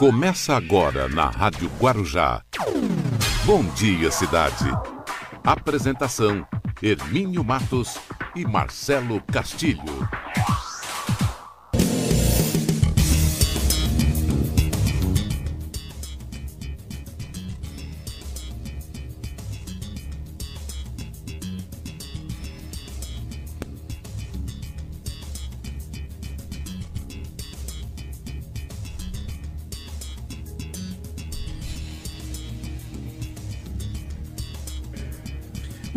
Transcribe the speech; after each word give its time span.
Começa 0.00 0.56
agora 0.56 1.10
na 1.10 1.26
Rádio 1.26 1.70
Guarujá. 1.78 2.40
Bom 3.44 3.62
dia, 3.74 4.10
cidade. 4.10 4.64
Apresentação: 5.44 6.48
Hermínio 6.82 7.44
Matos 7.44 7.98
e 8.34 8.46
Marcelo 8.46 9.20
Castilho. 9.30 10.08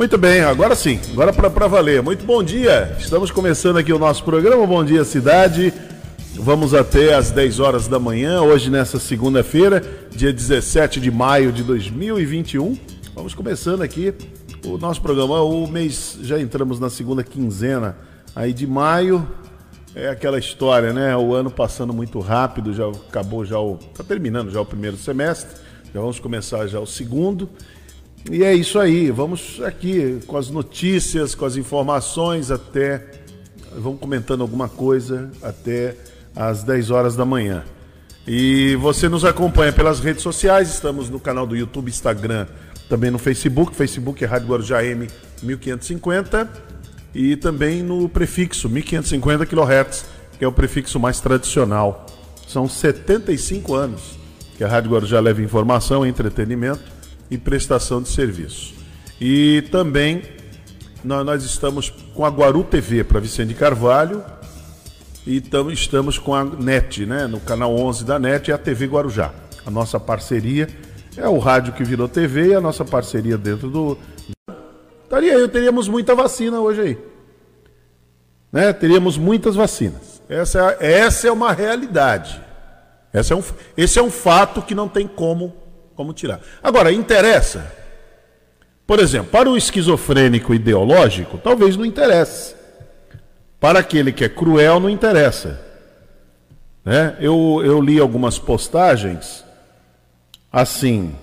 Muito 0.03 0.17
bem, 0.17 0.41
agora 0.41 0.75
sim, 0.75 0.99
agora 1.13 1.31
para 1.31 1.65
valer. 1.65 2.01
Muito 2.01 2.25
bom 2.25 2.43
dia, 2.43 2.93
estamos 2.99 3.31
começando 3.31 3.77
aqui 3.77 3.93
o 3.93 3.97
nosso 3.97 4.21
programa 4.25 4.67
Bom 4.67 4.83
Dia 4.83 5.05
Cidade. 5.05 5.73
Vamos 6.35 6.73
até 6.73 7.13
às 7.13 7.31
10 7.31 7.61
horas 7.61 7.87
da 7.87 7.97
manhã, 7.97 8.41
hoje 8.41 8.69
nessa 8.69 8.99
segunda-feira, 8.99 9.81
dia 10.11 10.33
17 10.33 10.99
de 10.99 11.09
maio 11.09 11.53
de 11.53 11.63
2021. 11.63 12.77
Vamos 13.15 13.33
começando 13.33 13.81
aqui 13.81 14.13
o 14.65 14.77
nosso 14.77 15.01
programa. 15.01 15.41
O 15.41 15.65
mês, 15.67 16.19
já 16.21 16.37
entramos 16.37 16.81
na 16.81 16.89
segunda 16.89 17.23
quinzena 17.23 17.95
aí 18.35 18.51
de 18.51 18.67
maio. 18.67 19.25
É 19.95 20.09
aquela 20.09 20.37
história, 20.37 20.91
né? 20.91 21.15
O 21.15 21.33
ano 21.33 21.49
passando 21.49 21.93
muito 21.93 22.19
rápido, 22.19 22.73
já 22.73 22.89
acabou 22.89 23.45
já 23.45 23.57
o. 23.57 23.77
Tá 23.77 24.03
terminando 24.03 24.51
já 24.51 24.59
o 24.59 24.65
primeiro 24.65 24.97
semestre, 24.97 25.55
já 25.93 26.01
vamos 26.01 26.19
começar 26.19 26.67
já 26.67 26.81
o 26.81 26.85
segundo. 26.85 27.49
E 28.31 28.41
é 28.41 28.53
isso 28.53 28.79
aí, 28.79 29.11
vamos 29.11 29.59
aqui 29.61 30.19
com 30.25 30.37
as 30.37 30.49
notícias, 30.49 31.35
com 31.35 31.43
as 31.45 31.57
informações 31.57 32.51
até. 32.51 33.05
Vamos 33.75 33.99
comentando 33.99 34.41
alguma 34.41 34.69
coisa 34.69 35.29
até 35.41 35.97
às 36.33 36.63
10 36.63 36.89
horas 36.89 37.15
da 37.17 37.25
manhã. 37.25 37.65
E 38.25 38.77
você 38.77 39.09
nos 39.09 39.25
acompanha 39.25 39.73
pelas 39.73 39.99
redes 39.99 40.23
sociais, 40.23 40.69
estamos 40.69 41.09
no 41.09 41.19
canal 41.19 41.45
do 41.45 41.53
YouTube, 41.53 41.89
Instagram, 41.89 42.47
também 42.87 43.11
no 43.11 43.19
Facebook, 43.19 43.75
Facebook 43.75 44.23
é 44.23 44.27
Rádio 44.27 44.47
Guarujá 44.47 44.85
M 44.85 45.05
1550 45.41 46.49
e 47.13 47.35
também 47.35 47.83
no 47.83 48.07
prefixo 48.07 48.69
1550 48.69 49.45
kHz, 49.45 50.05
que 50.39 50.45
é 50.45 50.47
o 50.47 50.51
prefixo 50.51 50.97
mais 50.97 51.19
tradicional. 51.19 52.05
São 52.47 52.69
75 52.69 53.75
anos 53.75 54.17
que 54.57 54.63
a 54.63 54.67
Rádio 54.67 54.91
Guarujá 54.91 55.19
leva 55.19 55.41
informação, 55.41 56.05
entretenimento 56.05 57.02
e 57.29 57.37
prestação 57.37 58.01
de 58.01 58.09
serviço. 58.09 58.73
E 59.19 59.63
também 59.71 60.21
nós 61.03 61.43
estamos 61.43 61.89
com 61.89 62.25
a 62.25 62.29
Guaru 62.29 62.63
TV 62.63 63.03
para 63.03 63.19
Vicente 63.19 63.53
Carvalho 63.53 64.23
e 65.25 65.41
estamos 65.71 66.17
com 66.17 66.33
a 66.35 66.43
NET, 66.43 67.05
né, 67.05 67.27
no 67.27 67.39
canal 67.39 67.73
11 67.75 68.05
da 68.05 68.19
NET 68.19 68.49
e 68.49 68.53
a 68.53 68.57
TV 68.57 68.87
Guarujá. 68.87 69.33
A 69.65 69.71
nossa 69.71 69.99
parceria 69.99 70.67
é 71.15 71.27
o 71.27 71.37
rádio 71.37 71.73
que 71.73 71.83
virou 71.83 72.07
TV 72.07 72.47
e 72.47 72.55
a 72.55 72.61
nossa 72.61 72.83
parceria 72.83 73.37
dentro 73.37 73.69
do. 73.69 73.97
Estaria 75.03 75.35
aí, 75.35 75.47
teríamos 75.47 75.87
muita 75.87 76.15
vacina 76.15 76.59
hoje 76.59 76.81
aí. 76.81 76.97
Né? 78.51 78.73
Teríamos 78.73 79.17
muitas 79.17 79.55
vacinas. 79.55 80.21
Essa 80.27 80.77
é, 80.79 80.99
essa 80.99 81.27
é 81.27 81.31
uma 81.31 81.51
realidade. 81.51 82.41
Essa 83.11 83.33
é 83.33 83.37
um, 83.37 83.43
esse 83.77 83.99
é 83.99 84.03
um 84.03 84.09
fato 84.09 84.61
que 84.61 84.73
não 84.73 84.89
tem 84.89 85.07
como 85.07 85.53
como 85.95 86.13
tirar. 86.13 86.41
Agora, 86.61 86.91
interessa? 86.91 87.71
Por 88.85 88.99
exemplo, 88.99 89.31
para 89.31 89.49
o 89.49 89.57
esquizofrênico 89.57 90.53
ideológico, 90.53 91.37
talvez 91.37 91.77
não 91.77 91.85
interesse. 91.85 92.55
Para 93.59 93.79
aquele 93.79 94.11
que 94.11 94.25
é 94.25 94.29
cruel, 94.29 94.79
não 94.79 94.89
interessa. 94.89 95.61
Né? 96.83 97.15
Eu, 97.19 97.61
eu 97.63 97.81
li 97.81 97.99
algumas 97.99 98.37
postagens 98.37 99.43
assim. 100.51 101.15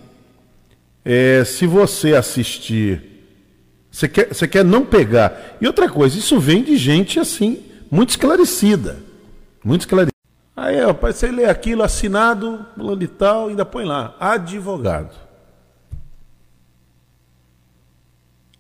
É, 1.05 1.45
se 1.45 1.67
você 1.67 2.15
assistir, 2.15 3.03
você 3.91 4.09
quer, 4.09 4.29
você 4.29 4.49
quer 4.49 4.65
não 4.65 4.85
pegar. 4.85 5.57
E 5.61 5.67
outra 5.67 5.89
coisa, 5.89 6.19
isso 6.19 6.39
vem 6.39 6.63
de 6.63 6.77
gente 6.77 7.21
assim, 7.21 7.63
muito 7.91 8.11
esclarecida. 8.11 8.99
Muito 9.63 9.83
esclarecida. 9.83 10.20
Aí, 10.57 10.79
rapaz, 10.85 11.17
você 11.17 11.31
lê 11.31 11.45
aquilo 11.45 11.83
assinado, 11.83 12.67
fulano 12.75 12.99
de 12.99 13.09
tal, 13.09 13.49
ainda 13.49 13.65
põe 13.65 13.85
lá, 13.85 14.15
advogado. 14.19 15.15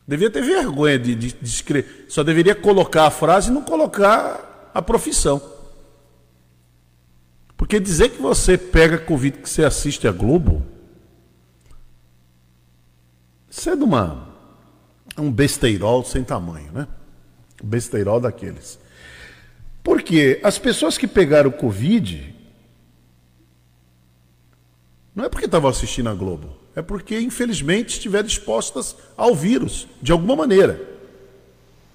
Devia 0.07 0.31
ter 0.31 0.43
vergonha 0.43 0.99
de, 0.99 1.15
de, 1.15 1.33
de 1.33 1.49
escrever. 1.49 2.07
Só 2.09 2.25
deveria 2.25 2.55
colocar 2.55 3.07
a 3.07 3.11
frase 3.11 3.51
e 3.51 3.55
não 3.55 3.63
colocar 3.63 4.71
a 4.75 4.83
profissão. 4.83 5.41
Porque 7.57 7.79
dizer 7.79 8.09
que 8.09 8.21
você 8.21 8.57
pega 8.57 8.99
Covid 8.99 9.39
que 9.39 9.49
você 9.49 9.63
assiste 9.63 10.09
a 10.09 10.13
Globo, 10.13 10.67
isso 13.49 13.69
é 13.69 13.77
de 13.77 13.85
uma, 13.85 14.29
um 15.19 15.31
besteirol 15.31 16.05
sem 16.05 16.25
tamanho, 16.25 16.73
né? 16.73 16.89
Besteirol 17.63 18.19
daqueles. 18.19 18.79
Porque 19.83 20.41
as 20.43 20.59
pessoas 20.59 20.99
que 20.99 21.07
pegaram 21.07 21.51
Covid 21.51 22.35
não 25.15 25.25
é 25.25 25.29
porque 25.29 25.47
estavam 25.47 25.69
assistindo 25.69 26.09
a 26.09 26.15
Globo, 26.15 26.57
é 26.75 26.81
porque, 26.81 27.19
infelizmente, 27.19 27.91
estiveram 27.91 28.27
expostas 28.27 28.97
ao 29.17 29.35
vírus, 29.35 29.89
de 30.01 30.13
alguma 30.13 30.37
maneira. 30.37 30.81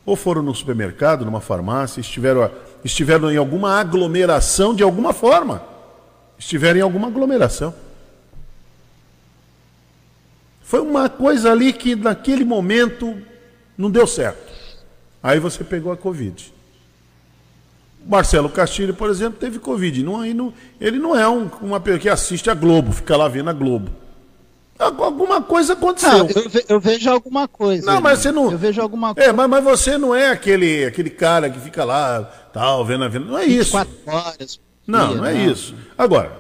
Ou 0.06 0.16
foram 0.16 0.44
no 0.44 0.54
supermercado, 0.54 1.26
numa 1.26 1.42
farmácia, 1.42 2.00
estiveram, 2.00 2.52
estiveram 2.84 3.32
em 3.32 3.38
alguma 3.38 3.80
aglomeração 3.80 4.76
de 4.76 4.84
alguma 4.84 5.14
forma. 5.14 5.64
Estiveram 6.38 6.80
em 6.80 6.84
alguma 6.84 7.08
aglomeração. 7.08 7.74
Foi 10.62 10.82
uma 10.82 11.10
coisa 11.10 11.52
ali 11.52 11.72
que, 11.72 11.96
naquele 11.96 12.44
momento, 12.44 13.18
não 13.78 13.90
deu 13.90 14.06
certo. 14.06 14.54
Aí 15.24 15.40
você 15.40 15.64
pegou 15.64 15.92
a 15.92 15.98
Covid. 15.98 16.54
Marcelo 18.08 18.50
Castilho, 18.50 18.94
por 18.94 19.10
exemplo, 19.10 19.40
teve 19.40 19.58
Covid. 19.58 20.04
Não, 20.04 20.24
não, 20.26 20.54
ele 20.80 21.00
não 21.00 21.18
é 21.18 21.28
um, 21.28 21.50
uma 21.62 21.80
pessoa 21.80 22.00
que 22.00 22.10
assiste 22.10 22.50
a 22.50 22.54
Globo, 22.54 22.92
fica 22.92 23.18
lá 23.18 23.28
vendo 23.28 23.50
a 23.50 23.54
Globo. 23.54 23.90
Alguma 24.78 25.42
coisa 25.42 25.74
aconteceu. 25.74 26.28
Eu, 26.36 26.50
ve, 26.50 26.66
eu, 26.68 26.80
vejo 26.82 27.10
alguma 27.10 27.48
coisa. 27.48 27.86
Não, 27.86 28.02
mas 28.02 28.20
você 28.20 28.32
não. 28.32 28.52
Eu 28.52 28.58
vejo 28.58 28.82
alguma 28.82 29.12
é, 29.12 29.14
coisa. 29.14 29.30
É, 29.30 29.34
mas, 29.34 29.50
mas 29.50 29.64
você 29.64 29.98
não 29.98 30.14
é 30.14 30.30
aquele, 30.30 30.84
aquele 30.84 31.10
cara 31.10 31.50
que 31.50 31.60
fica 31.60 31.86
lá, 31.86 32.24
tal, 32.52 32.86
vendo 32.86 33.06
a 33.06 33.08
venda. 33.08 33.26
Não 33.26 33.38
é 33.38 33.46
isso. 33.46 33.76
horas. 34.06 34.60
Não, 34.86 35.08
dia, 35.08 35.18
não 35.18 35.26
é 35.26 35.34
não. 35.34 35.52
isso. 35.52 35.74
Agora, 35.98 36.38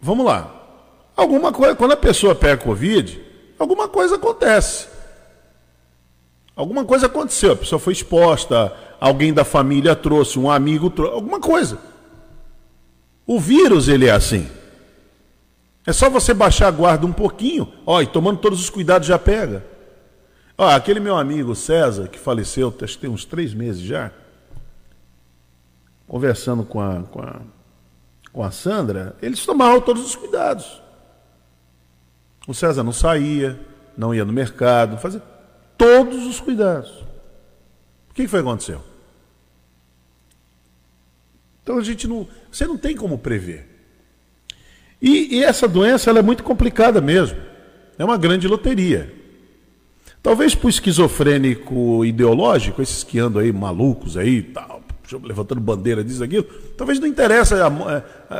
vamos 0.00 0.24
lá. 0.24 0.54
Alguma 1.16 1.52
coisa, 1.52 1.74
quando 1.74 1.92
a 1.92 1.96
pessoa 1.96 2.34
pega 2.34 2.62
Covid, 2.62 3.20
alguma 3.58 3.88
coisa 3.88 4.14
acontece. 4.14 4.86
Alguma 6.56 6.84
coisa 6.84 7.06
aconteceu, 7.06 7.52
a 7.52 7.56
pessoa 7.56 7.78
foi 7.78 7.92
exposta 7.92 8.72
alguém 9.00 9.34
da 9.34 9.44
família 9.44 9.94
trouxe, 9.94 10.38
um 10.38 10.50
amigo 10.50 10.88
trouxe, 10.88 11.14
alguma 11.14 11.38
coisa. 11.38 11.78
O 13.26 13.38
vírus, 13.38 13.86
ele 13.88 14.06
é 14.06 14.12
assim. 14.12 14.48
É 15.86 15.92
só 15.92 16.08
você 16.08 16.32
baixar 16.32 16.68
a 16.68 16.70
guarda 16.70 17.06
um 17.06 17.12
pouquinho, 17.12 17.70
ó, 17.84 18.00
e 18.00 18.06
tomando 18.06 18.38
todos 18.38 18.60
os 18.60 18.70
cuidados 18.70 19.06
já 19.06 19.18
pega. 19.18 19.64
Ó, 20.56 20.66
aquele 20.66 21.00
meu 21.00 21.16
amigo 21.16 21.54
César, 21.54 22.08
que 22.08 22.18
faleceu, 22.18 22.74
acho 22.82 22.94
que 22.94 23.00
tem 23.00 23.10
uns 23.10 23.26
três 23.26 23.52
meses 23.52 23.82
já, 23.82 24.10
conversando 26.06 26.64
com 26.64 26.80
a, 26.80 27.02
com 27.02 27.20
a, 27.20 27.40
com 28.32 28.42
a 28.42 28.50
Sandra, 28.50 29.16
eles 29.20 29.44
tomaram 29.44 29.80
todos 29.82 30.02
os 30.02 30.16
cuidados. 30.16 30.80
O 32.48 32.54
César 32.54 32.82
não 32.82 32.92
saía, 32.92 33.60
não 33.96 34.14
ia 34.14 34.24
no 34.24 34.32
mercado, 34.32 34.96
fazia 34.96 35.20
todos 35.76 36.26
os 36.26 36.40
cuidados. 36.40 36.90
O 38.10 38.14
que 38.14 38.28
foi 38.28 38.40
que 38.42 38.48
aconteceu? 38.48 38.80
Então 41.62 41.78
a 41.78 41.82
gente 41.82 42.06
não. 42.06 42.28
Você 42.52 42.66
não 42.66 42.76
tem 42.76 42.94
como 42.94 43.18
prever. 43.18 43.66
E, 45.00 45.36
e 45.36 45.44
essa 45.44 45.66
doença 45.66 46.10
ela 46.10 46.20
é 46.20 46.22
muito 46.22 46.42
complicada 46.42 47.00
mesmo. 47.00 47.38
É 47.98 48.04
uma 48.04 48.16
grande 48.16 48.46
loteria. 48.46 49.12
Talvez 50.22 50.54
para 50.54 50.66
o 50.66 50.70
esquizofrênico 50.70 52.04
ideológico, 52.04 52.80
esses 52.80 53.04
que 53.04 53.18
andam 53.18 53.42
aí 53.42 53.52
malucos 53.52 54.16
aí, 54.16 54.42
tal, 54.42 54.82
levantando 55.22 55.60
bandeira 55.60 56.02
diz 56.02 56.22
aquilo, 56.22 56.44
talvez 56.78 56.98
não 56.98 57.06
interessa 57.06 57.66
a, 57.66 57.68
a, 57.68 58.38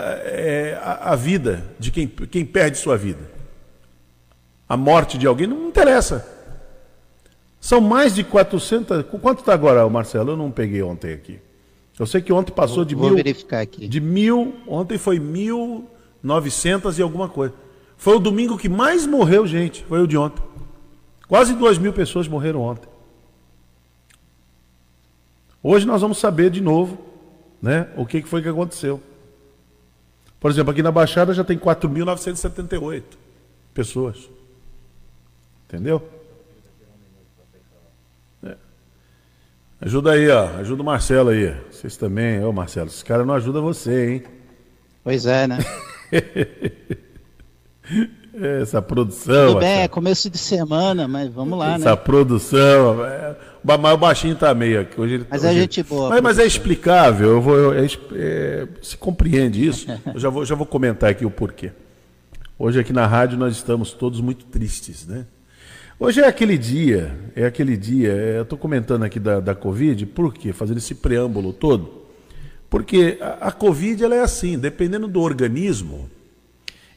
a, 0.81 1.13
a, 1.13 1.17
vida 1.17 1.63
de 1.79 1.91
quem, 1.91 2.07
quem 2.07 2.45
perde 2.45 2.79
sua 2.79 2.97
vida. 2.97 3.31
A 4.67 4.77
morte 4.77 5.19
de 5.19 5.27
alguém 5.27 5.47
não 5.47 5.69
interessa. 5.69 6.27
São 7.65 7.81
mais 7.81 8.15
de 8.15 8.23
400. 8.23 9.07
Quanto 9.23 9.39
está 9.39 9.55
agora, 9.55 9.89
Marcelo? 9.89 10.33
Eu 10.33 10.37
não 10.37 10.51
peguei 10.51 10.83
ontem 10.83 11.15
aqui. 11.15 11.39
Eu 11.99 12.05
sei 12.05 12.21
que 12.21 12.31
ontem 12.31 12.53
passou 12.53 12.77
vou, 12.77 12.85
de 12.85 12.95
vou 12.95 13.07
mil. 13.07 13.17
verificar 13.17 13.63
aqui. 13.63 13.89
De 13.89 14.03
mil, 14.03 14.55
ontem 14.67 14.99
foi 14.99 15.19
mil. 15.19 15.89
900 16.23 16.99
e 16.99 17.03
alguma 17.03 17.27
coisa. 17.27 17.55
Foi 17.97 18.17
o 18.17 18.19
domingo 18.19 18.59
que 18.59 18.69
mais 18.69 19.07
morreu 19.07 19.47
gente, 19.47 19.83
foi 19.85 20.03
o 20.03 20.07
de 20.07 20.15
ontem. 20.15 20.43
Quase 21.27 21.55
2 21.55 21.79
mil 21.79 21.95
pessoas 21.95 22.29
morreram 22.29 22.61
ontem. 22.61 22.89
Hoje 25.63 25.87
nós 25.87 26.03
vamos 26.03 26.19
saber 26.19 26.51
de 26.51 26.61
novo 26.61 26.99
né, 27.63 27.89
o 27.97 28.05
que 28.05 28.21
foi 28.25 28.43
que 28.43 28.49
aconteceu. 28.49 29.01
Por 30.39 30.51
exemplo, 30.51 30.71
aqui 30.71 30.83
na 30.83 30.93
Baixada 30.93 31.33
já 31.33 31.43
tem 31.43 31.59
4.978 31.59 33.03
pessoas. 33.73 34.29
Entendeu? 35.67 36.14
Ajuda 39.81 40.13
aí, 40.13 40.29
ó. 40.31 40.47
Ajuda 40.59 40.83
o 40.83 40.87
Marcelo 40.87 41.31
aí. 41.31 41.55
Vocês 41.71 41.97
também. 41.97 42.43
Ô, 42.45 42.53
Marcelo, 42.53 42.89
esse 42.89 43.05
cara 43.05 43.25
não 43.25 43.35
ajuda 43.35 43.61
você, 43.61 44.13
hein? 44.13 44.23
Pois 45.03 45.27
é, 45.27 45.47
né? 45.47 45.59
Essa 48.61 48.83
produção. 48.83 49.49
Tudo 49.49 49.61
bem, 49.61 49.83
é 49.83 49.89
começo 49.89 50.29
de 50.29 50.39
semana, 50.39 51.07
mas 51.07 51.33
vamos 51.33 51.57
lá, 51.57 51.75
Essa 51.75 51.79
né? 51.79 51.85
Essa 51.85 51.97
produção. 51.97 53.07
É... 53.07 53.37
Mas 53.63 53.95
o 53.95 53.97
baixinho 53.97 54.35
tá 54.35 54.53
meio 54.53 54.81
aqui. 54.81 55.01
Hoje 55.01 55.15
ele, 55.15 55.27
mas 55.31 55.43
hoje... 55.43 55.53
é 55.53 55.61
gente 55.61 55.83
boa. 55.83 56.11
Mas, 56.11 56.21
mas, 56.21 56.39
é 56.39 56.45
explicável. 56.45 57.31
Eu 57.31 57.41
vou, 57.41 57.57
eu, 57.57 57.73
é, 57.73 57.87
é, 58.15 58.69
se 58.83 58.97
compreende 58.97 59.65
isso. 59.65 59.87
eu 60.13 60.19
já 60.19 60.29
vou, 60.29 60.45
já 60.45 60.55
vou 60.55 60.67
comentar 60.67 61.11
aqui 61.11 61.25
o 61.25 61.31
porquê. 61.31 61.71
Hoje 62.59 62.81
aqui 62.81 62.93
na 62.93 63.07
rádio 63.07 63.39
nós 63.39 63.55
estamos 63.55 63.93
todos 63.93 64.21
muito 64.21 64.45
tristes, 64.47 65.07
né? 65.07 65.27
Hoje 66.05 66.21
é 66.21 66.27
aquele 66.27 66.59
dia, 66.59 67.17
é 67.35 67.47
aquele 67.47 67.79
dia. 67.79 68.13
É, 68.13 68.37
eu 68.37 68.43
estou 68.43 68.59
comentando 68.59 69.05
aqui 69.05 69.19
da, 69.19 69.41
da 69.41 69.55
Covid, 69.55 70.05
por 70.05 70.35
quê? 70.35 70.53
Fazendo 70.53 70.77
esse 70.77 70.97
preâmbulo 70.97 71.51
todo. 71.51 72.03
Porque 72.69 73.17
a, 73.23 73.49
a 73.49 73.51
Covid 73.51 74.05
ela 74.05 74.15
é 74.15 74.21
assim, 74.21 74.59
dependendo 74.59 75.09
do 75.09 75.23
organismo. 75.23 76.11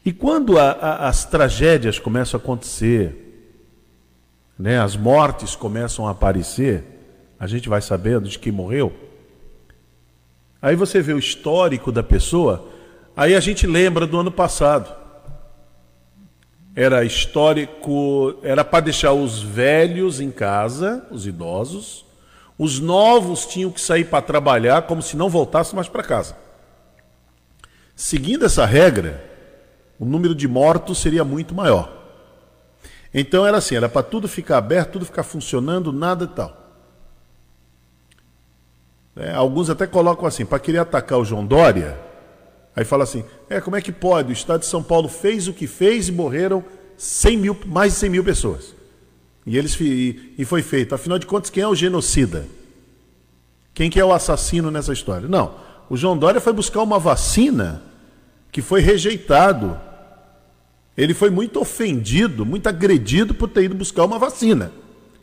E 0.03 0.11
quando 0.11 0.59
a, 0.59 0.71
a, 0.71 1.07
as 1.07 1.23
tragédias 1.23 1.97
começam 1.97 2.37
a 2.37 2.43
acontecer, 2.43 3.47
né, 4.59 4.77
as 4.77 4.97
mortes 4.97 5.55
começam 5.55 6.05
a 6.05 6.11
aparecer, 6.11 6.83
a 7.39 7.47
gente 7.47 7.69
vai 7.69 7.81
sabendo 7.81 8.27
de 8.27 8.37
quem 8.37 8.51
morreu. 8.51 8.91
Aí 10.61 10.75
você 10.75 11.01
vê 11.01 11.13
o 11.13 11.19
histórico 11.19 11.93
da 11.93 12.03
pessoa, 12.03 12.67
aí 13.15 13.35
a 13.35 13.39
gente 13.39 13.65
lembra 13.65 14.05
do 14.05 14.19
ano 14.19 14.33
passado. 14.33 14.93
Era 16.79 17.03
histórico, 17.03 18.37
era 18.43 18.63
para 18.63 18.81
deixar 18.81 19.11
os 19.11 19.41
velhos 19.41 20.21
em 20.21 20.29
casa, 20.29 21.03
os 21.09 21.25
idosos, 21.25 22.05
os 22.55 22.79
novos 22.79 23.47
tinham 23.47 23.71
que 23.71 23.81
sair 23.81 24.05
para 24.05 24.21
trabalhar 24.21 24.83
como 24.83 25.01
se 25.01 25.17
não 25.17 25.27
voltassem 25.27 25.75
mais 25.75 25.89
para 25.89 26.03
casa. 26.03 26.37
Seguindo 27.95 28.45
essa 28.45 28.63
regra, 28.63 29.25
o 29.99 30.05
número 30.05 30.35
de 30.35 30.47
mortos 30.47 30.99
seria 30.99 31.23
muito 31.23 31.55
maior. 31.55 31.91
Então 33.11 33.43
era 33.43 33.57
assim, 33.57 33.75
era 33.75 33.89
para 33.89 34.03
tudo 34.03 34.27
ficar 34.27 34.59
aberto, 34.59 34.91
tudo 34.91 35.05
ficar 35.05 35.23
funcionando, 35.23 35.91
nada 35.91 36.25
e 36.25 36.27
tal. 36.27 36.55
É, 39.15 39.33
alguns 39.33 39.67
até 39.67 39.87
colocam 39.87 40.27
assim, 40.27 40.45
para 40.45 40.59
querer 40.59 40.77
atacar 40.77 41.17
o 41.17 41.25
João 41.25 41.43
Dória, 41.43 41.97
aí 42.77 42.85
fala 42.85 43.03
assim, 43.03 43.23
é, 43.49 43.59
como 43.59 43.75
é 43.75 43.81
que 43.81 43.91
pode? 43.91 44.29
O 44.29 44.33
Estado 44.33 44.59
de 44.59 44.67
São 44.67 44.83
Paulo 44.83 45.09
fez 45.09 45.47
o 45.47 45.53
que 45.53 45.65
fez 45.65 46.09
e 46.09 46.11
morreram 46.11 46.63
100 46.95 47.37
mil, 47.37 47.57
mais 47.65 47.93
de 47.93 47.99
100 47.99 48.09
mil 48.11 48.23
pessoas. 48.23 48.75
E, 49.47 49.57
eles, 49.57 49.75
e, 49.81 50.35
e 50.37 50.45
foi 50.45 50.61
feito. 50.61 50.93
Afinal 50.93 51.17
de 51.17 51.25
contas, 51.25 51.49
quem 51.49 51.63
é 51.63 51.67
o 51.67 51.73
genocida? 51.73 52.47
Quem 53.73 53.89
que 53.89 53.99
é 53.99 54.05
o 54.05 54.13
assassino 54.13 54.69
nessa 54.69 54.93
história? 54.93 55.27
Não. 55.27 55.55
O 55.89 55.97
João 55.97 56.15
Dória 56.15 56.39
foi 56.39 56.53
buscar 56.53 56.83
uma 56.83 56.99
vacina 56.99 57.81
que 58.51 58.61
foi 58.61 58.79
rejeitado. 58.79 59.79
Ele 60.95 61.15
foi 61.15 61.31
muito 61.31 61.59
ofendido, 61.59 62.45
muito 62.45 62.67
agredido 62.67 63.33
por 63.33 63.49
ter 63.49 63.63
ido 63.63 63.73
buscar 63.73 64.05
uma 64.05 64.19
vacina, 64.19 64.71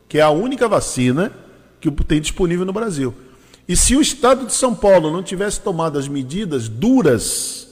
que 0.09 0.19
é 0.19 0.23
a 0.23 0.31
única 0.31 0.67
vacina 0.67 1.33
que 1.81 1.89
tem 1.91 2.21
disponível 2.21 2.65
no 2.65 2.73
Brasil. 2.73 3.15
E 3.67 3.77
se 3.77 3.97
o 3.97 4.01
Estado 4.01 4.47
de 4.47 4.53
São 4.53 4.75
Paulo 4.75 5.11
não 5.11 5.23
tivesse 5.23 5.61
tomado 5.61 5.99
as 5.99 6.07
medidas 6.07 6.69
duras, 6.69 7.69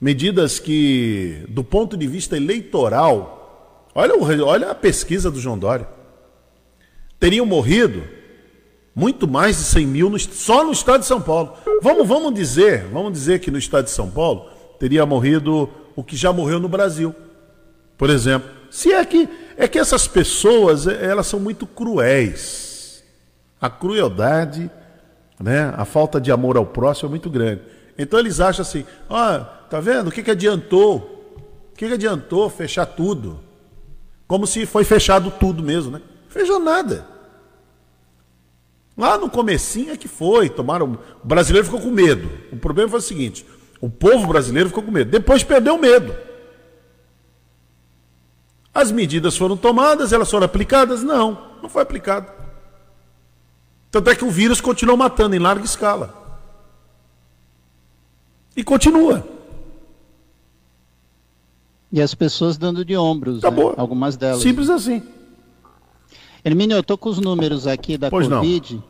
medidas 0.00 0.58
que, 0.58 1.44
do 1.48 1.64
ponto 1.64 1.96
de 1.96 2.06
vista 2.06 2.36
eleitoral, 2.36 3.90
olha, 3.94 4.14
o, 4.16 4.44
olha 4.44 4.70
a 4.70 4.74
pesquisa 4.74 5.30
do 5.30 5.40
João 5.40 5.58
Dória, 5.58 5.88
teriam 7.18 7.46
morrido 7.46 8.02
muito 8.94 9.26
mais 9.26 9.56
de 9.56 9.64
100 9.64 9.86
mil 9.86 10.10
no, 10.10 10.18
só 10.18 10.62
no 10.62 10.72
Estado 10.72 11.00
de 11.00 11.06
São 11.06 11.22
Paulo. 11.22 11.54
Vamos, 11.80 12.06
vamos 12.06 12.34
dizer, 12.34 12.84
vamos 12.86 13.12
dizer 13.12 13.40
que 13.40 13.50
no 13.50 13.58
Estado 13.58 13.84
de 13.84 13.90
São 13.92 14.10
Paulo 14.10 14.50
teria 14.78 15.06
morrido 15.06 15.70
o 15.96 16.04
que 16.04 16.16
já 16.16 16.32
morreu 16.32 16.60
no 16.60 16.68
Brasil, 16.68 17.14
por 17.96 18.10
exemplo. 18.10 18.50
Se 18.70 18.92
é 18.92 19.04
que 19.04 19.28
é 19.56 19.66
que 19.68 19.78
essas 19.78 20.06
pessoas 20.06 20.86
elas 20.86 21.26
são 21.26 21.40
muito 21.40 21.66
cruéis. 21.66 22.69
A 23.60 23.68
crueldade, 23.68 24.70
né, 25.38 25.72
a 25.76 25.84
falta 25.84 26.20
de 26.20 26.32
amor 26.32 26.56
ao 26.56 26.64
próximo 26.64 27.08
é 27.08 27.10
muito 27.10 27.28
grande. 27.28 27.62
Então 27.98 28.18
eles 28.18 28.40
acham 28.40 28.62
assim: 28.62 28.84
ó, 29.08 29.36
oh, 29.36 29.44
tá 29.68 29.80
vendo? 29.80 30.08
O 30.08 30.10
que, 30.10 30.22
que 30.22 30.30
adiantou? 30.30 30.96
O 31.72 31.76
que, 31.76 31.86
que 31.86 31.94
adiantou 31.94 32.48
fechar 32.48 32.86
tudo? 32.86 33.40
Como 34.26 34.46
se 34.46 34.64
foi 34.64 34.84
fechado 34.84 35.30
tudo 35.30 35.62
mesmo, 35.62 35.90
né? 35.92 36.00
Fechou 36.28 36.58
nada. 36.58 37.06
Lá 38.96 39.18
no 39.18 39.28
comecinho 39.30 39.92
é 39.92 39.96
que 39.96 40.08
foi, 40.08 40.48
tomaram. 40.48 40.98
O 41.22 41.26
brasileiro 41.26 41.66
ficou 41.66 41.80
com 41.80 41.90
medo. 41.90 42.30
O 42.52 42.56
problema 42.56 42.88
foi 42.90 42.98
o 42.98 43.02
seguinte: 43.02 43.44
o 43.80 43.90
povo 43.90 44.26
brasileiro 44.26 44.68
ficou 44.68 44.82
com 44.82 44.90
medo. 44.90 45.10
Depois 45.10 45.42
perdeu 45.42 45.74
o 45.74 45.80
medo. 45.80 46.14
As 48.72 48.92
medidas 48.92 49.36
foram 49.36 49.56
tomadas, 49.56 50.12
elas 50.12 50.30
foram 50.30 50.46
aplicadas? 50.46 51.02
Não, 51.02 51.56
não 51.60 51.68
foi 51.68 51.82
aplicado. 51.82 52.39
Tanto 53.90 54.10
é 54.10 54.14
que 54.14 54.24
o 54.24 54.30
vírus 54.30 54.60
continuou 54.60 54.96
matando 54.96 55.34
em 55.34 55.38
larga 55.38 55.64
escala. 55.64 56.14
E 58.56 58.62
continua. 58.62 59.26
E 61.92 62.00
as 62.00 62.14
pessoas 62.14 62.56
dando 62.56 62.84
de 62.84 62.96
ombros, 62.96 63.42
Né? 63.42 63.48
algumas 63.76 64.16
delas. 64.16 64.42
Simples 64.42 64.70
assim. 64.70 65.02
Hermínio, 66.44 66.76
eu 66.76 66.80
estou 66.80 66.96
com 66.96 67.08
os 67.08 67.18
números 67.18 67.66
aqui 67.66 67.98
da 67.98 68.08
pois 68.08 68.28
Covid. 68.28 68.80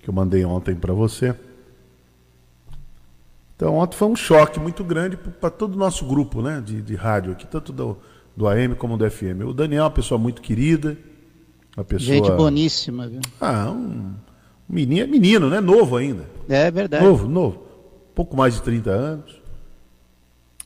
que 0.00 0.08
eu 0.08 0.14
mandei 0.14 0.44
ontem 0.44 0.76
para 0.76 0.92
você. 0.92 1.34
Então, 3.56 3.74
ontem 3.74 3.96
foi 3.96 4.06
um 4.06 4.14
choque 4.14 4.60
muito 4.60 4.84
grande 4.84 5.16
para 5.16 5.50
todo 5.50 5.74
o 5.74 5.76
nosso 5.76 6.06
grupo 6.06 6.40
né, 6.40 6.62
de, 6.64 6.80
de 6.80 6.94
rádio 6.94 7.32
aqui, 7.32 7.48
tanto 7.48 7.72
do, 7.72 7.98
do 8.36 8.46
AM 8.46 8.76
como 8.76 8.96
do 8.96 9.10
FM. 9.10 9.42
O 9.44 9.52
Daniel 9.52 9.80
é 9.80 9.84
uma 9.86 9.90
pessoa 9.90 10.18
muito 10.18 10.40
querida, 10.40 10.96
uma 11.76 11.84
pessoa... 11.84 12.14
Gente 12.14 12.30
boníssima, 12.30 13.08
viu? 13.08 13.20
Ah, 13.40 13.72
um 13.72 14.14
menino, 14.68 15.08
menino, 15.08 15.50
né? 15.50 15.60
Novo 15.60 15.96
ainda. 15.96 16.24
É 16.48 16.70
verdade. 16.70 17.04
Novo, 17.04 17.28
novo. 17.28 17.66
Pouco 18.14 18.36
mais 18.36 18.54
de 18.54 18.62
30 18.62 18.90
anos. 18.90 19.40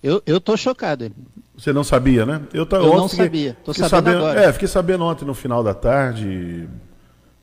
Eu, 0.03 0.23
eu 0.25 0.41
tô 0.41 0.57
chocado. 0.57 1.11
Você 1.57 1.73
não 1.73 1.85
sabia, 1.85 2.25
né? 2.25 2.41
Eu, 2.55 2.65
tô, 2.65 2.77
eu 2.77 2.97
não 2.97 3.09
fiquei, 3.09 3.25
sabia. 3.27 3.57
Tô 3.65 3.75
sabendo, 3.75 3.91
sabendo, 3.91 4.17
agora. 4.19 4.41
É, 4.41 4.53
fiquei 4.53 4.69
sabendo 4.69 5.05
ontem 5.05 5.25
no 5.25 5.35
final 5.35 5.63
da 5.63 5.75
tarde 5.75 6.69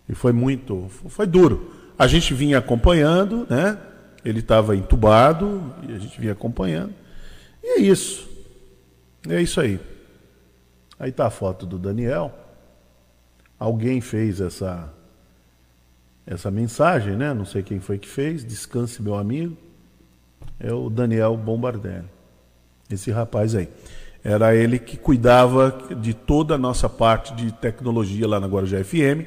e 0.09 0.15
foi 0.15 0.31
muito, 0.31 0.87
foi 1.07 1.27
duro. 1.27 1.71
A 1.99 2.07
gente 2.07 2.33
vinha 2.33 2.57
acompanhando, 2.57 3.45
né? 3.49 3.77
Ele 4.25 4.39
estava 4.39 4.75
entubado 4.75 5.73
e 5.87 5.93
a 5.93 5.99
gente 5.99 6.19
vinha 6.19 6.33
acompanhando. 6.33 6.93
E 7.63 7.79
é 7.79 7.81
isso. 7.81 8.27
É 9.29 9.41
isso 9.41 9.59
aí. 9.61 9.79
Aí 10.99 11.11
tá 11.11 11.27
a 11.27 11.29
foto 11.29 11.65
do 11.65 11.77
Daniel. 11.77 12.33
Alguém 13.59 14.01
fez 14.01 14.41
essa 14.41 14.91
essa 16.27 16.51
mensagem, 16.51 17.15
né? 17.15 17.33
Não 17.33 17.45
sei 17.45 17.63
quem 17.63 17.79
foi 17.79 17.97
que 17.97 18.07
fez. 18.07 18.43
Descanse, 18.43 19.01
meu 19.01 19.15
amigo. 19.15 19.55
É 20.59 20.73
o 20.73 20.89
Daniel 20.89 21.37
Bombardelli. 21.37 22.09
Esse 22.91 23.09
rapaz 23.11 23.55
aí. 23.55 23.69
Era 24.21 24.53
ele 24.53 24.77
que 24.77 24.97
cuidava 24.97 25.95
de 26.01 26.13
toda 26.13 26.55
a 26.55 26.57
nossa 26.57 26.89
parte 26.89 27.33
de 27.33 27.49
tecnologia 27.53 28.27
lá 28.27 28.41
na 28.41 28.47
Guarujá 28.47 28.83
FM. 28.83 29.25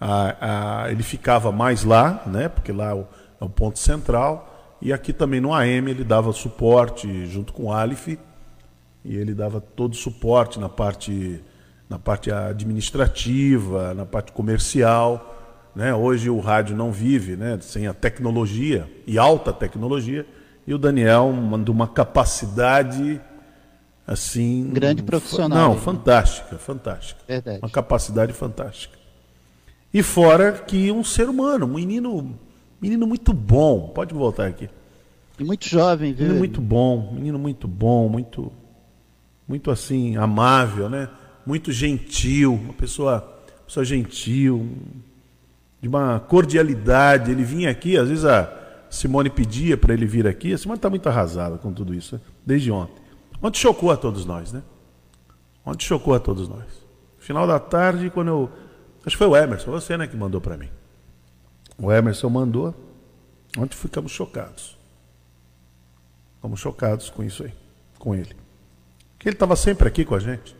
A, 0.00 0.84
a, 0.84 0.92
ele 0.92 1.02
ficava 1.02 1.50
mais 1.50 1.82
lá, 1.82 2.22
né? 2.24 2.48
Porque 2.48 2.70
lá 2.70 2.90
é 2.90 2.94
o, 2.94 3.06
é 3.40 3.44
o 3.44 3.48
ponto 3.48 3.80
central. 3.80 4.76
E 4.80 4.92
aqui 4.92 5.12
também 5.12 5.40
no 5.40 5.52
AM 5.52 5.90
ele 5.90 6.04
dava 6.04 6.32
suporte 6.32 7.26
junto 7.26 7.52
com 7.52 7.64
o 7.64 7.72
Alif. 7.72 8.16
E 9.04 9.16
ele 9.16 9.34
dava 9.34 9.60
todo 9.60 9.94
o 9.94 9.96
suporte 9.96 10.60
na 10.60 10.68
parte, 10.68 11.42
na 11.88 11.98
parte 11.98 12.30
administrativa, 12.30 13.92
na 13.92 14.06
parte 14.06 14.30
comercial. 14.30 15.35
Né? 15.76 15.94
Hoje 15.94 16.30
o 16.30 16.40
rádio 16.40 16.74
não 16.74 16.90
vive 16.90 17.36
né? 17.36 17.58
sem 17.60 17.86
a 17.86 17.92
tecnologia 17.92 18.90
e 19.06 19.18
alta 19.18 19.52
tecnologia. 19.52 20.26
E 20.66 20.72
o 20.72 20.78
Daniel 20.78 21.30
mandou 21.30 21.74
uma 21.74 21.86
capacidade 21.86 23.20
assim. 24.06 24.70
Grande 24.72 25.02
profissional. 25.02 25.74
Não, 25.74 25.78
fantástica, 25.78 26.56
fantástica. 26.56 27.20
Verdade. 27.28 27.58
Uma 27.62 27.68
capacidade 27.68 28.32
fantástica. 28.32 28.96
E 29.92 30.02
fora 30.02 30.52
que 30.52 30.90
um 30.90 31.04
ser 31.04 31.28
humano, 31.28 31.66
um 31.66 31.74
menino, 31.74 32.34
menino 32.80 33.06
muito 33.06 33.34
bom. 33.34 33.92
Pode 33.94 34.14
voltar 34.14 34.46
aqui. 34.46 34.70
E 35.38 35.44
muito 35.44 35.68
jovem, 35.68 36.14
viu? 36.14 36.22
Menino 36.22 36.38
muito 36.38 36.60
bom, 36.62 37.12
menino 37.12 37.38
muito 37.38 37.68
bom, 37.68 38.08
muito, 38.08 38.50
muito 39.46 39.70
assim 39.70 40.16
amável, 40.16 40.88
né? 40.88 41.10
Muito 41.44 41.70
gentil, 41.70 42.54
uma 42.54 42.72
pessoa, 42.72 43.20
pessoa 43.66 43.84
gentil, 43.84 44.68
de 45.80 45.88
uma 45.88 46.20
cordialidade. 46.20 47.30
Ele 47.30 47.44
vinha 47.44 47.70
aqui, 47.70 47.96
às 47.96 48.08
vezes 48.08 48.24
a 48.24 48.52
Simone 48.90 49.30
pedia 49.30 49.76
para 49.76 49.94
ele 49.94 50.06
vir 50.06 50.26
aqui. 50.26 50.52
A 50.52 50.58
Simone 50.58 50.78
está 50.78 50.90
muito 50.90 51.08
arrasada 51.08 51.58
com 51.58 51.72
tudo 51.72 51.94
isso, 51.94 52.16
né? 52.16 52.20
desde 52.44 52.70
ontem. 52.70 53.02
Ontem 53.42 53.58
chocou 53.58 53.90
a 53.90 53.96
todos 53.96 54.24
nós, 54.24 54.52
né? 54.52 54.62
Ontem 55.64 55.84
chocou 55.84 56.14
a 56.14 56.20
todos 56.20 56.48
nós. 56.48 56.64
Final 57.18 57.46
da 57.46 57.58
tarde, 57.58 58.10
quando 58.10 58.28
eu. 58.28 58.50
Acho 59.04 59.16
que 59.16 59.18
foi 59.18 59.26
o 59.26 59.36
Emerson, 59.36 59.70
você 59.70 59.96
né, 59.96 60.06
que 60.06 60.16
mandou 60.16 60.40
para 60.40 60.56
mim. 60.56 60.70
O 61.78 61.92
Emerson 61.92 62.28
mandou. 62.28 62.74
Ontem 63.58 63.76
ficamos 63.76 64.12
chocados. 64.12 64.76
Ficamos 66.36 66.60
chocados 66.60 67.10
com 67.10 67.22
isso 67.22 67.42
aí, 67.42 67.52
com 67.98 68.14
ele. 68.14 68.36
Porque 69.16 69.28
ele 69.28 69.36
estava 69.36 69.56
sempre 69.56 69.88
aqui 69.88 70.04
com 70.04 70.14
a 70.14 70.18
gente. 70.18 70.54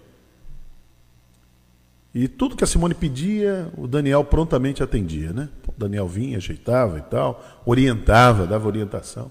E 2.16 2.28
tudo 2.28 2.56
que 2.56 2.64
a 2.64 2.66
Simone 2.66 2.94
pedia, 2.94 3.70
o 3.76 3.87
Daniel 3.87 4.25
prontamente 4.25 4.82
atendia, 4.82 5.35
né? 5.35 5.50
O 5.68 5.73
Daniel 5.76 6.08
vinha, 6.08 6.38
ajeitava 6.38 6.99
e 6.99 7.02
tal, 7.02 7.44
orientava, 7.66 8.46
dava 8.46 8.66
orientação 8.66 9.30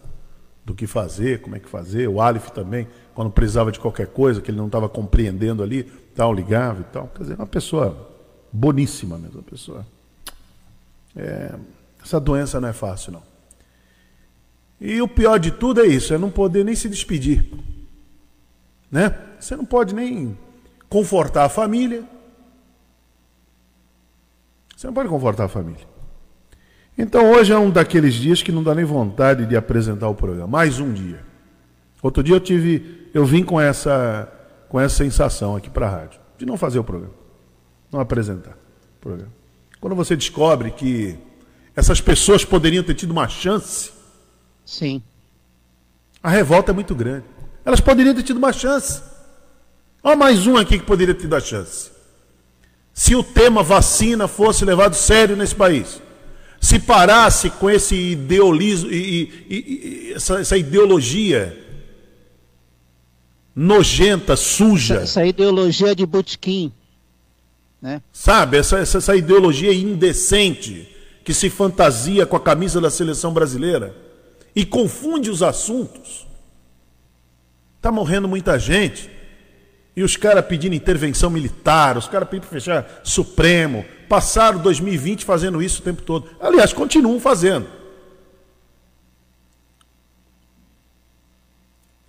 do 0.64 0.76
que 0.76 0.86
fazer, 0.86 1.42
como 1.42 1.56
é 1.56 1.60
que 1.60 1.68
fazer. 1.68 2.08
O 2.08 2.22
Alif 2.22 2.52
também, 2.52 2.88
quando 3.16 3.32
precisava 3.32 3.72
de 3.72 3.80
qualquer 3.80 4.06
coisa 4.06 4.40
que 4.40 4.52
ele 4.52 4.60
não 4.60 4.68
estava 4.68 4.88
compreendendo 4.88 5.64
ali, 5.64 5.82
tal, 6.14 6.32
ligava 6.32 6.82
e 6.82 6.84
tal. 6.84 7.08
Quer 7.08 7.24
dizer, 7.24 7.36
uma 7.38 7.48
pessoa 7.48 8.08
boníssima 8.54 9.18
mesmo, 9.18 9.40
uma 9.40 9.50
pessoa. 9.50 9.84
É, 11.16 11.56
essa 12.04 12.20
doença 12.20 12.62
não 12.62 12.68
é 12.68 12.74
fácil, 12.74 13.14
não. 13.14 13.24
E 14.80 15.02
o 15.02 15.08
pior 15.08 15.40
de 15.40 15.50
tudo 15.50 15.82
é 15.82 15.88
isso, 15.88 16.14
é 16.14 16.20
não 16.20 16.30
poder 16.30 16.64
nem 16.64 16.76
se 16.76 16.88
despedir. 16.88 17.52
Né? 18.92 19.18
Você 19.40 19.56
não 19.56 19.66
pode 19.66 19.96
nem 19.96 20.38
confortar 20.88 21.46
a 21.46 21.50
família. 21.50 22.14
Você 24.76 24.88
não 24.88 24.94
pode 24.94 25.10
confortar 25.10 25.46
a 25.46 25.48
família. 25.48 25.88
Então 26.98 27.32
hoje 27.32 27.52
é 27.52 27.58
um 27.58 27.70
daqueles 27.70 28.14
dias 28.14 28.42
que 28.42 28.52
não 28.52 28.64
dá 28.64 28.74
nem 28.74 28.86
vontade 28.86 29.46
de 29.46 29.56
apresentar 29.56 30.08
o 30.10 30.16
programa. 30.16 30.48
Mais 30.48 30.80
um 30.80 30.92
dia. 30.94 31.24
Outro 32.02 32.22
dia 32.22 32.36
eu 32.36 32.40
tive, 32.40 33.10
eu 33.14 33.26
vim 33.26 33.44
com 33.44 33.60
essa, 33.60 34.32
com 34.70 34.80
essa 34.80 34.96
sensação 34.96 35.56
aqui 35.56 35.70
para 35.70 35.88
a 35.88 35.90
rádio, 35.90 36.20
de 36.38 36.46
não 36.46 36.58
fazer 36.58 36.80
o 36.80 36.84
programa, 36.84 37.14
não 37.92 38.00
apresentar 38.00 38.52
o 38.98 39.02
programa. 39.02 39.32
Quando 39.80 39.96
você 39.96 40.16
descobre 40.16 40.72
que 40.72 41.18
essas 41.76 42.00
pessoas 42.00 42.46
poderiam 42.46 42.84
ter 42.84 42.94
tido 42.94 43.12
uma 43.12 43.28
chance, 43.28 43.92
sim, 44.64 45.02
a 46.22 46.30
revolta 46.30 46.72
é 46.72 46.74
muito 46.74 46.94
grande. 46.96 47.26
Elas 47.66 47.82
poderiam 47.82 48.14
ter 48.14 48.24
tido 48.24 48.38
uma 48.38 48.54
chance. 48.54 49.02
Olha 50.04 50.16
mais 50.16 50.46
um 50.46 50.58
aqui 50.58 50.78
que 50.78 50.86
poderia 50.86 51.16
ter 51.16 51.22
tido 51.22 51.36
a 51.36 51.40
chance. 51.40 51.95
Se 52.96 53.14
o 53.14 53.22
tema 53.22 53.62
vacina 53.62 54.28
fosse 54.28 54.66
levado 54.66 54.96
sério 54.96 55.36
nesse 55.36 55.54
país 55.54 56.02
se 56.66 56.80
parasse 56.80 57.52
com 57.52 57.70
esse 57.70 57.96
idealismo 57.96 58.90
e, 58.92 59.46
e, 59.48 59.56
e 60.10 60.14
essa, 60.14 60.40
essa, 60.40 60.58
ideologia 60.58 61.56
nojenta, 63.56 64.36
suja. 64.36 64.96
Essa, 64.96 65.04
essa 65.04 65.26
ideologia 65.28 65.96
de 65.96 66.08
Butkin. 66.08 66.74
Né? 67.80 68.02
Sabe, 68.12 68.58
essa, 68.58 68.80
essa, 68.80 68.98
essa 68.98 69.16
ideologia 69.16 69.72
indecente 69.72 70.90
que 71.24 71.36
se 71.36 71.52
fantasia 71.52 72.26
com 72.26 72.36
a 72.36 72.40
camisa 72.40 72.82
da 72.82 72.90
seleção 72.90 73.32
brasileira 73.32 73.96
e 74.56 74.66
confunde 74.66 75.30
os 75.30 75.44
assuntos. 75.44 76.26
Está 77.78 77.92
morrendo 77.92 78.28
muita 78.28 78.58
gente. 78.58 79.08
E 79.96 80.04
os 80.04 80.18
caras 80.18 80.46
pedindo 80.46 80.76
intervenção 80.76 81.30
militar, 81.30 81.98
os 81.98 82.08
caras 82.08 82.28
pedindo 82.28 82.48
para 82.48 82.60
fechar 82.60 83.02
Supremo, 83.04 83.86
passaram 84.10 84.60
2020 84.60 85.24
fazendo 85.24 85.62
isso 85.64 85.82
o 85.82 85.84
tempo 85.84 86.02
todo. 86.02 86.30
Aliás, 86.40 86.74
continuam 86.74 87.20
fazendo. 87.20 87.68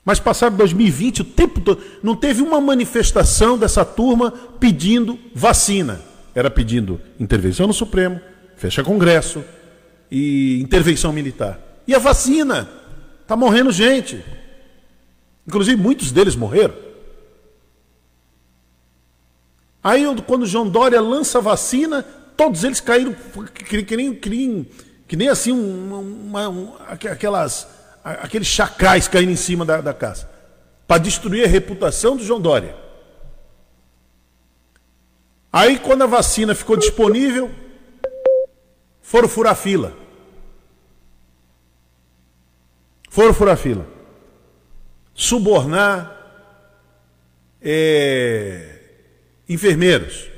Mas 0.05 0.21
passaram 0.21 0.57
2020 0.57 1.23
o 1.23 1.25
tempo 1.25 1.61
todo. 1.61 1.83
Não 2.03 2.15
teve 2.15 2.43
uma 2.43 2.61
manifestação 2.61 3.59
dessa 3.59 3.85
turma 3.85 4.33
pedindo 4.61 5.19
vacina. 5.35 6.01
Era 6.35 6.51
pedindo 6.51 7.01
intervenção 7.19 7.67
no 7.67 7.73
Supremo, 7.73 8.21
fecha 8.57 8.85
Congresso 8.85 9.45
e 10.11 10.61
intervenção 10.61 11.13
militar. 11.13 11.61
E 11.87 11.95
a 11.95 11.99
vacina? 11.99 12.69
Está 13.23 13.37
morrendo 13.37 13.73
gente. 13.73 14.25
Inclusive, 15.47 15.81
muitos 15.81 16.13
deles 16.13 16.37
morreram. 16.37 16.86
Aí, 19.87 20.03
quando 20.27 20.43
o 20.43 20.47
João 20.47 20.69
Dória 20.69 21.01
lança 21.01 21.39
a 21.39 21.41
vacina, 21.41 22.03
todos 22.37 22.65
eles 22.65 22.81
caíram 22.81 23.15
que, 23.55 23.85
que, 23.85 23.97
nem, 23.97 24.13
que, 24.13 24.29
nem, 24.29 24.69
que 25.07 25.15
nem 25.17 25.29
assim, 25.29 25.53
uma, 25.53 26.49
um, 26.49 26.73
aquelas, 26.91 27.69
aqueles 28.03 28.49
chacais 28.49 29.07
caindo 29.07 29.31
em 29.31 29.37
cima 29.37 29.65
da, 29.65 29.81
da 29.81 29.95
casa 29.95 30.29
para 30.89 31.01
destruir 31.01 31.45
a 31.45 31.47
reputação 31.47 32.17
do 32.17 32.25
João 32.25 32.41
Dória. 32.41 32.75
Aí, 35.53 35.79
quando 35.79 36.03
a 36.03 36.07
vacina 36.07 36.53
ficou 36.53 36.77
disponível, 36.77 37.49
foram 39.01 39.29
furar 39.29 39.55
fila. 39.55 39.97
Foram 43.09 43.33
furar 43.33 43.57
fila. 43.57 43.87
Subornar. 45.15 46.13
É, 47.63 48.76
enfermeiros. 49.49 50.29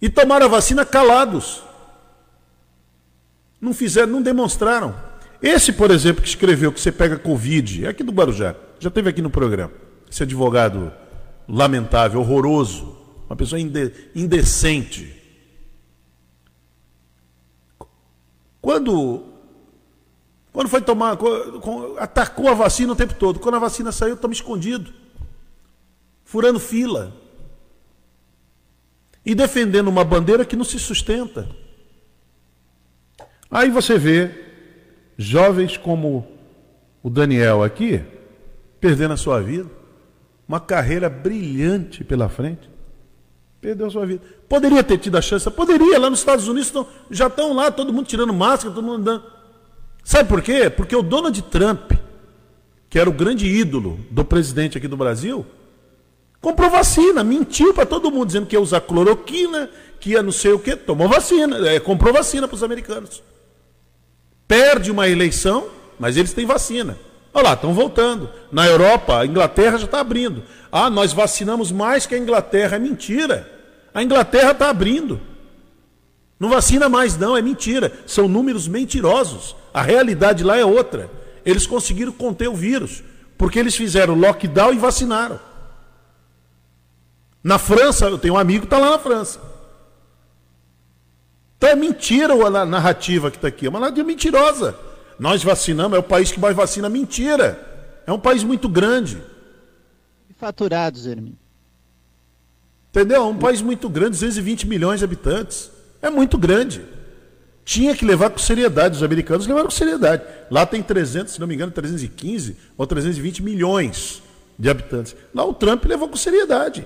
E 0.00 0.08
tomaram 0.10 0.46
a 0.46 0.48
vacina 0.48 0.84
calados. 0.84 1.62
Não 3.60 3.72
fizeram, 3.72 4.12
não 4.12 4.22
demonstraram. 4.22 4.94
Esse, 5.40 5.72
por 5.72 5.90
exemplo, 5.90 6.22
que 6.22 6.28
escreveu 6.28 6.72
que 6.72 6.80
você 6.80 6.92
pega 6.92 7.18
Covid, 7.18 7.86
é 7.86 7.88
aqui 7.88 8.02
do 8.02 8.12
Guarujá, 8.12 8.54
já 8.78 8.90
teve 8.90 9.08
aqui 9.08 9.22
no 9.22 9.30
programa. 9.30 9.72
Esse 10.10 10.22
advogado 10.22 10.92
lamentável, 11.48 12.20
horroroso, 12.20 12.96
uma 13.28 13.36
pessoa 13.36 13.60
inde, 13.60 13.92
indecente. 14.14 15.14
Quando, 18.60 19.24
quando 20.52 20.68
foi 20.68 20.80
tomar, 20.80 21.16
atacou 21.98 22.48
a 22.48 22.54
vacina 22.54 22.92
o 22.92 22.96
tempo 22.96 23.14
todo. 23.14 23.38
Quando 23.38 23.54
a 23.56 23.60
vacina 23.60 23.92
saiu, 23.92 24.14
estamos 24.14 24.38
escondidos. 24.38 24.92
furando 26.24 26.58
fila 26.58 27.25
e 29.26 29.34
defendendo 29.34 29.88
uma 29.88 30.04
bandeira 30.04 30.44
que 30.44 30.54
não 30.54 30.64
se 30.64 30.78
sustenta. 30.78 31.48
Aí 33.50 33.68
você 33.70 33.98
vê 33.98 34.30
jovens 35.18 35.76
como 35.76 36.28
o 37.02 37.10
Daniel 37.10 37.64
aqui, 37.64 38.00
perdendo 38.80 39.14
a 39.14 39.16
sua 39.16 39.42
vida, 39.42 39.68
uma 40.48 40.60
carreira 40.60 41.10
brilhante 41.10 42.04
pela 42.04 42.28
frente, 42.28 42.70
perdeu 43.60 43.88
a 43.88 43.90
sua 43.90 44.06
vida. 44.06 44.22
Poderia 44.48 44.84
ter 44.84 44.98
tido 44.98 45.18
a 45.18 45.22
chance, 45.22 45.50
poderia, 45.50 45.98
lá 45.98 46.08
nos 46.08 46.20
Estados 46.20 46.46
Unidos 46.46 46.72
já 47.10 47.26
estão 47.26 47.52
lá, 47.52 47.68
todo 47.72 47.92
mundo 47.92 48.06
tirando 48.06 48.32
máscara, 48.32 48.72
todo 48.72 48.84
mundo 48.84 49.00
andando. 49.00 49.24
Sabe 50.04 50.28
por 50.28 50.40
quê? 50.40 50.70
Porque 50.70 50.94
o 50.94 51.02
Donald 51.02 51.42
Trump, 51.42 51.92
que 52.88 52.96
era 52.96 53.10
o 53.10 53.12
grande 53.12 53.46
ídolo 53.46 53.98
do 54.08 54.24
presidente 54.24 54.78
aqui 54.78 54.86
do 54.86 54.96
Brasil, 54.96 55.44
comprou 56.46 56.70
vacina, 56.70 57.24
mentiu 57.24 57.74
para 57.74 57.84
todo 57.84 58.08
mundo, 58.08 58.26
dizendo 58.26 58.46
que 58.46 58.54
ia 58.54 58.60
usar 58.60 58.80
cloroquina, 58.80 59.68
que 59.98 60.10
ia 60.10 60.22
não 60.22 60.30
sei 60.30 60.52
o 60.52 60.60
quê, 60.60 60.76
tomou 60.76 61.08
vacina, 61.08 61.68
é, 61.68 61.80
comprou 61.80 62.14
vacina 62.14 62.46
para 62.46 62.54
os 62.54 62.62
americanos. 62.62 63.20
Perde 64.46 64.92
uma 64.92 65.08
eleição, 65.08 65.66
mas 65.98 66.16
eles 66.16 66.32
têm 66.32 66.46
vacina. 66.46 66.96
Olha 67.34 67.48
lá, 67.48 67.54
estão 67.54 67.74
voltando. 67.74 68.30
Na 68.52 68.64
Europa, 68.64 69.18
a 69.18 69.26
Inglaterra 69.26 69.76
já 69.76 69.86
está 69.86 69.98
abrindo. 69.98 70.44
Ah, 70.70 70.88
nós 70.88 71.12
vacinamos 71.12 71.72
mais 71.72 72.06
que 72.06 72.14
a 72.14 72.18
Inglaterra. 72.18 72.76
É 72.76 72.78
mentira. 72.78 73.50
A 73.92 74.00
Inglaterra 74.00 74.52
está 74.52 74.70
abrindo. 74.70 75.20
Não 76.38 76.48
vacina 76.48 76.88
mais, 76.88 77.18
não, 77.18 77.36
é 77.36 77.42
mentira. 77.42 77.92
São 78.06 78.28
números 78.28 78.68
mentirosos. 78.68 79.56
A 79.74 79.82
realidade 79.82 80.44
lá 80.44 80.56
é 80.56 80.64
outra. 80.64 81.10
Eles 81.44 81.66
conseguiram 81.66 82.12
conter 82.12 82.46
o 82.46 82.54
vírus, 82.54 83.02
porque 83.36 83.58
eles 83.58 83.74
fizeram 83.74 84.14
lockdown 84.14 84.72
e 84.72 84.78
vacinaram. 84.78 85.40
Na 87.46 87.60
França, 87.60 88.06
eu 88.06 88.18
tenho 88.18 88.34
um 88.34 88.36
amigo 88.36 88.62
que 88.62 88.66
está 88.66 88.76
lá 88.76 88.90
na 88.90 88.98
França. 88.98 89.38
Então 91.56 91.70
é 91.70 91.76
mentira 91.76 92.34
a 92.34 92.66
narrativa 92.66 93.30
que 93.30 93.36
está 93.36 93.46
aqui, 93.46 93.66
é 93.66 93.68
uma 93.68 93.78
narrativa 93.78 94.04
mentirosa. 94.04 94.76
Nós 95.16 95.44
vacinamos, 95.44 95.94
é 95.96 96.00
o 96.00 96.02
país 96.02 96.32
que 96.32 96.40
mais 96.40 96.56
vacina, 96.56 96.88
mentira. 96.88 98.02
É 98.04 98.10
um 98.10 98.18
país 98.18 98.42
muito 98.42 98.68
grande. 98.68 99.22
Faturados, 100.36 101.06
Hermínio. 101.06 101.38
Entendeu? 102.90 103.22
É 103.22 103.24
um 103.24 103.38
país 103.38 103.62
muito 103.62 103.88
grande, 103.88 104.10
220 104.10 104.66
milhões 104.66 104.98
de 104.98 105.04
habitantes. 105.04 105.70
É 106.02 106.10
muito 106.10 106.36
grande. 106.36 106.84
Tinha 107.64 107.94
que 107.94 108.04
levar 108.04 108.30
com 108.30 108.38
seriedade. 108.38 108.96
Os 108.96 109.04
americanos 109.04 109.46
levaram 109.46 109.66
com 109.66 109.70
seriedade. 109.70 110.24
Lá 110.50 110.66
tem 110.66 110.82
300, 110.82 111.34
se 111.34 111.38
não 111.38 111.46
me 111.46 111.54
engano, 111.54 111.70
315 111.70 112.56
ou 112.76 112.84
320 112.88 113.40
milhões 113.44 114.20
de 114.58 114.68
habitantes. 114.68 115.14
Lá 115.32 115.44
o 115.44 115.54
Trump 115.54 115.84
levou 115.84 116.08
com 116.08 116.16
seriedade. 116.16 116.84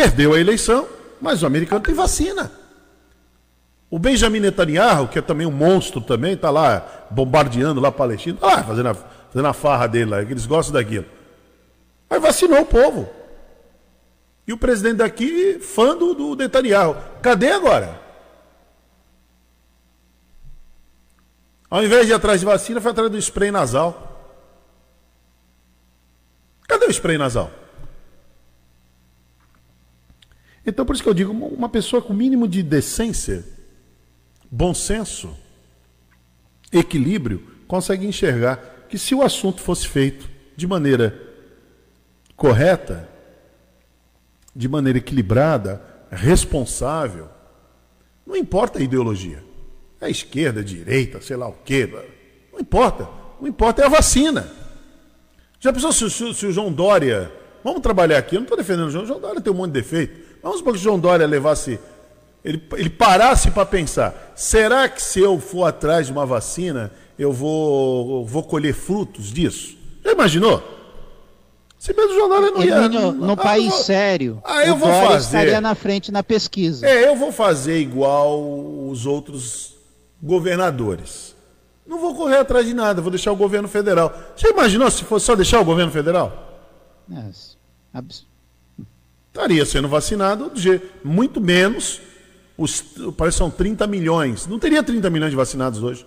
Perdeu 0.00 0.32
a 0.32 0.40
eleição, 0.40 0.88
mas 1.20 1.42
o 1.42 1.46
americano 1.46 1.82
tem 1.82 1.94
vacina. 1.94 2.50
O 3.90 3.98
Benjamin 3.98 4.40
Netanyahu, 4.40 5.08
que 5.08 5.18
é 5.18 5.22
também 5.22 5.46
um 5.46 5.50
monstro 5.50 6.00
também, 6.00 6.32
está 6.32 6.48
lá 6.48 7.06
bombardeando 7.10 7.82
lá 7.82 7.88
a 7.88 7.92
Palestina, 7.92 8.34
está 8.34 8.46
lá 8.46 8.64
fazendo 8.64 8.88
a, 8.88 8.94
fazendo 8.94 9.46
a 9.46 9.52
farra 9.52 9.86
dele 9.86 10.10
lá, 10.10 10.24
que 10.24 10.32
eles 10.32 10.46
gostam 10.46 10.72
daquilo. 10.72 11.04
Aí 12.08 12.18
vacinou 12.18 12.62
o 12.62 12.64
povo. 12.64 13.10
E 14.46 14.54
o 14.54 14.56
presidente 14.56 14.96
daqui, 14.96 15.58
fã 15.60 15.94
do, 15.94 16.14
do 16.14 16.34
Netanyahu. 16.34 16.96
Cadê 17.20 17.50
agora? 17.50 18.00
Ao 21.68 21.84
invés 21.84 22.06
de 22.06 22.12
ir 22.12 22.14
atrás 22.14 22.40
de 22.40 22.46
vacina, 22.46 22.80
foi 22.80 22.92
atrás 22.92 23.10
do 23.10 23.18
spray 23.18 23.50
nasal. 23.50 24.32
Cadê 26.66 26.86
o 26.86 26.90
spray 26.90 27.18
nasal? 27.18 27.59
Então, 30.66 30.84
por 30.84 30.94
isso 30.94 31.02
que 31.02 31.08
eu 31.08 31.14
digo, 31.14 31.32
uma 31.32 31.68
pessoa 31.68 32.02
com 32.02 32.12
mínimo 32.12 32.46
de 32.46 32.62
decência, 32.62 33.44
bom 34.50 34.74
senso, 34.74 35.36
equilíbrio, 36.72 37.42
consegue 37.66 38.06
enxergar 38.06 38.86
que 38.88 38.98
se 38.98 39.14
o 39.14 39.22
assunto 39.22 39.60
fosse 39.60 39.86
feito 39.88 40.28
de 40.56 40.66
maneira 40.66 41.18
correta, 42.36 43.08
de 44.54 44.68
maneira 44.68 44.98
equilibrada, 44.98 45.82
responsável, 46.10 47.28
não 48.26 48.36
importa 48.36 48.78
a 48.78 48.82
ideologia. 48.82 49.42
É 50.00 50.10
esquerda, 50.10 50.64
direita, 50.64 51.20
sei 51.20 51.36
lá 51.36 51.48
o 51.48 51.52
quê. 51.64 51.88
Não 52.52 52.60
importa. 52.60 53.08
Não 53.40 53.48
importa 53.48 53.82
é 53.82 53.86
a 53.86 53.88
vacina. 53.88 54.50
Já 55.58 55.72
pensou 55.72 55.92
se, 55.92 56.10
se, 56.10 56.34
se 56.34 56.46
o 56.46 56.52
João 56.52 56.72
Dória. 56.72 57.30
Vamos 57.62 57.82
trabalhar 57.82 58.18
aqui, 58.18 58.36
eu 58.36 58.40
não 58.40 58.44
estou 58.44 58.56
defendendo 58.56 58.86
o 58.86 58.90
João, 58.90 59.04
o 59.04 59.06
João 59.06 59.20
Dória 59.20 59.40
tem 59.40 59.52
um 59.52 59.56
monte 59.56 59.72
de 59.72 59.80
defeito. 59.80 60.29
Vamos 60.42 60.58
supor 60.58 60.72
que 60.72 60.78
o 60.78 60.82
João 60.82 60.98
Dória 60.98 61.26
levasse 61.26 61.78
ele, 62.44 62.62
ele 62.72 62.90
parasse 62.90 63.50
para 63.50 63.66
pensar: 63.66 64.32
será 64.34 64.88
que 64.88 65.02
se 65.02 65.20
eu 65.20 65.38
for 65.38 65.64
atrás 65.64 66.06
de 66.06 66.12
uma 66.12 66.24
vacina, 66.24 66.90
eu 67.18 67.32
vou, 67.32 68.24
vou 68.24 68.42
colher 68.42 68.74
frutos 68.74 69.32
disso? 69.32 69.76
Já 70.04 70.12
imaginou? 70.12 70.62
Se 71.78 71.94
mesmo 71.94 72.14
jornal 72.14 72.40
não 72.42 72.62
ia. 72.62 72.88
No, 72.88 73.12
no 73.12 73.32
ah, 73.32 73.36
país 73.36 73.70
vou, 73.70 73.82
sério, 73.82 74.42
ah, 74.44 74.64
eu 74.64 74.76
vou 74.76 74.88
fazer. 74.88 75.24
estaria 75.24 75.60
na 75.60 75.74
frente 75.74 76.12
na 76.12 76.22
pesquisa. 76.22 76.86
É, 76.86 77.08
eu 77.08 77.16
vou 77.16 77.32
fazer 77.32 77.78
igual 77.78 78.40
os 78.88 79.06
outros 79.06 79.76
governadores. 80.22 81.34
Não 81.86 81.98
vou 81.98 82.14
correr 82.14 82.36
atrás 82.36 82.66
de 82.66 82.74
nada, 82.74 83.00
vou 83.00 83.10
deixar 83.10 83.32
o 83.32 83.36
governo 83.36 83.66
federal. 83.66 84.14
Você 84.36 84.50
imaginou 84.50 84.90
se 84.90 85.04
fosse 85.04 85.26
só 85.26 85.34
deixar 85.34 85.60
o 85.60 85.64
governo 85.64 85.90
federal? 85.90 86.48
É, 87.10 87.30
abs... 87.92 88.29
Estaria 89.32 89.64
sendo 89.64 89.88
vacinado 89.88 90.52
muito 91.02 91.40
menos 91.40 92.00
os, 92.58 92.82
parece 93.16 93.36
que 93.36 93.38
são 93.38 93.50
30 93.50 93.86
milhões. 93.86 94.46
Não 94.46 94.58
teria 94.58 94.82
30 94.82 95.08
milhões 95.08 95.30
de 95.30 95.36
vacinados 95.36 95.82
hoje. 95.82 96.04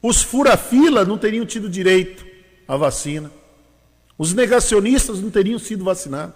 Os 0.00 0.22
fura-fila 0.22 1.04
não 1.04 1.18
teriam 1.18 1.44
tido 1.44 1.68
direito 1.68 2.24
à 2.68 2.76
vacina. 2.76 3.30
Os 4.16 4.34
negacionistas 4.34 5.20
não 5.20 5.30
teriam 5.30 5.58
sido 5.58 5.84
vacinados. 5.84 6.34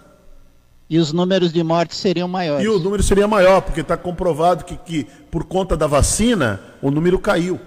E 0.89 0.97
os 0.97 1.13
números 1.13 1.53
de 1.53 1.61
mortes 1.63 1.97
seriam 1.97 2.27
maiores. 2.27 2.65
E 2.65 2.67
o 2.67 2.79
número 2.79 3.03
seria 3.03 3.27
maior, 3.27 3.61
porque 3.61 3.81
está 3.81 3.95
comprovado 3.95 4.65
que, 4.65 4.77
que, 4.77 5.03
por 5.29 5.43
conta 5.43 5.77
da 5.77 5.85
vacina, 5.85 6.61
o 6.81 6.89
número 6.89 7.19
caiu. 7.19 7.59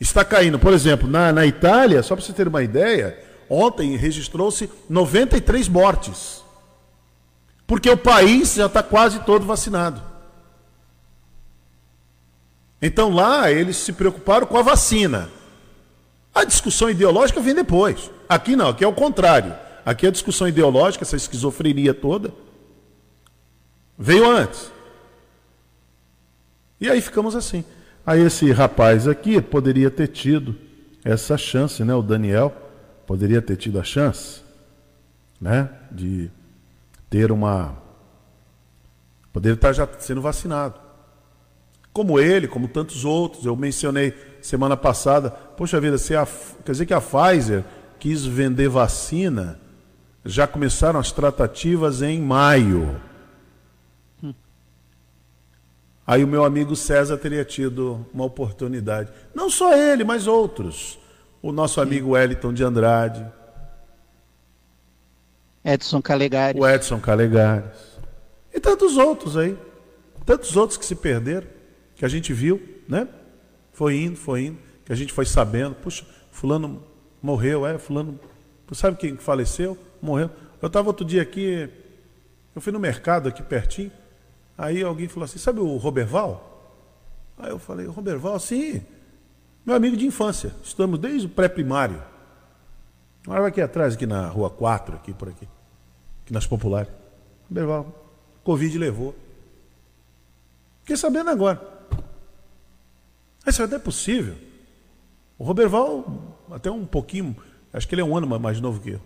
Está 0.00 0.24
caindo. 0.24 0.58
Por 0.58 0.72
exemplo, 0.72 1.08
na, 1.08 1.32
na 1.32 1.46
Itália, 1.46 2.02
só 2.02 2.14
para 2.16 2.24
você 2.24 2.32
ter 2.32 2.48
uma 2.48 2.62
ideia, 2.62 3.18
ontem 3.50 3.96
registrou-se 3.96 4.70
93 4.88 5.68
mortes. 5.68 6.45
Porque 7.66 7.90
o 7.90 7.96
país 7.96 8.54
já 8.54 8.66
está 8.66 8.82
quase 8.82 9.20
todo 9.20 9.44
vacinado. 9.44 10.00
Então 12.80 13.10
lá 13.10 13.50
eles 13.50 13.76
se 13.76 13.92
preocuparam 13.92 14.46
com 14.46 14.56
a 14.56 14.62
vacina. 14.62 15.28
A 16.34 16.44
discussão 16.44 16.90
ideológica 16.90 17.40
vem 17.40 17.54
depois. 17.54 18.10
Aqui 18.28 18.54
não, 18.54 18.68
aqui 18.68 18.84
é 18.84 18.88
o 18.88 18.92
contrário. 18.92 19.54
Aqui 19.84 20.06
a 20.06 20.10
discussão 20.10 20.46
ideológica, 20.48 21.04
essa 21.04 21.16
esquizofrenia 21.16 21.94
toda, 21.94 22.32
veio 23.96 24.28
antes. 24.28 24.70
E 26.80 26.90
aí 26.90 27.00
ficamos 27.00 27.34
assim. 27.34 27.64
Aí 28.04 28.20
esse 28.20 28.50
rapaz 28.52 29.08
aqui 29.08 29.40
poderia 29.40 29.90
ter 29.90 30.08
tido 30.08 30.56
essa 31.04 31.38
chance, 31.38 31.82
né? 31.84 31.94
O 31.94 32.02
Daniel 32.02 32.54
poderia 33.06 33.40
ter 33.40 33.56
tido 33.56 33.78
a 33.80 33.84
chance, 33.84 34.42
né? 35.40 35.70
De 35.90 36.30
ter 37.08 37.30
uma. 37.32 37.76
Poderia 39.32 39.54
estar 39.54 39.72
já 39.72 39.88
sendo 39.98 40.20
vacinado 40.20 40.86
como 41.96 42.20
ele, 42.20 42.46
como 42.46 42.68
tantos 42.68 43.06
outros. 43.06 43.46
Eu 43.46 43.56
mencionei 43.56 44.12
semana 44.42 44.76
passada, 44.76 45.30
poxa 45.30 45.80
vida, 45.80 45.96
se 45.96 46.14
a, 46.14 46.28
quer 46.62 46.72
dizer 46.72 46.84
que 46.84 46.92
a 46.92 47.00
Pfizer 47.00 47.64
quis 47.98 48.22
vender 48.22 48.68
vacina, 48.68 49.58
já 50.22 50.46
começaram 50.46 51.00
as 51.00 51.10
tratativas 51.10 52.02
em 52.02 52.20
maio. 52.20 53.00
Aí 56.06 56.22
o 56.22 56.28
meu 56.28 56.44
amigo 56.44 56.76
César 56.76 57.16
teria 57.16 57.46
tido 57.46 58.06
uma 58.12 58.26
oportunidade. 58.26 59.10
Não 59.34 59.48
só 59.48 59.74
ele, 59.74 60.04
mas 60.04 60.26
outros. 60.26 60.98
O 61.40 61.50
nosso 61.50 61.80
amigo 61.80 62.10
Wellington 62.10 62.52
de 62.52 62.62
Andrade. 62.62 63.26
Edson 65.66 66.00
Calegares. 66.00 66.60
O 66.60 66.66
Edson 66.66 67.00
Calegares. 67.00 67.98
E 68.54 68.60
tantos 68.60 68.96
outros 68.96 69.36
aí. 69.36 69.58
Tantos 70.24 70.56
outros 70.56 70.78
que 70.78 70.84
se 70.86 70.94
perderam 70.94 71.46
que 71.96 72.04
a 72.04 72.08
gente 72.08 72.32
viu, 72.32 72.62
né? 72.88 73.08
Foi 73.72 73.96
indo, 73.96 74.16
foi 74.16 74.46
indo, 74.46 74.58
que 74.84 74.92
a 74.92 74.96
gente 74.96 75.12
foi 75.12 75.24
sabendo, 75.26 75.74
puxa, 75.74 76.06
fulano 76.30 76.82
morreu, 77.22 77.66
é, 77.66 77.78
fulano, 77.78 78.20
sabe 78.72 78.96
quem 78.96 79.16
faleceu? 79.16 79.76
Morreu. 80.00 80.30
Eu 80.60 80.66
estava 80.66 80.88
outro 80.88 81.04
dia 81.04 81.22
aqui, 81.22 81.68
eu 82.54 82.60
fui 82.60 82.72
no 82.72 82.78
mercado 82.78 83.28
aqui 83.28 83.42
pertinho, 83.42 83.90
aí 84.56 84.82
alguém 84.82 85.08
falou 85.08 85.24
assim, 85.24 85.38
sabe 85.38 85.60
o 85.60 85.76
Roberval? 85.76 86.52
Aí 87.38 87.50
eu 87.50 87.58
falei, 87.58 87.86
Roberval, 87.86 88.38
sim, 88.38 88.82
meu 89.64 89.74
amigo 89.74 89.96
de 89.96 90.06
infância, 90.06 90.54
estamos 90.62 90.98
desde 90.98 91.26
o 91.26 91.30
pré-primário. 91.30 92.02
Morava 93.26 93.48
aqui 93.48 93.60
atrás, 93.60 93.94
aqui 93.94 94.06
na 94.06 94.28
rua 94.28 94.48
4, 94.48 94.96
aqui 94.96 95.12
por 95.12 95.28
aqui. 95.28 95.48
Aqui 96.26 96.32
nas 96.32 96.46
populares. 96.46 96.92
Roberval, 97.48 97.86
Covid 98.42 98.76
levou. 98.76 99.14
Fiquei 100.80 100.96
sabendo 100.96 101.30
agora. 101.30 101.62
Isso 103.46 103.64
não 103.64 103.76
é 103.76 103.78
possível. 103.78 104.34
O 105.38 105.44
Roberval, 105.44 106.36
até 106.50 106.68
um 106.68 106.84
pouquinho, 106.84 107.36
acho 107.72 107.86
que 107.86 107.94
ele 107.94 108.02
é 108.02 108.04
um 108.04 108.16
ano 108.16 108.26
mais 108.40 108.60
novo 108.60 108.80
que 108.80 108.90
eu. 108.90 109.00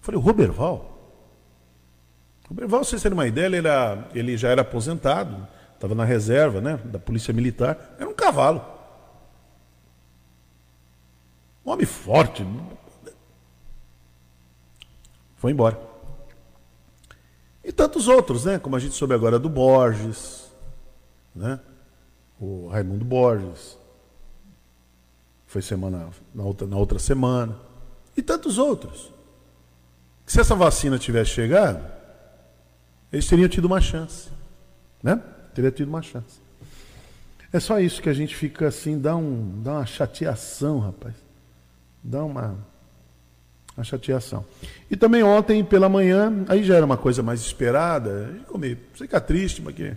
Falei, 0.00 0.18
o 0.18 0.22
Roberval? 0.22 0.90
O 2.44 2.48
Roberval, 2.48 2.82
vocês 2.82 3.02
terem 3.02 3.16
uma 3.16 3.26
ideia, 3.26 3.46
ele, 3.46 3.56
era, 3.56 4.08
ele 4.14 4.36
já 4.38 4.48
era 4.48 4.62
aposentado, 4.62 5.46
estava 5.74 5.94
na 5.94 6.04
reserva 6.04 6.62
né, 6.62 6.78
da 6.84 6.98
Polícia 6.98 7.34
Militar, 7.34 7.96
era 7.98 8.08
um 8.08 8.14
cavalo. 8.14 8.64
Um 11.64 11.72
homem 11.72 11.86
forte. 11.86 12.46
Foi 15.44 15.52
embora. 15.52 15.78
E 17.62 17.70
tantos 17.70 18.08
outros, 18.08 18.46
né? 18.46 18.58
Como 18.58 18.76
a 18.76 18.78
gente 18.78 18.94
soube 18.94 19.12
agora 19.12 19.38
do 19.38 19.50
Borges, 19.50 20.50
né? 21.36 21.60
O 22.40 22.68
Raimundo 22.68 23.04
Borges. 23.04 23.76
Foi 25.46 25.60
semana 25.60 26.08
na 26.34 26.44
outra, 26.44 26.66
na 26.66 26.78
outra 26.78 26.98
semana. 26.98 27.58
E 28.16 28.22
tantos 28.22 28.56
outros. 28.56 29.12
Se 30.24 30.40
essa 30.40 30.54
vacina 30.54 30.98
tivesse 30.98 31.32
chegado, 31.32 31.92
eles 33.12 33.26
teriam 33.26 33.46
tido 33.46 33.66
uma 33.66 33.82
chance. 33.82 34.30
Né? 35.02 35.22
Teria 35.54 35.70
tido 35.70 35.88
uma 35.88 36.00
chance. 36.00 36.40
É 37.52 37.60
só 37.60 37.78
isso 37.78 38.00
que 38.00 38.08
a 38.08 38.14
gente 38.14 38.34
fica 38.34 38.68
assim, 38.68 38.98
dá, 38.98 39.14
um, 39.14 39.60
dá 39.62 39.72
uma 39.72 39.84
chateação, 39.84 40.78
rapaz. 40.78 41.14
Dá 42.02 42.24
uma, 42.24 42.56
uma 43.76 43.84
chateação. 43.84 44.44
E 44.90 44.96
também 44.96 45.22
ontem 45.22 45.64
pela 45.64 45.88
manhã, 45.88 46.44
aí 46.48 46.62
já 46.62 46.76
era 46.76 46.86
uma 46.86 46.96
coisa 46.96 47.22
mais 47.22 47.40
esperada, 47.40 48.34
a 48.42 48.50
comeu, 48.50 48.76
fica 48.94 49.20
triste, 49.20 49.60
porque 49.60 49.92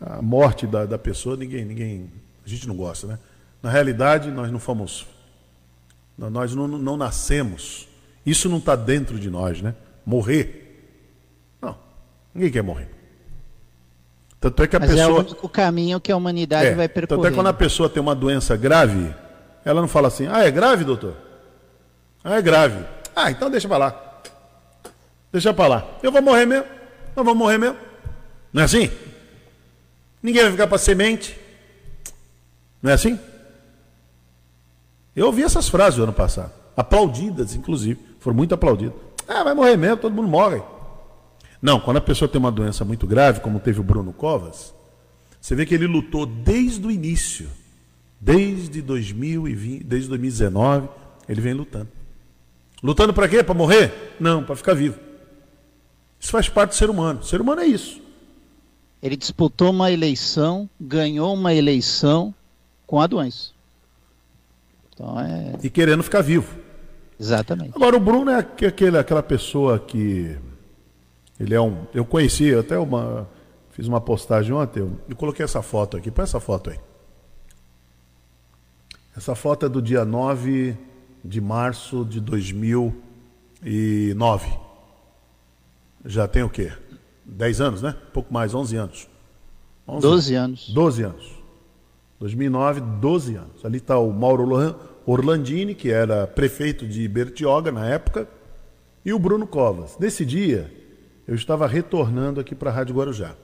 a 0.00 0.20
morte 0.20 0.66
da, 0.66 0.84
da 0.86 0.98
pessoa, 0.98 1.36
ninguém, 1.36 1.64
ninguém, 1.64 2.10
a 2.44 2.48
gente 2.48 2.66
não 2.66 2.76
gosta, 2.76 3.06
né? 3.06 3.18
Na 3.62 3.70
realidade, 3.70 4.30
nós 4.30 4.50
não 4.50 4.58
fomos, 4.58 5.06
nós 6.18 6.54
não, 6.54 6.66
não 6.66 6.96
nascemos 6.96 7.88
isso 8.26 8.48
não 8.48 8.58
está 8.58 8.74
dentro 8.74 9.20
de 9.20 9.30
nós, 9.30 9.62
né? 9.62 9.72
Morrer. 10.04 10.82
Não. 11.62 11.78
Ninguém 12.34 12.50
quer 12.50 12.62
morrer. 12.62 12.88
Tanto 14.40 14.62
é 14.64 14.66
que 14.66 14.74
a 14.74 14.80
Mas 14.80 14.90
pessoa. 14.90 15.06
É 15.06 15.12
o 15.12 15.18
único 15.20 15.48
caminho 15.48 16.00
que 16.00 16.10
a 16.10 16.16
humanidade 16.16 16.66
é, 16.66 16.74
vai 16.74 16.88
percorrer. 16.88 17.18
Tanto 17.20 17.26
é 17.28 17.30
que 17.30 17.36
quando 17.36 17.46
a 17.46 17.52
pessoa 17.52 17.88
tem 17.88 18.02
uma 18.02 18.16
doença 18.16 18.56
grave, 18.56 19.14
ela 19.64 19.80
não 19.80 19.86
fala 19.86 20.08
assim, 20.08 20.26
ah, 20.26 20.42
é 20.42 20.50
grave, 20.50 20.82
doutor? 20.82 21.16
Ah, 22.24 22.36
é 22.36 22.42
grave. 22.42 22.84
Ah, 23.16 23.30
então 23.30 23.48
deixa 23.48 23.66
para 23.66 23.78
lá. 23.78 24.20
Deixa 25.32 25.54
para 25.54 25.66
lá. 25.66 25.88
Eu 26.02 26.12
vou 26.12 26.20
morrer 26.20 26.44
mesmo. 26.44 26.66
Eu 27.16 27.24
vou 27.24 27.34
morrer 27.34 27.56
mesmo. 27.56 27.78
Não 28.52 28.60
é 28.60 28.64
assim? 28.66 28.90
Ninguém 30.22 30.42
vai 30.42 30.52
ficar 30.52 30.66
para 30.66 30.76
semente. 30.76 31.34
Não 32.82 32.90
é 32.90 32.94
assim? 32.94 33.18
Eu 35.14 35.26
ouvi 35.26 35.42
essas 35.42 35.66
frases 35.66 35.96
no 35.96 36.04
ano 36.04 36.12
passado. 36.12 36.52
Aplaudidas, 36.76 37.54
inclusive. 37.54 37.98
Foram 38.20 38.36
muito 38.36 38.54
aplaudidos. 38.54 39.00
Ah, 39.26 39.42
vai 39.42 39.54
morrer 39.54 39.78
mesmo, 39.78 39.96
todo 39.96 40.14
mundo 40.14 40.28
morre. 40.28 40.62
Não, 41.62 41.80
quando 41.80 41.96
a 41.96 42.02
pessoa 42.02 42.28
tem 42.28 42.38
uma 42.38 42.52
doença 42.52 42.84
muito 42.84 43.06
grave, 43.06 43.40
como 43.40 43.58
teve 43.58 43.80
o 43.80 43.82
Bruno 43.82 44.12
Covas, 44.12 44.74
você 45.40 45.54
vê 45.54 45.64
que 45.64 45.74
ele 45.74 45.86
lutou 45.86 46.26
desde 46.26 46.86
o 46.86 46.90
início. 46.90 47.48
Desde 48.20 48.82
2020, 48.82 49.84
desde 49.84 50.08
2019, 50.08 50.88
ele 51.28 51.40
vem 51.40 51.54
lutando. 51.54 51.88
Lutando 52.86 53.12
para 53.12 53.28
quê? 53.28 53.42
Para 53.42 53.52
morrer? 53.52 54.14
Não, 54.20 54.44
para 54.44 54.54
ficar 54.54 54.72
vivo. 54.72 54.96
Isso 56.20 56.30
faz 56.30 56.48
parte 56.48 56.70
do 56.70 56.76
ser 56.76 56.88
humano. 56.88 57.18
O 57.18 57.24
ser 57.24 57.40
humano 57.40 57.60
é 57.60 57.66
isso. 57.66 58.00
Ele 59.02 59.16
disputou 59.16 59.70
uma 59.70 59.90
eleição, 59.90 60.70
ganhou 60.80 61.34
uma 61.34 61.52
eleição 61.52 62.32
com 62.86 63.00
a 63.00 63.08
doença. 63.08 63.50
Então 64.94 65.18
é... 65.18 65.54
E 65.64 65.68
querendo 65.68 66.04
ficar 66.04 66.22
vivo. 66.22 66.56
Exatamente. 67.18 67.72
Agora, 67.74 67.96
o 67.96 68.00
Bruno 68.00 68.30
é 68.30 68.38
aquele, 68.38 68.96
aquela 68.96 69.22
pessoa 69.22 69.80
que. 69.80 70.38
Ele 71.40 71.54
é 71.54 71.60
um. 71.60 71.86
Eu 71.92 72.04
conheci 72.04 72.54
até 72.54 72.78
uma. 72.78 73.28
Fiz 73.70 73.88
uma 73.88 74.00
postagem 74.00 74.52
ontem, 74.52 74.78
eu, 74.78 74.96
eu 75.08 75.16
coloquei 75.16 75.44
essa 75.44 75.60
foto 75.60 75.96
aqui. 75.96 76.08
Põe 76.08 76.22
essa 76.22 76.38
foto 76.38 76.70
aí. 76.70 76.78
Essa 79.16 79.34
foto 79.34 79.66
é 79.66 79.68
do 79.68 79.82
dia 79.82 80.04
9 80.04 80.76
de 81.26 81.40
março 81.40 82.04
de 82.04 82.20
2009. 82.20 84.46
Já 86.04 86.28
tem 86.28 86.42
o 86.42 86.50
quê? 86.50 86.72
10 87.24 87.60
anos, 87.60 87.82
né? 87.82 87.96
pouco 88.12 88.32
mais, 88.32 88.54
11 88.54 88.76
anos. 88.76 89.08
11 89.88 90.02
12 90.02 90.34
anos. 90.34 90.70
12 90.72 91.02
anos. 91.02 91.36
2009, 92.20 92.80
12 92.80 93.36
anos. 93.36 93.64
Ali 93.64 93.78
está 93.78 93.98
o 93.98 94.12
Mauro 94.12 94.46
Orlandini, 95.04 95.74
que 95.74 95.90
era 95.90 96.26
prefeito 96.26 96.86
de 96.86 97.06
Bertioga 97.08 97.70
na 97.70 97.86
época, 97.86 98.28
e 99.04 99.12
o 99.12 99.18
Bruno 99.18 99.46
Covas. 99.46 99.96
Nesse 99.98 100.24
dia, 100.24 100.72
eu 101.26 101.34
estava 101.34 101.66
retornando 101.66 102.40
aqui 102.40 102.54
para 102.54 102.70
a 102.70 102.72
Rádio 102.72 102.94
Guarujá. 102.94 103.34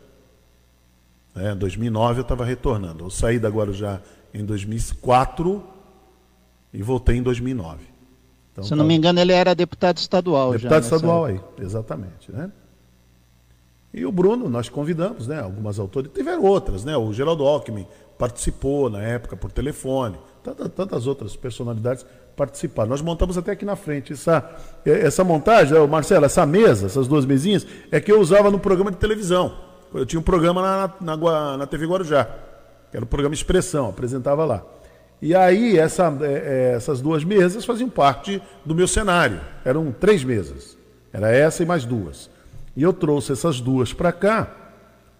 É, 1.35 1.53
em 1.53 1.57
2009 1.57 2.21
eu 2.21 2.23
estava 2.23 2.45
retornando. 2.45 3.05
Eu 3.05 3.11
saí 3.11 3.39
da 3.39 3.49
Guarujá 3.49 4.01
em 4.35 4.45
2004 4.45 5.72
e 6.73 6.83
voltei 6.83 7.17
em 7.17 7.23
2009. 7.23 7.85
Então, 8.53 8.65
Se 8.65 8.75
não 8.75 8.85
me 8.85 8.95
engano, 8.95 9.19
ele 9.19 9.33
era 9.33 9.55
deputado 9.55 9.97
estadual 9.97 10.53
deputado 10.53 10.83
estadual 10.83 11.25
aí, 11.25 11.41
exatamente. 11.59 12.31
Né? 12.31 12.51
E 13.95 14.05
o 14.05 14.13
Bruno, 14.13 14.49
nós 14.49 14.69
convidamos, 14.69 15.27
né? 15.27 15.41
Algumas 15.41 15.79
autoridades, 15.79 16.19
tiveram 16.19 16.43
outras, 16.45 16.85
né? 16.85 16.97
O 16.97 17.13
Geraldo 17.13 17.45
Alckmin 17.45 17.87
participou 18.19 18.89
na 18.89 19.03
época 19.03 19.37
por 19.37 19.51
telefone 19.51 20.19
tantas 20.43 21.07
outras 21.07 21.37
personalidades 21.37 22.05
participaram. 22.37 22.91
Nós 22.91 23.01
montamos 23.01 23.39
até 23.39 23.53
aqui 23.53 23.65
na 23.65 23.77
frente. 23.77 24.13
Essa, 24.13 24.51
essa 24.85 25.23
montagem, 25.23 25.87
Marcelo, 25.87 26.25
essa 26.25 26.45
mesa, 26.45 26.87
essas 26.87 27.07
duas 27.07 27.25
mesinhas, 27.25 27.67
é 27.91 28.01
que 28.01 28.11
eu 28.11 28.21
usava 28.21 28.51
no 28.51 28.59
programa 28.59 28.91
de 28.91 28.97
televisão. 28.97 29.57
Eu 29.95 30.05
tinha 30.05 30.19
um 30.19 30.23
programa 30.23 30.63
na, 31.01 31.17
na, 31.17 31.57
na 31.59 31.67
TV 31.67 31.87
Guarujá, 31.87 32.25
que 32.91 32.97
era 32.97 33.05
o 33.05 33.09
programa 33.09 33.35
Expressão, 33.35 33.89
apresentava 33.89 34.45
lá. 34.45 34.65
E 35.23 35.35
aí 35.35 35.79
essa, 35.79 36.13
é, 36.21 36.27
é, 36.73 36.75
essas 36.75 37.01
duas 37.01 37.23
mesas 37.23 37.65
faziam 37.65 37.89
parte 37.89 38.43
do 38.67 38.75
meu 38.75 38.89
cenário. 38.89 39.41
Eram 39.65 39.93
três 39.93 40.25
mesas. 40.25 40.77
Era 41.13 41.31
essa 41.31 41.63
e 41.63 41.67
mais 41.67 41.85
duas. 41.85 42.29
E 42.77 42.83
eu 42.83 42.93
trouxe 42.93 43.33
essas 43.33 43.61
duas 43.61 43.93
para 43.93 44.13
cá, 44.13 44.55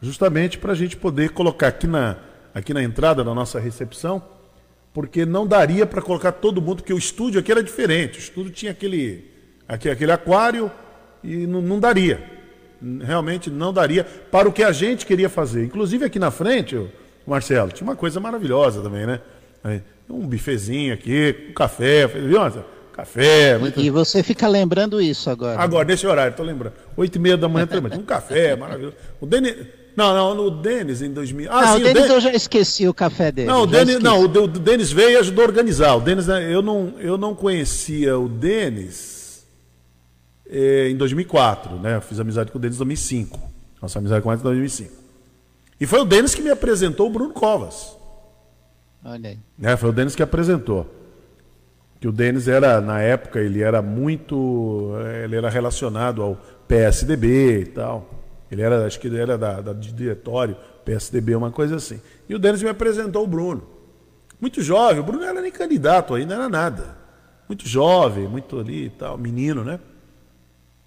justamente 0.01 0.59
para 0.59 0.73
a 0.73 0.75
gente 0.75 0.97
poder 0.97 1.31
colocar 1.31 1.69
aqui 1.69 1.87
na, 1.87 2.17
aqui 2.53 2.75
na 2.75 2.83
entrada 2.83 3.23
da 3.23 3.33
nossa 3.33 3.61
recepção 3.61 4.23
porque 4.93 5.25
não 5.25 5.47
daria 5.47 5.87
para 5.87 6.03
colocar 6.03 6.33
todo 6.33 6.61
mundo, 6.61 6.79
porque 6.79 6.93
o 6.93 6.99
estúdio 6.99 7.41
aqui 7.41 7.51
era 7.51 7.63
diferente. 7.63 8.19
O 8.19 8.21
estúdio 8.21 8.53
tinha 8.53 8.73
aquele, 8.73 9.25
aquele 9.67 10.13
aquário 10.13 10.71
e 11.25 11.47
não, 11.47 11.63
não 11.63 11.81
daria. 11.81 12.23
Realmente 13.01 13.49
não 13.49 13.73
daria 13.73 14.05
para 14.05 14.49
o 14.49 14.53
que 14.53 14.63
a 14.63 14.73
gente 14.73 15.07
queria 15.07 15.29
fazer. 15.29 15.65
Inclusive 15.65 16.05
aqui 16.05 16.19
na 16.19 16.31
frente, 16.31 16.79
Marcelo, 17.27 17.71
tinha 17.71 17.89
uma 17.89 17.97
coisa 17.97 18.21
maravilhosa 18.21 18.83
também, 18.83 19.07
né? 19.07 19.21
Um 20.09 20.27
bifezinho 20.27 20.93
aqui, 20.93 21.49
um 21.51 21.55
café, 21.55 22.07
viu? 22.07 22.41
Café. 22.93 23.57
Muito... 23.59 23.81
E 23.81 23.89
você 23.89 24.23
fica 24.23 24.47
lembrando 24.47 25.01
isso 25.01 25.31
agora. 25.31 25.59
Agora, 25.59 25.87
nesse 25.87 26.07
horário, 26.07 26.31
estou 26.31 26.45
lembrando. 26.45 26.75
Oito 26.97 27.17
e 27.17 27.19
meia 27.19 27.37
da 27.37 27.49
manhã, 27.49 27.67
um 27.99 28.03
café 28.03 28.55
maravilhoso. 28.57 28.95
O 29.19 29.27
Denis, 29.27 29.57
não, 29.97 30.15
não, 30.15 30.35
no 30.35 30.51
Denis 30.51 31.01
em 31.01 31.11
2000. 31.11 31.51
Ah, 31.51 31.61
não, 31.63 31.77
sim, 31.77 31.81
o 31.81 31.85
Denis 31.93 32.11
eu 32.11 32.21
já 32.21 32.33
esqueci 32.33 32.87
o 32.87 32.95
café 32.95 33.33
dele. 33.33 33.49
Não, 33.49 33.63
o 33.63 33.67
Denis, 33.67 33.99
não, 33.99 34.21
o, 34.21 34.25
o 34.25 34.49
Denis 34.49 34.93
veio 34.93 35.11
e 35.13 35.17
ajudou 35.17 35.45
a 35.45 35.49
organizar. 35.49 35.95
O 35.97 36.01
Denis, 36.01 36.27
né, 36.27 36.53
eu 36.53 36.61
não, 36.61 36.95
eu 36.99 37.17
não 37.17 37.35
conhecia 37.35 38.19
o 38.19 38.29
Denis 38.29 39.47
eh, 40.49 40.89
em 40.91 40.97
2004, 40.97 41.77
né? 41.77 41.97
Eu 41.97 42.03
fiz 42.03 42.21
amizade 42.21 42.53
com 42.53 42.59
o 42.59 42.61
Denis 42.61 42.77
em 42.77 42.79
2005. 42.79 43.41
Nossa 43.81 43.99
amizade 43.99 44.23
com 44.23 44.31
ele 44.31 44.41
em 44.41 44.45
2005. 44.45 44.93
E 45.81 45.87
foi 45.87 46.01
o 46.01 46.05
Denis 46.05 46.35
que 46.35 46.43
me 46.43 46.51
apresentou 46.51 47.07
o 47.07 47.11
Bruno 47.11 47.33
Covas. 47.33 47.97
Olha 49.05 49.31
aí. 49.31 49.39
É, 49.63 49.77
foi 49.77 49.91
o 49.91 49.93
Denis 49.93 50.15
que 50.15 50.23
apresentou. 50.23 50.87
Que 52.01 52.09
o 52.09 52.13
Denis 52.13 52.49
era, 52.49 52.81
na 52.81 53.01
época, 53.01 53.41
ele 53.41 53.63
era 53.63 53.81
muito. 53.81 54.93
Ele 55.25 55.37
era 55.37 55.49
relacionado 55.49 56.23
ao 56.23 56.37
PSDB 56.67 57.61
e 57.61 57.67
tal. 57.67 58.11
Ele 58.51 58.63
era, 58.63 58.87
acho 58.87 59.01
que 59.01 59.07
ele 59.07 59.19
era 59.19 59.39
da, 59.39 59.61
da 59.61 59.73
de 59.73 59.93
diretório, 59.93 60.57
PSDB, 60.85 61.35
uma 61.35 61.51
coisa 61.51 61.77
assim. 61.77 62.01
E 62.29 62.35
o 62.35 62.39
Denis 62.39 62.63
me 62.63 62.69
apresentou 62.69 63.25
o 63.25 63.27
Bruno. 63.27 63.63
Muito 64.41 64.61
jovem, 64.61 64.99
o 64.99 65.03
Bruno 65.03 65.21
não 65.21 65.29
era 65.29 65.41
nem 65.41 65.53
candidato 65.53 66.15
ainda, 66.15 66.35
era 66.35 66.49
nada. 66.49 66.97
Muito 67.49 67.67
jovem, 67.67 68.27
muito 68.29 68.59
ali 68.59 68.87
e 68.87 68.91
tal, 68.91 69.17
menino, 69.17 69.65
né? 69.65 69.81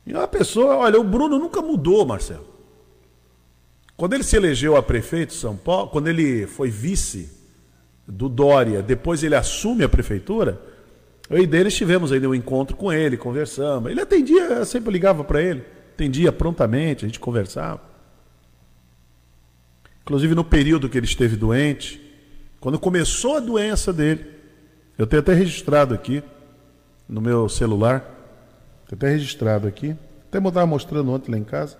E 0.06 0.14
uma 0.14 0.28
pessoa, 0.28 0.76
olha, 0.76 1.00
o 1.00 1.04
Bruno 1.04 1.40
nunca 1.40 1.62
mudou, 1.62 2.06
Marcelo. 2.06 2.46
Quando 3.98 4.14
ele 4.14 4.24
se 4.24 4.36
elegeu 4.36 4.76
a 4.76 4.84
prefeito 4.84 5.30
de 5.30 5.36
São 5.36 5.56
Paulo, 5.56 5.88
quando 5.88 6.08
ele 6.08 6.46
foi 6.46 6.70
vice 6.70 7.35
do 8.08 8.30
Dória, 8.30 8.82
depois 8.82 9.24
ele 9.24 9.36
assume 9.36 9.84
a 9.84 9.90
prefeitura, 9.90 10.62
Eu 11.28 11.40
e 11.40 11.48
Denis 11.48 11.74
tivemos 11.74 12.12
ainda 12.12 12.30
um 12.30 12.36
encontro 12.36 12.78
com 12.78 12.94
ele, 12.94 13.18
conversamos. 13.18 13.90
Ele 13.90 14.00
atendia, 14.00 14.44
eu 14.44 14.66
sempre 14.66 14.92
ligava 14.92 15.24
para 15.24 15.42
ele, 15.42 15.64
atendia 15.94 16.32
prontamente, 16.32 17.04
a 17.04 17.08
gente 17.08 17.20
conversava. 17.20 17.82
Inclusive 20.04 20.36
no 20.36 20.44
período 20.44 20.88
que 20.88 20.98
ele 20.98 21.08
esteve 21.08 21.36
doente, 21.36 22.00
quando 22.60 22.78
começou 22.78 23.38
a 23.38 23.40
doença 23.40 23.92
dele, 23.92 24.24
eu 25.00 25.08
tenho 25.08 25.20
até 25.20 25.34
registrado 25.34 25.96
aqui 25.96 26.22
no 27.10 27.20
meu 27.20 27.50
celular, 27.50 28.02
tenho 28.88 28.98
até 28.98 29.10
registrado 29.10 29.68
aqui, 29.68 29.96
até 30.30 30.38
estava 30.38 30.66
mostrando 30.68 31.12
ontem 31.12 31.32
lá 31.32 31.40
em 31.40 31.44
casa, 31.44 31.76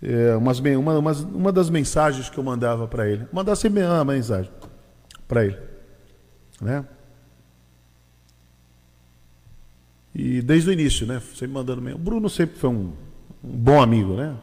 é, 0.00 0.36
umas, 0.36 0.60
uma, 0.60 0.98
umas, 0.98 1.20
uma 1.20 1.50
das 1.50 1.68
mensagens 1.68 2.28
que 2.28 2.38
eu 2.38 2.44
mandava 2.44 2.86
para 2.86 3.08
ele. 3.08 3.26
Mandar 3.32 3.56
sempre 3.56 3.82
uma 3.82 4.04
mensagem 4.04 4.50
para 5.26 5.44
ele. 5.44 5.58
Né? 6.60 6.84
E 10.14 10.40
desde 10.40 10.70
o 10.70 10.72
início, 10.72 11.06
né? 11.06 11.20
Sempre 11.34 11.48
mandando 11.48 11.82
mesmo. 11.82 11.98
O 11.98 12.02
Bruno 12.02 12.30
sempre 12.30 12.56
foi 12.56 12.70
um, 12.70 12.92
um 13.42 13.56
bom 13.56 13.82
amigo, 13.82 14.14
né? 14.14 14.36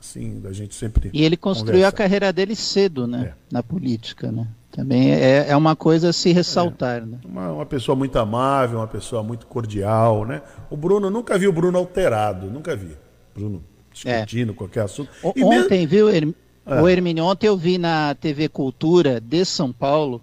Assim, 0.00 0.38
da 0.38 0.52
gente 0.52 0.74
sempre. 0.74 1.10
E 1.12 1.24
ele 1.24 1.36
construiu 1.36 1.80
conversa. 1.80 1.88
a 1.88 1.92
carreira 1.92 2.32
dele 2.32 2.54
cedo, 2.54 3.06
né? 3.06 3.32
É. 3.32 3.34
Na 3.50 3.62
política, 3.62 4.30
né? 4.30 4.46
Também 4.70 5.12
é, 5.12 5.48
é 5.48 5.56
uma 5.56 5.74
coisa 5.74 6.10
a 6.10 6.12
se 6.12 6.30
ressaltar, 6.30 6.98
é. 6.98 7.06
né? 7.06 7.18
Uma, 7.24 7.50
uma 7.50 7.66
pessoa 7.66 7.96
muito 7.96 8.16
amável, 8.16 8.78
uma 8.78 8.86
pessoa 8.86 9.24
muito 9.24 9.46
cordial, 9.46 10.24
né? 10.24 10.40
O 10.70 10.76
Bruno, 10.76 11.10
nunca 11.10 11.36
vi 11.36 11.48
o 11.48 11.52
Bruno 11.52 11.76
alterado, 11.78 12.48
nunca 12.48 12.76
vi. 12.76 12.96
Bruno 13.34 13.64
discutindo 13.92 14.52
é. 14.52 14.54
qualquer 14.54 14.82
assunto. 14.82 15.10
O, 15.20 15.30
ontem, 15.30 15.80
mesmo... 15.80 15.88
viu, 15.88 16.08
Herm... 16.08 16.32
É. 16.68 16.82
o 16.82 16.88
Hermínio, 16.88 17.24
ontem 17.24 17.46
eu 17.46 17.56
vi 17.56 17.78
na 17.78 18.14
TV 18.14 18.48
Cultura 18.48 19.20
de 19.20 19.44
São 19.44 19.72
Paulo 19.72 20.20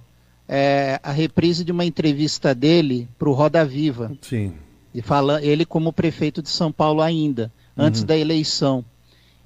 é, 0.47 0.99
a 1.01 1.11
reprise 1.11 1.63
de 1.63 1.71
uma 1.71 1.85
entrevista 1.85 2.53
dele 2.53 3.07
para 3.17 3.29
o 3.29 3.33
Roda 3.33 3.65
Viva. 3.65 4.11
Sim. 4.21 4.53
E 4.93 5.01
fala 5.01 5.41
ele 5.43 5.65
como 5.65 5.91
prefeito 5.91 6.41
de 6.41 6.49
São 6.49 6.71
Paulo 6.71 7.01
ainda, 7.01 7.51
antes 7.75 8.01
uhum. 8.01 8.07
da 8.07 8.17
eleição. 8.17 8.85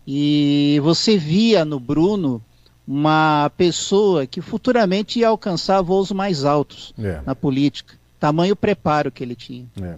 E 0.06 0.80
você 0.84 1.18
via 1.18 1.64
no 1.64 1.80
Bruno 1.80 2.42
uma 2.88 3.52
pessoa 3.56 4.26
que 4.26 4.42
futuramente 4.42 5.20
ia 5.20 5.28
alcançar 5.28 5.82
voos 5.82 6.12
mais 6.12 6.44
altos 6.44 6.94
é. 6.98 7.22
na 7.26 7.36
política. 7.36 7.94
Tamanho 8.20 8.56
preparo 8.56 9.12
que 9.12 9.24
ele 9.24 9.36
tinha. 9.36 9.68
É. 9.82 9.96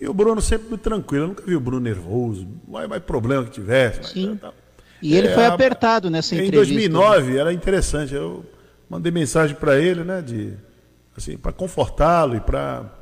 E 0.00 0.08
o 0.08 0.14
Bruno 0.14 0.40
sempre 0.40 0.68
muito 0.68 0.80
tranquilo. 0.80 1.24
Eu 1.24 1.28
nunca 1.28 1.44
vi 1.44 1.54
o 1.54 1.60
Bruno 1.60 1.82
nervoso. 1.82 2.48
Vai, 2.66 2.88
vai 2.88 2.98
problema 2.98 3.44
que 3.44 3.50
tivesse. 3.50 4.14
Sim. 4.14 4.30
Mas, 4.30 4.40
tá. 4.40 4.52
E 5.02 5.16
ele 5.16 5.28
é, 5.28 5.34
foi 5.34 5.46
apertado 5.46 6.10
nessa 6.10 6.34
entrevista. 6.34 6.56
Em 6.56 6.88
2009 6.88 7.32
né? 7.32 7.38
era 7.38 7.52
interessante. 7.52 8.14
Eu 8.14 8.44
mandei 8.88 9.10
mensagem 9.10 9.56
para 9.56 9.78
ele, 9.78 10.04
né, 10.04 10.20
de 10.20 10.54
assim, 11.16 11.36
para 11.36 11.52
confortá-lo 11.52 12.36
e 12.36 12.40
para 12.40 13.00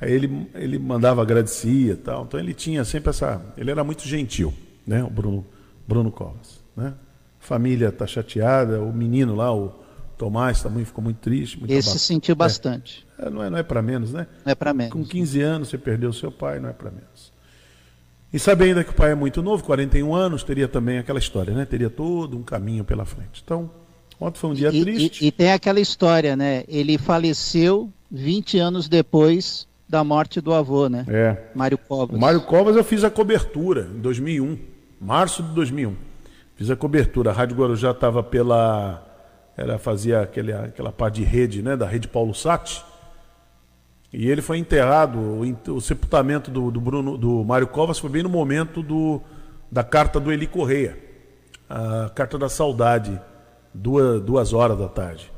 Aí 0.00 0.12
ele, 0.12 0.48
ele 0.54 0.78
mandava 0.78 1.22
agradecia 1.22 1.96
tal. 1.96 2.24
Então 2.24 2.38
ele 2.38 2.54
tinha 2.54 2.84
sempre 2.84 3.10
essa. 3.10 3.42
Ele 3.56 3.70
era 3.70 3.82
muito 3.82 4.06
gentil, 4.06 4.54
né? 4.86 5.02
O 5.02 5.10
Bruno, 5.10 5.44
Bruno 5.86 6.10
Covas. 6.10 6.60
Né? 6.76 6.94
Família 7.40 7.88
está 7.88 8.06
chateada, 8.06 8.80
o 8.80 8.92
menino 8.92 9.34
lá, 9.34 9.52
o 9.52 9.74
Tomás, 10.16 10.62
também 10.62 10.84
ficou 10.84 11.02
muito 11.02 11.18
triste. 11.18 11.58
Muito 11.58 11.72
Esse 11.72 11.98
sentiu 11.98 12.36
bastante. 12.36 13.06
É, 13.18 13.26
é, 13.26 13.30
não 13.30 13.42
é, 13.42 13.50
não 13.50 13.58
é 13.58 13.62
para 13.62 13.82
menos, 13.82 14.12
né? 14.12 14.26
Não 14.44 14.52
é 14.52 14.54
para 14.54 14.72
menos. 14.72 14.92
Com 14.92 15.04
15 15.04 15.40
anos 15.40 15.68
você 15.68 15.78
perdeu 15.78 16.12
seu 16.12 16.30
pai, 16.30 16.60
não 16.60 16.68
é 16.68 16.72
para 16.72 16.90
menos. 16.90 17.32
E 18.32 18.38
sabe 18.38 18.64
ainda 18.64 18.84
que 18.84 18.90
o 18.90 18.94
pai 18.94 19.12
é 19.12 19.14
muito 19.14 19.42
novo, 19.42 19.64
41 19.64 20.14
anos, 20.14 20.42
teria 20.42 20.68
também 20.68 20.98
aquela 20.98 21.18
história, 21.18 21.54
né? 21.54 21.64
Teria 21.64 21.88
todo 21.88 22.36
um 22.36 22.42
caminho 22.42 22.84
pela 22.84 23.04
frente. 23.06 23.42
Então, 23.42 23.70
ontem 24.20 24.38
foi 24.38 24.50
um 24.50 24.54
dia 24.54 24.68
e, 24.68 24.80
triste. 24.82 25.24
E, 25.24 25.28
e 25.28 25.32
tem 25.32 25.52
aquela 25.52 25.80
história, 25.80 26.36
né? 26.36 26.64
Ele 26.68 26.98
faleceu 26.98 27.90
20 28.10 28.58
anos 28.58 28.88
depois 28.88 29.66
da 29.88 30.04
morte 30.04 30.40
do 30.42 30.52
avô, 30.52 30.88
né? 30.88 31.06
É. 31.08 31.36
Mário 31.54 31.78
Covas. 31.78 32.16
O 32.16 32.20
Mário 32.20 32.42
Covas 32.42 32.76
eu 32.76 32.84
fiz 32.84 33.02
a 33.02 33.10
cobertura 33.10 33.88
em 33.94 34.00
2001, 34.00 34.58
março 35.00 35.42
de 35.42 35.54
2001. 35.54 35.94
Fiz 36.54 36.70
a 36.70 36.76
cobertura. 36.76 37.30
A 37.30 37.32
Rádio 37.32 37.56
Guarujá 37.56 37.92
estava 37.92 38.22
pela. 38.22 39.04
Era, 39.56 39.78
fazia 39.78 40.20
aquele, 40.20 40.52
aquela 40.52 40.92
parte 40.92 41.16
de 41.16 41.24
rede, 41.24 41.62
né? 41.62 41.76
Da 41.76 41.86
rede 41.86 42.06
Paulo 42.06 42.34
Sati. 42.34 42.84
E 44.12 44.28
ele 44.30 44.40
foi 44.42 44.58
enterrado. 44.58 45.18
O, 45.18 45.72
o 45.74 45.80
sepultamento 45.80 46.50
do, 46.50 46.70
do, 46.70 46.80
Bruno, 46.80 47.16
do 47.16 47.44
Mário 47.44 47.66
Covas 47.66 47.98
foi 47.98 48.10
bem 48.10 48.22
no 48.22 48.28
momento 48.28 48.82
do, 48.82 49.20
da 49.70 49.84
carta 49.84 50.18
do 50.18 50.32
Eli 50.32 50.46
Correia. 50.46 50.98
A 51.68 52.10
carta 52.14 52.38
da 52.38 52.48
saudade, 52.48 53.20
duas, 53.72 54.22
duas 54.22 54.52
horas 54.52 54.78
da 54.78 54.88
tarde. 54.88 55.30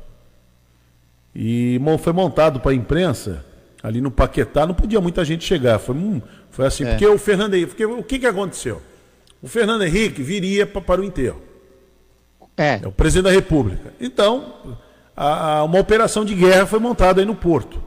E 1.35 1.79
foi 1.99 2.13
montado 2.13 2.59
para 2.59 2.71
a 2.71 2.75
imprensa 2.75 3.45
ali 3.83 3.99
no 3.99 4.11
Paquetá, 4.11 4.65
não 4.65 4.75
podia 4.75 5.01
muita 5.01 5.25
gente 5.25 5.43
chegar. 5.43 5.79
Foi, 5.79 5.95
hum, 5.95 6.21
foi 6.49 6.65
assim, 6.65 6.85
é. 6.85 6.91
porque 6.91 7.07
o 7.07 7.17
Fernando 7.17 7.53
Henrique, 7.55 7.69
porque 7.69 7.85
o 7.85 8.03
que, 8.03 8.19
que 8.19 8.27
aconteceu? 8.27 8.81
O 9.41 9.47
Fernando 9.47 9.83
Henrique 9.83 10.21
viria 10.21 10.65
pra, 10.65 10.81
para 10.81 11.01
o 11.01 11.03
enterro. 11.03 11.41
É. 12.55 12.79
é 12.83 12.87
o 12.87 12.91
presidente 12.91 13.23
da 13.23 13.31
República. 13.31 13.93
Então, 13.99 14.77
a, 15.15 15.57
a, 15.57 15.63
uma 15.63 15.79
operação 15.79 16.23
de 16.23 16.35
guerra 16.35 16.65
foi 16.65 16.79
montada 16.79 17.21
aí 17.21 17.25
no 17.25 17.35
Porto. 17.35 17.81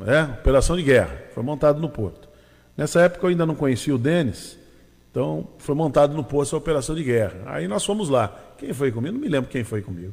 É, 0.00 0.22
operação 0.22 0.76
de 0.76 0.82
guerra, 0.82 1.16
foi 1.32 1.42
montada 1.42 1.78
no 1.78 1.88
Porto. 1.88 2.28
Nessa 2.76 3.00
época 3.00 3.26
eu 3.26 3.30
ainda 3.30 3.46
não 3.46 3.54
conhecia 3.54 3.94
o 3.94 3.98
Denis, 3.98 4.58
então 5.10 5.48
foi 5.58 5.74
montado 5.74 6.14
no 6.14 6.24
Porto 6.24 6.48
essa 6.48 6.56
operação 6.56 6.94
de 6.94 7.04
guerra. 7.04 7.42
Aí 7.46 7.68
nós 7.68 7.84
fomos 7.84 8.08
lá. 8.08 8.36
Quem 8.58 8.72
foi 8.72 8.90
comigo? 8.90 9.14
Não 9.14 9.20
me 9.20 9.28
lembro 9.28 9.50
quem 9.50 9.62
foi 9.62 9.82
comigo. 9.82 10.12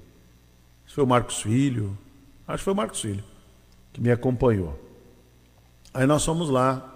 Se 0.86 0.94
foi 0.94 1.04
o 1.04 1.08
Marcos 1.08 1.42
Filho. 1.42 1.98
Acho 2.48 2.60
que 2.60 2.64
foi 2.66 2.74
o 2.74 2.76
Marcos 2.76 3.02
Filho 3.02 3.24
que 3.94 4.02
me 4.02 4.12
acompanhou. 4.12 4.80
Aí 5.94 6.06
nós 6.06 6.24
fomos 6.24 6.50
lá 6.50 6.88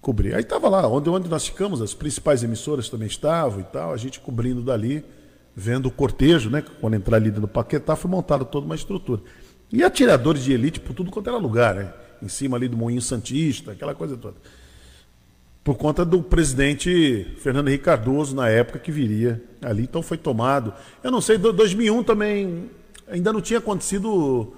cobrir. 0.00 0.34
Aí 0.34 0.40
estava 0.40 0.68
lá, 0.68 0.88
onde, 0.88 1.10
onde 1.10 1.28
nós 1.28 1.46
ficamos, 1.46 1.82
as 1.82 1.92
principais 1.92 2.42
emissoras 2.42 2.88
também 2.88 3.06
estavam 3.06 3.60
e 3.60 3.64
tal, 3.64 3.92
a 3.92 3.96
gente 3.96 4.18
cobrindo 4.18 4.62
dali, 4.62 5.04
vendo 5.54 5.86
o 5.86 5.90
cortejo, 5.90 6.48
né? 6.48 6.62
Quando 6.80 6.94
entrar 6.94 7.16
ali 7.16 7.30
no 7.30 7.46
Paquetá, 7.46 7.94
foi 7.96 8.10
montada 8.10 8.44
toda 8.44 8.64
uma 8.64 8.74
estrutura. 8.74 9.20
E 9.72 9.84
atiradores 9.84 10.42
de 10.42 10.52
elite 10.52 10.80
por 10.80 10.94
tudo 10.94 11.10
quanto 11.10 11.28
era 11.28 11.38
lugar, 11.38 11.74
né? 11.74 11.92
Em 12.22 12.28
cima 12.28 12.56
ali 12.56 12.68
do 12.68 12.76
Moinho 12.76 13.00
Santista, 13.00 13.72
aquela 13.72 13.94
coisa 13.94 14.16
toda. 14.16 14.36
Por 15.62 15.76
conta 15.76 16.04
do 16.04 16.22
presidente 16.22 17.36
Fernando 17.38 17.68
Henrique 17.68 17.84
Cardoso, 17.84 18.34
na 18.34 18.48
época 18.48 18.78
que 18.78 18.90
viria 18.90 19.42
ali. 19.62 19.84
Então 19.84 20.02
foi 20.02 20.16
tomado. 20.16 20.72
Eu 21.02 21.10
não 21.10 21.20
sei, 21.20 21.38
2001 21.38 22.02
também 22.02 22.70
ainda 23.08 23.32
não 23.32 23.40
tinha 23.40 23.58
acontecido 23.58 24.54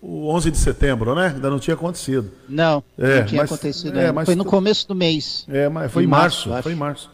o 0.00 0.28
11 0.28 0.50
de 0.50 0.58
setembro, 0.58 1.14
né? 1.14 1.32
Ainda 1.34 1.50
não 1.50 1.58
tinha 1.58 1.74
acontecido. 1.74 2.30
Não, 2.48 2.82
é, 2.96 3.20
não 3.20 3.26
tinha 3.26 3.42
mas, 3.42 3.52
acontecido. 3.52 3.98
É, 3.98 4.12
mas, 4.12 4.26
foi 4.26 4.34
no 4.34 4.44
começo 4.44 4.86
do 4.86 4.94
mês. 4.94 5.44
É, 5.48 5.68
mas 5.68 5.90
foi 5.90 6.04
em 6.04 6.06
março, 6.06 6.48
março 6.48 6.62
foi 6.62 6.72
em 6.72 6.76
março. 6.76 7.10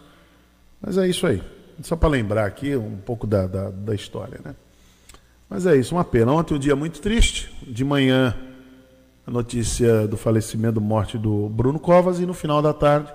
Mas 0.81 0.99
é 0.99 1.09
isso 1.09 1.27
aí. 1.27 1.43
Só 1.83 1.97
para 1.97 2.09
lembrar 2.09 2.45
aqui 2.45 2.77
um 2.77 2.97
pouco 2.97 3.27
da, 3.27 3.47
da, 3.47 3.71
da, 3.71 3.95
história, 3.95 4.41
né? 4.45 4.55
Mas 5.53 5.67
é 5.67 5.77
isso, 5.77 5.95
uma 5.95 6.03
pena. 6.03 6.33
Ontem 6.33 6.55
um 6.55 6.59
dia 6.59 6.75
muito 6.75 6.99
triste. 6.99 7.53
De 7.69 7.85
manhã, 7.85 8.35
a 9.27 9.31
notícia 9.31 10.09
do 10.09 10.17
falecimento, 10.17 10.81
morte 10.81 11.19
do 11.19 11.47
Bruno 11.51 11.79
Covas 11.79 12.19
e 12.21 12.25
no 12.25 12.33
final 12.33 12.63
da 12.63 12.73
tarde, 12.73 13.13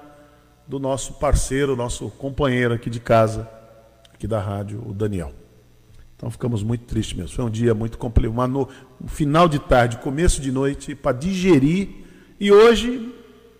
do 0.67 0.77
nosso 0.77 1.13
parceiro, 1.13 1.75
nosso 1.75 2.11
companheiro 2.11 2.75
aqui 2.75 2.91
de 2.91 2.99
casa, 2.99 3.49
aqui 4.13 4.27
da 4.27 4.39
rádio, 4.39 4.83
o 4.85 4.93
Daniel. 4.93 5.33
Então 6.15 6.29
ficamos 6.29 6.61
muito 6.61 6.85
tristes 6.85 7.17
mesmo. 7.17 7.35
Foi 7.35 7.43
um 7.43 7.49
dia 7.49 7.73
muito 7.73 7.97
complicado, 7.97 8.47
no... 8.47 8.69
um 9.03 9.07
final 9.07 9.47
de 9.49 9.57
tarde, 9.57 9.97
começo 9.97 10.39
de 10.39 10.51
noite, 10.51 10.93
para 10.93 11.17
digerir. 11.17 11.89
E 12.39 12.51
hoje 12.51 13.15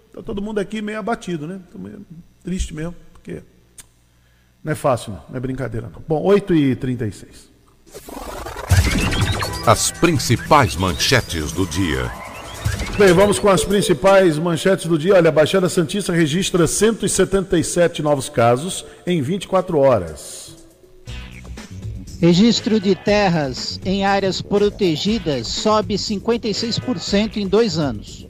está 0.06 0.22
todo 0.22 0.40
mundo 0.40 0.60
aqui 0.60 0.84
meio 0.84 1.00
abatido, 1.00 1.48
né? 1.48 1.60
Meio 1.74 2.06
triste 2.44 2.76
mesmo, 2.76 2.94
porque 3.12 3.42
não 4.63 4.72
é 4.72 4.76
fácil, 4.76 5.13
não, 5.13 5.24
não 5.30 5.38
é 5.38 5.40
brincadeira 5.40 5.90
não. 5.92 6.04
Bom, 6.08 6.24
8h36. 6.24 7.48
As 9.65 9.91
principais 9.91 10.76
manchetes 10.76 11.52
do 11.52 11.65
dia. 11.65 12.10
Bem, 12.97 13.13
vamos 13.13 13.38
com 13.38 13.47
as 13.50 13.63
principais 13.63 14.39
manchetes 14.39 14.86
do 14.86 14.97
dia. 14.97 15.15
Olha, 15.15 15.30
a 15.30 15.32
Baixada 15.32 15.69
Santista 15.69 16.12
registra 16.13 16.65
177 16.65 18.02
novos 18.02 18.28
casos 18.30 18.86
em 19.06 19.21
24 19.21 19.78
horas. 19.78 20.56
Registro 22.19 22.80
de 22.80 22.95
terras 22.95 23.80
em 23.86 24.04
áreas 24.04 24.41
protegidas 24.41 25.47
sobe 25.47 25.95
56% 25.95 27.38
em 27.38 27.47
dois 27.47 27.78
anos. 27.78 28.28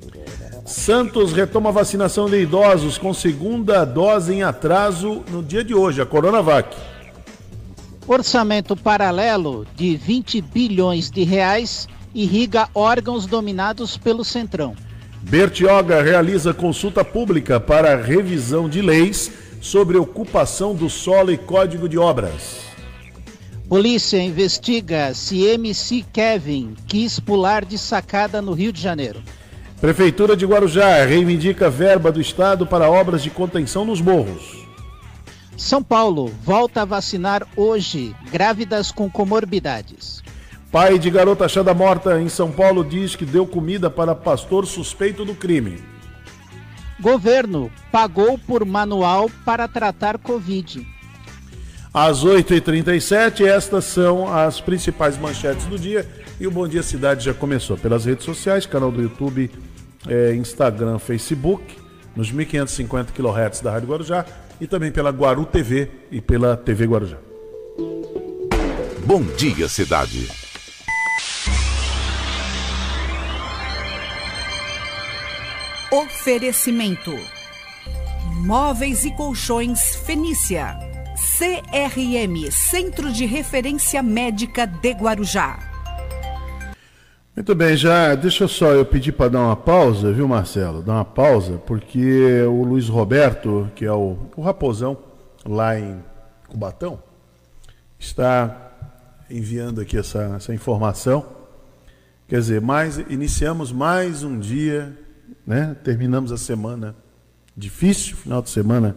Santos 0.66 1.32
retoma 1.32 1.70
a 1.70 1.72
vacinação 1.72 2.30
de 2.30 2.42
idosos 2.42 2.98
com 2.98 3.14
segunda 3.14 3.86
dose 3.86 4.34
em 4.34 4.44
atraso 4.44 5.24
no 5.32 5.42
dia 5.42 5.64
de 5.64 5.74
hoje, 5.74 6.02
a 6.02 6.06
Coronavac. 6.06 6.76
Orçamento 8.08 8.74
paralelo 8.74 9.68
de 9.76 9.98
20 9.98 10.40
bilhões 10.40 11.12
de 11.12 11.24
reais 11.24 11.90
irriga 12.16 12.70
órgãos 12.74 13.26
dominados 13.26 13.98
pelo 13.98 14.24
Centrão. 14.24 14.76
Bertioga 15.24 16.02
realiza 16.02 16.54
consulta 16.54 17.04
pública 17.04 17.60
para 17.60 18.02
revisão 18.02 18.70
de 18.70 18.82
leis 18.82 19.30
sobre 19.60 19.98
ocupação 19.98 20.74
do 20.74 20.90
solo 20.90 21.34
e 21.34 21.38
código 21.38 21.90
de 21.90 21.98
obras. 21.98 22.60
Polícia 23.68 24.22
investiga 24.22 25.14
se 25.14 25.44
MC 25.44 26.06
Kevin 26.14 26.76
quis 26.88 27.20
pular 27.20 27.66
de 27.66 27.78
sacada 27.78 28.42
no 28.42 28.54
Rio 28.54 28.72
de 28.72 28.82
Janeiro. 28.82 29.22
Prefeitura 29.82 30.38
de 30.38 30.46
Guarujá 30.46 31.04
reivindica 31.04 31.70
verba 31.70 32.10
do 32.10 32.22
Estado 32.22 32.66
para 32.66 32.90
obras 32.90 33.22
de 33.22 33.30
contenção 33.30 33.84
nos 33.84 34.00
morros. 34.00 34.67
São 35.58 35.82
Paulo 35.82 36.28
volta 36.44 36.84
a 36.84 36.86
vacinar 36.86 37.46
hoje 37.56 38.16
grávidas 38.32 38.92
com 38.92 39.10
comorbidades. 39.10 40.22
Pai 40.72 41.00
de 41.00 41.10
garota 41.10 41.46
achada 41.46 41.74
morta 41.74 42.22
em 42.22 42.30
São 42.30 42.52
Paulo 42.52 42.86
diz 42.86 43.16
que 43.16 43.26
deu 43.26 43.48
comida 43.48 43.90
para 43.90 44.14
pastor 44.14 44.68
suspeito 44.68 45.26
do 45.26 45.34
crime. 45.34 45.82
Governo 47.00 47.72
pagou 47.92 48.38
por 48.38 48.64
manual 48.66 49.32
para 49.44 49.68
tratar 49.68 50.20
Covid. 50.20 50.86
Às 51.92 52.24
8h37, 52.24 53.44
estas 53.44 53.86
são 53.86 54.32
as 54.32 54.62
principais 54.62 55.18
manchetes 55.18 55.66
do 55.66 55.80
dia. 55.80 56.08
E 56.40 56.46
o 56.46 56.52
Bom 56.52 56.68
Dia 56.68 56.84
Cidade 56.84 57.26
já 57.26 57.34
começou 57.34 57.76
pelas 57.76 58.06
redes 58.06 58.26
sociais, 58.26 58.68
canal 58.68 58.92
do 58.92 59.02
YouTube, 59.02 59.50
é, 60.08 60.36
Instagram, 60.36 61.00
Facebook, 61.00 61.64
nos 62.16 62.32
1550 62.32 63.12
kHz 63.12 63.62
da 63.62 63.72
Rádio 63.72 63.90
Guarujá 63.90 64.24
e 64.60 64.68
também 64.68 64.92
pela 64.92 65.12
Guaru 65.12 65.46
TV 65.46 65.90
e 66.12 66.22
pela 66.22 66.58
TV 66.58 66.86
Guarujá. 66.86 67.18
Bom 69.06 69.22
Dia 69.38 69.68
Cidade. 69.68 70.28
Oferecimento: 75.92 77.14
Móveis 78.46 79.06
e 79.06 79.12
Colchões 79.12 79.96
Fenícia. 79.96 80.78
CRM 81.38 82.52
Centro 82.52 83.12
de 83.12 83.26
Referência 83.26 84.04
Médica 84.04 84.68
de 84.68 84.92
Guarujá. 84.92 85.77
Muito 87.38 87.56
bem, 87.56 87.78
já 87.78 88.16
deixa 88.16 88.48
só 88.48 88.74
eu 88.74 88.86
pedir 88.86 89.14
para 89.14 89.30
dar 89.30 89.40
uma 89.40 89.56
pausa, 89.56 90.12
viu, 90.12 90.28
Marcelo? 90.28 90.82
Dar 90.82 90.96
uma 90.96 91.06
pausa, 91.06 91.58
porque 91.66 92.42
o 92.42 92.64
Luiz 92.64 92.90
Roberto, 92.90 93.72
que 93.76 93.86
é 93.86 93.94
o, 93.94 94.18
o 94.36 94.42
raposão 94.42 94.98
lá 95.46 95.80
em 95.80 96.04
Cubatão, 96.50 97.00
está 97.98 98.74
enviando 99.30 99.80
aqui 99.80 99.98
essa, 99.98 100.34
essa 100.36 100.54
informação. 100.54 101.26
Quer 102.28 102.40
dizer, 102.40 102.60
mais, 102.60 102.98
iniciamos 102.98 103.72
mais 103.72 104.24
um 104.24 104.38
dia 104.38 104.98
né? 105.46 105.76
Terminamos 105.84 106.32
a 106.32 106.38
semana 106.38 106.96
difícil, 107.56 108.16
final 108.16 108.42
de 108.42 108.50
semana 108.50 108.96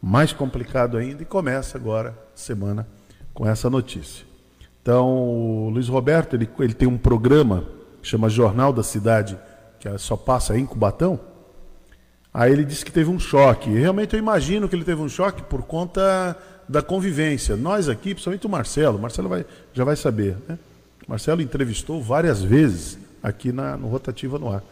mais 0.00 0.32
complicado 0.32 0.96
ainda, 0.96 1.22
e 1.22 1.26
começa 1.26 1.78
agora 1.78 2.10
a 2.10 2.36
semana 2.36 2.86
com 3.32 3.46
essa 3.46 3.70
notícia. 3.70 4.31
Então, 4.82 5.06
o 5.08 5.70
Luiz 5.70 5.88
Roberto, 5.88 6.34
ele, 6.34 6.48
ele 6.58 6.74
tem 6.74 6.88
um 6.88 6.98
programa 6.98 7.64
que 8.02 8.08
chama 8.08 8.28
Jornal 8.28 8.72
da 8.72 8.82
Cidade, 8.82 9.38
que 9.78 9.88
só 9.96 10.16
passa 10.16 10.58
em 10.58 10.66
Cubatão. 10.66 11.18
Aí 12.34 12.50
ele 12.50 12.64
disse 12.64 12.84
que 12.84 12.90
teve 12.90 13.10
um 13.10 13.18
choque. 13.18 13.70
E 13.70 13.78
realmente 13.78 14.14
eu 14.14 14.18
imagino 14.18 14.68
que 14.68 14.74
ele 14.74 14.84
teve 14.84 15.00
um 15.00 15.08
choque 15.08 15.42
por 15.42 15.62
conta 15.62 16.36
da 16.68 16.82
convivência. 16.82 17.56
Nós 17.56 17.88
aqui, 17.88 18.14
principalmente 18.14 18.46
o 18.46 18.50
Marcelo, 18.50 18.98
o 18.98 19.00
Marcelo 19.00 19.28
vai, 19.28 19.44
já 19.72 19.84
vai 19.84 19.94
saber. 19.94 20.36
Né? 20.48 20.58
O 21.06 21.10
Marcelo 21.10 21.42
entrevistou 21.42 22.02
várias 22.02 22.42
vezes 22.42 22.98
aqui 23.22 23.52
na, 23.52 23.76
no 23.76 23.88
Rotativa 23.88 24.38
no 24.38 24.50
Ar. 24.50 24.62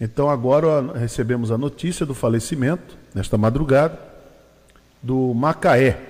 Então 0.00 0.28
agora 0.28 0.98
recebemos 0.98 1.52
a 1.52 1.58
notícia 1.58 2.04
do 2.04 2.14
falecimento, 2.14 2.96
nesta 3.14 3.38
madrugada, 3.38 3.98
do 5.02 5.34
Macaé, 5.34 6.00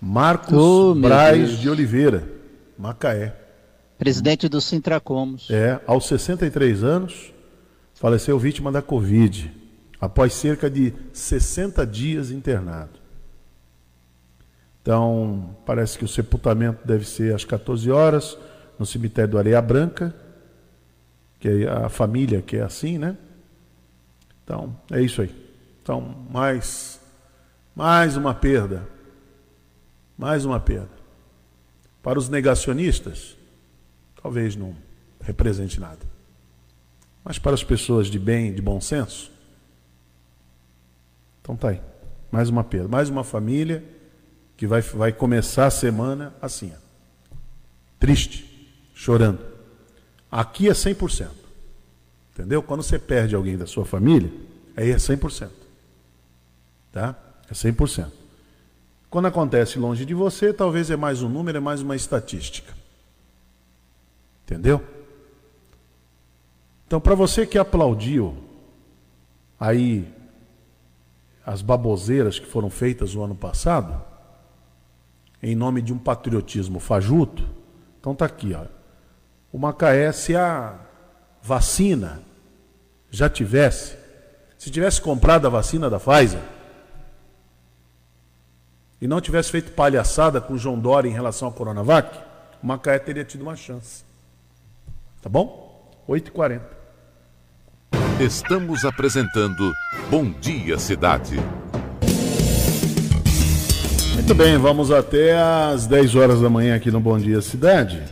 Marcos 0.00 0.54
oh, 0.56 0.94
Braz 0.94 1.58
de 1.58 1.68
Oliveira, 1.68 2.39
Macaé. 2.80 3.34
Presidente 3.98 4.48
do 4.48 4.58
Sintracomos. 4.58 5.50
É, 5.50 5.78
aos 5.86 6.06
63 6.06 6.82
anos, 6.82 7.30
faleceu 7.94 8.38
vítima 8.38 8.72
da 8.72 8.80
Covid, 8.80 9.52
após 10.00 10.32
cerca 10.32 10.70
de 10.70 10.94
60 11.12 11.86
dias 11.86 12.30
internado. 12.30 12.98
Então, 14.80 15.54
parece 15.66 15.98
que 15.98 16.06
o 16.06 16.08
sepultamento 16.08 16.86
deve 16.86 17.06
ser 17.06 17.34
às 17.34 17.44
14 17.44 17.90
horas, 17.90 18.38
no 18.78 18.86
cemitério 18.86 19.32
do 19.32 19.38
Areia 19.38 19.60
Branca, 19.60 20.14
que 21.38 21.48
é 21.48 21.68
a 21.68 21.90
família 21.90 22.40
que 22.40 22.56
é 22.56 22.62
assim, 22.62 22.96
né? 22.96 23.14
Então, 24.42 24.74
é 24.90 25.02
isso 25.02 25.20
aí. 25.20 25.34
Então, 25.82 26.00
mais, 26.30 26.98
mais 27.76 28.16
uma 28.16 28.34
perda. 28.34 28.88
Mais 30.16 30.46
uma 30.46 30.58
perda. 30.58 30.99
Para 32.02 32.18
os 32.18 32.28
negacionistas, 32.28 33.36
talvez 34.22 34.56
não 34.56 34.74
represente 35.20 35.78
nada. 35.78 36.00
Mas 37.24 37.38
para 37.38 37.54
as 37.54 37.62
pessoas 37.62 38.06
de 38.08 38.18
bem, 38.18 38.52
de 38.52 38.62
bom 38.62 38.80
senso, 38.80 39.30
então 41.42 41.56
tá 41.56 41.70
aí. 41.70 41.80
Mais 42.30 42.48
uma 42.48 42.62
perda. 42.62 42.88
Mais 42.88 43.08
uma 43.08 43.24
família 43.24 43.82
que 44.56 44.66
vai, 44.66 44.80
vai 44.80 45.12
começar 45.12 45.66
a 45.66 45.70
semana 45.70 46.34
assim. 46.40 46.72
Ó. 46.74 47.34
Triste, 47.98 48.70
chorando. 48.94 49.40
Aqui 50.30 50.68
é 50.68 50.72
100%. 50.72 51.28
Entendeu? 52.32 52.62
Quando 52.62 52.82
você 52.82 52.98
perde 52.98 53.34
alguém 53.34 53.58
da 53.58 53.66
sua 53.66 53.84
família, 53.84 54.30
aí 54.76 54.90
é 54.90 54.96
100%. 54.96 55.50
Tá? 56.92 57.16
É 57.50 57.52
100%. 57.52 58.19
Quando 59.10 59.26
acontece 59.26 59.76
longe 59.76 60.06
de 60.06 60.14
você, 60.14 60.52
talvez 60.52 60.88
é 60.88 60.96
mais 60.96 61.20
um 61.20 61.28
número, 61.28 61.58
é 61.58 61.60
mais 61.60 61.82
uma 61.82 61.96
estatística. 61.96 62.72
Entendeu? 64.44 64.80
Então, 66.86 67.00
para 67.00 67.16
você 67.16 67.44
que 67.44 67.58
aplaudiu 67.58 68.36
aí 69.58 70.08
as 71.44 71.60
baboseiras 71.60 72.38
que 72.38 72.46
foram 72.46 72.70
feitas 72.70 73.12
no 73.12 73.24
ano 73.24 73.34
passado, 73.34 74.00
em 75.42 75.56
nome 75.56 75.82
de 75.82 75.92
um 75.92 75.98
patriotismo 75.98 76.78
fajuto, 76.78 77.44
então 77.98 78.14
tá 78.14 78.26
aqui, 78.26 78.54
ó. 78.54 78.66
O 79.52 79.58
Macaé, 79.58 80.12
se 80.12 80.36
a 80.36 80.78
vacina 81.42 82.22
já 83.10 83.28
tivesse, 83.28 83.96
se 84.56 84.70
tivesse 84.70 85.00
comprado 85.00 85.46
a 85.46 85.50
vacina 85.50 85.90
da 85.90 85.98
Pfizer 85.98 86.40
e 89.00 89.08
não 89.08 89.20
tivesse 89.20 89.50
feito 89.50 89.72
palhaçada 89.72 90.40
com 90.40 90.54
o 90.54 90.58
João 90.58 90.78
Dória 90.78 91.08
em 91.08 91.12
relação 91.12 91.48
ao 91.48 91.54
Coronavac, 91.54 92.18
o 92.62 92.66
Macaé 92.66 92.98
teria 92.98 93.24
tido 93.24 93.42
uma 93.42 93.56
chance. 93.56 94.04
Tá 95.22 95.28
bom? 95.28 95.90
8h40. 96.08 96.60
Estamos 98.20 98.84
apresentando 98.84 99.72
Bom 100.10 100.30
Dia 100.30 100.78
Cidade. 100.78 101.36
Muito 104.14 104.34
bem, 104.34 104.58
vamos 104.58 104.90
até 104.90 105.38
às 105.40 105.86
10 105.86 106.14
horas 106.16 106.40
da 106.40 106.50
manhã 106.50 106.76
aqui 106.76 106.90
no 106.90 107.00
Bom 107.00 107.18
Dia 107.18 107.40
Cidade. 107.40 108.02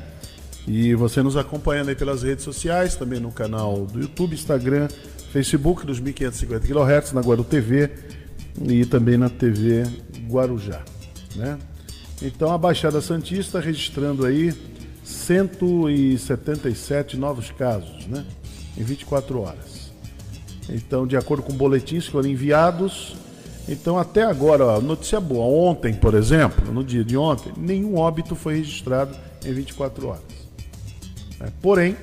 E 0.67 0.95
você 0.95 1.23
nos 1.23 1.37
acompanhando 1.37 1.91
aí 1.91 1.95
pelas 1.95 2.23
redes 2.23 2.45
sociais, 2.45 2.97
também 2.97 3.21
no 3.21 3.31
canal 3.31 3.85
do 3.85 4.01
YouTube, 4.01 4.35
Instagram, 4.35 4.89
Facebook, 5.33 5.85
dos 5.85 6.01
1550 6.01 6.67
kHz, 6.67 7.13
na 7.13 7.21
Guaru 7.21 7.45
TV 7.45 7.91
e 8.67 8.85
também 8.85 9.17
na 9.17 9.29
TV 9.29 9.85
Guarujá. 10.29 10.83
Né? 11.37 11.59
Então 12.23 12.53
a 12.53 12.59
Baixada 12.59 13.01
Santista 13.01 13.61
registrando 13.61 14.27
aí 14.27 14.53
177 15.05 17.17
novos 17.17 17.51
casos 17.51 18.07
né? 18.07 18.25
em 18.77 18.83
24 18.83 19.41
horas. 19.41 19.89
Então, 20.69 21.07
de 21.07 21.17
acordo 21.17 21.43
com 21.43 21.55
boletins 21.55 22.05
que 22.05 22.13
foram 22.13 22.29
enviados, 22.29 23.17
então 23.67 23.99
até 23.99 24.23
agora, 24.23 24.67
ó, 24.67 24.81
notícia 24.81 25.19
boa, 25.19 25.47
ontem, 25.47 25.95
por 25.95 26.15
exemplo, 26.15 26.73
no 26.73 26.85
dia 26.85 27.03
de 27.03 27.17
ontem, 27.17 27.53
nenhum 27.57 27.97
óbito 27.97 28.35
foi 28.35 28.57
registrado 28.57 29.17
em 29.45 29.53
24 29.53 30.09
horas. 30.09 30.23
Né? 31.41 31.51
Porém, 31.63 31.97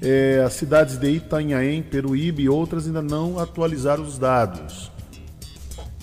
é, 0.00 0.42
as 0.46 0.54
cidades 0.54 0.96
de 0.96 1.10
Itanhaém, 1.10 1.82
Peruíbe 1.82 2.44
e 2.44 2.48
outras 2.48 2.86
ainda 2.86 3.02
não 3.02 3.38
atualizaram 3.38 4.02
os 4.02 4.18
dados. 4.18 4.90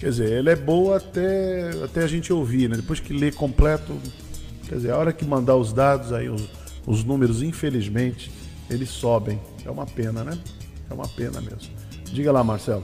Quer 0.03 0.09
dizer, 0.09 0.31
ela 0.33 0.51
é 0.51 0.55
boa 0.57 0.97
até, 0.97 1.71
até 1.81 2.03
a 2.03 2.07
gente 2.07 2.33
ouvir, 2.33 2.67
né? 2.67 2.75
depois 2.75 2.99
que 2.99 3.13
lê 3.13 3.31
completo, 3.31 3.97
quer 4.67 4.75
dizer, 4.75 4.91
a 4.91 4.97
hora 4.97 5.13
que 5.13 5.23
mandar 5.23 5.55
os 5.55 5.71
dados, 5.71 6.11
aí 6.11 6.27
os, 6.27 6.43
os 6.85 7.05
números, 7.05 7.41
infelizmente, 7.41 8.29
eles 8.69 8.89
sobem. 8.89 9.39
É 9.65 9.71
uma 9.71 9.85
pena, 9.85 10.25
né? 10.25 10.37
É 10.89 10.93
uma 10.93 11.07
pena 11.07 11.39
mesmo. 11.39 11.71
Diga 12.11 12.33
lá, 12.33 12.43
Marcelo. 12.43 12.83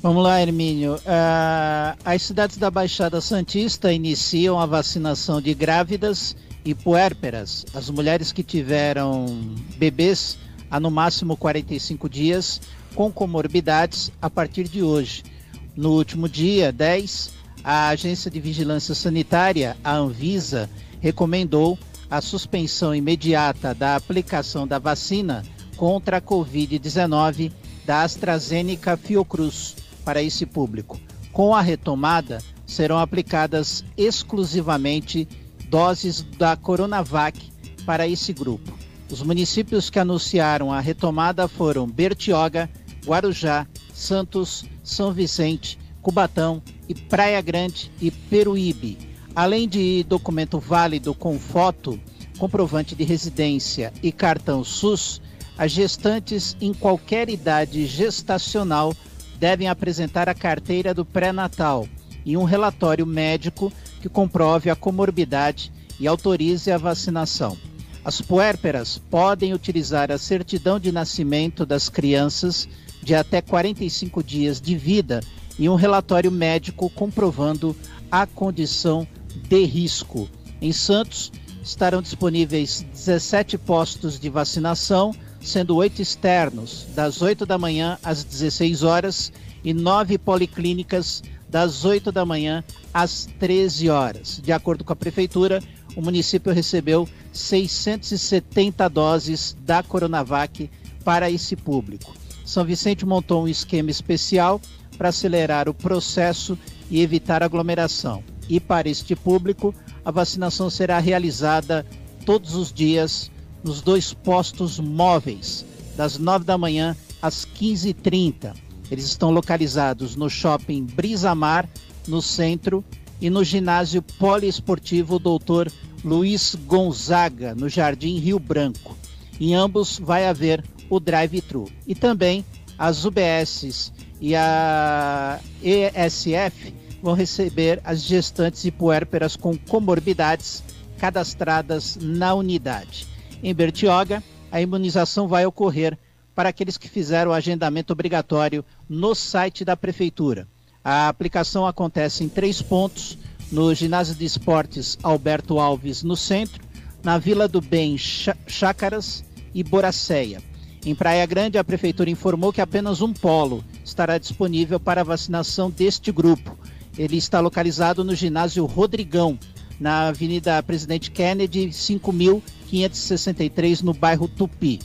Vamos 0.00 0.22
lá, 0.22 0.40
Hermínio. 0.40 0.94
Uh, 0.94 1.98
as 2.02 2.22
cidades 2.22 2.56
da 2.56 2.70
Baixada 2.70 3.20
Santista 3.20 3.92
iniciam 3.92 4.58
a 4.58 4.64
vacinação 4.64 5.38
de 5.38 5.52
grávidas 5.52 6.34
e 6.64 6.74
puérperas, 6.74 7.66
as 7.74 7.90
mulheres 7.90 8.32
que 8.32 8.42
tiveram 8.42 9.54
bebês 9.76 10.38
há 10.70 10.80
no 10.80 10.90
máximo 10.90 11.36
45 11.36 12.08
dias 12.08 12.62
com 12.94 13.12
comorbidades 13.12 14.10
a 14.22 14.30
partir 14.30 14.66
de 14.66 14.82
hoje. 14.82 15.35
No 15.76 15.92
último 15.92 16.26
dia 16.26 16.72
10, 16.72 17.32
a 17.62 17.88
Agência 17.88 18.30
de 18.30 18.40
Vigilância 18.40 18.94
Sanitária, 18.94 19.76
a 19.84 19.94
Anvisa, 19.94 20.70
recomendou 21.00 21.78
a 22.10 22.22
suspensão 22.22 22.94
imediata 22.94 23.74
da 23.74 23.94
aplicação 23.94 24.66
da 24.66 24.78
vacina 24.78 25.44
contra 25.76 26.16
a 26.16 26.20
Covid-19 26.22 27.52
da 27.84 28.02
AstraZeneca 28.02 28.96
Fiocruz 28.96 29.76
para 30.02 30.22
esse 30.22 30.46
público. 30.46 30.98
Com 31.30 31.54
a 31.54 31.60
retomada, 31.60 32.38
serão 32.64 32.98
aplicadas 32.98 33.84
exclusivamente 33.98 35.28
doses 35.68 36.22
da 36.22 36.56
Coronavac 36.56 37.52
para 37.84 38.08
esse 38.08 38.32
grupo. 38.32 38.72
Os 39.10 39.20
municípios 39.20 39.90
que 39.90 39.98
anunciaram 39.98 40.72
a 40.72 40.80
retomada 40.80 41.46
foram 41.46 41.86
Bertioga, 41.86 42.70
Guarujá, 43.04 43.66
Santos, 43.96 44.66
São 44.84 45.10
Vicente, 45.10 45.78
Cubatão 46.02 46.62
e 46.86 46.94
Praia 46.94 47.40
Grande 47.40 47.90
e 47.98 48.10
Peruíbe. 48.10 48.98
Além 49.34 49.66
de 49.66 50.04
documento 50.04 50.60
válido 50.60 51.14
com 51.14 51.38
foto, 51.38 51.98
comprovante 52.38 52.94
de 52.94 53.04
residência 53.04 53.92
e 54.02 54.12
cartão 54.12 54.62
SUS, 54.62 55.22
as 55.56 55.72
gestantes 55.72 56.54
em 56.60 56.74
qualquer 56.74 57.30
idade 57.30 57.86
gestacional 57.86 58.94
devem 59.38 59.66
apresentar 59.66 60.28
a 60.28 60.34
carteira 60.34 60.92
do 60.92 61.04
pré-natal 61.04 61.88
e 62.24 62.36
um 62.36 62.44
relatório 62.44 63.06
médico 63.06 63.72
que 64.02 64.10
comprove 64.10 64.68
a 64.68 64.76
comorbidade 64.76 65.72
e 65.98 66.06
autorize 66.06 66.70
a 66.70 66.76
vacinação. 66.76 67.56
As 68.04 68.20
puérperas 68.20 68.98
podem 69.10 69.54
utilizar 69.54 70.12
a 70.12 70.18
certidão 70.18 70.78
de 70.78 70.92
nascimento 70.92 71.64
das 71.64 71.88
crianças 71.88 72.68
de 73.06 73.14
até 73.14 73.40
45 73.40 74.20
dias 74.20 74.60
de 74.60 74.76
vida 74.76 75.20
e 75.56 75.68
um 75.68 75.76
relatório 75.76 76.30
médico 76.32 76.90
comprovando 76.90 77.74
a 78.10 78.26
condição 78.26 79.06
de 79.48 79.64
risco. 79.64 80.28
Em 80.60 80.72
Santos, 80.72 81.30
estarão 81.62 82.02
disponíveis 82.02 82.84
17 82.92 83.58
postos 83.58 84.18
de 84.18 84.28
vacinação, 84.28 85.14
sendo 85.40 85.76
oito 85.76 86.02
externos, 86.02 86.84
das 86.96 87.22
8 87.22 87.46
da 87.46 87.56
manhã 87.56 87.96
às 88.02 88.24
16 88.24 88.82
horas, 88.82 89.32
e 89.62 89.72
nove 89.72 90.18
policlínicas, 90.18 91.22
das 91.48 91.84
8 91.84 92.10
da 92.10 92.26
manhã 92.26 92.64
às 92.92 93.28
13 93.38 93.88
horas. 93.88 94.40
De 94.42 94.50
acordo 94.50 94.82
com 94.82 94.92
a 94.92 94.96
Prefeitura, 94.96 95.62
o 95.94 96.02
município 96.02 96.52
recebeu 96.52 97.08
670 97.32 98.88
doses 98.88 99.56
da 99.60 99.80
Coronavac 99.84 100.68
para 101.04 101.30
esse 101.30 101.54
público. 101.54 102.25
São 102.46 102.64
Vicente 102.64 103.04
montou 103.04 103.42
um 103.42 103.48
esquema 103.48 103.90
especial 103.90 104.58
para 104.96 105.10
acelerar 105.10 105.68
o 105.68 105.74
processo 105.74 106.56
e 106.90 107.02
evitar 107.02 107.42
aglomeração. 107.42 108.24
E 108.48 108.58
para 108.58 108.88
este 108.88 109.14
público, 109.14 109.74
a 110.04 110.10
vacinação 110.10 110.70
será 110.70 110.98
realizada 110.98 111.84
todos 112.24 112.54
os 112.54 112.72
dias 112.72 113.30
nos 113.62 113.82
dois 113.82 114.14
postos 114.14 114.78
móveis, 114.78 115.66
das 115.96 116.16
9 116.16 116.44
da 116.44 116.56
manhã 116.56 116.96
às 117.20 117.44
15h30. 117.44 118.54
Eles 118.90 119.04
estão 119.04 119.30
localizados 119.30 120.14
no 120.14 120.30
shopping 120.30 120.84
Brisamar, 120.84 121.68
no 122.06 122.22
centro, 122.22 122.84
e 123.20 123.30
no 123.30 123.42
ginásio 123.42 124.02
poliesportivo 124.02 125.18
Doutor 125.18 125.72
Luiz 126.04 126.54
Gonzaga, 126.54 127.54
no 127.54 127.68
Jardim 127.68 128.18
Rio 128.18 128.38
Branco. 128.38 128.96
Em 129.40 129.54
ambos 129.54 129.98
vai 129.98 130.26
haver 130.26 130.62
o 130.88 131.00
drive-thru. 131.00 131.70
E 131.86 131.94
também 131.94 132.44
as 132.78 133.04
UBSs 133.04 133.92
e 134.20 134.34
a 134.34 135.40
ESF 135.62 136.74
vão 137.02 137.14
receber 137.14 137.80
as 137.84 138.02
gestantes 138.02 138.64
e 138.64 138.70
puérperas 138.70 139.36
com 139.36 139.56
comorbidades 139.56 140.62
cadastradas 140.98 141.96
na 142.00 142.34
unidade. 142.34 143.06
Em 143.42 143.54
Bertioga, 143.54 144.22
a 144.50 144.60
imunização 144.60 145.28
vai 145.28 145.44
ocorrer 145.44 145.98
para 146.34 146.48
aqueles 146.48 146.76
que 146.76 146.88
fizeram 146.88 147.30
o 147.30 147.34
agendamento 147.34 147.92
obrigatório 147.92 148.64
no 148.88 149.14
site 149.14 149.64
da 149.64 149.76
Prefeitura. 149.76 150.46
A 150.84 151.08
aplicação 151.08 151.66
acontece 151.66 152.24
em 152.24 152.28
três 152.28 152.62
pontos: 152.62 153.18
no 153.50 153.74
Ginásio 153.74 154.14
de 154.14 154.24
Esportes 154.24 154.98
Alberto 155.02 155.58
Alves, 155.58 156.02
no 156.02 156.16
centro, 156.16 156.62
na 157.02 157.18
Vila 157.18 157.48
do 157.48 157.60
Bem 157.60 157.96
Chácaras 157.98 159.24
e 159.54 159.62
Boracéia. 159.62 160.42
Em 160.86 160.94
Praia 160.94 161.26
Grande, 161.26 161.58
a 161.58 161.64
Prefeitura 161.64 162.08
informou 162.08 162.52
que 162.52 162.60
apenas 162.60 163.00
um 163.00 163.12
polo 163.12 163.64
estará 163.84 164.18
disponível 164.18 164.78
para 164.78 165.00
a 165.00 165.04
vacinação 165.04 165.68
deste 165.68 166.12
grupo. 166.12 166.56
Ele 166.96 167.16
está 167.16 167.40
localizado 167.40 168.04
no 168.04 168.14
ginásio 168.14 168.64
Rodrigão, 168.66 169.36
na 169.80 170.06
Avenida 170.06 170.62
Presidente 170.62 171.10
Kennedy, 171.10 171.70
5.563, 171.70 173.82
no 173.82 173.92
bairro 173.92 174.28
Tupi. 174.28 174.78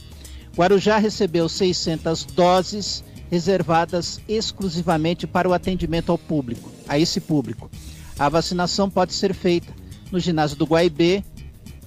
Guarujá 0.58 0.98
recebeu 0.98 1.48
600 1.48 2.26
doses 2.26 3.04
reservadas 3.30 4.20
exclusivamente 4.28 5.28
para 5.28 5.48
o 5.48 5.54
atendimento 5.54 6.12
ao 6.12 6.18
público, 6.18 6.72
a 6.88 6.98
esse 6.98 7.22
público. 7.22 7.70
A 8.18 8.28
vacinação 8.28 8.90
pode 8.90 9.14
ser 9.14 9.36
feita 9.36 9.72
no 10.12 10.20
ginásio 10.20 10.58
do 10.58 10.66
Guaibê, 10.66 11.24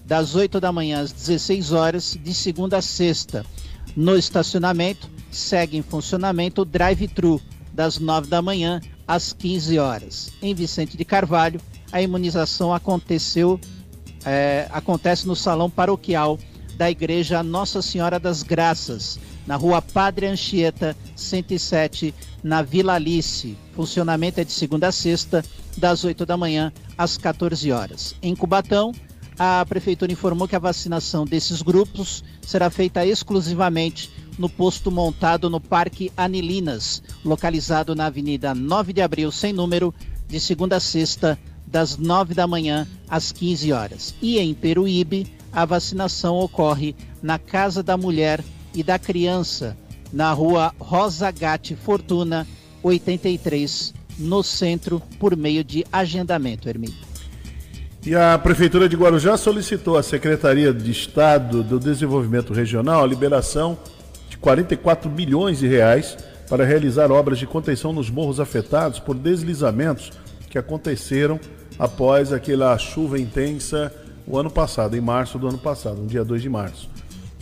das 0.06 0.36
8 0.36 0.60
da 0.60 0.70
manhã 0.70 1.00
às 1.00 1.10
16 1.10 1.72
horas, 1.72 2.16
de 2.22 2.32
segunda 2.32 2.78
a 2.78 2.82
sexta. 2.82 3.44
No 3.96 4.16
estacionamento, 4.16 5.08
segue 5.30 5.76
em 5.76 5.82
funcionamento 5.82 6.62
o 6.62 6.64
drive-thru, 6.64 7.40
das 7.72 7.98
9 7.98 8.28
da 8.28 8.40
manhã 8.40 8.80
às 9.06 9.32
15 9.32 9.78
horas. 9.78 10.32
Em 10.40 10.54
Vicente 10.54 10.96
de 10.96 11.04
Carvalho, 11.04 11.60
a 11.92 12.00
imunização 12.00 12.72
aconteceu, 12.72 13.60
é, 14.24 14.68
acontece 14.70 15.26
no 15.26 15.36
salão 15.36 15.68
paroquial 15.68 16.38
da 16.76 16.90
Igreja 16.90 17.42
Nossa 17.42 17.80
Senhora 17.82 18.18
das 18.18 18.42
Graças, 18.42 19.18
na 19.46 19.56
rua 19.56 19.82
Padre 19.82 20.26
Anchieta, 20.26 20.96
107, 21.14 22.14
na 22.42 22.62
Vila 22.62 22.94
Alice. 22.94 23.56
Funcionamento 23.74 24.40
é 24.40 24.44
de 24.44 24.52
segunda 24.52 24.88
a 24.88 24.92
sexta, 24.92 25.44
das 25.76 26.04
8 26.04 26.24
da 26.24 26.36
manhã 26.36 26.72
às 26.96 27.16
14 27.16 27.70
horas. 27.72 28.14
Em 28.22 28.34
Cubatão, 28.34 28.92
a 29.38 29.64
Prefeitura 29.68 30.12
informou 30.12 30.46
que 30.46 30.56
a 30.56 30.60
vacinação 30.60 31.24
desses 31.24 31.62
grupos 31.62 32.22
será 32.42 32.70
feita 32.70 33.04
exclusivamente 33.04 34.10
no 34.38 34.48
posto 34.48 34.90
montado 34.90 35.48
no 35.48 35.60
Parque 35.60 36.12
Anilinas, 36.16 37.02
localizado 37.24 37.94
na 37.94 38.06
Avenida 38.06 38.54
9 38.54 38.92
de 38.92 39.02
Abril, 39.02 39.30
sem 39.30 39.52
número, 39.52 39.94
de 40.28 40.40
segunda 40.40 40.76
a 40.76 40.80
sexta, 40.80 41.38
das 41.66 41.96
9 41.96 42.34
da 42.34 42.46
manhã 42.46 42.86
às 43.08 43.32
15 43.32 43.72
horas. 43.72 44.14
E 44.20 44.38
em 44.38 44.54
Peruíbe, 44.54 45.26
a 45.52 45.64
vacinação 45.64 46.38
ocorre 46.38 46.94
na 47.22 47.38
Casa 47.38 47.82
da 47.82 47.96
Mulher 47.96 48.44
e 48.74 48.82
da 48.82 48.98
Criança, 48.98 49.76
na 50.12 50.32
rua 50.32 50.74
Rosa 50.78 51.30
Gatti 51.30 51.74
Fortuna, 51.74 52.46
83, 52.82 53.94
no 54.18 54.42
centro, 54.42 55.02
por 55.18 55.36
meio 55.36 55.64
de 55.64 55.84
agendamento, 55.92 56.68
Hermínio. 56.68 57.13
E 58.06 58.14
a 58.14 58.38
Prefeitura 58.38 58.88
de 58.88 58.96
Guarujá 58.96 59.36
solicitou 59.36 59.96
à 59.96 60.02
Secretaria 60.02 60.72
de 60.72 60.90
Estado 60.90 61.62
do 61.62 61.80
Desenvolvimento 61.80 62.52
Regional 62.52 63.02
a 63.02 63.06
liberação 63.06 63.78
44 64.44 65.08
bilhões 65.08 65.60
de 65.60 65.66
reais 65.66 66.18
para 66.50 66.66
realizar 66.66 67.10
obras 67.10 67.38
de 67.38 67.46
contenção 67.46 67.94
nos 67.94 68.10
morros 68.10 68.38
afetados 68.38 68.98
por 68.98 69.14
deslizamentos 69.14 70.12
que 70.50 70.58
aconteceram 70.58 71.40
após 71.78 72.30
aquela 72.30 72.76
chuva 72.76 73.18
intensa 73.18 73.90
o 74.26 74.38
ano 74.38 74.50
passado, 74.50 74.94
em 74.96 75.00
março 75.00 75.38
do 75.38 75.48
ano 75.48 75.56
passado, 75.56 75.96
no 75.96 76.06
dia 76.06 76.22
2 76.22 76.42
de 76.42 76.50
março. 76.50 76.90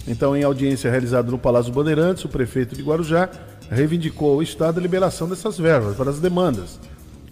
Então, 0.07 0.37
em 0.37 0.45
audiência 0.45 0.89
realizada 0.89 1.29
no 1.29 1.39
Palácio 1.39 1.73
Bandeirantes, 1.73 2.25
o 2.25 2.29
prefeito 2.29 2.77
de 2.77 2.83
Guarujá 2.83 3.29
reivindicou 3.69 4.35
ao 4.35 4.43
Estado 4.43 4.79
a 4.79 4.83
liberação 4.83 5.29
dessas 5.29 5.59
verbas 5.59 5.97
para 5.97 6.11
as 6.11 6.21
demandas. 6.21 6.79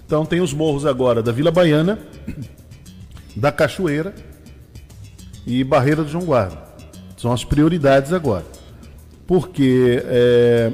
Então, 0.04 0.26
tem 0.26 0.40
os 0.40 0.52
morros 0.52 0.84
agora 0.84 1.22
da 1.22 1.30
Vila 1.30 1.52
Baiana, 1.52 1.96
da 3.36 3.52
Cachoeira 3.52 4.14
e 5.46 5.62
Barreira 5.64 6.02
do 6.02 6.08
João 6.08 6.24
Guarda. 6.24 6.58
São 7.16 7.32
as 7.32 7.44
prioridades 7.44 8.12
agora 8.12 8.44
porque 9.30 10.02
é, 10.06 10.72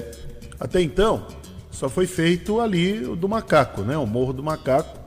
até 0.58 0.80
então 0.80 1.26
só 1.70 1.90
foi 1.90 2.06
feito 2.06 2.58
ali 2.58 3.04
o 3.04 3.14
do 3.14 3.28
macaco, 3.28 3.82
né? 3.82 3.98
O 3.98 4.06
Morro 4.06 4.32
do 4.32 4.42
Macaco, 4.42 4.98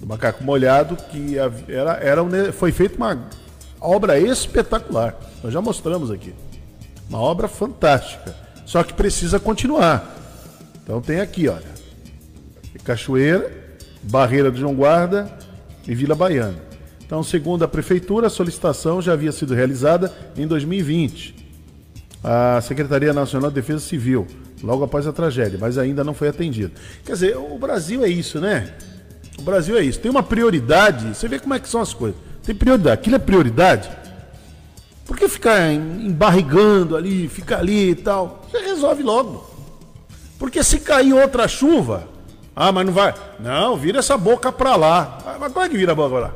do 0.00 0.06
Macaco 0.06 0.42
Molhado, 0.42 0.96
que 0.96 1.36
era, 1.68 1.98
era 2.00 2.50
foi 2.50 2.72
feita 2.72 2.96
uma 2.96 3.28
obra 3.78 4.18
espetacular. 4.18 5.14
Nós 5.44 5.52
já 5.52 5.60
mostramos 5.60 6.10
aqui. 6.10 6.34
Uma 7.10 7.18
obra 7.18 7.46
fantástica. 7.46 8.34
Só 8.64 8.82
que 8.82 8.94
precisa 8.94 9.38
continuar. 9.38 10.16
Então 10.82 11.02
tem 11.02 11.20
aqui, 11.20 11.48
olha. 11.48 11.72
Cachoeira, 12.84 13.52
Barreira 14.02 14.50
do 14.50 14.56
João 14.56 14.74
Guarda 14.74 15.30
e 15.86 15.94
Vila 15.94 16.14
Baiana. 16.14 16.58
Então, 17.04 17.22
segundo 17.22 17.62
a 17.62 17.68
prefeitura, 17.68 18.28
a 18.28 18.30
solicitação 18.30 19.02
já 19.02 19.12
havia 19.12 19.32
sido 19.32 19.54
realizada 19.54 20.12
em 20.36 20.46
2020 20.46 21.42
a 22.22 22.60
Secretaria 22.60 23.12
Nacional 23.12 23.50
de 23.50 23.56
Defesa 23.56 23.80
Civil, 23.80 24.26
logo 24.62 24.84
após 24.84 25.06
a 25.06 25.12
tragédia, 25.12 25.58
mas 25.60 25.76
ainda 25.76 26.04
não 26.04 26.14
foi 26.14 26.28
atendido. 26.28 26.72
Quer 27.04 27.12
dizer, 27.12 27.36
o 27.36 27.58
Brasil 27.58 28.04
é 28.04 28.08
isso, 28.08 28.38
né? 28.40 28.72
O 29.38 29.42
Brasil 29.42 29.76
é 29.76 29.82
isso. 29.82 29.98
Tem 29.98 30.10
uma 30.10 30.22
prioridade. 30.22 31.08
Você 31.16 31.26
vê 31.26 31.38
como 31.38 31.54
é 31.54 31.58
que 31.58 31.68
são 31.68 31.80
as 31.80 31.92
coisas. 31.92 32.18
Tem 32.44 32.54
prioridade. 32.54 32.94
Aquilo 32.94 33.16
é 33.16 33.18
prioridade. 33.18 33.90
Por 35.04 35.16
que 35.16 35.28
ficar 35.28 35.72
embarrigando 35.72 36.96
ali, 36.96 37.28
ficar 37.28 37.58
ali 37.58 37.90
e 37.90 37.94
tal? 37.94 38.46
Você 38.50 38.58
resolve 38.58 39.02
logo. 39.02 39.50
Porque 40.38 40.62
se 40.62 40.78
cair 40.78 41.12
outra 41.12 41.48
chuva, 41.48 42.08
ah, 42.54 42.72
mas 42.72 42.86
não 42.86 42.92
vai. 42.92 43.14
Não, 43.40 43.76
vira 43.76 43.98
essa 43.98 44.16
boca 44.16 44.52
pra 44.52 44.76
lá. 44.76 45.18
Ah, 45.26 45.36
mas 45.40 45.52
como 45.52 45.64
é 45.64 45.68
que 45.68 45.76
vira 45.76 45.92
a 45.92 45.94
boca 45.94 46.10
pra 46.10 46.20
lá? 46.20 46.32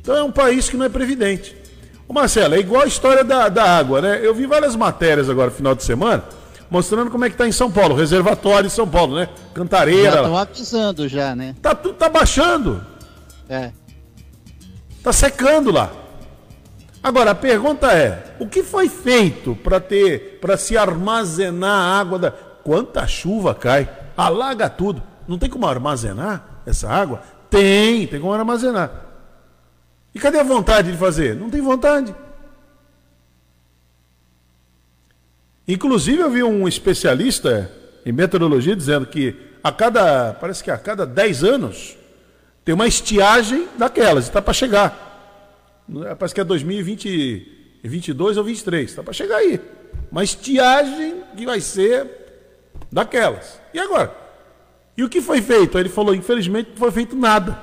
Então 0.00 0.16
é 0.16 0.22
um 0.22 0.32
país 0.32 0.68
que 0.68 0.76
não 0.76 0.86
é 0.86 0.88
previdente. 0.88 1.56
Ô 2.08 2.12
Marcelo, 2.12 2.54
é 2.54 2.58
igual 2.58 2.82
a 2.82 2.86
história 2.86 3.22
da, 3.22 3.48
da 3.48 3.64
água, 3.64 4.00
né? 4.00 4.20
Eu 4.22 4.34
vi 4.34 4.46
várias 4.46 4.74
matérias 4.74 5.30
agora 5.30 5.50
no 5.50 5.56
final 5.56 5.74
de 5.74 5.84
semana 5.84 6.24
mostrando 6.72 7.10
como 7.10 7.22
é 7.22 7.28
que 7.28 7.36
tá 7.36 7.46
em 7.46 7.52
São 7.52 7.70
Paulo, 7.70 7.94
reservatório 7.94 8.66
de 8.66 8.74
São 8.74 8.88
Paulo, 8.88 9.14
né? 9.14 9.28
Cantareira. 9.52 10.10
Já 10.10 10.16
estão 10.22 10.36
avisando 10.38 11.06
já, 11.06 11.36
né? 11.36 11.54
Tá 11.60 11.74
tudo 11.74 11.94
tá 11.96 12.08
baixando. 12.08 12.82
É. 13.46 13.72
Tá 15.02 15.12
secando 15.12 15.70
lá. 15.70 15.92
Agora 17.02 17.32
a 17.32 17.34
pergunta 17.34 17.92
é: 17.92 18.36
o 18.38 18.46
que 18.46 18.62
foi 18.62 18.88
feito 18.88 19.54
para 19.56 19.78
ter, 19.80 20.38
para 20.40 20.56
se 20.56 20.74
armazenar 20.74 22.00
água 22.00 22.18
da 22.18 22.30
quanta 22.64 23.06
chuva 23.06 23.54
cai? 23.54 23.88
Alaga 24.16 24.68
tudo. 24.68 25.02
Não 25.26 25.38
tem 25.38 25.48
como 25.48 25.66
armazenar 25.66 26.62
essa 26.66 26.88
água? 26.88 27.22
Tem, 27.48 28.06
tem 28.06 28.20
como 28.20 28.32
armazenar. 28.32 28.90
E 30.14 30.18
cadê 30.18 30.38
a 30.38 30.44
vontade 30.44 30.92
de 30.92 30.98
fazer? 30.98 31.34
Não 31.36 31.48
tem 31.48 31.60
vontade. 31.60 32.14
Inclusive, 35.66 36.20
eu 36.20 36.30
vi 36.30 36.42
um 36.42 36.66
especialista 36.66 37.70
em 38.04 38.12
meteorologia 38.12 38.74
dizendo 38.74 39.06
que 39.06 39.36
a 39.62 39.70
cada, 39.70 40.34
parece 40.34 40.62
que 40.62 40.70
a 40.70 40.76
cada 40.76 41.06
10 41.06 41.44
anos, 41.44 41.96
tem 42.64 42.74
uma 42.74 42.86
estiagem 42.86 43.68
daquelas, 43.78 44.24
está 44.24 44.42
para 44.42 44.52
chegar. 44.52 45.10
Parece 46.18 46.34
que 46.34 46.40
é 46.40 46.44
2022 46.44 48.36
ou 48.36 48.44
23, 48.44 48.90
está 48.90 49.02
para 49.02 49.12
chegar 49.12 49.36
aí. 49.36 49.60
Uma 50.10 50.24
estiagem 50.24 51.22
que 51.36 51.46
vai 51.46 51.60
ser 51.60 52.21
daquelas. 52.92 53.60
E 53.72 53.78
agora? 53.80 54.14
E 54.96 55.02
o 55.02 55.08
que 55.08 55.20
foi 55.20 55.40
feito? 55.40 55.78
Ele 55.78 55.88
falou, 55.88 56.14
infelizmente, 56.14 56.70
não 56.70 56.76
foi 56.76 56.90
feito 56.90 57.16
nada. 57.16 57.58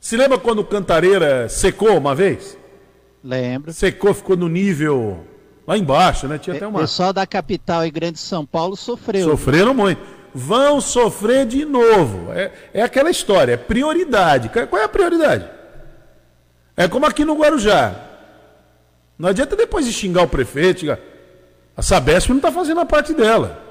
Se 0.00 0.16
lembra 0.16 0.38
quando 0.38 0.60
o 0.60 0.64
Cantareira 0.64 1.48
secou 1.48 1.96
uma 1.96 2.14
vez? 2.14 2.56
Lembro. 3.22 3.72
Secou, 3.72 4.12
ficou 4.14 4.36
no 4.36 4.48
nível 4.48 5.24
Lá 5.66 5.78
embaixo, 5.78 6.28
né? 6.28 6.38
Tinha 6.38 6.56
até 6.56 6.66
uma. 6.66 6.78
O 6.78 6.82
pessoal 6.82 7.12
da 7.12 7.26
capital 7.26 7.86
e 7.86 7.90
grande 7.90 8.18
São 8.18 8.44
Paulo 8.44 8.76
sofreu. 8.76 9.28
Sofreram 9.30 9.72
muito. 9.72 10.00
Vão 10.34 10.80
sofrer 10.80 11.46
de 11.46 11.64
novo. 11.64 12.32
É, 12.32 12.52
é 12.74 12.82
aquela 12.82 13.10
história, 13.10 13.52
é 13.52 13.56
prioridade. 13.56 14.50
Qual 14.68 14.80
é 14.80 14.84
a 14.84 14.88
prioridade? 14.88 15.48
É 16.76 16.88
como 16.88 17.06
aqui 17.06 17.24
no 17.24 17.36
Guarujá. 17.36 17.94
Não 19.18 19.28
adianta 19.28 19.56
depois 19.56 19.86
de 19.86 19.92
xingar 19.92 20.22
o 20.22 20.28
prefeito. 20.28 20.86
A 21.76 21.82
Sabesp 21.82 22.28
não 22.30 22.36
está 22.36 22.50
fazendo 22.52 22.80
a 22.80 22.86
parte 22.86 23.14
dela. 23.14 23.63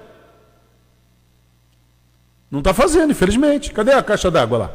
Não 2.53 2.59
está 2.59 2.71
fazendo, 2.71 3.09
infelizmente. 3.09 3.71
Cadê 3.71 3.93
a 3.93 4.03
caixa 4.03 4.29
d'água 4.29 4.57
lá? 4.59 4.71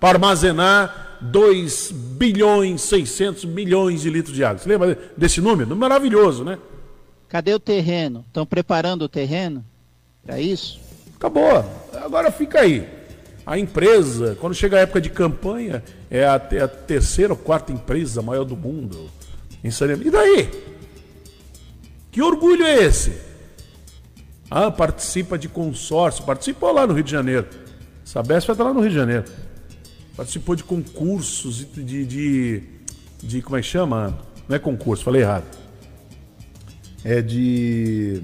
Para 0.00 0.16
armazenar 0.16 1.18
2 1.20 1.90
bilhões 1.92 2.80
600 2.80 3.44
milhões 3.44 4.00
de 4.00 4.08
litros 4.08 4.34
de 4.34 4.42
água. 4.42 4.56
Você 4.56 4.66
lembra 4.66 4.98
desse 5.18 5.38
número? 5.38 5.76
Maravilhoso, 5.76 6.44
né? 6.44 6.58
Cadê 7.28 7.52
o 7.52 7.60
terreno? 7.60 8.24
Estão 8.26 8.46
preparando 8.46 9.02
o 9.02 9.08
terreno 9.08 9.62
para 10.24 10.40
isso? 10.40 10.80
Acabou. 11.14 11.62
Agora 11.92 12.32
fica 12.32 12.60
aí. 12.60 12.88
A 13.44 13.58
empresa, 13.58 14.34
quando 14.40 14.54
chega 14.54 14.78
a 14.78 14.80
época 14.80 15.02
de 15.02 15.10
campanha, 15.10 15.84
é 16.10 16.24
a, 16.24 16.40
é 16.52 16.60
a 16.62 16.68
terceira 16.68 17.34
ou 17.34 17.38
quarta 17.38 17.70
empresa 17.70 18.22
maior 18.22 18.44
do 18.44 18.56
mundo 18.56 19.10
em 19.62 19.70
saneamento. 19.70 20.08
E 20.08 20.10
daí? 20.10 20.50
Que 22.10 22.22
orgulho 22.22 22.64
é 22.64 22.82
esse? 22.82 23.29
Ah, 24.50 24.70
participa 24.70 25.38
de 25.38 25.48
consórcio. 25.48 26.24
Participou 26.24 26.72
lá 26.72 26.86
no 26.86 26.94
Rio 26.94 27.04
de 27.04 27.10
Janeiro. 27.10 27.46
Sabesp 28.04 28.50
estar 28.50 28.64
lá 28.64 28.74
no 28.74 28.80
Rio 28.80 28.90
de 28.90 28.96
Janeiro 28.96 29.24
participou 30.20 30.54
de 30.54 30.62
concursos 30.62 31.66
de, 31.72 32.04
de, 32.04 32.62
de, 33.22 33.40
como 33.40 33.56
é 33.56 33.62
que 33.62 33.66
chama? 33.66 34.18
Não 34.46 34.54
é 34.54 34.58
concurso, 34.58 35.02
falei 35.02 35.22
errado. 35.22 35.46
É 37.02 37.22
de 37.22 38.22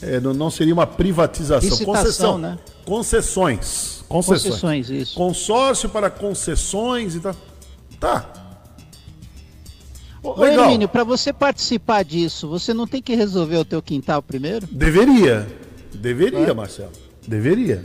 é, 0.00 0.20
não, 0.20 0.32
não, 0.32 0.48
seria 0.48 0.72
uma 0.72 0.86
privatização, 0.86 1.68
Licitação, 1.68 1.94
concessão, 1.94 2.38
né? 2.38 2.58
Concessões, 2.84 4.04
concessões. 4.08 4.42
Concessões, 4.44 4.90
isso. 4.90 5.14
Consórcio 5.16 5.88
para 5.88 6.08
concessões 6.08 7.16
e 7.16 7.20
tal. 7.20 7.36
Tá. 7.98 8.41
Ô. 10.22 10.44
Hermínio, 10.44 10.88
para 10.88 11.02
você 11.02 11.32
participar 11.32 12.04
disso, 12.04 12.48
você 12.48 12.72
não 12.72 12.86
tem 12.86 13.02
que 13.02 13.14
resolver 13.14 13.56
o 13.56 13.64
teu 13.64 13.82
quintal 13.82 14.22
primeiro? 14.22 14.66
Deveria. 14.70 15.48
Deveria, 15.92 16.38
é. 16.38 16.54
Marcelo. 16.54 16.92
Deveria. 17.26 17.84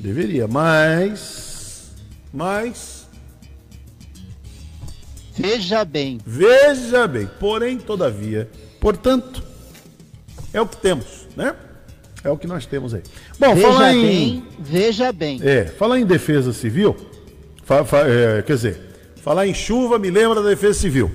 Deveria, 0.00 0.48
mas. 0.48 1.92
Mas. 2.32 3.06
Veja 5.36 5.84
bem. 5.84 6.18
Veja 6.26 7.06
bem. 7.06 7.28
Porém, 7.38 7.78
todavia. 7.78 8.50
Portanto, 8.80 9.42
é 10.52 10.60
o 10.60 10.66
que 10.66 10.76
temos, 10.76 11.26
né? 11.36 11.54
É 12.24 12.30
o 12.30 12.36
que 12.36 12.46
nós 12.46 12.66
temos 12.66 12.92
aí. 12.92 13.02
Bom, 13.38 13.54
veja 13.54 13.68
falar 13.68 13.94
em. 13.94 14.02
Bem, 14.02 14.44
veja 14.58 15.12
bem. 15.12 15.40
É, 15.42 15.64
falar 15.66 16.00
em 16.00 16.06
defesa 16.06 16.52
civil. 16.52 16.96
Fa, 17.62 17.84
fa, 17.84 17.98
é, 18.08 18.42
quer 18.42 18.54
dizer, 18.54 18.80
falar 19.22 19.46
em 19.46 19.54
chuva 19.54 19.98
me 19.98 20.10
lembra 20.10 20.42
da 20.42 20.48
defesa 20.48 20.78
civil. 20.78 21.10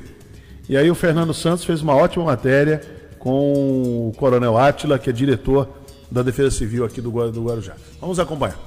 E 0.71 0.77
aí 0.77 0.89
o 0.89 0.95
Fernando 0.95 1.33
Santos 1.33 1.65
fez 1.65 1.81
uma 1.81 1.93
ótima 1.93 2.23
matéria 2.23 2.79
com 3.19 4.07
o 4.07 4.13
Coronel 4.15 4.57
Átila, 4.57 4.97
que 4.97 5.09
é 5.09 5.11
diretor 5.11 5.67
da 6.09 6.23
Defesa 6.23 6.49
Civil 6.49 6.85
aqui 6.85 7.01
do, 7.01 7.11
do 7.29 7.43
Guarujá. 7.43 7.73
Vamos 7.99 8.17
acompanhar. 8.19 8.57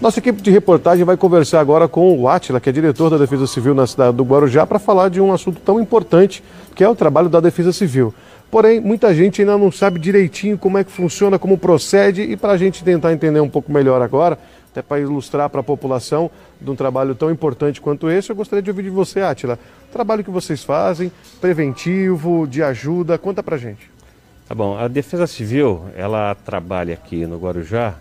Nossa 0.00 0.20
equipe 0.20 0.40
de 0.40 0.52
reportagem 0.52 1.04
vai 1.04 1.16
conversar 1.16 1.58
agora 1.58 1.88
com 1.88 2.16
o 2.16 2.28
Atila, 2.28 2.60
que 2.60 2.68
é 2.68 2.72
diretor 2.72 3.10
da 3.10 3.16
Defesa 3.16 3.48
Civil 3.48 3.74
na 3.74 3.88
cidade 3.88 4.16
do 4.16 4.22
Guarujá, 4.22 4.64
para 4.64 4.78
falar 4.78 5.08
de 5.08 5.20
um 5.20 5.32
assunto 5.32 5.60
tão 5.64 5.80
importante, 5.80 6.44
que 6.76 6.84
é 6.84 6.88
o 6.88 6.94
trabalho 6.94 7.28
da 7.28 7.40
Defesa 7.40 7.72
Civil. 7.72 8.14
Porém, 8.52 8.78
muita 8.78 9.12
gente 9.12 9.40
ainda 9.40 9.58
não 9.58 9.72
sabe 9.72 9.98
direitinho 9.98 10.56
como 10.56 10.78
é 10.78 10.84
que 10.84 10.92
funciona, 10.92 11.40
como 11.40 11.58
procede, 11.58 12.22
e 12.22 12.36
para 12.36 12.52
a 12.52 12.56
gente 12.56 12.84
tentar 12.84 13.12
entender 13.12 13.40
um 13.40 13.48
pouco 13.48 13.72
melhor 13.72 14.00
agora, 14.00 14.38
até 14.74 14.82
para 14.82 15.00
ilustrar 15.00 15.48
para 15.48 15.60
a 15.60 15.64
população 15.64 16.28
de 16.60 16.68
um 16.68 16.74
trabalho 16.74 17.14
tão 17.14 17.30
importante 17.30 17.80
quanto 17.80 18.10
esse, 18.10 18.30
eu 18.30 18.34
gostaria 18.34 18.60
de 18.60 18.68
ouvir 18.68 18.82
de 18.82 18.90
você, 18.90 19.20
Atila. 19.20 19.56
O 19.88 19.92
trabalho 19.92 20.24
que 20.24 20.30
vocês 20.30 20.64
fazem, 20.64 21.12
preventivo, 21.40 22.44
de 22.44 22.60
ajuda, 22.60 23.16
conta 23.16 23.40
para 23.40 23.56
gente. 23.56 23.88
Tá 24.48 24.54
bom, 24.54 24.76
a 24.76 24.88
Defesa 24.88 25.28
Civil, 25.28 25.84
ela 25.94 26.34
trabalha 26.34 26.94
aqui 26.94 27.24
no 27.24 27.38
Guarujá 27.38 27.94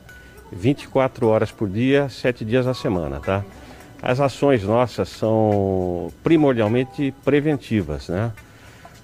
24 0.52 1.28
horas 1.28 1.52
por 1.52 1.70
dia, 1.70 2.10
7 2.10 2.44
dias 2.44 2.66
na 2.66 2.74
semana, 2.74 3.20
tá? 3.20 3.44
As 4.02 4.20
ações 4.20 4.64
nossas 4.64 5.10
são 5.10 6.12
primordialmente 6.24 7.14
preventivas, 7.24 8.10
né? 8.10 8.32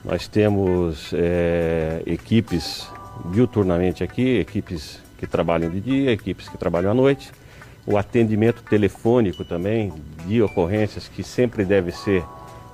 Nós 0.03 0.27
temos 0.27 1.11
é, 1.13 2.01
equipes 2.05 2.87
diuturnamente 3.31 4.03
aqui, 4.03 4.39
equipes 4.39 4.99
que 5.19 5.27
trabalham 5.27 5.69
de 5.69 5.79
dia, 5.79 6.11
equipes 6.11 6.49
que 6.49 6.57
trabalham 6.57 6.91
à 6.91 6.93
noite. 6.93 7.31
O 7.85 7.97
atendimento 7.97 8.61
telefônico 8.63 9.43
também 9.43 9.91
de 10.25 10.41
ocorrências 10.41 11.07
que 11.07 11.23
sempre 11.23 11.65
deve 11.65 11.91
ser 11.91 12.23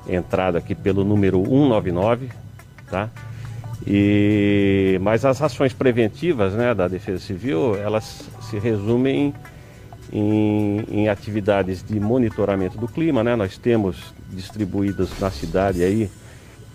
entrado 0.08 0.58
aqui 0.58 0.76
pelo 0.76 1.04
número 1.04 1.44
199, 1.44 2.30
tá? 2.90 3.10
E, 3.86 4.98
mas 5.02 5.26
as 5.26 5.42
ações 5.42 5.74
preventivas 5.74 6.54
né, 6.54 6.74
da 6.74 6.88
Defesa 6.88 7.20
Civil, 7.20 7.76
elas 7.76 8.28
se 8.50 8.58
resumem 8.58 9.34
em, 10.12 10.84
em, 10.90 11.10
atividades 11.10 11.84
de 11.84 12.00
monitoramento 12.00 12.78
do 12.78 12.88
clima. 12.88 13.24
Né? 13.24 13.36
Nós 13.36 13.58
temos 13.58 14.14
distribuídos 14.32 15.20
na 15.20 15.30
cidade 15.30 15.84
aí 15.84 16.10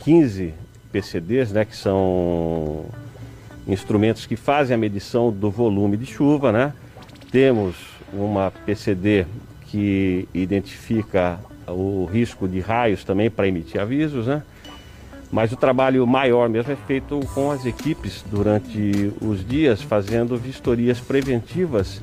15 0.05 0.55
PCDs, 0.93 1.53
né, 1.53 1.65
que 1.65 1.77
são 1.77 2.85
instrumentos 3.67 4.27
que 4.27 4.37
fazem 4.37 4.75
a 4.75 4.79
medição 4.79 5.33
do 5.33 5.51
volume 5.51 5.97
de 5.97 6.07
chuva. 6.07 6.53
Né? 6.53 6.73
Temos 7.33 7.75
uma 8.13 8.51
PCD 8.51 9.27
que 9.67 10.29
identifica 10.35 11.39
o 11.67 12.05
risco 12.05 12.49
de 12.49 12.61
raios 12.61 13.05
também 13.05 13.31
para 13.31 13.47
emitir 13.47 13.81
avisos. 13.81 14.27
Né? 14.27 14.43
Mas 15.31 15.53
o 15.53 15.57
trabalho 15.57 16.07
maior 16.07 16.49
mesmo 16.49 16.73
é 16.73 16.77
feito 16.77 17.21
com 17.35 17.51
as 17.51 17.65
equipes 17.65 18.25
durante 18.29 19.13
os 19.21 19.47
dias, 19.47 19.81
fazendo 19.81 20.37
vistorias 20.37 20.99
preventivas 20.99 22.03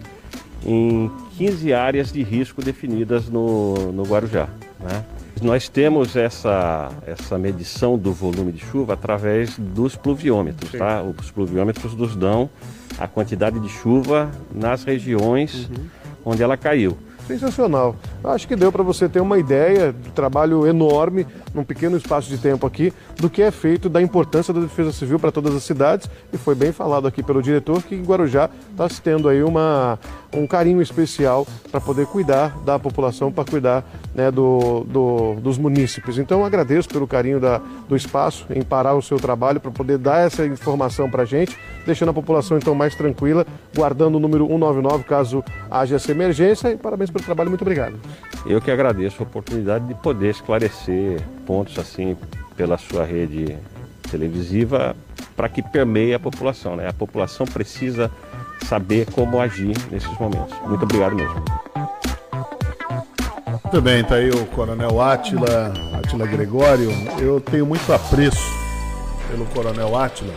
em 0.66 1.12
15 1.38 1.74
áreas 1.74 2.12
de 2.12 2.24
risco 2.24 2.62
definidas 2.62 3.30
no, 3.30 3.92
no 3.92 4.04
Guarujá. 4.04 4.48
Né? 4.80 5.04
Nós 5.42 5.70
temos 5.70 6.16
essa, 6.16 6.90
essa 7.06 7.38
medição 7.38 7.98
do 7.98 8.12
volume 8.12 8.52
de 8.52 8.60
chuva 8.60 8.94
através 8.94 9.58
dos 9.60 9.96
pluviômetros, 9.96 10.72
tá? 10.72 11.04
Os 11.04 11.30
pluviômetros 11.30 11.94
nos 11.94 12.16
dão 12.16 12.50
a 12.98 13.08
quantidade 13.08 13.60
de 13.60 13.70
chuva 13.70 14.32
nas 14.52 14.84
regiões 14.84 15.70
uhum. 15.70 15.86
Onde 16.28 16.44
ela 16.44 16.58
caiu. 16.58 16.98
Sensacional. 17.28 17.96
Acho 18.24 18.48
que 18.48 18.56
deu 18.56 18.72
para 18.72 18.84
você 18.84 19.10
ter 19.10 19.20
uma 19.20 19.38
ideia 19.38 19.92
do 19.92 20.12
trabalho 20.12 20.66
enorme, 20.66 21.28
num 21.54 21.64
pequeno 21.64 21.98
espaço 21.98 22.30
de 22.30 22.38
tempo 22.38 22.66
aqui, 22.66 22.94
do 23.18 23.30
que 23.30 23.42
é 23.42 23.52
feito, 23.52 23.90
da 23.90 24.02
importância 24.02 24.54
da 24.54 24.62
defesa 24.62 24.94
civil 24.94 25.20
para 25.20 25.32
todas 25.32 25.54
as 25.54 25.64
cidades. 25.64 26.10
E 26.32 26.38
foi 26.38 26.56
bem 26.56 26.72
falado 26.72 27.06
aqui 27.06 27.22
pelo 27.22 27.42
diretor 27.42 27.84
que 27.84 27.96
Guarujá 28.02 28.50
está 28.72 28.88
tendo 29.04 29.28
aí 29.28 29.44
uma, 29.44 30.00
um 30.34 30.48
carinho 30.48 30.82
especial 30.82 31.46
para 31.70 31.82
poder 31.82 32.06
cuidar 32.08 32.58
da 32.64 32.80
população, 32.80 33.32
para 33.32 33.44
cuidar 33.44 33.84
né, 34.16 34.32
do, 34.32 34.86
do, 34.88 35.36
dos 35.36 35.58
munícipes. 35.58 36.18
Então 36.18 36.46
agradeço 36.46 36.88
pelo 36.88 37.08
carinho 37.08 37.40
da, 37.40 37.62
do 37.90 37.96
espaço 37.96 38.46
em 38.50 38.62
parar 38.62 38.96
o 38.96 39.02
seu 39.02 39.18
trabalho 39.18 39.60
para 39.60 39.72
poder 39.72 39.98
dar 39.98 40.26
essa 40.26 40.46
informação 40.46 41.10
para 41.10 41.24
a 41.24 41.26
gente, 41.26 41.58
deixando 41.86 42.10
a 42.10 42.14
população 42.14 42.58
então 42.58 42.74
mais 42.74 42.96
tranquila, 42.96 43.46
guardando 43.76 44.16
o 44.16 44.20
número 44.20 44.46
199 44.46 45.04
caso 45.04 45.44
haja 45.70 45.98
essa 45.98 46.12
emergência. 46.12 46.72
E 46.72 46.78
parabéns 46.78 47.10
pelo 47.18 47.26
trabalho, 47.26 47.50
muito 47.50 47.62
obrigado. 47.62 48.00
Eu 48.46 48.62
que 48.62 48.72
agradeço 48.72 49.22
a 49.22 49.24
oportunidade 49.24 49.88
de 49.88 49.96
poder 49.96 50.30
esclarecer 50.30 51.22
pontos 51.46 51.78
assim 51.78 52.16
pela 52.56 52.78
sua 52.78 53.04
rede 53.04 53.58
televisiva 54.10 54.96
para 55.36 55.50
que 55.50 55.62
permeie 55.62 56.14
a 56.14 56.20
população. 56.20 56.76
Né? 56.76 56.88
A 56.88 56.94
população 56.94 57.46
precisa 57.46 58.12
saber 58.66 59.06
como 59.12 59.40
agir 59.40 59.76
nesses 59.92 60.12
momentos. 60.20 60.56
Muito 60.68 60.84
obrigado 60.84 61.16
mesmo. 61.16 61.44
Muito 63.64 63.82
bem, 63.82 64.04
tá 64.04 64.16
aí 64.16 64.30
o 64.30 64.46
Coronel 64.48 65.02
Átila, 65.02 65.74
Átila 65.94 66.26
Gregório. 66.26 66.90
Eu 67.20 67.42
tenho 67.42 67.66
muito 67.66 67.92
apreço 67.92 68.50
pelo 69.30 69.46
Coronel 69.48 69.96
Átila, 69.96 70.34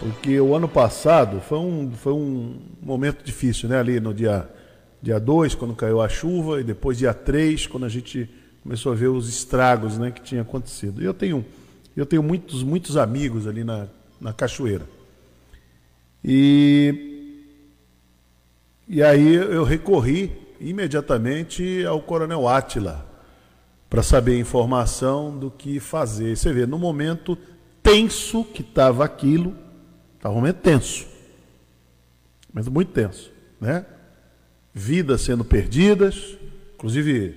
porque 0.00 0.40
o 0.40 0.54
ano 0.54 0.66
passado 0.66 1.40
foi 1.40 1.58
um, 1.58 1.92
foi 1.94 2.12
um 2.12 2.58
momento 2.82 3.22
difícil, 3.22 3.68
né? 3.68 3.78
Ali 3.78 4.00
no 4.00 4.14
dia 4.14 4.48
2, 4.48 4.61
dia 5.02 5.18
dois, 5.18 5.54
quando 5.54 5.74
caiu 5.74 6.00
a 6.00 6.08
chuva, 6.08 6.60
e 6.60 6.64
depois 6.64 6.96
dia 6.96 7.12
3, 7.12 7.66
quando 7.66 7.84
a 7.84 7.88
gente 7.88 8.30
começou 8.62 8.92
a 8.92 8.94
ver 8.94 9.08
os 9.08 9.28
estragos 9.28 9.98
né, 9.98 10.12
que 10.12 10.22
tinha 10.22 10.42
acontecido. 10.42 11.02
Eu 11.02 11.12
tenho, 11.12 11.44
eu 11.96 12.06
tenho 12.06 12.22
muitos, 12.22 12.62
muitos 12.62 12.96
amigos 12.96 13.48
ali 13.48 13.64
na, 13.64 13.88
na 14.20 14.32
cachoeira. 14.32 14.86
E, 16.24 17.34
e 18.86 19.02
aí 19.02 19.34
eu 19.34 19.64
recorri 19.64 20.30
imediatamente 20.60 21.84
ao 21.84 22.00
Coronel 22.00 22.46
Átila 22.46 23.04
para 23.90 24.04
saber 24.04 24.36
a 24.36 24.38
informação 24.38 25.36
do 25.36 25.50
que 25.50 25.80
fazer. 25.80 26.36
Você 26.36 26.52
vê, 26.52 26.64
no 26.64 26.78
momento 26.78 27.36
tenso 27.82 28.44
que 28.44 28.62
estava 28.62 29.04
aquilo, 29.04 29.56
estava 30.14 30.32
um 30.32 30.38
momento 30.38 30.60
tenso, 30.60 31.08
mas 32.52 32.68
muito 32.68 32.92
tenso, 32.92 33.32
né? 33.60 33.84
Vidas 34.74 35.20
sendo 35.20 35.44
perdidas, 35.44 36.36
inclusive 36.74 37.34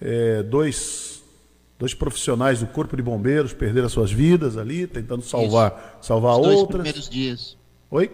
é, 0.00 0.42
dois, 0.42 1.22
dois 1.78 1.94
profissionais 1.94 2.60
do 2.60 2.66
Corpo 2.66 2.96
de 2.96 3.02
Bombeiros 3.02 3.52
perderam 3.52 3.86
as 3.86 3.92
suas 3.92 4.12
vidas 4.12 4.56
ali, 4.56 4.86
tentando 4.86 5.22
salvar, 5.22 5.98
salvar 6.00 6.36
Nos 6.36 6.46
outras. 6.46 6.58
Nos 6.58 6.68
dois 6.68 6.68
primeiros 6.68 7.08
dias. 7.08 7.56
Oi? 7.90 8.10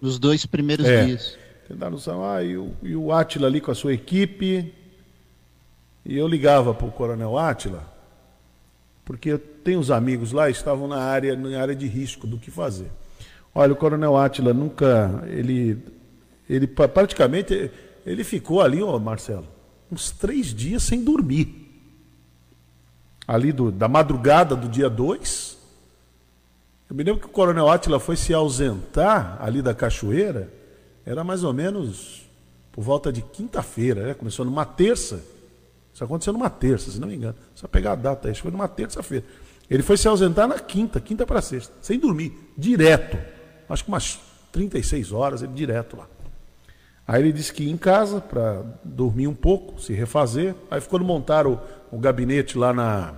Nos 0.00 0.18
dois 0.18 0.46
primeiros 0.46 0.86
é. 0.86 1.04
dias. 1.04 1.36
Tentaram 1.68 1.98
salvar, 1.98 2.46
e 2.46 2.56
o, 2.56 2.72
e 2.82 2.94
o 2.94 3.12
Átila 3.12 3.48
ali 3.48 3.60
com 3.60 3.70
a 3.70 3.74
sua 3.74 3.92
equipe. 3.92 4.72
E 6.04 6.16
eu 6.16 6.28
ligava 6.28 6.72
para 6.72 6.86
o 6.86 6.92
Coronel 6.92 7.36
Átila, 7.36 7.92
porque 9.04 9.30
eu 9.30 9.38
tenho 9.38 9.80
os 9.80 9.90
amigos 9.90 10.30
lá, 10.30 10.48
estavam 10.48 10.86
na 10.86 10.98
área, 10.98 11.34
na 11.34 11.60
área 11.60 11.74
de 11.74 11.86
risco 11.88 12.26
do 12.26 12.38
que 12.38 12.50
fazer. 12.50 12.86
Olha, 13.52 13.72
o 13.72 13.76
Coronel 13.76 14.16
Átila 14.16 14.54
nunca, 14.54 15.24
ele, 15.26 15.82
ele 16.48 16.66
praticamente, 16.66 17.70
ele 18.06 18.22
ficou 18.22 18.62
ali, 18.62 18.80
ó, 18.80 18.98
Marcelo, 18.98 19.48
uns 19.90 20.12
três 20.12 20.54
dias 20.54 20.84
sem 20.84 21.02
dormir. 21.02 21.64
Ali 23.26 23.52
do, 23.52 23.72
da 23.72 23.88
madrugada 23.88 24.54
do 24.54 24.68
dia 24.68 24.88
2. 24.88 25.58
Eu 26.88 26.94
me 26.94 27.02
lembro 27.02 27.20
que 27.20 27.26
o 27.26 27.30
Coronel 27.30 27.68
Átila 27.68 27.98
foi 27.98 28.16
se 28.16 28.32
ausentar 28.32 29.36
ali 29.40 29.60
da 29.60 29.74
cachoeira, 29.74 30.52
era 31.04 31.24
mais 31.24 31.42
ou 31.42 31.52
menos 31.52 32.24
por 32.70 32.84
volta 32.84 33.12
de 33.12 33.22
quinta-feira, 33.22 34.06
né? 34.06 34.14
começou 34.14 34.44
numa 34.44 34.64
terça. 34.64 35.20
Isso 35.92 36.04
aconteceu 36.04 36.32
numa 36.32 36.50
terça, 36.50 36.90
se 36.90 37.00
não 37.00 37.08
me 37.08 37.16
engano. 37.16 37.34
Só 37.54 37.66
pegar 37.66 37.92
a 37.92 37.96
data, 37.96 38.30
isso 38.30 38.42
foi 38.42 38.52
numa 38.52 38.68
terça-feira. 38.68 39.24
Ele 39.68 39.82
foi 39.82 39.96
se 39.96 40.06
ausentar 40.06 40.46
na 40.46 40.60
quinta, 40.60 41.00
quinta 41.00 41.26
para 41.26 41.42
sexta, 41.42 41.74
sem 41.82 41.98
dormir, 41.98 42.52
direto. 42.56 43.18
Acho 43.68 43.82
que 43.82 43.88
umas 43.88 44.20
36 44.52 45.10
horas, 45.10 45.42
ele 45.42 45.52
direto 45.52 45.96
lá. 45.96 46.06
Aí 47.06 47.22
ele 47.22 47.32
disse 47.32 47.52
que 47.52 47.64
ia 47.64 47.70
em 47.70 47.76
casa 47.76 48.20
para 48.20 48.62
dormir 48.82 49.28
um 49.28 49.34
pouco, 49.34 49.80
se 49.80 49.92
refazer. 49.92 50.54
Aí 50.70 50.80
ficou 50.80 50.98
montar 51.00 51.46
o, 51.46 51.60
o 51.92 51.98
gabinete 51.98 52.58
lá, 52.58 52.72
na, 52.72 53.14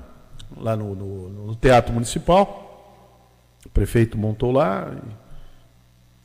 lá 0.57 0.77
no, 0.77 0.95
no, 0.95 1.29
no, 1.47 1.57
Teatro 1.57 1.93
Municipal. 1.93 2.67
O 3.65 3.69
prefeito 3.71 4.19
montou 4.19 4.53
lá. 4.53 4.95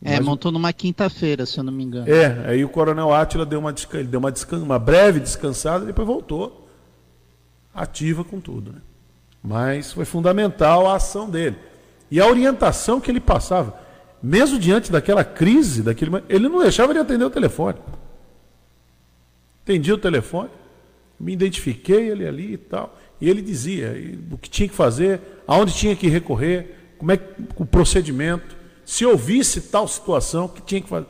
É, 0.02 0.20
montou 0.20 0.52
numa 0.52 0.74
quinta-feira, 0.74 1.46
se 1.46 1.58
eu 1.58 1.64
não 1.64 1.72
me 1.72 1.84
engano. 1.84 2.12
É, 2.12 2.50
aí 2.50 2.66
o 2.66 2.70
Coronel 2.70 3.14
Átila 3.14 3.46
deu 3.46 3.60
uma, 3.60 3.74
ele 3.94 4.04
deu 4.04 4.20
uma, 4.20 4.32
descan, 4.32 4.58
uma 4.58 4.78
breve 4.78 5.22
descansada 5.22 5.86
e 5.86 5.88
depois 5.88 6.06
voltou 6.06 6.68
ativa 7.74 8.24
com 8.26 8.42
tudo. 8.42 8.74
Né? 8.74 8.82
Mas 9.42 9.94
foi 9.94 10.04
fundamental 10.04 10.88
a 10.88 10.96
ação 10.96 11.30
dele. 11.30 11.58
E 12.12 12.20
a 12.20 12.28
orientação 12.28 13.00
que 13.00 13.10
ele 13.10 13.22
passava 13.22 13.80
mesmo 14.24 14.58
diante 14.58 14.90
daquela 14.90 15.26
crise, 15.26 15.82
daquele, 15.82 16.24
ele 16.30 16.48
não 16.48 16.62
deixava 16.62 16.94
de 16.94 17.00
atender 17.00 17.26
o 17.26 17.30
telefone. 17.30 17.78
Atendi 19.62 19.92
o 19.92 19.98
telefone, 19.98 20.50
me 21.20 21.34
identifiquei 21.34 22.10
ele 22.10 22.26
ali 22.26 22.54
e 22.54 22.58
tal. 22.58 22.98
E 23.20 23.30
ele 23.30 23.42
dizia 23.42 23.94
o 24.32 24.38
que 24.38 24.50
tinha 24.50 24.70
que 24.70 24.74
fazer, 24.74 25.20
aonde 25.46 25.74
tinha 25.74 25.94
que 25.94 26.08
recorrer, 26.08 26.94
como 26.98 27.12
é 27.12 27.20
o 27.58 27.66
procedimento, 27.66 28.56
se 28.86 29.06
ouvisse 29.06 29.60
tal 29.60 29.90
situação, 29.90 30.46
o 30.46 30.50
que 30.50 30.62
tinha 30.62 30.80
que 30.80 30.88
fazer. 30.88 31.08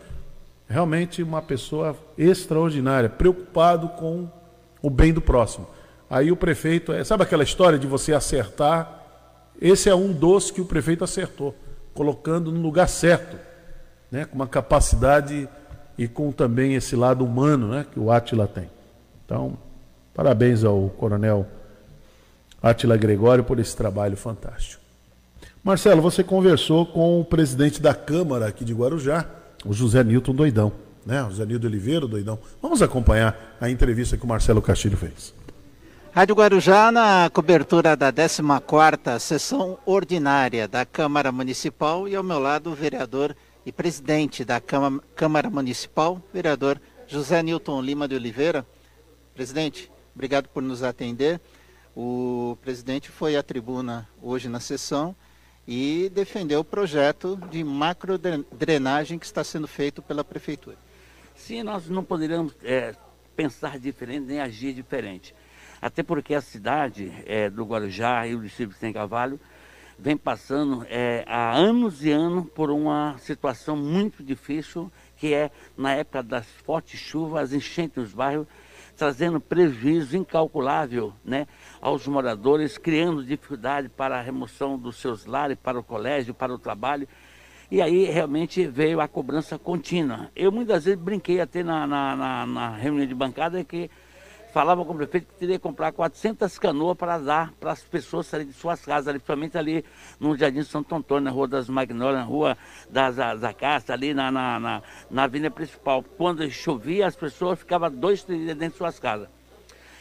Realmente 0.67 1.21
uma 1.21 1.41
pessoa 1.41 1.95
extraordinária, 2.17 3.09
preocupado 3.09 3.89
com 3.89 4.27
o 4.81 4.89
bem 4.89 5.13
do 5.13 5.21
próximo. 5.21 5.67
Aí 6.09 6.31
o 6.31 6.35
prefeito, 6.35 6.91
é, 6.91 7.03
sabe 7.03 7.21
aquela 7.21 7.43
história 7.43 7.77
de 7.77 7.85
você 7.85 8.11
acertar? 8.11 9.03
Esse 9.61 9.87
é 9.87 9.93
um 9.93 10.11
dos 10.11 10.49
que 10.49 10.61
o 10.61 10.65
prefeito 10.65 11.03
acertou 11.03 11.55
colocando 11.93 12.51
no 12.51 12.61
lugar 12.61 12.87
certo, 12.87 13.37
né? 14.11 14.25
com 14.25 14.35
uma 14.35 14.47
capacidade 14.47 15.47
e 15.97 16.07
com 16.07 16.31
também 16.31 16.75
esse 16.75 16.95
lado 16.95 17.23
humano 17.23 17.69
né? 17.69 17.85
que 17.91 17.99
o 17.99 18.11
Átila 18.11 18.47
tem. 18.47 18.69
Então, 19.25 19.57
parabéns 20.13 20.63
ao 20.63 20.89
coronel 20.89 21.47
Átila 22.61 22.97
Gregório 22.97 23.43
por 23.43 23.59
esse 23.59 23.75
trabalho 23.75 24.15
fantástico. 24.15 24.81
Marcelo, 25.63 26.01
você 26.01 26.23
conversou 26.23 26.85
com 26.85 27.21
o 27.21 27.25
presidente 27.25 27.81
da 27.81 27.93
Câmara 27.93 28.47
aqui 28.47 28.65
de 28.65 28.73
Guarujá, 28.73 29.25
o 29.65 29.73
José 29.73 30.03
Nilton 30.03 30.35
Doidão, 30.35 30.73
né? 31.05 31.25
José 31.29 31.45
Nilton 31.45 31.67
Oliveira, 31.67 32.07
Doidão. 32.07 32.37
Vamos 32.61 32.81
acompanhar 32.81 33.55
a 33.61 33.69
entrevista 33.69 34.17
que 34.17 34.25
o 34.25 34.27
Marcelo 34.27 34.61
Castilho 34.61 34.97
fez. 34.97 35.33
Rádio 36.15 36.35
Guarujá 36.35 36.91
na 36.91 37.27
cobertura 37.33 37.97
da 37.97 38.13
14ª 38.13 39.17
sessão 39.17 39.79
ordinária 39.83 40.67
da 40.67 40.85
Câmara 40.85 41.31
Municipal 41.31 42.07
e 42.07 42.15
ao 42.15 42.21
meu 42.21 42.37
lado 42.37 42.69
o 42.69 42.75
vereador 42.75 43.35
e 43.65 43.71
presidente 43.71 44.45
da 44.45 44.61
Câmara 44.61 45.49
Municipal, 45.49 46.21
vereador 46.31 46.79
José 47.07 47.41
Nilton 47.41 47.81
Lima 47.81 48.07
de 48.07 48.13
Oliveira. 48.13 48.63
Presidente, 49.33 49.91
obrigado 50.13 50.47
por 50.49 50.61
nos 50.61 50.83
atender. 50.83 51.41
O 51.97 52.59
presidente 52.61 53.09
foi 53.09 53.35
à 53.35 53.41
tribuna 53.41 54.07
hoje 54.21 54.47
na 54.47 54.59
sessão 54.59 55.15
e 55.67 56.11
defendeu 56.13 56.59
o 56.59 56.63
projeto 56.63 57.39
de 57.49 57.63
macro 57.63 58.19
drenagem 58.51 59.17
que 59.17 59.25
está 59.25 59.43
sendo 59.43 59.67
feito 59.67 59.99
pela 59.99 60.23
prefeitura. 60.23 60.77
Sim, 61.33 61.63
nós 61.63 61.89
não 61.89 62.03
poderíamos 62.03 62.53
é, 62.63 62.93
pensar 63.35 63.79
diferente 63.79 64.27
nem 64.27 64.39
agir 64.39 64.73
diferente. 64.73 65.33
Até 65.83 66.01
porque 66.01 66.33
a 66.33 66.39
cidade 66.39 67.11
é, 67.25 67.49
do 67.49 67.65
Guarujá 67.65 68.25
e 68.25 68.33
o 68.33 68.41
distrito 68.41 68.69
de 68.69 68.77
Sem 68.77 68.93
Cavalho 68.93 69.37
vem 69.99 70.15
passando 70.15 70.87
é, 70.89 71.25
há 71.27 71.51
anos 71.51 72.05
e 72.05 72.09
anos 72.09 72.49
por 72.55 72.71
uma 72.71 73.17
situação 73.17 73.75
muito 73.75 74.23
difícil, 74.23 74.89
que 75.17 75.33
é 75.33 75.51
na 75.75 75.91
época 75.91 76.23
das 76.23 76.45
fortes 76.65 76.97
chuvas, 76.97 77.43
as 77.43 77.51
enchentes 77.51 77.97
nos 77.97 78.13
bairros, 78.13 78.47
trazendo 78.95 79.41
prejuízo 79.41 80.15
incalculável 80.15 81.11
né, 81.21 81.47
aos 81.81 82.07
moradores, 82.07 82.77
criando 82.77 83.21
dificuldade 83.21 83.89
para 83.89 84.17
a 84.17 84.21
remoção 84.21 84.79
dos 84.79 84.95
seus 84.95 85.25
lares, 85.25 85.57
para 85.61 85.77
o 85.77 85.83
colégio, 85.83 86.33
para 86.33 86.53
o 86.53 86.57
trabalho. 86.57 87.09
E 87.69 87.81
aí 87.81 88.05
realmente 88.05 88.65
veio 88.67 89.01
a 89.01 89.07
cobrança 89.09 89.59
contínua. 89.59 90.31
Eu 90.33 90.49
muitas 90.49 90.85
vezes 90.85 90.97
brinquei 90.97 91.41
até 91.41 91.61
na, 91.61 91.85
na, 91.85 92.15
na, 92.15 92.45
na 92.45 92.69
reunião 92.69 93.05
de 93.05 93.13
bancada 93.13 93.61
que 93.65 93.91
falava 94.53 94.85
com 94.85 94.93
o 94.93 94.95
prefeito 94.95 95.25
que 95.25 95.33
teria 95.33 95.57
que 95.57 95.63
comprar 95.63 95.91
400 95.91 96.59
canoas 96.59 96.95
para 96.95 97.17
dar 97.17 97.51
para 97.59 97.71
as 97.71 97.81
pessoas 97.81 98.27
saírem 98.27 98.47
de 98.47 98.53
suas 98.53 98.85
casas, 98.85 99.07
ali, 99.07 99.17
principalmente 99.17 99.57
ali 99.57 99.83
no 100.19 100.37
Jardim 100.37 100.61
Santo 100.61 100.93
Antônio, 100.93 101.23
na 101.23 101.31
Rua 101.31 101.47
das 101.47 101.67
Magnólias, 101.67 102.19
na 102.19 102.23
Rua 102.23 102.57
das 102.87 103.17
Acácias, 103.43 103.89
ali 103.89 104.13
na, 104.13 104.31
na, 104.31 104.59
na, 104.59 104.83
na 105.09 105.23
avenida 105.23 105.49
principal. 105.49 106.03
Quando 106.03 106.47
chovia, 106.51 107.07
as 107.07 107.15
pessoas 107.15 107.57
ficavam 107.57 107.89
dois, 107.89 108.23
três 108.23 108.39
dias 108.41 108.55
dentro 108.55 108.73
de 108.73 108.77
suas 108.77 108.99
casas. 108.99 109.27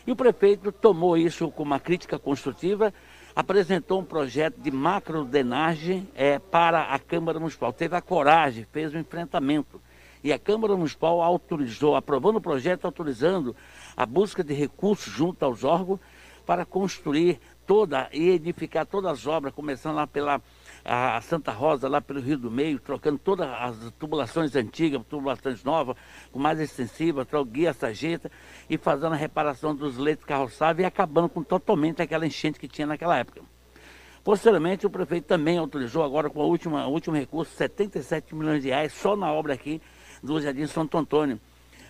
E 0.07 0.13
o 0.13 0.17
prefeito 0.17 0.71
tomou 0.71 1.17
isso 1.17 1.51
com 1.51 1.63
uma 1.63 1.81
crítica 1.81 2.19
construtiva, 2.19 2.93
apresentou 3.35 4.01
um 4.01 4.05
projeto 4.05 4.61
de 4.61 4.71
macrodenagem 4.71 6.07
é, 6.15 6.39
para 6.39 6.83
a 6.83 6.99
Câmara 6.99 7.41
Municipal. 7.41 7.73
Teve 7.73 7.97
a 7.97 8.03
coragem, 8.03 8.67
fez 8.71 8.93
o 8.93 8.99
um 8.99 9.01
enfrentamento. 9.01 9.81
E 10.23 10.33
a 10.33 10.39
Câmara 10.39 10.77
Municipal 10.77 11.21
autorizou, 11.21 11.97
aprovando 11.97 12.37
o 12.37 12.41
projeto, 12.41 12.85
autorizando 12.85 13.57
a 13.97 14.07
busca 14.07 14.43
de 14.43 14.55
recursos 14.55 15.13
junto 15.13 15.45
aos 15.45 15.65
órgãos 15.65 16.01
para 16.47 16.65
construir 16.65 17.41
toda 17.67 18.09
e 18.13 18.31
edificar 18.31 18.85
todas 18.85 19.13
as 19.13 19.27
obras, 19.27 19.55
começando 19.55 19.95
lá 19.95 20.07
pela 20.07 20.41
a 20.85 21.21
Santa 21.21 21.53
Rosa, 21.53 21.89
lá 21.89 22.01
pelo 22.01 22.21
Rio 22.21 22.37
do 22.37 22.51
Meio, 22.51 22.81
trocando 22.81 23.19
todas 23.19 23.49
as 23.49 23.93
tubulações 23.99 24.57
antigas, 24.57 25.01
tubulações 25.09 25.63
novas, 25.63 25.97
com 26.33 26.41
mais 26.41 26.59
extensiva, 26.59 27.27
guia 27.47 27.73
sarjeta, 27.73 28.31
e 28.69 28.77
fazendo 28.77 29.13
a 29.13 29.17
reparação 29.17 29.75
dos 29.75 29.97
leitos 29.97 30.25
carroçáveis 30.25 30.85
e 30.85 30.87
acabando 30.87 31.29
com 31.29 31.43
totalmente 31.43 32.03
aquela 32.03 32.27
enchente 32.27 32.59
que 32.59 32.67
tinha 32.67 32.87
naquela 32.87 33.17
época. 33.17 33.43
Posteriormente, 34.25 34.87
o 34.87 34.91
prefeito 34.91 35.27
também 35.27 35.59
autorizou, 35.59 36.03
agora 36.03 36.29
com 36.29 36.41
o 36.41 36.49
último, 36.49 36.77
último 36.89 37.17
recurso, 37.17 37.55
77 37.55 38.35
milhões 38.35 38.63
de 38.63 38.69
reais 38.69 38.93
só 38.93 39.17
na 39.17 39.33
obra 39.33 39.55
aqui 39.55 39.81
do 40.23 40.41
Jardim 40.41 40.67
Santo 40.67 40.97
Antônio 40.97 41.41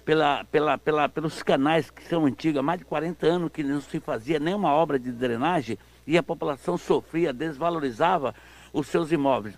pela, 0.04 0.44
pela, 0.44 0.78
pela, 0.78 1.08
pelos 1.08 1.42
canais 1.42 1.90
que 1.90 2.04
são 2.04 2.26
antigos, 2.26 2.58
há 2.58 2.62
mais 2.62 2.78
de 2.78 2.84
40 2.84 3.26
anos 3.26 3.52
que 3.52 3.62
não 3.62 3.80
se 3.80 4.00
fazia 4.00 4.38
nenhuma 4.38 4.72
obra 4.72 4.98
de 4.98 5.10
drenagem 5.10 5.78
e 6.06 6.18
a 6.18 6.22
população 6.22 6.76
sofria, 6.76 7.32
desvalorizava 7.32 8.34
os 8.72 8.88
seus 8.88 9.12
imóveis. 9.12 9.54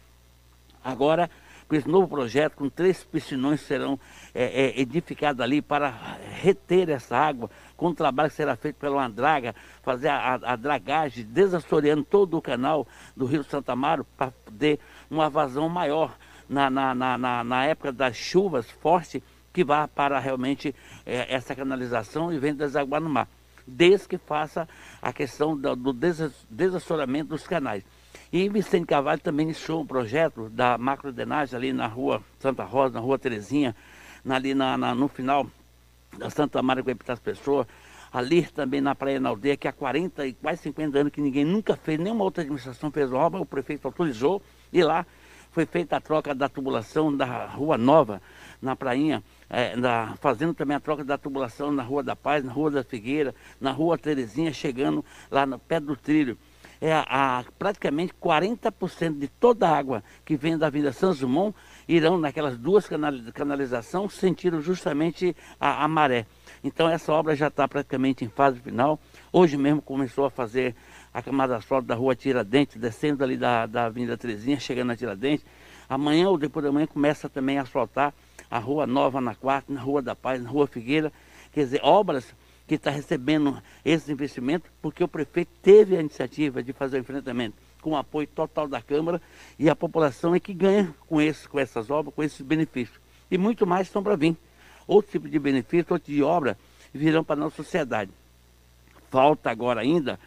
Agora, 0.85 1.31
com 1.67 1.75
esse 1.75 1.89
novo 1.89 2.07
projeto, 2.07 2.57
com 2.57 2.69
três 2.69 3.03
piscinões 3.03 3.63
serão 3.63 3.99
é, 4.35 4.45
é, 4.45 4.81
edificados 4.81 5.41
ali 5.41 5.63
para 5.63 5.89
reter 6.43 6.91
essa 6.91 7.17
água, 7.17 7.51
com 7.77 7.89
o 7.89 7.95
trabalho 7.95 8.29
que 8.29 8.37
será 8.37 8.55
feito 8.55 8.77
pela 8.77 9.09
draga, 9.09 9.55
fazer 9.83 10.09
a, 10.09 10.35
a, 10.35 10.53
a 10.53 10.57
dragagem, 10.57 11.25
desassoreando 11.25 12.05
todo 12.05 12.37
o 12.37 12.43
canal 12.43 12.87
do 13.17 13.25
Rio 13.25 13.43
Santa 13.43 13.73
Amaro 13.73 14.05
para 14.17 14.31
poder 14.31 14.79
uma 15.11 15.31
vazão 15.31 15.69
maior 15.69 16.15
na, 16.49 16.69
na, 16.69 16.95
na, 16.95 17.45
na 17.45 17.65
época 17.65 17.91
das 17.91 18.15
chuvas 18.15 18.71
fortes 18.71 19.23
que 19.55 19.65
vá 19.65 19.87
para 19.87 20.19
realmente 20.19 20.75
é, 21.07 21.33
essa 21.33 21.55
canalização 21.55 22.33
e 22.33 22.39
venha 22.39 22.55
desaguar 22.55 23.01
no 23.01 23.09
mar, 23.09 23.29
desde 23.65 24.09
que 24.09 24.19
faça 24.19 24.69
a 25.01 25.13
questão 25.13 25.57
do, 25.57 25.77
do 25.77 25.93
desassoramento 26.51 27.31
dos 27.31 27.47
canais. 27.47 27.85
E 28.33 28.49
Vicente 28.49 28.87
Carvalho 28.87 29.21
também 29.21 29.45
iniciou 29.45 29.81
um 29.81 29.87
projeto 29.87 30.49
da 30.51 30.77
macrodenagem 30.77 31.57
ali 31.57 31.73
na 31.73 31.87
rua 31.87 32.21
Santa 32.41 32.65
Rosa, 32.65 32.95
na 32.95 33.01
rua 33.01 33.17
Terezinha, 33.17 33.77
ali 34.29 34.55
na, 34.55 34.77
na, 34.77 34.93
no 34.93 35.07
final 35.07 35.47
da 36.19 36.29
Santa 36.31 36.61
Maria 36.61 36.83
com 36.83 37.13
as 37.13 37.21
pessoas, 37.21 37.69
ali 38.13 38.43
também 38.43 38.81
na 38.81 38.93
Praia 38.95 39.21
na 39.21 39.29
Aldeia, 39.29 39.57
que 39.57 39.69
há 39.69 39.73
40 39.73 40.27
e 40.27 40.33
quase 40.33 40.63
50 40.63 40.99
anos 40.99 41.13
que 41.13 41.21
ninguém 41.21 41.45
nunca 41.45 41.77
fez, 41.77 41.99
nenhuma 41.99 42.25
outra 42.25 42.43
administração 42.43 42.91
fez 42.91 43.13
obra, 43.13 43.41
o 43.41 43.47
prefeito 43.47 43.87
autorizou, 43.87 44.43
e 44.73 44.83
lá 44.83 45.07
foi 45.55 45.65
feita 45.65 45.97
a 45.97 46.01
troca 46.01 46.35
da 46.35 46.49
tubulação 46.49 47.17
da 47.17 47.47
Rua 47.47 47.79
Nova, 47.79 48.21
na 48.61 48.75
Prainha, 48.75 49.23
é, 49.49 49.77
na, 49.77 50.17
fazendo 50.17 50.53
também 50.53 50.77
a 50.77 50.81
troca 50.81 51.05
da 51.05 51.17
tubulação 51.17 51.71
na 51.71 51.83
Rua 51.83 52.03
da 52.03 52.17
Paz, 52.17 52.43
na 52.43 52.53
Rua 52.53 52.73
da 52.73 52.83
Figueira, 52.83 53.33
na 53.61 53.71
Rua 53.71 53.97
Terezinha, 53.97 54.53
chegando 54.53 55.05
lá 55.31 55.47
no 55.47 55.57
pé 55.57 55.79
do 55.79 55.97
trilho. 55.97 56.37
É 56.81 56.93
a, 56.93 57.05
a, 57.09 57.45
praticamente 57.57 58.13
40% 58.21 59.17
de 59.17 59.29
toda 59.29 59.69
a 59.69 59.79
água 59.79 60.03
que 60.25 60.37
vem 60.37 60.59
da 60.59 60.67
Avenida 60.67 60.93
São 60.93 61.15
Dumont 61.15 61.55
irão 61.87 62.19
naquelas 62.19 62.59
duas 62.59 62.89
canalizações, 63.33 64.13
sentiram 64.15 64.61
justamente 64.61 65.37
a, 65.61 65.85
a 65.85 65.89
maré. 65.89 66.27
Então 66.65 66.89
essa 66.89 67.13
obra 67.13 67.37
já 67.37 67.47
está 67.47 67.69
praticamente 67.69 68.25
em 68.25 68.29
fase 68.29 68.59
final. 68.59 68.99
Hoje 69.33 69.57
mesmo 69.57 69.81
começou 69.81 70.25
a 70.25 70.31
fazer 70.31 70.75
a 71.15 71.23
camada 71.23 71.57
asfalto 71.57 71.87
da 71.87 71.95
rua 71.95 72.17
Tiradentes, 72.17 72.77
descendo 72.77 73.23
ali 73.23 73.37
da, 73.37 73.67
da 73.67 73.85
Avenida 73.85 74.17
Terezinha, 74.17 74.59
chegando 74.59 74.89
na 74.89 74.97
Tiradentes. 74.97 75.47
Amanhã 75.89 76.29
ou 76.29 76.37
depois 76.37 76.65
da 76.65 76.73
manhã 76.73 76.89
começa 76.89 77.29
também 77.29 77.57
a 77.57 77.63
asfaltar 77.63 78.13
a 78.51 78.59
Rua 78.59 78.85
Nova 78.85 79.21
na 79.21 79.35
Quarta, 79.35 79.73
na 79.73 79.81
Rua 79.81 80.03
da 80.03 80.17
Paz, 80.17 80.43
na 80.43 80.51
Rua 80.51 80.67
Figueira, 80.67 81.13
quer 81.53 81.61
dizer, 81.61 81.81
obras 81.85 82.35
que 82.67 82.75
está 82.75 82.91
recebendo 82.91 83.63
esse 83.85 84.11
investimento, 84.11 84.71
porque 84.83 85.05
o 85.05 85.09
prefeito 85.09 85.51
teve 85.63 85.97
a 85.97 86.01
iniciativa 86.01 86.63
de 86.63 86.73
fazer 86.73 86.97
o 86.97 87.01
enfrentamento 87.01 87.55
com 87.81 87.91
o 87.91 87.97
apoio 87.97 88.27
total 88.27 88.67
da 88.67 88.81
Câmara 88.81 89.21
e 89.59 89.69
a 89.69 89.77
população 89.77 90.35
é 90.35 90.41
que 90.41 90.55
ganha 90.55 90.93
com, 91.07 91.21
esse, 91.21 91.47
com 91.49 91.61
essas 91.61 91.91
obras, 91.91 92.15
com 92.15 92.23
esses 92.23 92.41
benefícios. 92.41 92.99
E 93.31 93.37
muito 93.37 93.67
mais 93.67 93.87
estão 93.87 94.03
para 94.03 94.17
vir. 94.17 94.37
Outro 94.87 95.13
tipo 95.13 95.29
de 95.29 95.39
benefício, 95.39 95.93
outro 95.93 96.07
tipo 96.07 96.17
de 96.17 96.23
obra 96.23 96.59
virão 96.93 97.23
para 97.23 97.35
a 97.35 97.45
nossa 97.45 97.57
sociedade. 97.57 98.11
Falta 99.11 99.51
agora 99.51 99.83
ainda, 99.83 100.19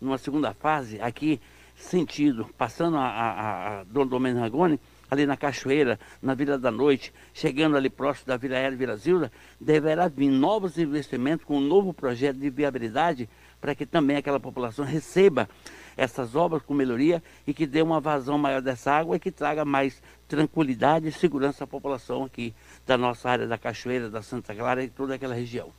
numa 0.00 0.18
segunda 0.18 0.52
fase, 0.54 1.00
aqui, 1.00 1.40
sentido, 1.76 2.48
passando 2.56 2.96
a, 2.96 3.06
a, 3.06 3.80
a 3.80 3.84
Dom 3.84 4.06
Domênio 4.06 4.40
Ragone, 4.40 4.80
ali 5.10 5.26
na 5.26 5.36
Cachoeira, 5.36 5.98
na 6.20 6.34
Vila 6.34 6.58
da 6.58 6.70
Noite, 6.70 7.12
chegando 7.32 7.76
ali 7.76 7.88
próximo 7.88 8.26
da 8.28 8.36
Vila 8.36 8.56
Aérea 8.56 8.76
Vila 8.76 8.96
Zilda, 8.96 9.30
deverá 9.60 10.08
vir 10.08 10.30
novos 10.30 10.78
investimentos 10.78 11.46
com 11.46 11.58
um 11.58 11.60
novo 11.60 11.92
projeto 11.92 12.36
de 12.38 12.50
viabilidade 12.50 13.28
para 13.60 13.74
que 13.74 13.86
também 13.86 14.16
aquela 14.16 14.40
população 14.40 14.84
receba 14.84 15.48
essas 15.96 16.34
obras 16.34 16.62
com 16.62 16.74
melhoria 16.74 17.22
e 17.46 17.54
que 17.54 17.66
dê 17.66 17.80
uma 17.80 18.00
vazão 18.00 18.36
maior 18.36 18.60
dessa 18.60 18.92
água 18.92 19.16
e 19.16 19.20
que 19.20 19.30
traga 19.30 19.64
mais 19.64 20.02
tranquilidade 20.28 21.08
e 21.08 21.12
segurança 21.12 21.64
à 21.64 21.66
população 21.66 22.24
aqui 22.24 22.54
da 22.86 22.98
nossa 22.98 23.30
área 23.30 23.46
da 23.46 23.56
Cachoeira, 23.56 24.10
da 24.10 24.22
Santa 24.22 24.54
Clara 24.54 24.84
e 24.84 24.88
toda 24.88 25.14
aquela 25.14 25.34
região. 25.34 25.70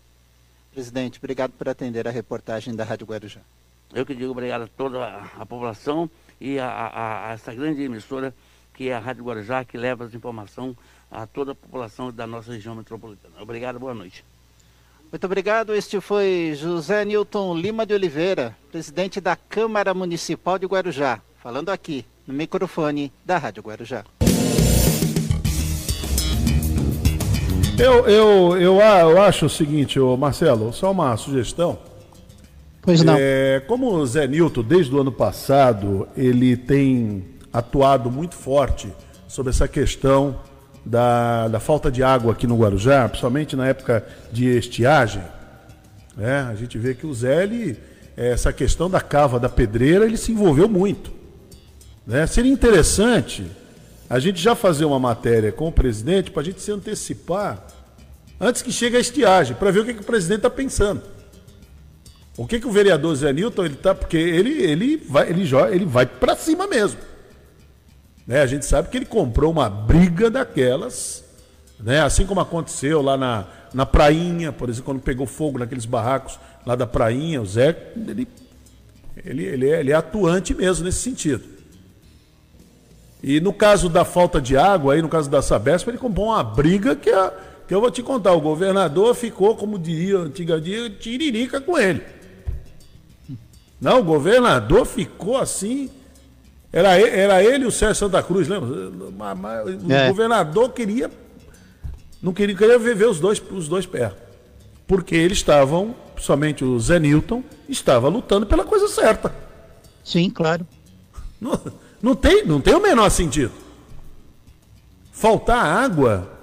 Presidente, 0.72 1.20
obrigado 1.20 1.52
por 1.52 1.70
atender 1.70 2.08
a 2.08 2.12
reportagem 2.12 2.76
da 2.76 2.84
Rádio 2.84 3.06
Guarujá. 3.06 3.42
Eu 3.94 4.06
que 4.06 4.14
digo 4.14 4.32
obrigado 4.32 4.64
a 4.64 4.68
toda 4.68 5.04
a, 5.04 5.24
a 5.40 5.46
população 5.46 6.10
e 6.40 6.60
a, 6.60 6.68
a, 6.68 7.30
a 7.30 7.34
essa 7.34 7.54
grande 7.54 7.82
emissora 7.82 8.34
que 8.74 8.90
é 8.90 8.94
a 8.94 9.00
Rádio 9.00 9.24
Guarujá, 9.24 9.66
que 9.66 9.78
leva 9.78 10.06
as 10.06 10.14
informações 10.14 10.76
a 11.12 11.26
toda 11.26 11.54
a 11.54 11.56
população 11.56 12.12
da 12.12 12.28
nossa 12.28 12.52
região 12.52 12.76
metropolitana. 12.76 13.34
Obrigado, 13.42 13.80
boa 13.80 13.94
noite. 13.94 14.24
Muito 15.12 15.24
obrigado. 15.26 15.74
Este 15.74 16.00
foi 16.02 16.54
José 16.56 17.06
Newton 17.06 17.56
Lima 17.56 17.86
de 17.86 17.94
Oliveira, 17.94 18.56
presidente 18.72 19.22
da 19.22 19.36
Câmara 19.36 19.94
Municipal 19.94 20.60
de 20.60 20.68
Guarujá, 20.68 21.22
falando 21.42 21.70
aqui 21.70 22.06
no 22.28 22.34
microfone 22.34 23.12
da 23.26 23.38
Rádio 23.38 23.64
Guarujá. 23.64 24.04
Eu, 27.80 28.08
eu, 28.08 28.58
eu, 28.58 28.76
eu 28.80 29.22
acho 29.22 29.46
o 29.46 29.50
seguinte, 29.50 30.00
Marcelo, 30.00 30.74
só 30.74 30.92
uma 30.92 31.16
sugestão. 31.16 31.80
Pois 32.88 33.04
não. 33.04 33.18
É, 33.20 33.62
como 33.68 33.94
o 33.94 34.06
Zé 34.06 34.26
Newton, 34.26 34.64
desde 34.64 34.96
o 34.96 35.02
ano 35.02 35.12
passado, 35.12 36.08
ele 36.16 36.56
tem 36.56 37.26
atuado 37.52 38.10
muito 38.10 38.34
forte 38.34 38.88
sobre 39.28 39.50
essa 39.50 39.68
questão 39.68 40.40
da, 40.86 41.50
da 41.50 41.60
falta 41.60 41.92
de 41.92 42.02
água 42.02 42.32
aqui 42.32 42.48
no 42.48 42.56
Guarujá, 42.56 43.06
principalmente 43.10 43.58
na 43.58 43.68
época 43.68 44.08
de 44.32 44.58
estiagem. 44.58 45.22
Né? 46.16 46.48
A 46.50 46.56
gente 46.56 46.78
vê 46.78 46.96
que 46.96 47.06
o 47.06 47.14
Zé, 47.14 47.44
ele, 47.44 47.78
essa 48.16 48.54
questão 48.54 48.90
da 48.90 49.02
cava 49.02 49.38
da 49.38 49.50
pedreira, 49.50 50.06
ele 50.06 50.16
se 50.16 50.32
envolveu 50.32 50.70
muito. 50.70 51.12
Né? 52.06 52.26
Seria 52.26 52.54
interessante 52.54 53.52
a 54.10 54.18
gente 54.18 54.42
já 54.42 54.56
fazer 54.56 54.86
uma 54.86 54.98
matéria 54.98 55.52
com 55.52 55.68
o 55.68 55.74
presidente 55.74 56.32
para 56.32 56.42
a 56.42 56.46
gente 56.46 56.62
se 56.62 56.72
antecipar 56.72 57.68
antes 58.40 58.62
que 58.62 58.72
chegue 58.72 58.96
a 58.96 59.02
estiagem, 59.02 59.58
para 59.58 59.72
ver 59.72 59.82
o 59.82 59.86
que, 59.86 59.94
que 59.94 60.02
o 60.02 60.06
presidente 60.06 60.38
está 60.38 60.50
pensando. 60.50 61.17
O 62.38 62.46
que, 62.46 62.60
que 62.60 62.68
o 62.68 62.72
vereador 62.72 63.16
Zé 63.16 63.34
Nilton, 63.34 63.66
ele 63.66 63.76
tá, 63.76 63.96
porque 63.96 64.16
ele, 64.16 64.62
ele 64.62 64.98
vai, 64.98 65.28
ele, 65.28 65.42
ele 65.72 65.86
vai 65.86 66.06
para 66.06 66.36
cima 66.36 66.68
mesmo. 66.68 67.00
Né? 68.28 68.42
A 68.42 68.46
gente 68.46 68.64
sabe 68.64 68.90
que 68.90 68.98
ele 68.98 69.08
comprou 69.08 69.52
uma 69.52 69.68
briga 69.68 70.30
daquelas, 70.30 71.24
né? 71.80 72.02
assim 72.02 72.28
como 72.28 72.40
aconteceu 72.40 73.02
lá 73.02 73.18
na, 73.18 73.48
na 73.74 73.88
Prainha, 73.88 74.52
por 74.52 74.70
exemplo, 74.70 74.86
quando 74.86 75.02
pegou 75.02 75.26
fogo 75.26 75.58
naqueles 75.58 75.86
barracos 75.86 76.40
lá 76.64 76.76
da 76.76 76.86
Prainha, 76.86 77.42
o 77.42 77.46
Zé, 77.46 77.76
ele, 77.96 78.28
ele, 79.26 79.44
ele, 79.44 79.70
é, 79.70 79.80
ele 79.80 79.92
é 79.92 79.96
atuante 79.96 80.54
mesmo 80.54 80.86
nesse 80.86 81.00
sentido. 81.00 81.44
E 83.24 83.40
no 83.40 83.52
caso 83.52 83.90
da 83.90 84.06
falta 84.06 84.40
de 84.40 84.56
água, 84.56 84.94
aí 84.94 85.02
no 85.02 85.10
caso 85.10 85.28
da 85.28 85.42
Sabesp, 85.42 85.88
ele 85.88 85.98
comprou 85.98 86.28
uma 86.28 86.44
briga 86.44 86.96
que, 86.96 87.10
a, 87.10 87.34
que 87.68 87.74
eu 87.74 87.82
vou 87.82 87.90
te 87.90 88.04
contar. 88.04 88.34
O 88.34 88.42
governador 88.42 89.16
ficou, 89.16 89.56
como 89.56 89.80
diria 89.80 90.20
antiga 90.20 90.62
dia, 90.62 90.88
tiririca 90.90 91.60
com 91.60 91.80
ele. 91.80 92.04
Não, 93.80 94.00
o 94.00 94.04
governador 94.04 94.86
ficou 94.86 95.38
assim, 95.38 95.90
era, 96.72 96.98
era 96.98 97.44
ele 97.44 97.64
e 97.64 97.68
o 97.68 97.72
Sérgio 97.72 97.96
Santa 97.96 98.22
Cruz, 98.24 98.48
lembra? 98.48 98.70
O 98.70 99.92
é. 99.92 100.08
governador 100.10 100.72
queria. 100.72 101.10
Não 102.22 102.34
queria, 102.34 102.56
queria 102.56 102.80
viver 102.80 103.06
os 103.06 103.20
dois, 103.20 103.42
os 103.52 103.68
dois 103.68 103.86
perto. 103.86 104.22
Porque 104.88 105.16
eles 105.16 105.38
estavam, 105.38 105.96
somente 106.18 106.64
o 106.64 106.80
Zé 106.80 106.98
Newton, 107.00 107.44
estava 107.70 108.08
lutando 108.08 108.46
pela 108.46 108.64
coisa 108.64 108.88
certa. 108.88 109.34
Sim, 110.04 110.30
claro. 110.30 110.66
Não, 111.40 111.60
não, 112.02 112.16
tem, 112.16 112.46
não 112.46 112.60
tem 112.60 112.74
o 112.74 112.82
menor 112.82 113.10
sentido. 113.10 113.52
Faltar 115.12 115.66
água 115.66 116.38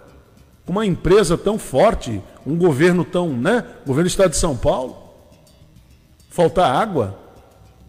uma 0.67 0.87
empresa 0.87 1.37
tão 1.37 1.59
forte, 1.59 2.23
um 2.47 2.57
governo 2.57 3.05
tão, 3.05 3.29
né? 3.29 3.65
Governo 3.87 4.09
do 4.09 4.11
Estado 4.11 4.31
de 4.31 4.37
São 4.37 4.57
Paulo. 4.57 4.97
Faltar 6.31 6.75
água, 6.75 7.19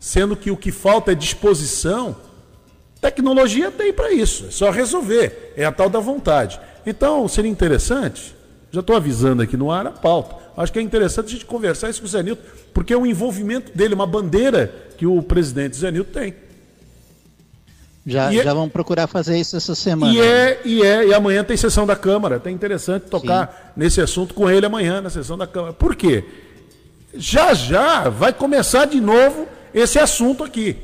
sendo 0.05 0.35
que 0.37 0.51
o 0.51 0.55
que 0.57 0.71
falta 0.71 1.13
é 1.13 1.15
disposição. 1.15 2.15
Tecnologia 3.01 3.71
tem 3.71 3.91
para 3.91 4.11
isso, 4.11 4.45
é 4.47 4.51
só 4.51 4.69
resolver, 4.69 5.51
é 5.57 5.65
a 5.65 5.71
tal 5.71 5.89
da 5.89 5.99
vontade. 5.99 6.59
Então, 6.85 7.27
seria 7.27 7.49
interessante, 7.49 8.35
já 8.71 8.81
estou 8.81 8.95
avisando 8.95 9.41
aqui 9.41 9.57
no 9.57 9.71
ar 9.71 9.87
a 9.87 9.91
pauta. 9.91 10.35
Acho 10.55 10.71
que 10.71 10.77
é 10.77 10.81
interessante 10.83 11.25
a 11.25 11.29
gente 11.31 11.45
conversar 11.45 11.89
isso 11.89 12.01
com 12.01 12.05
o 12.05 12.09
Zé 12.09 12.21
Nilton, 12.21 12.43
porque 12.71 12.93
é 12.93 12.97
um 12.97 13.03
envolvimento 13.05 13.75
dele, 13.75 13.95
uma 13.95 14.05
bandeira 14.05 14.71
que 14.95 15.07
o 15.07 15.23
presidente 15.23 15.75
Zé 15.75 15.89
Nilton 15.89 16.11
tem. 16.11 16.35
Já, 18.05 18.31
E 18.31 18.39
é- 18.39 18.43
já 18.43 18.53
vamos 18.53 18.71
procurar 18.71 19.07
fazer 19.07 19.35
isso 19.39 19.57
essa 19.57 19.73
semana. 19.73 20.13
E 20.13 20.21
é, 20.21 20.61
e 20.63 20.83
é, 20.83 21.07
e 21.07 21.13
amanhã 21.15 21.43
tem 21.43 21.57
sessão 21.57 21.87
da 21.87 21.95
Câmara. 21.95 22.39
É 22.45 22.49
interessante 22.51 23.07
tocar 23.09 23.73
nesse 23.75 23.99
assunto 24.01 24.35
com 24.35 24.47
ele 24.47 24.67
amanhã, 24.67 25.01
na 25.01 25.09
sessão 25.09 25.35
da 25.35 25.47
Câmara. 25.47 25.73
Por 25.73 25.95
quê? 25.95 26.23
Já 27.15 27.55
já 27.55 28.07
vai 28.07 28.31
começar 28.31 28.85
de 28.85 29.01
novo 29.01 29.47
esse 29.75 29.99
assunto 29.99 30.41
aqui. 30.43 30.77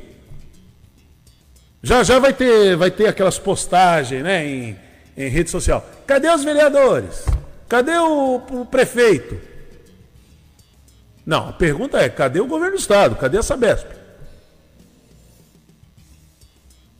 Já 1.82 2.04
já 2.04 2.18
vai 2.18 2.34
ter, 2.34 2.76
vai 2.76 2.90
ter 2.90 3.06
aquelas 3.06 3.38
postagens 3.38 4.22
né, 4.22 4.46
em, 4.46 4.76
em 5.16 5.28
rede 5.28 5.50
social. 5.50 5.84
Cadê 6.06 6.28
os 6.28 6.44
vereadores? 6.44 7.24
Cadê 7.68 7.96
o, 7.96 8.36
o 8.36 8.66
prefeito? 8.66 9.40
Não, 11.24 11.48
a 11.48 11.52
pergunta 11.52 11.98
é: 11.98 12.08
cadê 12.10 12.38
o 12.38 12.46
governo 12.46 12.76
do 12.76 12.80
Estado? 12.80 13.16
Cadê 13.16 13.38
a 13.38 13.42
Sabesp? 13.42 13.86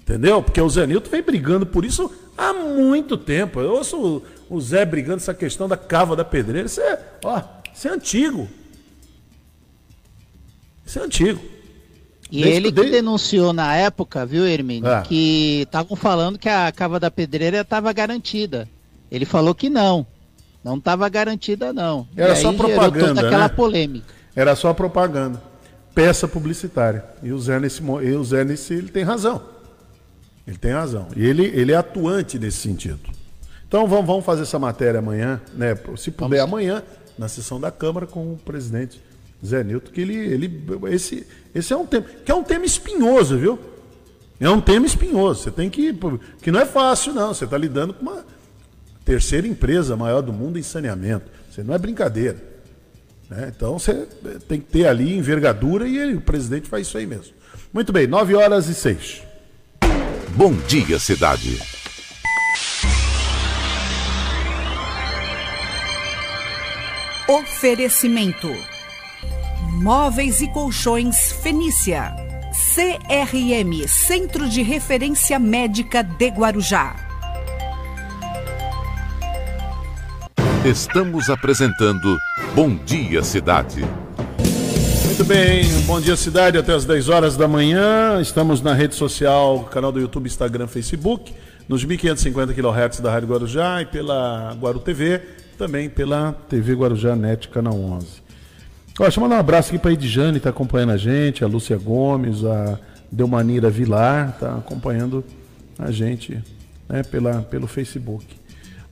Entendeu? 0.01 0.43
Porque 0.43 0.61
o 0.61 0.69
Zé 0.69 0.87
Nilton 0.87 1.11
vem 1.11 1.23
brigando 1.23 1.67
por 1.67 1.85
isso 1.85 2.11
há 2.37 2.55
muito 2.55 3.19
tempo. 3.19 3.61
Eu 3.61 3.73
ouço 3.73 4.25
o, 4.49 4.57
o 4.57 4.61
Zé 4.61 4.85
brigando 4.85 5.19
essa 5.19 5.35
questão 5.35 5.69
da 5.69 5.77
cava 5.77 6.17
da 6.17 6.25
pedreira. 6.25 6.67
Isso 6.67 6.81
é, 6.81 6.99
ó, 7.23 7.43
isso 7.73 7.87
é 7.87 7.91
antigo. 7.91 8.49
Isso 10.87 10.99
é 10.99 11.03
antigo. 11.03 11.52
E 12.33 12.37
Desde 12.43 12.57
ele 12.57 12.69
que 12.69 12.73
desde- 12.77 12.93
denunciou 12.93 13.53
na 13.53 13.77
época, 13.77 14.25
viu, 14.25 14.47
Hermínio, 14.47 14.89
Ah. 14.91 15.03
que 15.03 15.61
estavam 15.65 15.95
falando 15.95 16.39
que 16.39 16.49
a 16.49 16.73
cava 16.73 16.99
da 16.99 17.11
pedreira 17.11 17.61
estava 17.61 17.93
garantida. 17.93 18.67
Ele 19.11 19.27
falou 19.27 19.55
que 19.55 19.69
não. 19.69 20.07
Não 20.65 20.79
estava 20.79 21.07
garantida, 21.11 21.75
não. 21.75 22.09
Era 22.17 22.35
só 22.35 22.51
propaganda, 22.55 23.09
toda 23.17 23.27
aquela 23.27 23.49
né? 23.49 23.55
polêmica. 23.55 24.15
Era 24.35 24.57
só 24.57 24.73
propaganda. 24.73 25.43
Peça 25.95 26.27
publicitária. 26.27 27.05
E 27.23 27.33
o 27.33 27.39
Zé 27.39 27.61
nesse, 27.61 27.83
e 27.83 28.13
o 28.13 28.25
Zé 28.25 28.45
nesse 28.45 28.73
ele 28.73 28.89
tem 28.89 29.03
razão. 29.05 29.43
Ele 30.47 30.57
tem 30.57 30.73
razão. 30.73 31.09
E 31.15 31.27
ele, 31.27 31.45
ele 31.45 31.73
é 31.73 31.77
atuante 31.77 32.39
nesse 32.39 32.57
sentido. 32.59 33.01
Então 33.69 33.87
vamos, 33.87 34.07
vamos 34.07 34.25
fazer 34.25 34.43
essa 34.43 34.59
matéria 34.59 35.01
amanhã, 35.01 35.39
né? 35.55 35.77
Se 35.99 36.11
puder 36.11 36.41
amanhã, 36.41 36.83
na 37.19 37.29
sessão 37.29 37.61
da 37.61 37.71
Câmara 37.71 38.07
com 38.07 38.33
o 38.33 38.39
presidente 38.43 38.99
Zé 39.45 39.65
Nilton, 39.65 39.91
que 39.91 40.01
ele, 40.01 40.15
ele 40.17 40.65
esse, 40.91 41.27
esse 41.55 41.73
é 41.73 41.77
um 41.77 41.85
tema, 41.87 42.07
que 42.25 42.31
é 42.31 42.35
um 42.35 42.45
tema 42.45 42.65
espinhoso, 42.65 43.37
viu? 43.39 43.59
É 44.41 44.49
um 44.51 44.61
tema 44.61 44.87
espinhoso. 44.87 45.43
Você 45.43 45.51
tem 45.51 45.69
que. 45.71 45.93
Que 46.43 46.51
não 46.51 46.61
é 46.61 46.67
fácil, 46.67 47.13
não. 47.13 47.33
Você 47.35 47.45
está 47.45 47.57
lidando 47.59 47.95
com 47.95 48.03
uma 48.03 48.25
terceira 49.05 49.47
empresa 49.47 49.97
maior 49.97 50.21
do 50.21 50.33
mundo 50.33 50.59
em 50.59 50.63
saneamento. 50.63 51.27
Você 51.51 51.63
não 51.63 51.75
é 51.75 51.79
brincadeira. 51.79 52.37
né? 53.31 53.53
Então 53.55 53.79
você 53.79 54.07
tem 54.49 54.61
que 54.61 54.67
ter 54.67 54.87
ali 54.87 55.17
envergadura 55.17 55.87
e 55.89 55.97
ele- 55.97 56.15
o 56.17 56.21
presidente 56.21 56.69
faz 56.69 56.87
isso 56.87 56.99
aí 56.99 57.07
mesmo. 57.07 57.33
Muito 57.73 57.93
bem, 57.93 58.07
9 58.07 58.35
horas 58.35 58.69
e 58.69 58.75
6. 58.75 59.23
Bom 60.37 60.53
dia, 60.69 60.99
cidade. 60.99 61.59
Oferecimento: 67.29 68.49
Móveis 69.73 70.43
e 70.43 70.49
Colchões 70.49 71.33
Fenícia. 71.33 72.15
CRM 72.75 73.89
Centro 73.89 74.47
de 74.47 74.61
Referência 74.61 75.39
Médica 75.39 76.03
de 76.03 76.29
Guarujá. 76.29 76.95
Estamos 80.63 81.31
apresentando 81.31 82.19
Bom 82.55 82.77
Dia 82.85 83.23
Cidade. 83.23 83.83
Muito 85.07 85.25
bem, 85.25 85.65
bom 85.87 86.01
dia 86.01 86.17
cidade, 86.17 86.59
até 86.59 86.75
as 86.75 86.85
10 86.85 87.09
horas 87.09 87.37
da 87.37 87.49
manhã. 87.49 88.21
Estamos 88.21 88.61
na 88.61 88.75
rede 88.75 88.95
social, 88.95 89.65
canal 89.71 89.91
do 89.91 89.99
YouTube, 89.99 90.27
Instagram, 90.27 90.67
Facebook, 90.67 91.33
nos 91.67 91.83
1550 91.83 92.53
kHz 92.53 93.01
da 93.01 93.11
Rádio 93.11 93.29
Guarujá 93.29 93.81
e 93.81 93.87
pela 93.87 94.55
Guaru 94.61 94.81
TV, 94.81 95.23
também 95.57 95.89
pela 95.89 96.33
TV 96.49 96.75
Guarujá 96.75 97.17
Net, 97.17 97.49
canal 97.49 97.75
11. 97.75 98.22
Ó, 98.99 99.05
deixa 99.05 99.19
eu 99.19 99.23
mandar 99.23 99.37
um 99.37 99.41
abraço 99.41 99.71
aqui 99.71 99.79
para 99.79 99.91
a 99.91 99.95
Edjane, 99.95 100.37
está 100.37 100.51
acompanhando 100.51 100.93
a 100.93 100.97
gente, 100.99 101.43
a 101.43 101.47
Lúcia 101.47 101.79
Gomes, 101.79 102.45
a 102.45 102.79
Delmanira 103.11 103.71
Vilar, 103.71 104.31
está 104.31 104.57
acompanhando 104.57 105.25
a 105.79 105.91
gente 105.91 106.43
né, 106.89 107.03
pela, 107.03 107.41
pelo 107.43 107.67
Facebook. 107.67 108.27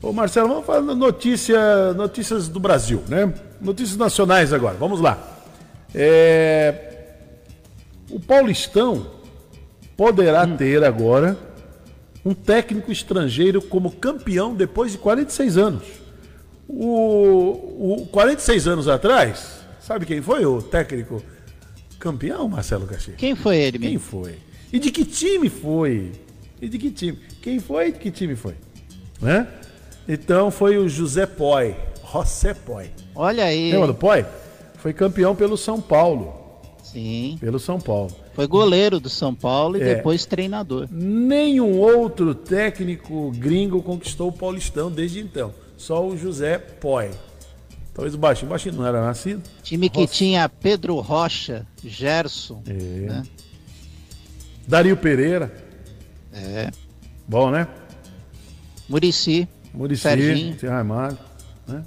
Ô 0.02 0.10
Marcelo, 0.10 0.48
vamos 0.48 0.64
falar 0.64 0.80
notícia, 0.80 1.92
notícias 1.92 2.48
do 2.48 2.58
Brasil, 2.58 3.02
né? 3.06 3.32
Notícias 3.60 3.98
nacionais 3.98 4.54
agora, 4.54 4.74
vamos 4.78 5.00
lá. 5.00 5.18
É, 5.94 6.74
o 8.10 8.18
Paulistão 8.18 9.06
poderá 9.98 10.46
ter 10.46 10.82
agora 10.82 11.36
um 12.24 12.32
técnico 12.32 12.90
estrangeiro 12.90 13.60
como 13.60 13.90
campeão 13.90 14.54
depois 14.54 14.92
de 14.92 14.98
46 14.98 15.58
anos. 15.58 15.82
O, 16.66 17.96
o 18.00 18.08
46 18.10 18.66
anos 18.66 18.88
atrás, 18.88 19.59
sabe 19.80 20.06
quem 20.06 20.20
foi 20.22 20.44
o 20.46 20.60
técnico 20.62 21.22
campeão, 21.98 22.48
Marcelo 22.48 22.86
Caxi? 22.86 23.12
Quem 23.16 23.34
foi 23.34 23.56
ele, 23.58 23.78
Quem 23.78 23.90
mesmo? 23.92 24.00
foi? 24.06 24.38
E 24.72 24.78
de 24.78 24.90
que 24.90 25.04
time 25.04 25.48
foi? 25.48 26.12
E 26.60 26.68
de 26.68 26.78
que 26.78 26.90
time? 26.90 27.18
Quem 27.42 27.58
foi 27.58 27.88
e 27.88 27.92
de 27.92 27.98
que 27.98 28.10
time 28.10 28.36
foi? 28.36 28.54
Né? 29.20 29.46
Então 30.08 30.50
foi 30.50 30.76
o 30.78 30.88
José 30.88 31.26
Poi, 31.26 31.74
José 32.12 32.54
Poi. 32.54 32.90
Olha 33.14 33.44
aí. 33.44 33.70
Lembra 33.72 33.88
do 33.88 33.94
Poi? 33.94 34.24
Foi 34.76 34.92
campeão 34.92 35.34
pelo 35.36 35.56
São 35.56 35.80
Paulo. 35.80 36.34
Sim. 36.82 37.36
Pelo 37.40 37.58
São 37.58 37.78
Paulo. 37.78 38.10
Foi 38.34 38.46
goleiro 38.46 38.98
do 38.98 39.08
São 39.10 39.34
Paulo 39.34 39.76
e 39.76 39.82
É. 39.82 39.94
depois 39.96 40.24
treinador. 40.24 40.88
Nenhum 40.90 41.78
outro 41.78 42.34
técnico 42.34 43.30
gringo 43.36 43.82
conquistou 43.82 44.28
o 44.28 44.32
Paulistão 44.32 44.90
desde 44.90 45.20
então. 45.20 45.52
Só 45.76 46.04
o 46.06 46.16
José 46.16 46.58
Poi. 46.58 47.10
Talvez 47.94 48.14
o 48.14 48.18
Baixinho. 48.18 48.46
O 48.46 48.50
Baixinho 48.50 48.74
não 48.76 48.86
era 48.86 49.04
nascido. 49.04 49.42
Time 49.62 49.88
que 49.90 50.00
Rocha. 50.00 50.12
tinha 50.12 50.48
Pedro 50.48 50.98
Rocha, 51.00 51.66
Gerson. 51.84 52.62
É. 52.66 52.72
né? 52.72 53.22
Dario 54.66 54.96
Pereira. 54.96 55.52
É. 56.32 56.70
Bom, 57.26 57.50
né? 57.50 57.66
Murici. 58.88 59.48
Murici, 59.74 60.02
Serginho. 60.02 60.46
Muricy 60.48 60.66
Ramalho, 60.66 61.18
né? 61.66 61.84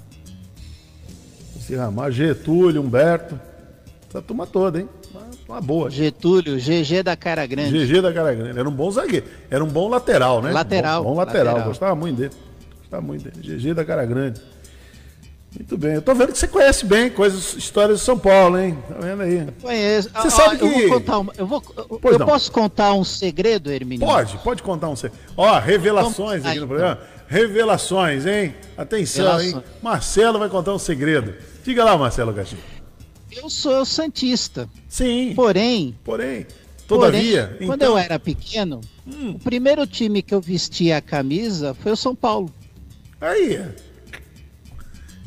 Ramalho, 1.76 2.12
Getúlio, 2.12 2.82
Humberto. 2.82 3.38
Essa 4.08 4.20
turma 4.22 4.46
toda, 4.46 4.80
hein? 4.80 4.88
Uma, 5.10 5.22
uma 5.48 5.60
boa. 5.60 5.90
Getúlio, 5.90 6.56
GG 6.58 7.02
da 7.02 7.16
Cara 7.16 7.46
Grande. 7.46 7.86
GG 7.86 8.00
da 8.02 8.12
Cara 8.12 8.34
Grande. 8.34 8.58
Era 8.58 8.68
um 8.68 8.72
bom 8.72 8.90
zagueiro. 8.90 9.26
Era 9.50 9.64
um 9.64 9.68
bom 9.68 9.88
lateral, 9.88 10.40
né? 10.42 10.52
Lateral, 10.52 11.02
Bom, 11.02 11.10
bom 11.10 11.16
lateral. 11.16 11.44
lateral. 11.46 11.68
Gostava 11.68 11.94
muito 11.94 12.16
dele. 12.18 12.34
Gostava 12.80 13.02
muito 13.02 13.24
dele. 13.30 13.56
GG 13.56 13.74
da 13.74 13.84
Cara 13.84 14.04
Grande. 14.04 14.40
Muito 15.56 15.76
bem. 15.78 15.94
Eu 15.94 16.02
tô 16.02 16.14
vendo 16.14 16.32
que 16.32 16.38
você 16.38 16.48
conhece 16.48 16.84
bem 16.84 17.08
coisas, 17.10 17.54
histórias 17.54 18.00
de 18.00 18.04
São 18.04 18.18
Paulo, 18.18 18.58
hein? 18.58 18.76
Tá 18.88 18.94
vendo 19.00 19.22
aí? 19.22 19.46
Conheço. 19.62 20.10
Você 20.10 20.26
Ó, 20.26 20.30
sabe 20.30 20.54
Eu 20.56 20.58
que- 20.72 20.86
vou 20.88 20.98
contar 21.00 21.18
uma. 21.18 21.32
Eu, 21.38 21.46
vou, 21.46 21.62
eu- 21.76 22.00
eu 22.12 22.18
não. 22.18 22.26
posso 22.26 22.50
contar 22.50 22.92
um 22.94 23.04
segredo, 23.04 23.70
Hermínio? 23.70 24.04
Pode, 24.06 24.36
pode 24.38 24.62
contar 24.62 24.88
um. 24.88 24.96
se- 24.96 25.10
Ó, 25.36 25.58
revelações 25.60 26.42
Vamos 26.42 26.46
aqui 26.46 26.58
no 26.60 26.64
então. 26.64 26.68
programa. 26.68 26.98
Revelações, 27.28 28.26
hein? 28.26 28.54
Atenção, 28.76 29.40
hein? 29.40 29.62
Marcelo 29.82 30.38
vai 30.38 30.48
contar 30.48 30.74
um 30.74 30.78
segredo. 30.78 31.34
Diga 31.64 31.84
lá, 31.84 31.96
Marcelo 31.96 32.32
Gaxi. 32.32 32.56
Eu 33.30 33.48
sou 33.48 33.84
santista. 33.84 34.68
Sim. 34.88 35.32
Porém, 35.34 35.96
Porém, 36.04 36.46
todavia, 36.86 37.48
porém, 37.52 37.66
quando 37.68 37.82
então, 37.82 37.94
Hum. 37.94 37.98
eu 37.98 38.04
era 38.04 38.18
pequeno, 38.18 38.80
o 39.34 39.38
primeiro 39.38 39.86
time 39.86 40.20
que 40.22 40.34
eu 40.34 40.40
vestia 40.40 40.98
a 40.98 41.00
camisa 41.00 41.74
foi 41.74 41.92
o 41.92 41.96
São 41.96 42.14
Paulo. 42.14 42.52
aí. 43.20 43.60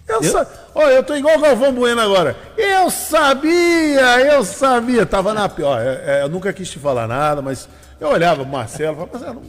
Eu, 0.07 0.23
sa... 0.23 0.47
Olha, 0.73 0.93
eu 0.93 1.03
tô 1.03 1.15
igual 1.15 1.37
o 1.37 1.41
Galvão 1.41 1.73
Bueno 1.73 1.99
agora. 1.99 2.35
Eu 2.57 2.89
sabia, 2.89 4.19
eu 4.33 4.43
sabia. 4.43 5.05
Tava 5.05 5.33
na 5.33 5.49
pior. 5.49 5.81
eu 6.21 6.29
nunca 6.29 6.53
quis 6.53 6.69
te 6.69 6.79
falar 6.79 7.07
nada, 7.07 7.41
mas 7.41 7.67
eu 7.99 8.09
olhava 8.09 8.43
o 8.43 8.45
Marcelo 8.45 8.95
falava, 8.95 9.11
Marcelo, 9.19 9.43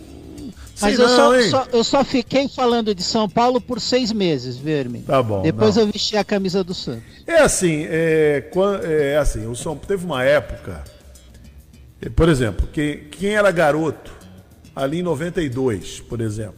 Mas 0.81 0.99
eu, 0.99 1.09
não, 1.09 1.17
só, 1.17 1.43
só- 1.51 1.67
eu 1.73 1.85
só 1.85 2.05
fiquei 2.05 2.49
falando 2.49 2.95
de 2.95 3.03
São 3.03 3.29
Paulo 3.29 3.61
por 3.61 3.81
seis 3.81 4.11
meses, 4.13 4.57
Verme. 4.57 5.01
Tá 5.03 5.23
bom, 5.23 5.43
Depois 5.43 5.77
não. 5.77 5.85
eu 5.85 5.93
vesti 5.93 6.17
a 6.17 6.25
camisa 6.25 6.65
do 6.65 6.75
Santos. 6.75 7.05
É 7.27 7.39
assim, 7.41 7.87
é, 7.89 8.51
é 9.13 9.17
assim, 9.19 9.47
o 9.47 9.55
São 9.55 9.77
teve 9.77 10.05
uma 10.05 10.25
época, 10.25 10.83
é, 12.01 12.09
por 12.09 12.29
exemplo, 12.29 12.67
quem, 12.73 13.05
quem 13.11 13.35
era 13.37 13.51
garoto 13.51 14.13
ali 14.75 15.01
em 15.01 15.03
92, 15.03 16.01
por 16.01 16.21
exemplo, 16.21 16.55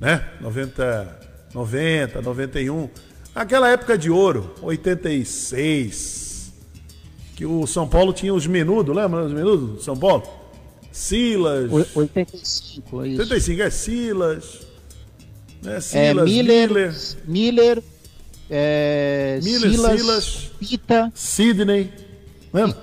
né? 0.00 0.22
90, 0.40 1.18
90, 1.54 2.22
91, 2.22 2.88
aquela 3.36 3.68
época 3.70 3.96
de 3.98 4.10
ouro, 4.10 4.50
86, 4.62 6.52
que 7.36 7.44
o 7.46 7.66
São 7.66 7.86
Paulo 7.86 8.12
tinha 8.12 8.32
os 8.32 8.46
menudos, 8.46 8.94
lembra 8.96 9.24
os 9.24 9.32
menudos 9.32 9.76
do 9.76 9.82
São 9.82 9.96
Paulo? 9.96 10.22
Silas, 10.90 11.70
O- 11.70 11.98
85, 12.00 13.02
é 13.04 13.08
isso. 13.08 13.20
85 13.20 13.62
é 13.62 13.70
Silas, 13.70 14.66
né? 15.62 15.76
É, 15.76 15.80
Silas, 15.80 16.24
Miller, 16.24 16.68
Miller, 16.68 16.94
Miller, 17.26 17.82
é, 18.50 19.38
Miller, 19.42 19.70
Silas, 19.70 20.00
Silas. 20.00 20.50
Pita, 20.58 21.12
Sidney, 21.14 21.92
lembra? 22.52 22.76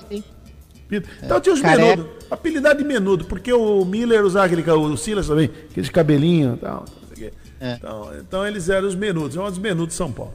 Então 1.23 1.41
tinha 1.41 1.55
os 1.55 1.61
Careca. 1.61 1.87
menudos. 1.97 2.23
Apelidado 2.29 2.77
de 2.79 2.85
menudo, 2.87 3.25
porque 3.25 3.51
o 3.51 3.83
Miller 3.85 4.23
usava 4.23 4.45
aquele, 4.45 4.69
o 4.69 4.95
Silas 4.97 5.27
também, 5.27 5.49
aqueles 5.71 5.89
cabelinhos 5.89 6.57
e 6.57 6.61
tal. 6.61 6.85
É. 7.63 7.75
Então, 7.75 8.11
então 8.19 8.45
eles 8.45 8.67
eram 8.67 8.85
os 8.85 8.93
menudos, 8.95 9.37
eram 9.37 9.45
os 9.47 9.57
menudos 9.57 9.93
de 9.93 9.97
São 9.97 10.11
Paulo. 10.11 10.33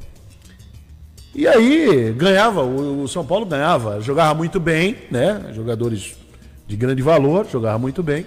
E 1.35 1.47
aí 1.47 2.11
ganhava, 2.14 2.62
o, 2.62 3.03
o 3.03 3.09
São 3.09 3.24
Paulo 3.24 3.45
ganhava, 3.45 4.01
jogava 4.01 4.35
muito 4.35 4.59
bem, 4.59 4.97
né? 5.11 5.51
Jogadores 5.53 6.16
de 6.66 6.74
grande 6.74 7.03
valor, 7.03 7.47
jogava 7.47 7.79
muito 7.79 8.03
bem. 8.03 8.26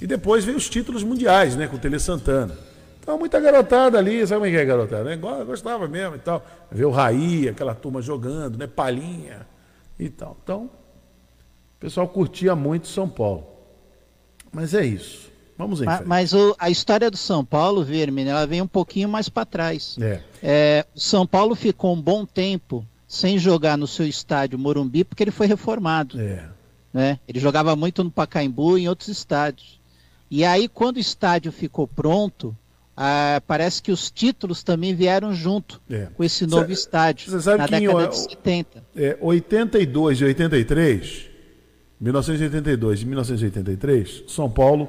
E 0.00 0.06
depois 0.08 0.44
veio 0.44 0.56
os 0.58 0.68
títulos 0.68 1.04
mundiais, 1.04 1.54
né? 1.54 1.68
Com 1.68 1.76
o 1.76 1.78
Tele 1.78 2.00
Santana. 2.00 2.58
Então, 3.00 3.16
muita 3.16 3.38
garotada 3.38 3.96
ali, 3.96 4.26
sabe 4.26 4.40
como 4.40 4.46
é 4.46 4.50
que 4.50 4.56
é 4.56 4.64
garotada? 4.64 5.04
Né? 5.04 5.16
Go- 5.16 5.44
Gostava 5.44 5.86
mesmo 5.86 6.16
e 6.16 6.18
tal. 6.18 6.44
Ver 6.72 6.86
o 6.86 6.90
Raí, 6.90 7.48
aquela 7.48 7.74
turma 7.76 8.02
jogando, 8.02 8.58
né? 8.58 8.66
Palhinha 8.66 9.46
e 9.96 10.08
tal. 10.08 10.36
Então, 10.42 10.64
o 10.64 11.78
pessoal 11.78 12.08
curtia 12.08 12.56
muito 12.56 12.88
São 12.88 13.08
Paulo. 13.08 13.46
Mas 14.50 14.74
é 14.74 14.84
isso. 14.84 15.30
Vamos 15.56 15.80
em 15.80 15.84
frente. 15.84 16.02
Mas 16.06 16.32
o- 16.32 16.54
a 16.58 16.68
história 16.70 17.10
do 17.10 17.16
São 17.16 17.44
Paulo, 17.44 17.84
Verme, 17.84 18.24
ela 18.24 18.46
vem 18.46 18.60
um 18.60 18.66
pouquinho 18.66 19.08
mais 19.08 19.28
para 19.28 19.44
trás. 19.44 19.96
É. 20.00 20.20
É, 20.42 20.86
o 20.94 21.00
São 21.00 21.26
Paulo 21.26 21.54
ficou 21.54 21.94
um 21.94 22.00
bom 22.00 22.24
tempo 22.26 22.84
sem 23.06 23.38
jogar 23.38 23.78
no 23.78 23.86
seu 23.86 24.06
estádio 24.06 24.58
Morumbi 24.58 25.04
porque 25.04 25.22
ele 25.22 25.30
foi 25.30 25.46
reformado. 25.46 26.20
É. 26.20 26.48
né? 26.92 27.18
Ele 27.26 27.40
jogava 27.40 27.74
muito 27.74 28.04
no 28.04 28.10
Pacaembu 28.10 28.78
e 28.78 28.82
em 28.84 28.88
outros 28.88 29.08
estádios. 29.08 29.80
E 30.30 30.44
aí, 30.44 30.68
quando 30.68 30.96
o 30.96 31.00
estádio 31.00 31.50
ficou 31.50 31.88
pronto, 31.88 32.56
ah, 32.96 33.42
parece 33.48 33.82
que 33.82 33.90
os 33.90 34.12
títulos 34.12 34.62
também 34.62 34.94
vieram 34.94 35.34
junto 35.34 35.80
É. 35.90 36.06
com 36.16 36.22
esse 36.22 36.46
novo 36.46 36.66
Cê- 36.68 36.72
estádio, 36.72 37.30
cê 37.32 37.40
sabe 37.40 37.58
na 37.58 37.66
que 37.68 37.74
em 37.74 37.80
década 37.88 38.04
o- 38.06 38.08
de 38.10 38.16
70. 38.16 38.84
É, 38.94 39.18
82 39.20 40.20
e 40.20 40.24
83, 40.24 41.24
1982 42.00 43.00
e 43.02 43.06
1983, 43.06 44.22
São 44.28 44.48
Paulo 44.50 44.88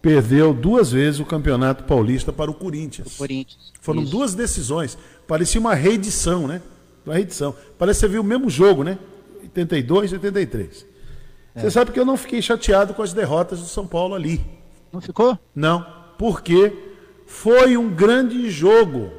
perdeu 0.00 0.54
duas 0.54 0.92
vezes 0.92 1.20
o 1.20 1.24
Campeonato 1.24 1.84
Paulista 1.84 2.32
para 2.32 2.50
o 2.50 2.54
Corinthians. 2.54 3.16
Corinthians. 3.16 3.72
Foram 3.80 4.02
Isso. 4.02 4.10
duas 4.10 4.34
decisões. 4.34 4.96
Parecia 5.26 5.60
uma 5.60 5.74
reedição, 5.74 6.46
né? 6.46 6.62
Uma 7.04 7.14
reedição. 7.14 7.54
Parece 7.78 8.00
que 8.00 8.06
você 8.06 8.12
viu 8.12 8.20
o 8.20 8.24
mesmo 8.24 8.48
jogo, 8.48 8.82
né? 8.82 8.98
82 9.42 10.12
e 10.12 10.14
83. 10.14 10.86
É. 11.54 11.60
Você 11.60 11.70
sabe 11.70 11.92
que 11.92 11.98
eu 11.98 12.04
não 12.04 12.16
fiquei 12.16 12.42
chateado 12.42 12.94
com 12.94 13.02
as 13.02 13.12
derrotas 13.12 13.60
do 13.60 13.66
São 13.66 13.86
Paulo 13.86 14.14
ali. 14.14 14.44
Não 14.92 15.00
ficou? 15.00 15.38
Não, 15.54 15.86
porque 16.18 16.72
foi 17.26 17.76
um 17.76 17.88
grande 17.88 18.50
jogo. 18.50 19.10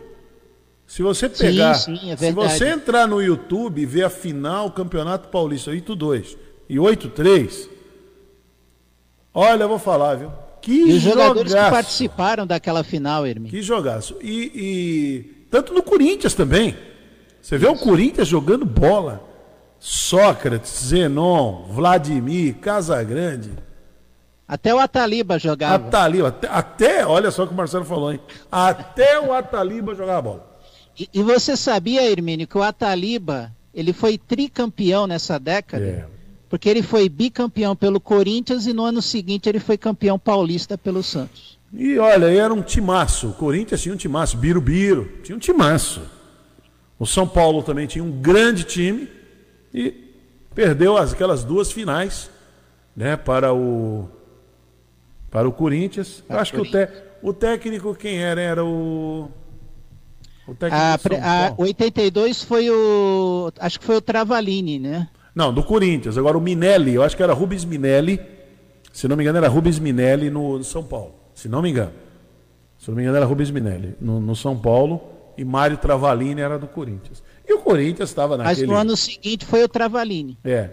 Se 0.85 1.01
você 1.01 1.27
Sim, 1.27 1.35
pegar, 1.35 1.73
sim, 1.73 2.11
é 2.11 2.15
se 2.15 2.31
você 2.31 2.69
entrar 2.69 3.07
no 3.07 3.21
YouTube 3.21 3.81
e 3.81 3.85
ver 3.85 4.03
a 4.03 4.09
final 4.09 4.71
Campeonato 4.71 5.27
Paulista 5.27 5.71
8-2 5.71 6.37
e 6.69 6.77
8-3, 6.77 7.67
olha, 9.33 9.63
eu 9.63 9.69
vou 9.69 9.79
falar, 9.79 10.15
viu? 10.15 10.31
Que 10.61 10.71
E 10.71 10.93
os 10.93 11.01
jogadores 11.01 11.43
que 11.53 11.57
jogaço. 11.57 11.71
participaram 11.71 12.47
daquela 12.47 12.83
final, 12.83 13.25
Hermin. 13.25 13.49
Que 13.49 13.61
jogaço. 13.61 14.17
E, 14.21 14.51
e 14.53 15.45
tanto 15.49 15.73
no 15.73 15.81
Corinthians 15.81 16.33
também. 16.33 16.75
Você 17.41 17.57
vê 17.57 17.67
o 17.67 17.75
Corinthians 17.75 18.27
jogando 18.27 18.65
bola. 18.65 19.23
Sócrates, 19.79 20.87
Zenon, 20.87 21.65
Vladimir, 21.69 22.55
Casagrande. 22.55 23.51
Até 24.47 24.73
o 24.73 24.79
Ataliba 24.79 25.37
jogava. 25.37 25.75
Ataliba, 25.87 26.29
até, 26.29 26.47
até, 26.47 27.05
olha 27.05 27.29
só 27.31 27.43
o 27.43 27.47
que 27.47 27.53
o 27.53 27.57
Marcelo 27.57 27.85
falou, 27.85 28.11
hein? 28.11 28.19
Até 28.51 29.19
o 29.19 29.33
Ataliba 29.33 29.93
jogava 29.93 30.21
bola. 30.21 30.57
E, 30.97 31.07
e 31.13 31.21
você 31.21 31.55
sabia, 31.55 32.09
Hermínio, 32.09 32.47
que 32.47 32.57
o 32.57 32.63
Ataliba 32.63 33.51
ele 33.73 33.93
foi 33.93 34.17
tricampeão 34.17 35.05
nessa 35.05 35.37
década? 35.37 35.85
É. 35.85 36.05
Porque 36.49 36.69
ele 36.69 36.81
foi 36.81 37.09
bicampeão 37.09 37.75
pelo 37.75 37.99
Corinthians 37.99 38.65
e 38.67 38.73
no 38.73 38.83
ano 38.85 39.01
seguinte 39.01 39.49
ele 39.49 39.59
foi 39.59 39.77
campeão 39.77 40.17
paulista 40.17 40.77
pelo 40.77 41.03
Santos. 41.03 41.57
E 41.73 41.97
olha, 41.97 42.27
era 42.27 42.53
um 42.53 42.61
timaço. 42.61 43.27
O 43.29 43.33
Corinthians 43.33 43.81
tinha 43.81 43.93
um 43.93 43.97
timaço, 43.97 44.37
Birubiru, 44.37 45.11
tinha 45.23 45.35
um 45.35 45.39
timaço. 45.39 46.01
O 46.97 47.05
São 47.05 47.27
Paulo 47.27 47.61
também 47.61 47.85
tinha 47.85 48.03
um 48.03 48.11
grande 48.11 48.63
time 48.63 49.09
e 49.73 49.93
perdeu 50.55 50.95
as- 50.97 51.11
aquelas 51.13 51.43
duas 51.43 51.71
finais, 51.71 52.29
né, 52.95 53.15
para 53.17 53.53
o 53.53 54.07
para 55.29 55.47
o 55.47 55.51
Corinthians. 55.51 56.23
Para 56.25 56.41
acho 56.41 56.53
que 56.53 56.61
o, 56.61 56.71
té- 56.71 56.89
o 57.21 57.33
técnico 57.33 57.93
quem 57.93 58.17
era 58.23 58.39
era 58.41 58.63
o 58.65 59.29
o 60.47 60.55
técnico 60.55 60.81
A, 60.81 60.95
do 60.95 61.01
São 61.01 61.09
pre- 61.11 61.19
a 61.19 61.47
Paulo. 61.49 61.55
82 61.59 62.41
foi 62.43 62.69
o. 62.69 63.51
Acho 63.59 63.77
que 63.79 63.85
foi 63.85 63.97
o 63.97 64.01
Travalini, 64.01 64.79
né? 64.79 65.09
Não, 65.37 65.53
do 65.53 65.61
Corinthians. 65.61 66.17
Agora 66.17 66.35
o 66.35 66.41
Minelli, 66.41 66.95
eu 66.95 67.03
acho 67.03 67.15
que 67.15 67.21
era 67.21 67.31
Rubens 67.31 67.63
Minelli. 67.63 68.19
Se 68.91 69.07
não 69.07 69.15
me 69.15 69.21
engano, 69.21 69.37
era 69.37 69.47
Rubens 69.47 69.77
Minelli 69.77 70.31
no, 70.31 70.57
no 70.57 70.63
São 70.63 70.83
Paulo. 70.83 71.13
Se 71.35 71.47
não 71.47 71.61
me 71.61 71.69
engano. 71.69 71.91
Se 72.79 72.89
não 72.89 72.95
me 72.95 73.03
engano, 73.03 73.17
era 73.17 73.25
Rubens 73.27 73.51
Minelli 73.51 73.95
no, 74.01 74.19
no 74.19 74.35
São 74.35 74.57
Paulo. 74.57 74.99
E 75.37 75.45
Mário 75.45 75.77
Travalini 75.77 76.41
era 76.41 76.57
do 76.57 76.65
Corinthians. 76.65 77.21
E 77.47 77.53
o 77.53 77.59
Corinthians 77.59 78.09
estava 78.09 78.35
Mas 78.35 78.47
naquele. 78.47 78.65
no 78.65 78.75
ano 78.75 78.97
seguinte 78.97 79.45
foi 79.45 79.63
o 79.63 79.69
Travalini. 79.69 80.39
É. 80.43 80.71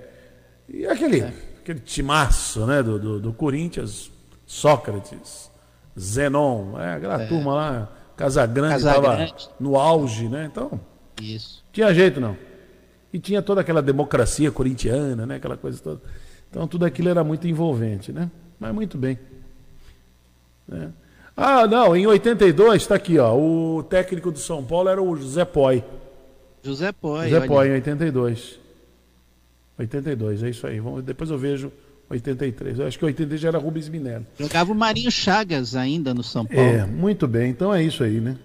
E 0.66 0.86
aquele, 0.86 1.22
aquele 1.60 1.80
timaço 1.80 2.64
né, 2.64 2.82
do, 2.82 2.98
do, 2.98 3.20
do 3.20 3.34
Corinthians, 3.34 4.10
Sócrates, 4.46 5.50
Zenon, 6.00 6.80
é, 6.80 6.94
aquela 6.94 7.26
turma 7.26 7.54
lá, 7.54 7.92
Casagrande 8.16 8.76
estava 8.76 9.26
no 9.60 9.76
auge, 9.76 10.26
né? 10.26 10.48
Então, 10.50 10.80
Isso. 11.20 11.62
tinha 11.70 11.92
jeito 11.92 12.18
não. 12.18 12.34
E 13.14 13.20
tinha 13.20 13.40
toda 13.40 13.60
aquela 13.60 13.80
democracia 13.80 14.50
corintiana, 14.50 15.24
né? 15.24 15.36
Aquela 15.36 15.56
coisa 15.56 15.80
toda. 15.80 16.00
Então 16.50 16.66
tudo 16.66 16.84
aquilo 16.84 17.08
era 17.08 17.22
muito 17.22 17.46
envolvente, 17.46 18.10
né? 18.10 18.28
Mas 18.58 18.74
muito 18.74 18.98
bem. 18.98 19.16
Né? 20.66 20.90
Ah, 21.36 21.64
não, 21.64 21.94
em 21.94 22.08
82, 22.08 22.82
está 22.82 22.96
aqui, 22.96 23.16
ó. 23.20 23.32
O 23.36 23.84
técnico 23.84 24.32
do 24.32 24.38
São 24.40 24.64
Paulo 24.64 24.88
era 24.88 25.00
o 25.00 25.14
José 25.14 25.44
Poi. 25.44 25.84
José 26.60 26.90
Poi. 26.90 27.26
José 27.26 27.38
olha. 27.38 27.46
Poi, 27.46 27.68
em 27.68 27.72
82. 27.74 28.58
82, 29.78 30.42
é 30.42 30.50
isso 30.50 30.66
aí. 30.66 30.80
Vamos, 30.80 31.04
depois 31.04 31.30
eu 31.30 31.38
vejo 31.38 31.70
83. 32.10 32.80
Eu 32.80 32.86
acho 32.88 32.98
que 32.98 33.04
83 33.04 33.40
já 33.40 33.46
era 33.46 33.58
Rubens 33.58 33.88
Minelli. 33.88 34.26
Jogava 34.36 34.72
o 34.72 34.74
Marinho 34.74 35.12
Chagas 35.12 35.76
ainda 35.76 36.12
no 36.12 36.24
São 36.24 36.44
Paulo. 36.44 36.68
É, 36.68 36.84
muito 36.84 37.28
bem. 37.28 37.50
Então 37.50 37.72
é 37.72 37.80
isso 37.80 38.02
aí, 38.02 38.20
né? 38.20 38.36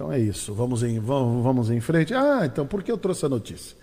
Então 0.00 0.10
é 0.10 0.18
isso. 0.18 0.54
Vamos 0.54 0.82
em, 0.82 0.98
vamos, 0.98 1.44
vamos 1.44 1.70
em 1.70 1.78
frente. 1.78 2.14
Ah, 2.14 2.40
então 2.46 2.66
por 2.66 2.82
que 2.82 2.90
eu 2.90 2.96
trouxe 2.96 3.26
a 3.26 3.28
notícia? 3.28 3.76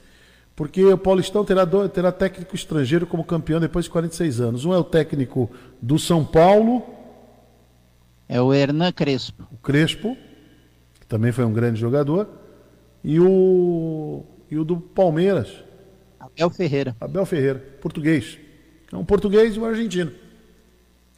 Porque 0.56 0.84
o 0.84 0.98
Paulistão 0.98 1.46
terá, 1.46 1.64
do- 1.64 1.88
terá 1.88 2.12
técnico 2.12 2.56
estrangeiro 2.56 3.06
como 3.06 3.24
campeão 3.24 3.60
depois 3.60 3.86
de 3.86 3.92
46 3.92 4.42
anos. 4.42 4.66
Um 4.66 4.74
é 4.74 4.80
o 4.80 4.84
técnico 4.84 5.48
do 5.80 6.00
São 6.00 6.26
Paulo, 6.26 6.84
É 8.28 8.42
o 8.42 8.52
Hernan 8.52 8.92
Crespo. 8.94 9.48
o 9.52 9.58
Crespo, 9.58 10.18
que 11.00 11.06
também 11.06 11.32
foi 11.32 11.46
um 11.46 11.54
grande 11.54 11.80
jogador, 11.80 12.28
e 13.04 13.20
o, 13.20 14.24
e 14.50 14.58
o 14.58 14.66
do 14.66 14.78
Palmeiras, 14.78 15.64
Abel 16.20 16.50
Ferreira. 16.50 16.96
Abel 17.00 17.28
Ferreira, 17.28 17.64
português. 17.80 18.40
É 18.92 18.96
um 18.98 19.06
português 19.06 19.56
e 19.56 19.60
um 19.60 19.66
argentino. 19.66 20.12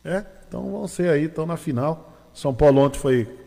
É? 0.03 0.25
Então 0.45 0.69
vão 0.69 0.85
ser 0.89 1.09
aí, 1.09 1.23
estão 1.23 1.45
na 1.45 1.55
final. 1.55 2.29
São 2.33 2.53
Paulo 2.53 2.81
ontem 2.81 2.99
foi, 2.99 3.38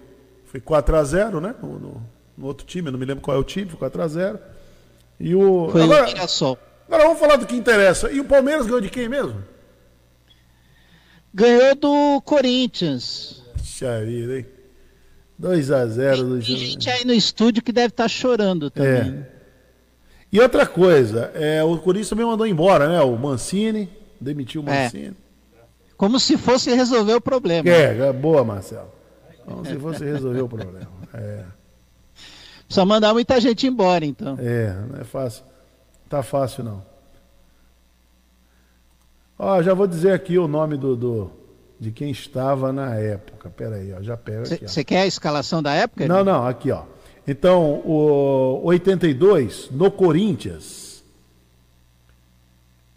foi 0.53 0.61
4x0, 0.61 1.41
né? 1.41 1.55
No, 1.61 1.79
no- 1.79 2.03
no 2.37 2.47
outro 2.47 2.65
time, 2.67 2.89
eu 2.89 2.93
não 2.93 2.99
me 2.99 3.07
lembro 3.07 3.23
qual 3.25 3.37
é 3.37 3.41
o 3.41 3.45
time, 3.45 3.69
foi 3.71 3.89
4x0. 3.91 4.39
E 5.19 5.35
o. 5.35 5.69
Foi 5.71 5.83
agora, 5.83 6.05
o 6.05 6.07
Mirassol. 6.07 6.59
agora 6.87 7.05
vamos 7.05 7.19
falar 7.19 7.37
do 7.37 7.47
que 7.47 7.57
interessa. 7.57 8.11
E 8.13 8.21
o 8.21 8.25
Palmeiras 8.25 8.67
ganhou 8.67 8.81
de 8.81 8.91
quem 8.91 9.09
mesmo? 9.09 9.43
Ganhou 11.35 11.75
do 11.75 12.21
Corinthians. 12.23 13.43
Puxa 13.57 14.05
vida, 14.05 14.39
hein? 14.39 14.47
2x0 15.41 16.17
do 16.17 16.35
Tem 16.45 16.57
gente 16.57 16.91
aí 16.91 17.05
no 17.05 17.13
estúdio 17.13 17.63
que 17.63 17.73
deve 17.73 17.89
estar 17.89 18.09
chorando 18.09 18.71
também. 18.71 19.25
É. 19.27 19.33
E 20.31 20.39
outra 20.41 20.67
coisa, 20.67 21.31
é, 21.35 21.63
o 21.65 21.77
Corinthians 21.79 22.11
também 22.11 22.25
mandou 22.27 22.47
embora, 22.47 22.89
né? 22.89 23.01
O 23.01 23.17
Mancini, 23.17 23.89
demitiu 24.21 24.63
o 24.63 24.69
É. 24.69 24.85
Mancini. 24.85 25.17
Como 25.97 26.19
se 26.21 26.37
fosse 26.37 26.75
resolver 26.75 27.15
o 27.15 27.21
problema. 27.21 27.69
É, 27.69 27.97
é 28.09 28.13
boa, 28.13 28.45
Marcelo. 28.45 28.91
Como 29.45 29.65
se 29.65 29.79
fosse 29.79 30.05
resolver 30.05 30.43
o 30.43 30.49
problema. 30.49 30.91
É. 31.15 31.45
Precisa 32.65 32.87
mandar 32.87 33.13
muita 33.13 33.41
gente 33.41 33.67
embora, 33.67 34.05
então. 34.05 34.37
É, 34.39 34.75
não 34.89 35.01
é 35.01 35.05
fácil. 35.05 35.45
Tá 36.09 36.23
fácil, 36.23 36.65
não. 36.65 36.83
Ó, 39.39 39.63
já 39.63 39.75
vou 39.75 39.87
dizer 39.87 40.13
aqui 40.13 40.39
o 40.39 40.47
nome 40.47 40.77
do, 40.77 40.97
do 40.97 41.31
de 41.79 41.91
quem 41.91 42.11
estava 42.11 42.73
na 42.73 42.95
época. 42.95 43.51
Pera 43.51 43.77
aí, 43.77 43.93
ó, 43.93 44.01
já 44.01 44.17
pega 44.17 44.55
aqui. 44.55 44.69
Você 44.69 44.85
quer 44.85 45.01
a 45.03 45.07
escalação 45.07 45.63
da 45.63 45.75
época? 45.75 46.07
Não, 46.07 46.23
não, 46.23 46.47
aqui, 46.47 46.71
ó. 46.71 46.85
Então, 47.27 47.83
o 47.85 48.61
82, 48.65 49.69
no 49.71 49.91
Corinthians, 49.91 51.05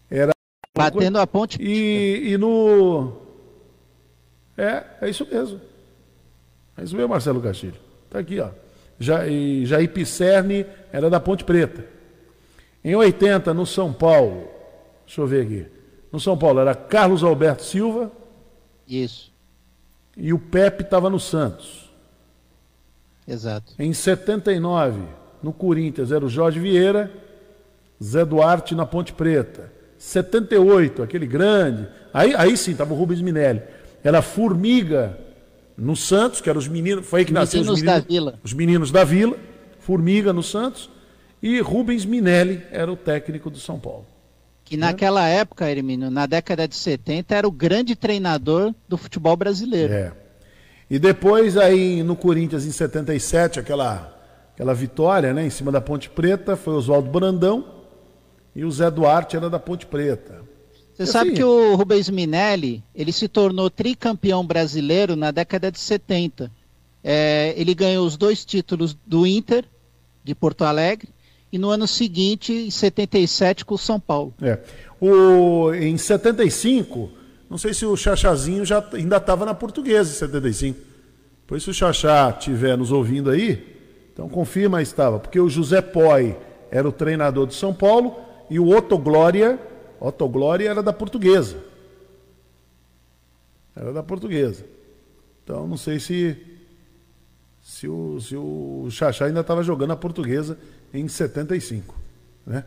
era... 0.09 0.31
Batendo 0.77 1.19
a 1.19 1.25
ponte. 1.25 1.57
E, 1.61 2.33
e 2.33 2.37
no... 2.37 3.13
É, 4.57 4.83
é 5.01 5.09
isso 5.09 5.27
mesmo. 5.31 5.59
É 6.77 6.83
isso 6.83 6.95
mesmo, 6.95 7.09
Marcelo 7.09 7.41
Castilho. 7.41 7.75
Tá 8.09 8.19
aqui, 8.19 8.39
ó. 8.39 8.49
Jair 8.99 9.91
Pisserni 9.91 10.65
era 10.91 11.09
da 11.09 11.19
Ponte 11.19 11.43
Preta. 11.43 11.85
Em 12.83 12.95
80, 12.95 13.53
no 13.53 13.65
São 13.65 13.91
Paulo, 13.91 14.47
deixa 15.05 15.21
eu 15.21 15.27
ver 15.27 15.43
aqui. 15.43 15.65
No 16.11 16.19
São 16.19 16.37
Paulo 16.37 16.59
era 16.59 16.75
Carlos 16.75 17.23
Alberto 17.23 17.63
Silva. 17.63 18.11
Isso. 18.87 19.33
E 20.15 20.31
o 20.31 20.39
Pepe 20.39 20.83
estava 20.83 21.09
no 21.09 21.19
Santos. 21.19 21.91
Exato. 23.27 23.73
Em 23.79 23.91
79, 23.91 25.01
no 25.41 25.51
Corinthians, 25.51 26.11
era 26.11 26.23
o 26.23 26.29
Jorge 26.29 26.59
Vieira, 26.59 27.11
Zé 28.01 28.23
Duarte 28.23 28.75
na 28.75 28.85
Ponte 28.85 29.11
Preta. 29.13 29.73
78, 29.97 31.01
aquele 31.01 31.25
grande. 31.25 31.87
Aí, 32.13 32.35
aí 32.35 32.55
sim, 32.55 32.71
estava 32.71 32.93
o 32.93 32.97
Rubens 32.97 33.21
Minelli. 33.21 33.63
Era 34.03 34.21
Formiga 34.21 35.17
no 35.77 35.95
Santos, 35.95 36.41
que 36.41 36.49
eram 36.49 36.59
os 36.59 36.67
meninos. 36.67 37.05
Foi 37.05 37.21
aí 37.21 37.25
que 37.25 37.33
nasceu 37.33 37.61
os 37.61 37.67
meninos 37.67 37.83
da 37.83 37.99
Vila. 37.99 38.39
Os 38.43 38.53
meninos 38.53 38.91
da 38.91 39.03
Vila. 39.03 39.37
Formiga 39.79 40.33
no 40.33 40.41
Santos. 40.41 40.89
E 41.41 41.59
Rubens 41.59 42.05
Minelli 42.05 42.63
era 42.71 42.91
o 42.91 42.95
técnico 42.95 43.49
do 43.49 43.59
São 43.59 43.79
Paulo. 43.79 44.05
Que 44.63 44.75
naquela 44.75 45.29
é. 45.29 45.37
época, 45.37 45.69
Hermínio, 45.69 46.09
na 46.09 46.25
década 46.25 46.67
de 46.67 46.75
70, 46.75 47.35
era 47.35 47.47
o 47.47 47.51
grande 47.51 47.95
treinador 47.95 48.73
do 48.89 48.97
futebol 48.97 49.35
brasileiro. 49.37 49.93
É. 49.93 50.11
E 50.89 50.97
depois 50.97 51.55
aí 51.55 52.01
no 52.01 52.15
Corinthians 52.15 52.65
em 52.65 52.71
77, 52.71 53.59
aquela, 53.59 54.11
aquela 54.53 54.73
vitória, 54.73 55.33
né, 55.33 55.45
em 55.45 55.49
cima 55.51 55.71
da 55.71 55.81
Ponte 55.81 56.09
Preta, 56.09 56.55
foi 56.55 56.73
Oswaldo 56.73 57.09
Brandão 57.09 57.75
e 58.55 58.63
o 58.63 58.71
Zé 58.71 58.89
Duarte 58.89 59.35
era 59.35 59.49
da 59.49 59.59
Ponte 59.59 59.85
Preta. 59.85 60.41
Você 60.95 61.03
e 61.03 61.07
sabe 61.07 61.29
assim, 61.31 61.37
que 61.37 61.43
o 61.43 61.75
Rubens 61.75 62.09
Minelli, 62.09 62.81
ele 62.95 63.11
se 63.11 63.27
tornou 63.27 63.69
tricampeão 63.69 64.45
brasileiro 64.45 65.15
na 65.15 65.29
década 65.29 65.69
de 65.69 65.79
70. 65.79 66.49
É, 67.03 67.53
ele 67.57 67.75
ganhou 67.75 68.05
os 68.05 68.15
dois 68.15 68.45
títulos 68.45 68.97
do 69.05 69.27
Inter, 69.27 69.65
de 70.23 70.33
Porto 70.33 70.63
Alegre, 70.63 71.09
e 71.51 71.57
no 71.57 71.69
ano 71.69 71.85
seguinte, 71.85 72.51
em 72.51 72.71
77, 72.71 73.65
com 73.65 73.75
o 73.75 73.77
São 73.77 73.99
Paulo. 73.99 74.33
É. 74.41 74.59
O, 74.99 75.73
em 75.73 75.97
75, 75.97 77.11
não 77.49 77.57
sei 77.57 77.73
se 77.73 77.85
o 77.85 77.95
Chachazinho 77.95 78.65
já 78.65 78.83
ainda 78.93 79.17
estava 79.17 79.45
na 79.45 79.53
portuguesa 79.53 80.09
em 80.09 80.15
75. 80.15 80.79
Pois 81.45 81.61
se 81.61 81.69
o 81.69 81.73
Chachá 81.73 82.35
estiver 82.37 82.77
nos 82.77 82.91
ouvindo 82.91 83.29
aí, 83.29 83.63
então 84.11 84.27
confirma 84.27 84.81
estava, 84.81 85.19
porque 85.19 85.39
o 85.39 85.49
José 85.49 85.81
Poi 85.81 86.35
era 86.71 86.87
o 86.87 86.91
treinador 86.91 87.45
de 87.45 87.53
São 87.53 87.73
Paulo 87.73 88.15
e 88.49 88.59
o 88.59 88.75
Otto 88.75 88.97
Glória 88.97 89.59
Otto 89.99 90.29
era 90.61 90.83
da 90.83 90.93
portuguesa. 90.93 91.57
Era 93.75 93.91
da 93.91 94.03
portuguesa. 94.03 94.65
Então 95.43 95.67
não 95.67 95.77
sei 95.77 95.99
se 95.99 96.55
se 97.61 97.87
o, 97.87 98.19
se 98.21 98.35
o 98.35 98.87
Xaxá 98.91 99.25
ainda 99.25 99.39
estava 99.39 99.63
jogando 99.63 99.91
a 99.91 99.95
portuguesa 99.95 100.57
em 100.93 101.07
75. 101.07 101.95
Né? 102.45 102.63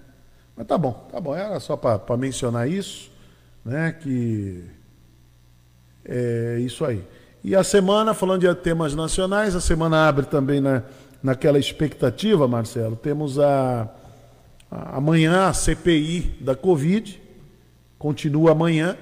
Mas 0.57 0.67
tá 0.67 0.77
bom, 0.77 1.09
tá 1.11 1.21
bom. 1.21 1.35
Era 1.35 1.61
só 1.61 1.77
para 1.77 2.17
mencionar 2.17 2.69
isso, 2.69 3.11
né? 3.65 3.93
Que 3.93 4.65
é 6.05 6.59
isso 6.59 6.85
aí. 6.85 7.05
E 7.45 7.55
a 7.55 7.63
semana, 7.63 8.13
falando 8.13 8.41
de 8.41 8.55
temas 8.57 8.93
nacionais, 8.93 9.55
a 9.55 9.61
semana 9.61 10.09
abre 10.09 10.27
também 10.27 10.61
na, 10.61 10.83
naquela 11.23 11.61
expectativa, 11.61 12.49
Marcelo. 12.49 12.97
Temos 12.97 13.39
a 13.39 13.89
Amanhã 14.71 15.49
a 15.49 15.53
CPI 15.53 16.37
da 16.41 16.55
Covid 16.55 17.21
continua 17.99 18.53
amanhã. 18.53 18.97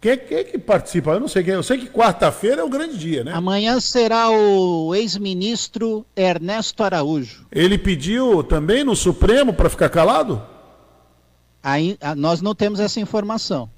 Quem, 0.00 0.16
quem 0.18 0.38
é 0.38 0.44
que 0.44 0.58
participa? 0.58 1.10
Eu 1.10 1.20
não 1.20 1.28
sei 1.28 1.42
quem. 1.42 1.54
Eu 1.54 1.62
sei 1.62 1.78
que 1.78 1.86
quarta-feira 1.86 2.60
é 2.60 2.64
o 2.64 2.68
grande 2.68 2.96
dia, 2.96 3.24
né? 3.24 3.32
Amanhã 3.32 3.80
será 3.80 4.30
o 4.30 4.94
ex-ministro 4.94 6.06
Ernesto 6.14 6.84
Araújo. 6.84 7.46
Ele 7.50 7.76
pediu 7.76 8.44
também 8.44 8.84
no 8.84 8.94
Supremo 8.94 9.52
para 9.52 9.68
ficar 9.68 9.88
calado? 9.88 10.40
Aí, 11.62 11.98
nós 12.16 12.40
não 12.40 12.54
temos 12.54 12.78
essa 12.78 13.00
informação. 13.00 13.68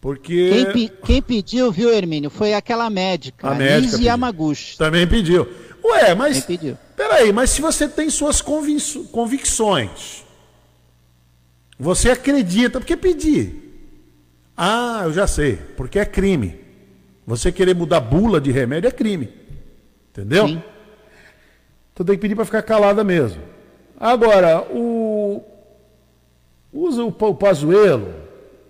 Porque. 0.00 0.50
Quem, 0.50 0.72
pe 0.72 0.92
quem, 1.04 1.22
pediu, 1.22 1.72
viu, 1.72 1.90
Hermínio, 1.90 2.28
foi 2.28 2.52
aquela 2.52 2.90
médica, 2.90 3.48
a 3.48 3.54
médica 3.54 3.80
Lise 3.80 4.04
Yamaguchi. 4.04 4.76
Também 4.76 5.06
pediu. 5.06 5.48
Ué, 5.82 6.14
mas. 6.14 6.44
Pediu. 6.44 6.76
Peraí, 6.98 7.32
mas 7.32 7.50
se 7.50 7.62
você 7.62 7.86
tem 7.86 8.10
suas 8.10 8.42
convicções, 8.42 10.24
você 11.78 12.10
acredita, 12.10 12.80
porque 12.80 12.96
pedir? 12.96 13.54
Ah, 14.56 15.02
eu 15.04 15.12
já 15.12 15.24
sei, 15.24 15.54
porque 15.76 16.00
é 16.00 16.04
crime. 16.04 16.58
Você 17.24 17.52
querer 17.52 17.76
mudar 17.76 18.00
bula 18.00 18.40
de 18.40 18.50
remédio 18.50 18.88
é 18.88 18.90
crime. 18.90 19.32
Entendeu? 20.10 20.48
Sim. 20.48 20.60
Então 21.92 22.04
tem 22.04 22.16
que 22.16 22.20
pedir 22.20 22.34
para 22.34 22.44
ficar 22.44 22.62
calada 22.62 23.04
mesmo. 23.04 23.40
Agora, 23.96 24.62
o. 24.62 25.40
Usa 26.72 27.04
o, 27.04 27.14
o 27.16 27.34
Pazuelo, 27.34 28.12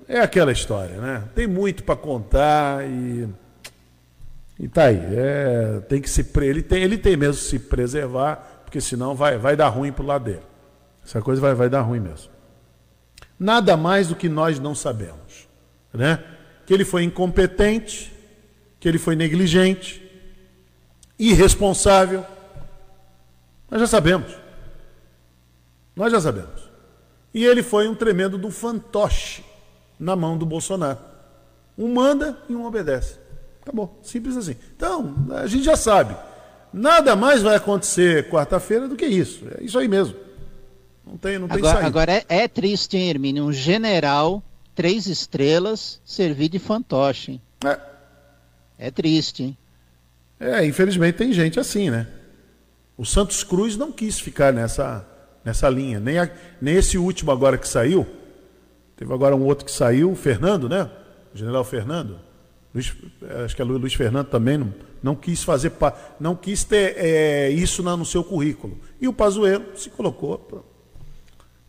é 0.06 0.20
aquela 0.20 0.52
história, 0.52 0.96
né? 0.96 1.24
Tem 1.34 1.46
muito 1.46 1.82
para 1.82 1.96
contar 1.96 2.86
e. 2.86 3.26
E 4.58 4.68
tá 4.68 4.84
aí. 4.84 5.00
É, 5.14 5.80
tem 5.88 6.00
que 6.00 6.10
se 6.10 6.26
ele 6.40 6.62
tem 6.62 6.82
ele 6.82 6.98
tem 6.98 7.16
mesmo 7.16 7.34
que 7.34 7.48
se 7.48 7.58
preservar, 7.58 8.62
porque 8.64 8.80
senão 8.80 9.14
vai, 9.14 9.38
vai 9.38 9.54
dar 9.54 9.68
ruim 9.68 9.92
pro 9.92 10.04
lado 10.04 10.24
dele. 10.24 10.42
Essa 11.04 11.22
coisa 11.22 11.40
vai, 11.40 11.54
vai 11.54 11.68
dar 11.68 11.82
ruim 11.82 12.00
mesmo. 12.00 12.30
Nada 13.38 13.76
mais 13.76 14.08
do 14.08 14.16
que 14.16 14.28
nós 14.28 14.58
não 14.58 14.74
sabemos, 14.74 15.48
né? 15.92 16.22
Que 16.66 16.74
ele 16.74 16.84
foi 16.84 17.04
incompetente, 17.04 18.12
que 18.80 18.88
ele 18.88 18.98
foi 18.98 19.14
negligente, 19.14 20.02
irresponsável. 21.18 22.26
Nós 23.70 23.80
já 23.80 23.86
sabemos. 23.86 24.36
Nós 25.94 26.12
já 26.12 26.20
sabemos. 26.20 26.68
E 27.32 27.44
ele 27.44 27.62
foi 27.62 27.88
um 27.88 27.94
tremendo 27.94 28.36
do 28.36 28.50
fantoche 28.50 29.44
na 29.98 30.16
mão 30.16 30.36
do 30.36 30.44
Bolsonaro. 30.44 30.98
Um 31.76 31.92
manda 31.92 32.36
e 32.48 32.54
um 32.54 32.66
obedece. 32.66 33.18
Acabou. 33.68 33.98
Simples 34.02 34.34
assim. 34.34 34.56
Então, 34.74 35.14
a 35.30 35.46
gente 35.46 35.64
já 35.64 35.76
sabe. 35.76 36.16
Nada 36.72 37.14
mais 37.14 37.42
vai 37.42 37.54
acontecer 37.54 38.30
quarta-feira 38.30 38.88
do 38.88 38.96
que 38.96 39.04
isso. 39.04 39.44
É 39.58 39.62
isso 39.62 39.78
aí 39.78 39.86
mesmo. 39.86 40.16
Não 41.06 41.18
tem, 41.18 41.38
não 41.38 41.48
tem 41.48 41.58
agora, 41.58 41.74
saída. 41.74 41.86
Agora 41.86 42.12
é, 42.12 42.24
é 42.28 42.48
triste, 42.48 42.96
hein, 42.96 43.10
Hermínio? 43.10 43.44
Um 43.44 43.52
general, 43.52 44.42
três 44.74 45.06
estrelas, 45.06 46.00
servir 46.02 46.48
de 46.48 46.58
fantoche. 46.58 47.32
Hein? 47.32 47.42
É. 47.66 47.78
É 48.78 48.90
triste, 48.90 49.42
hein? 49.42 49.58
É, 50.40 50.64
infelizmente 50.64 51.16
tem 51.16 51.30
gente 51.32 51.60
assim, 51.60 51.90
né? 51.90 52.06
O 52.96 53.04
Santos 53.04 53.44
Cruz 53.44 53.76
não 53.76 53.92
quis 53.92 54.18
ficar 54.18 54.50
nessa, 54.50 55.06
nessa 55.44 55.68
linha. 55.68 56.00
Nem, 56.00 56.18
a, 56.18 56.30
nem 56.60 56.76
esse 56.76 56.96
último 56.96 57.30
agora 57.30 57.58
que 57.58 57.68
saiu. 57.68 58.06
Teve 58.96 59.12
agora 59.12 59.36
um 59.36 59.44
outro 59.44 59.66
que 59.66 59.72
saiu, 59.72 60.10
o 60.10 60.16
Fernando, 60.16 60.70
né? 60.70 60.90
O 61.34 61.36
general 61.36 61.64
Fernando. 61.64 62.27
Luiz, 62.74 62.94
acho 63.44 63.56
que 63.56 63.62
é 63.62 63.64
Luiz 63.64 63.94
Fernando 63.94 64.26
também 64.26 64.58
não, 64.58 64.74
não 65.02 65.14
quis 65.14 65.42
fazer, 65.42 65.72
não 66.20 66.36
quis 66.36 66.64
ter 66.64 66.94
é, 66.96 67.50
isso 67.50 67.82
no 67.82 68.04
seu 68.04 68.22
currículo. 68.22 68.78
E 69.00 69.08
o 69.08 69.12
Pazuello 69.12 69.76
se 69.76 69.90
colocou. 69.90 70.64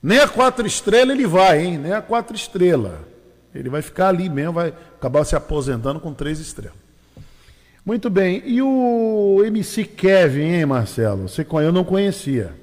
Nem 0.01 0.19
a 0.19 0.27
quatro 0.27 0.65
estrelas 0.65 1.15
ele 1.15 1.27
vai, 1.27 1.65
hein? 1.65 1.77
Nem 1.77 1.93
a 1.93 2.01
quatro 2.01 2.35
estrelas. 2.35 2.99
Ele 3.53 3.69
vai 3.69 3.81
ficar 3.81 4.09
ali 4.09 4.29
mesmo, 4.29 4.53
vai 4.53 4.69
acabar 4.69 5.25
se 5.25 5.35
aposentando 5.35 5.99
com 5.99 6.13
três 6.13 6.39
estrelas. 6.39 6.77
Muito 7.85 8.09
bem. 8.09 8.43
E 8.45 8.61
o 8.61 9.41
MC 9.45 9.83
Kevin, 9.85 10.41
hein, 10.41 10.65
Marcelo? 10.65 11.27
Você, 11.27 11.45
eu 11.49 11.71
não 11.71 11.83
conhecia. 11.83 12.53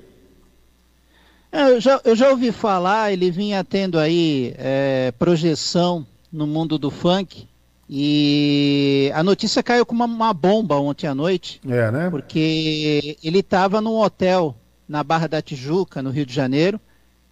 É, 1.51 1.71
eu, 1.71 1.81
já, 1.81 2.01
eu 2.05 2.15
já 2.15 2.31
ouvi 2.31 2.53
falar, 2.53 3.13
ele 3.13 3.31
vinha 3.31 3.65
tendo 3.65 3.99
aí 3.99 4.55
é, 4.59 5.13
projeção 5.19 6.07
no 6.31 6.47
mundo 6.47 6.79
do 6.79 6.91
funk. 6.91 7.49
E 7.89 9.11
a 9.15 9.23
notícia 9.23 9.63
caiu 9.63 9.87
como 9.87 10.05
uma, 10.05 10.13
uma 10.13 10.35
bomba 10.35 10.77
ontem 10.77 11.07
à 11.07 11.15
noite. 11.15 11.61
É, 11.67 11.91
né? 11.91 12.11
Porque 12.11 13.17
ele 13.23 13.39
estava 13.39 13.81
num 13.81 13.97
hotel 13.97 14.57
na 14.89 15.03
Barra 15.05 15.27
da 15.29 15.43
Tijuca, 15.43 16.03
no 16.03 16.11
Rio 16.11 16.27
de 16.27 16.35
Janeiro, 16.35 16.81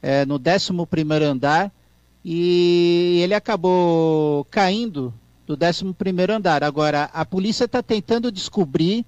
é, 0.01 0.25
no 0.25 0.37
11 0.37 1.25
andar, 1.25 1.73
e 2.25 3.21
ele 3.23 3.35
acabou 3.35 4.45
caindo 4.47 5.13
do 5.47 5.55
11 5.55 5.95
andar. 6.33 6.63
Agora, 6.63 7.11
a 7.13 7.25
polícia 7.25 7.65
está 7.65 7.83
tentando 7.83 8.31
descobrir 8.31 9.05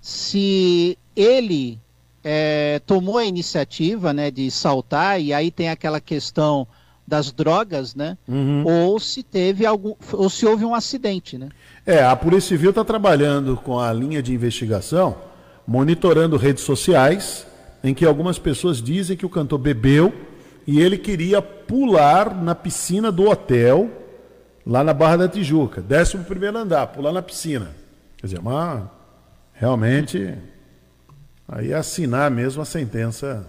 se 0.00 0.98
ele 1.14 1.78
é, 2.24 2.80
tomou 2.86 3.18
a 3.18 3.24
iniciativa 3.24 4.12
né, 4.12 4.30
de 4.30 4.50
saltar, 4.50 5.20
e 5.20 5.32
aí 5.32 5.50
tem 5.50 5.68
aquela 5.68 6.00
questão 6.00 6.66
das 7.12 7.30
drogas, 7.30 7.94
né? 7.94 8.16
Uhum. 8.26 8.64
Ou 8.64 8.98
se 8.98 9.22
teve 9.22 9.66
algum, 9.66 9.94
ou 10.14 10.30
se 10.30 10.46
houve 10.46 10.64
um 10.64 10.74
acidente, 10.74 11.36
né? 11.36 11.50
É, 11.84 12.02
a 12.02 12.16
Polícia 12.16 12.48
Civil 12.48 12.70
está 12.70 12.82
trabalhando 12.82 13.54
com 13.54 13.78
a 13.78 13.92
linha 13.92 14.22
de 14.22 14.32
investigação, 14.32 15.18
monitorando 15.66 16.38
redes 16.38 16.64
sociais, 16.64 17.46
em 17.84 17.92
que 17.92 18.06
algumas 18.06 18.38
pessoas 18.38 18.80
dizem 18.80 19.14
que 19.14 19.26
o 19.26 19.28
cantor 19.28 19.58
bebeu 19.58 20.10
e 20.66 20.80
ele 20.80 20.96
queria 20.96 21.42
pular 21.42 22.34
na 22.34 22.54
piscina 22.54 23.12
do 23.12 23.28
hotel, 23.28 23.90
lá 24.64 24.82
na 24.82 24.94
Barra 24.94 25.18
da 25.18 25.28
Tijuca, 25.28 25.82
décimo 25.82 26.24
primeiro 26.24 26.56
andar, 26.56 26.86
pular 26.86 27.12
na 27.12 27.20
piscina. 27.20 27.72
Quer 28.16 28.28
dizer, 28.28 28.40
mas 28.40 28.84
realmente 29.52 30.34
aí 31.46 31.72
é 31.72 31.74
assinar 31.74 32.30
mesmo 32.30 32.62
a 32.62 32.64
sentença. 32.64 33.46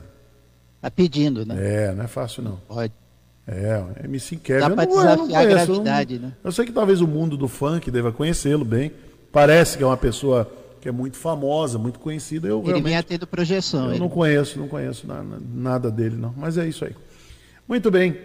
Tá 0.81 0.91
pedindo, 0.91 1.45
né? 1.45 1.56
É, 1.57 1.94
não 1.94 2.03
é 2.03 2.07
fácil 2.07 2.44
não. 2.44 2.57
Pode. 2.68 2.91
É, 3.48 3.84
MC 4.06 4.38
Kevin. 4.38 4.60
Dá 4.61 4.70
para 4.70 4.86
desafiar 4.86 5.41
a 5.41 5.45
gravidade, 5.45 6.20
né? 6.20 6.32
Eu 6.44 6.52
sei 6.52 6.65
que 6.65 6.72
talvez 6.72 7.02
o 7.02 7.07
mundo 7.07 7.36
do 7.36 7.48
funk 7.48 7.91
deva 7.91 8.11
conhecê-lo 8.11 8.64
bem. 8.64 8.91
Parece 9.32 9.78
que 9.78 9.84
é 9.84 9.88
uma 9.88 9.98
pessoa 9.98 10.49
que 10.80 10.88
é 10.88 10.91
muito 10.91 11.18
famosa, 11.18 11.78
muito 11.78 11.99
conhecida. 11.99 12.48
Eu 12.48 12.64
ele 12.65 12.82
vinha 12.82 13.02
tendo 13.03 13.28
projeção. 13.28 13.86
Eu 13.86 13.91
ele... 13.91 13.99
não 13.99 14.10
conheço, 14.10 14.60
não 14.60 14.68
conheço 14.68 15.07
nada, 15.07 15.40
nada, 15.53 15.91
dele, 15.91 16.15
não. 16.15 16.34
Mas 16.38 16.57
é 16.57 16.68
isso 16.68 16.86
aí. 16.86 16.95
Muito 17.68 17.90
bem. 17.90 18.18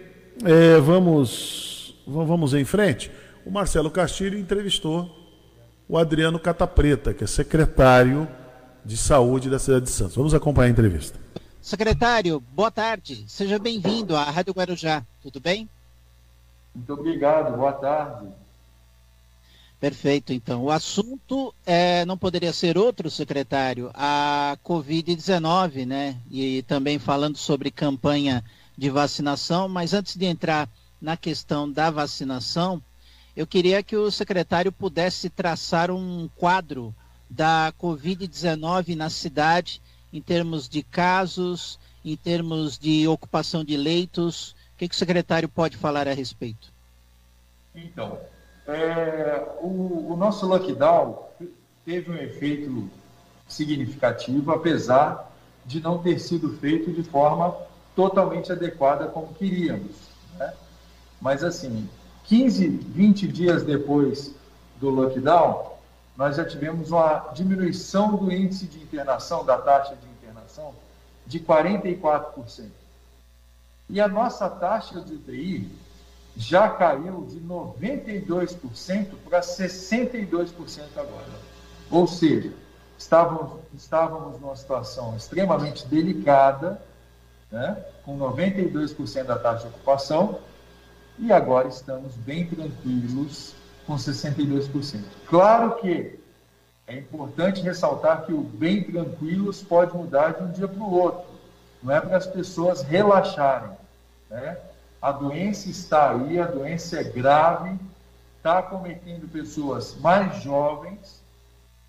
É, 0.44 0.78
vamos, 0.78 1.94
vamos 2.06 2.54
em 2.54 2.64
frente. 2.64 3.10
O 3.44 3.50
Marcelo 3.50 3.90
Castilho 3.90 4.38
entrevistou 4.38 5.08
o 5.88 5.96
Adriano 5.96 6.38
Catapreta, 6.38 7.14
que 7.14 7.24
é 7.24 7.26
secretário 7.26 8.28
de 8.84 8.96
saúde 8.96 9.48
da 9.48 9.58
cidade 9.58 9.86
de 9.86 9.90
Santos. 9.90 10.16
Vamos 10.16 10.34
acompanhar 10.34 10.68
a 10.68 10.70
entrevista. 10.70 11.18
Secretário, 11.60 12.40
boa 12.52 12.70
tarde. 12.70 13.24
Seja 13.28 13.58
bem-vindo 13.58 14.16
à 14.16 14.24
Rádio 14.24 14.54
Guarujá. 14.54 15.04
Tudo 15.20 15.40
bem? 15.40 15.68
Muito 16.74 16.92
obrigado. 16.92 17.56
Boa 17.56 17.72
tarde. 17.72 18.28
Perfeito, 19.80 20.32
então. 20.32 20.64
O 20.64 20.70
assunto 20.70 21.54
é, 21.66 22.04
não 22.04 22.16
poderia 22.16 22.52
ser 22.52 22.78
outro, 22.78 23.10
secretário, 23.10 23.90
a 23.94 24.56
Covid-19, 24.64 25.86
né? 25.86 26.16
E 26.30 26.62
também 26.62 26.98
falando 26.98 27.36
sobre 27.36 27.70
campanha 27.70 28.44
de 28.76 28.90
vacinação, 28.90 29.68
mas 29.68 29.92
antes 29.92 30.16
de 30.16 30.26
entrar 30.26 30.68
na 31.00 31.16
questão 31.16 31.70
da 31.70 31.90
vacinação, 31.90 32.82
eu 33.36 33.46
queria 33.46 33.82
que 33.82 33.96
o 33.96 34.10
secretário 34.10 34.72
pudesse 34.72 35.28
traçar 35.28 35.90
um 35.90 36.28
quadro 36.36 36.94
da 37.30 37.72
Covid-19 37.80 38.96
na 38.96 39.10
cidade 39.10 39.80
em 40.12 40.20
termos 40.20 40.68
de 40.68 40.82
casos, 40.82 41.78
em 42.04 42.16
termos 42.16 42.78
de 42.78 43.06
ocupação 43.06 43.64
de 43.64 43.76
leitos? 43.76 44.52
O 44.74 44.78
que, 44.78 44.88
que 44.88 44.94
o 44.94 44.98
secretário 44.98 45.48
pode 45.48 45.76
falar 45.76 46.08
a 46.08 46.12
respeito? 46.12 46.72
Então, 47.74 48.18
é, 48.66 49.46
o, 49.60 50.12
o, 50.12 50.16
nosso 50.16 50.46
lockdown 50.46 51.26
teve 51.84 52.10
um 52.10 52.16
efeito 52.16 52.90
significativo, 53.46 54.52
apesar 54.52 55.32
de 55.64 55.80
não 55.80 55.98
ter 55.98 56.18
sido 56.18 56.56
feito 56.58 56.92
de 56.92 57.02
forma 57.02 57.56
totalmente 57.94 58.52
adequada 58.52 59.06
como 59.06 59.34
queríamos. 59.34 59.92
Né? 60.38 60.52
Mas, 61.20 61.42
assim, 61.42 61.88
15, 62.24 62.68
20 62.68 63.28
dias 63.28 63.62
depois 63.64 64.34
do 64.80 64.90
lockdown, 64.90 65.77
nós 66.18 66.34
já 66.34 66.44
tivemos 66.44 66.90
uma 66.90 67.30
diminuição 67.32 68.16
do 68.16 68.32
índice 68.32 68.66
de 68.66 68.82
internação, 68.82 69.44
da 69.44 69.56
taxa 69.56 69.94
de 69.94 70.04
internação, 70.08 70.74
de 71.24 71.38
44%. 71.38 72.66
E 73.88 74.00
a 74.00 74.08
nossa 74.08 74.50
taxa 74.50 75.00
de 75.00 75.14
UTI 75.14 75.70
já 76.36 76.70
caiu 76.70 77.24
de 77.24 77.40
92% 77.40 79.14
para 79.28 79.40
62% 79.40 80.82
agora. 80.96 81.24
Ou 81.88 82.08
seja, 82.08 82.52
estávamos, 82.98 83.60
estávamos 83.72 84.40
numa 84.40 84.56
situação 84.56 85.16
extremamente 85.16 85.86
delicada, 85.86 86.82
né, 87.48 87.80
com 88.04 88.18
92% 88.18 89.22
da 89.22 89.38
taxa 89.38 89.68
de 89.68 89.74
ocupação, 89.74 90.40
e 91.16 91.30
agora 91.30 91.68
estamos 91.68 92.12
bem 92.16 92.44
tranquilos 92.44 93.54
com 93.88 93.96
62%. 93.96 95.02
Claro 95.26 95.76
que 95.76 96.20
é 96.86 96.94
importante 96.94 97.62
ressaltar 97.62 98.26
que 98.26 98.34
o 98.34 98.42
bem 98.42 98.84
tranquilos 98.84 99.62
pode 99.62 99.96
mudar 99.96 100.34
de 100.34 100.42
um 100.42 100.52
dia 100.52 100.68
para 100.68 100.82
o 100.82 100.92
outro. 100.92 101.24
Não 101.82 101.94
é 101.94 101.98
para 101.98 102.18
as 102.18 102.26
pessoas 102.26 102.82
relaxarem. 102.82 103.70
Né? 104.28 104.58
A 105.00 105.10
doença 105.10 105.70
está 105.70 106.10
aí, 106.10 106.38
a 106.38 106.44
doença 106.44 107.00
é 107.00 107.02
grave, 107.02 107.78
está 108.36 108.60
cometendo 108.62 109.26
pessoas 109.26 109.96
mais 109.96 110.42
jovens. 110.42 111.22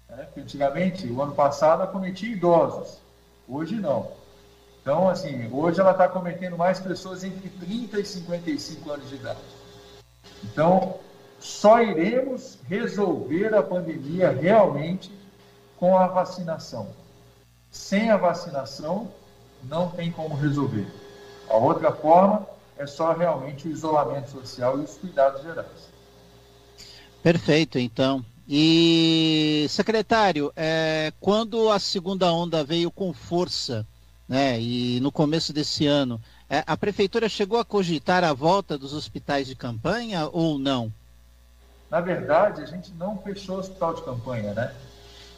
Né? 0.07 0.25
Antigamente, 0.37 1.05
o 1.05 1.21
ano 1.21 1.33
passado, 1.33 1.83
acometia 1.83 2.31
idosos. 2.31 2.97
Hoje 3.45 3.75
não. 3.75 4.09
Então, 4.81 5.09
assim, 5.09 5.49
hoje 5.51 5.81
ela 5.81 5.91
está 5.91 6.07
cometendo 6.07 6.57
mais 6.57 6.79
pessoas 6.79 7.25
entre 7.25 7.49
30 7.49 7.99
e 7.99 8.05
55 8.05 8.89
anos 8.89 9.09
de 9.09 9.15
idade. 9.15 9.39
Então, 10.45 10.97
só 11.39 11.81
iremos 11.81 12.59
resolver 12.67 13.53
a 13.55 13.63
pandemia 13.63 14.31
realmente 14.31 15.11
com 15.77 15.97
a 15.97 16.07
vacinação. 16.07 16.89
Sem 17.71 18.09
a 18.09 18.17
vacinação, 18.17 19.09
não 19.63 19.89
tem 19.89 20.11
como 20.11 20.35
resolver. 20.35 20.85
A 21.49 21.55
outra 21.55 21.91
forma 21.91 22.45
é 22.77 22.85
só 22.85 23.13
realmente 23.13 23.67
o 23.67 23.71
isolamento 23.71 24.29
social 24.29 24.79
e 24.79 24.83
os 24.83 24.95
cuidados 24.97 25.41
gerais. 25.41 25.89
Perfeito, 27.23 27.79
então. 27.79 28.23
E, 28.47 29.67
secretário, 29.69 30.51
é, 30.55 31.13
quando 31.19 31.69
a 31.69 31.77
segunda 31.77 32.33
onda 32.33 32.63
veio 32.63 32.89
com 32.89 33.13
força, 33.13 33.85
né, 34.27 34.59
e 34.59 34.99
no 35.01 35.11
começo 35.11 35.53
desse 35.53 35.85
ano, 35.85 36.19
é, 36.49 36.63
a 36.65 36.75
prefeitura 36.75 37.29
chegou 37.29 37.59
a 37.59 37.65
cogitar 37.65 38.23
a 38.23 38.33
volta 38.33 38.77
dos 38.77 38.93
hospitais 38.93 39.47
de 39.47 39.55
campanha 39.55 40.27
ou 40.31 40.57
não? 40.57 40.91
Na 41.89 41.99
verdade, 42.01 42.61
a 42.61 42.65
gente 42.65 42.93
não 42.93 43.17
fechou 43.17 43.55
o 43.55 43.59
hospital 43.59 43.93
de 43.95 44.03
campanha, 44.03 44.53
né? 44.53 44.67
Pra 44.67 44.75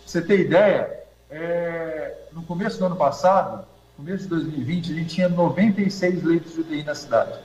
você 0.06 0.22
ter 0.22 0.42
ideia, 0.42 1.02
é, 1.30 2.18
no 2.34 2.44
começo 2.44 2.78
do 2.78 2.86
ano 2.86 2.96
passado, 2.98 3.66
começo 3.96 4.24
de 4.24 4.30
2020, 4.30 4.92
a 4.92 4.96
gente 4.96 5.16
tinha 5.16 5.30
96 5.30 6.24
leitos 6.24 6.54
de 6.54 6.62
UTI 6.62 6.84
na 6.84 6.96
cidade. 6.96 7.40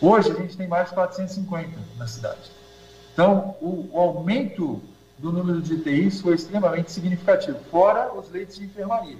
Hoje 0.00 0.30
a 0.30 0.34
gente 0.34 0.56
tem 0.56 0.68
mais 0.68 0.88
de 0.88 0.94
450 0.94 1.70
na 1.96 2.06
cidade. 2.06 2.50
Então, 3.12 3.56
o, 3.60 3.88
o 3.92 3.98
aumento 3.98 4.80
do 5.18 5.32
número 5.32 5.62
de 5.62 5.74
UTIs 5.74 6.20
foi 6.20 6.34
extremamente 6.34 6.92
significativo, 6.92 7.58
fora 7.70 8.12
os 8.12 8.30
leitos 8.30 8.56
de 8.56 8.64
enfermaria. 8.64 9.18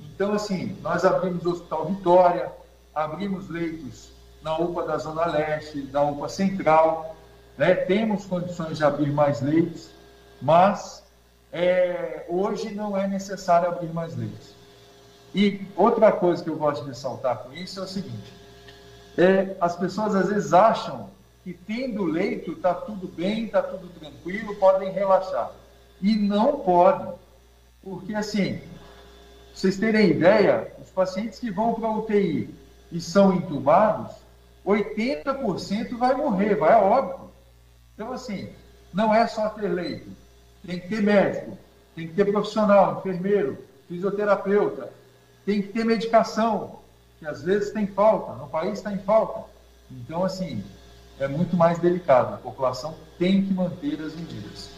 Então, 0.00 0.32
assim, 0.32 0.76
nós 0.82 1.04
abrimos 1.04 1.44
o 1.44 1.50
Hospital 1.50 1.86
Vitória, 1.86 2.52
abrimos 2.94 3.48
leitos 3.48 4.10
na 4.42 4.56
UPA 4.58 4.84
da 4.84 4.98
Zona 4.98 5.26
Leste, 5.26 5.88
na 5.92 6.02
UPA 6.02 6.28
Central, 6.28 7.16
né? 7.62 7.76
Temos 7.76 8.24
condições 8.24 8.78
de 8.78 8.84
abrir 8.84 9.12
mais 9.12 9.40
leitos, 9.40 9.90
mas 10.40 11.04
é, 11.52 12.26
hoje 12.28 12.74
não 12.74 12.96
é 12.96 13.06
necessário 13.06 13.68
abrir 13.68 13.92
mais 13.92 14.16
leitos. 14.16 14.52
E 15.32 15.60
outra 15.76 16.10
coisa 16.10 16.42
que 16.42 16.50
eu 16.50 16.56
gosto 16.56 16.82
de 16.82 16.88
ressaltar 16.88 17.38
com 17.38 17.52
isso 17.52 17.78
é 17.78 17.84
o 17.84 17.86
seguinte: 17.86 18.34
é, 19.16 19.56
as 19.60 19.76
pessoas 19.76 20.16
às 20.16 20.28
vezes 20.28 20.52
acham 20.52 21.08
que 21.44 21.52
tendo 21.52 22.02
leito 22.02 22.50
está 22.50 22.74
tudo 22.74 23.06
bem, 23.06 23.44
está 23.44 23.62
tudo 23.62 23.88
tranquilo, 23.90 24.56
podem 24.56 24.90
relaxar. 24.90 25.52
E 26.00 26.16
não 26.16 26.58
podem, 26.58 27.14
porque 27.80 28.12
assim, 28.12 28.60
vocês 29.54 29.76
terem 29.76 30.10
ideia, 30.10 30.74
os 30.82 30.90
pacientes 30.90 31.38
que 31.38 31.52
vão 31.52 31.74
para 31.74 31.86
a 31.86 31.96
UTI 31.96 32.52
e 32.90 33.00
são 33.00 33.32
entubados, 33.32 34.16
80% 34.66 35.96
vai 35.96 36.16
morrer, 36.16 36.56
vai 36.56 36.72
a 36.72 36.80
óbito. 36.80 37.31
Então, 38.02 38.14
assim, 38.14 38.48
não 38.92 39.14
é 39.14 39.28
só 39.28 39.48
ter 39.50 39.68
leito, 39.68 40.10
tem 40.66 40.80
que 40.80 40.88
ter 40.88 41.00
médico, 41.00 41.56
tem 41.94 42.08
que 42.08 42.14
ter 42.14 42.24
profissional, 42.24 42.98
enfermeiro, 42.98 43.64
fisioterapeuta, 43.88 44.92
tem 45.46 45.62
que 45.62 45.68
ter 45.68 45.84
medicação, 45.84 46.80
que 47.20 47.26
às 47.26 47.42
vezes 47.42 47.70
tem 47.70 47.86
falta, 47.86 48.32
no 48.32 48.48
país 48.48 48.78
está 48.78 48.92
em 48.92 48.98
falta. 48.98 49.44
Então, 49.88 50.24
assim, 50.24 50.64
é 51.20 51.28
muito 51.28 51.56
mais 51.56 51.78
delicado. 51.78 52.34
A 52.34 52.38
população 52.38 52.96
tem 53.20 53.46
que 53.46 53.54
manter 53.54 54.00
as 54.02 54.16
medidas. 54.16 54.70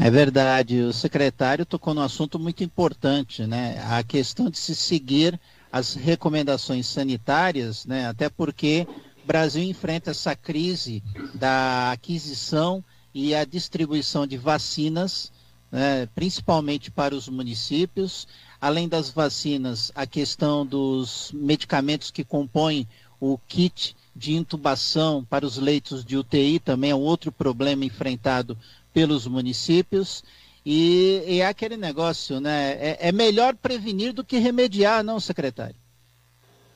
É 0.00 0.10
verdade. 0.10 0.80
O 0.80 0.92
secretário 0.92 1.64
tocou 1.64 1.94
num 1.94 2.02
assunto 2.02 2.40
muito 2.40 2.64
importante, 2.64 3.46
né? 3.46 3.80
A 3.88 4.02
questão 4.02 4.50
de 4.50 4.58
se 4.58 4.74
seguir 4.74 5.38
as 5.70 5.94
recomendações 5.94 6.88
sanitárias, 6.88 7.86
né? 7.86 8.08
Até 8.08 8.28
porque 8.28 8.86
o 9.22 9.26
Brasil 9.26 9.62
enfrenta 9.62 10.10
essa 10.10 10.34
crise 10.34 11.02
da 11.34 11.92
aquisição 11.92 12.84
e 13.14 13.34
a 13.34 13.44
distribuição 13.44 14.26
de 14.26 14.36
vacinas, 14.36 15.30
né, 15.70 16.06
principalmente 16.14 16.90
para 16.90 17.14
os 17.14 17.28
municípios. 17.28 18.26
Além 18.60 18.88
das 18.88 19.10
vacinas, 19.10 19.92
a 19.94 20.06
questão 20.06 20.66
dos 20.66 21.30
medicamentos 21.32 22.10
que 22.10 22.24
compõem 22.24 22.86
o 23.20 23.38
kit 23.46 23.96
de 24.14 24.34
intubação 24.34 25.24
para 25.24 25.46
os 25.46 25.56
leitos 25.56 26.04
de 26.04 26.16
UTI 26.16 26.58
também 26.58 26.90
é 26.90 26.94
outro 26.94 27.30
problema 27.30 27.84
enfrentado 27.84 28.58
pelos 28.92 29.26
municípios. 29.26 30.24
E, 30.64 31.22
e 31.26 31.40
é 31.40 31.46
aquele 31.46 31.76
negócio, 31.76 32.40
né? 32.40 32.72
É, 32.72 33.08
é 33.08 33.12
melhor 33.12 33.54
prevenir 33.54 34.12
do 34.12 34.24
que 34.24 34.38
remediar, 34.38 35.02
não, 35.02 35.18
secretário? 35.18 35.74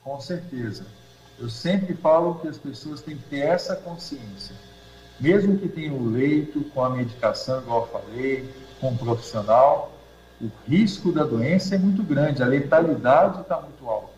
Com 0.03 0.19
certeza. 0.19 0.85
Eu 1.39 1.49
sempre 1.49 1.93
falo 1.93 2.35
que 2.35 2.47
as 2.47 2.57
pessoas 2.57 3.01
têm 3.01 3.15
que 3.15 3.23
ter 3.29 3.39
essa 3.39 3.75
consciência. 3.75 4.55
Mesmo 5.19 5.57
que 5.57 5.67
tenham 5.67 5.95
o 5.95 6.09
leito 6.09 6.63
com 6.73 6.83
a 6.83 6.89
medicação, 6.89 7.59
igual 7.61 7.81
eu 7.81 8.01
falei, 8.01 8.49
com 8.79 8.89
um 8.89 8.97
profissional, 8.97 9.91
o 10.41 10.49
risco 10.67 11.11
da 11.11 11.23
doença 11.23 11.75
é 11.75 11.77
muito 11.77 12.03
grande, 12.03 12.43
a 12.43 12.47
letalidade 12.47 13.41
está 13.41 13.59
muito 13.59 13.87
alta. 13.87 14.17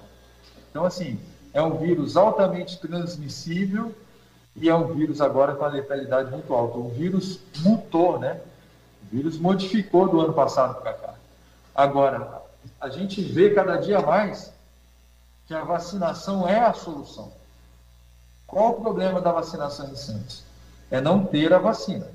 Então, 0.69 0.85
assim, 0.85 1.19
é 1.53 1.61
um 1.61 1.77
vírus 1.77 2.15
altamente 2.15 2.79
transmissível 2.79 3.93
e 4.55 4.69
é 4.69 4.75
um 4.75 4.93
vírus 4.93 5.21
agora 5.21 5.55
com 5.55 5.65
a 5.65 5.69
letalidade 5.69 6.31
muito 6.31 6.53
alta. 6.53 6.77
O 6.77 6.89
vírus 6.89 7.39
mutou, 7.59 8.19
né? 8.19 8.39
O 9.03 9.15
vírus 9.15 9.37
modificou 9.37 10.07
do 10.07 10.19
ano 10.19 10.33
passado 10.33 10.81
para 10.81 10.93
cá. 10.93 11.15
Agora, 11.73 12.41
a 12.79 12.89
gente 12.89 13.21
vê 13.21 13.51
cada 13.51 13.77
dia 13.77 14.01
mais 14.01 14.53
que 15.49 15.53
a 15.55 15.63
vacinação 15.63 16.47
é 16.47 16.59
a 16.59 16.73
solução. 16.73 17.31
Qual 18.45 18.69
o 18.69 18.81
problema 18.81 19.19
da 19.19 19.31
vacinação 19.31 19.89
em 19.89 19.95
Santos? 19.95 20.43
É 20.91 21.01
não 21.01 21.25
ter 21.25 21.51
a 21.51 21.57
vacina. 21.57 22.07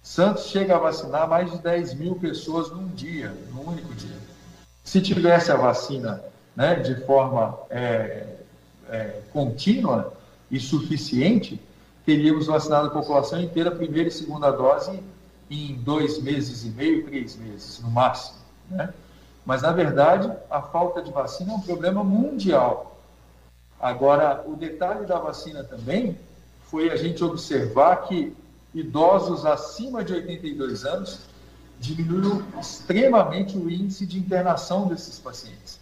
Santos 0.00 0.46
chega 0.46 0.76
a 0.76 0.78
vacinar 0.78 1.28
mais 1.28 1.50
de 1.50 1.58
10 1.58 1.94
mil 1.94 2.14
pessoas 2.14 2.70
num 2.70 2.86
dia, 2.86 3.34
num 3.50 3.68
único 3.68 3.92
dia. 3.94 4.16
Se 4.84 5.00
tivesse 5.00 5.50
a 5.50 5.56
vacina 5.56 6.22
né, 6.54 6.76
de 6.76 7.04
forma 7.04 7.58
é, 7.68 8.28
é, 8.88 9.20
contínua 9.32 10.12
e 10.48 10.60
suficiente, 10.60 11.60
teríamos 12.06 12.46
vacinado 12.46 12.86
a 12.86 12.90
população 12.90 13.40
inteira, 13.40 13.72
primeira 13.72 14.08
e 14.08 14.12
segunda 14.12 14.52
dose, 14.52 15.02
em 15.50 15.74
dois 15.74 16.22
meses 16.22 16.62
e 16.64 16.68
meio, 16.68 17.04
três 17.06 17.34
meses, 17.34 17.80
no 17.80 17.90
máximo. 17.90 18.38
Né? 18.70 18.94
Mas, 19.44 19.62
na 19.62 19.72
verdade, 19.72 20.30
a 20.50 20.62
falta 20.62 21.02
de 21.02 21.10
vacina 21.10 21.52
é 21.52 21.56
um 21.56 21.60
problema 21.60 22.04
mundial. 22.04 22.96
Agora, 23.80 24.44
o 24.46 24.54
detalhe 24.54 25.04
da 25.06 25.18
vacina 25.18 25.64
também 25.64 26.16
foi 26.70 26.90
a 26.90 26.96
gente 26.96 27.22
observar 27.24 27.96
que 28.08 28.34
idosos 28.72 29.44
acima 29.44 30.04
de 30.04 30.12
82 30.12 30.84
anos 30.84 31.20
diminuiu 31.80 32.44
extremamente 32.60 33.58
o 33.58 33.68
índice 33.68 34.06
de 34.06 34.18
internação 34.18 34.86
desses 34.86 35.18
pacientes. 35.18 35.80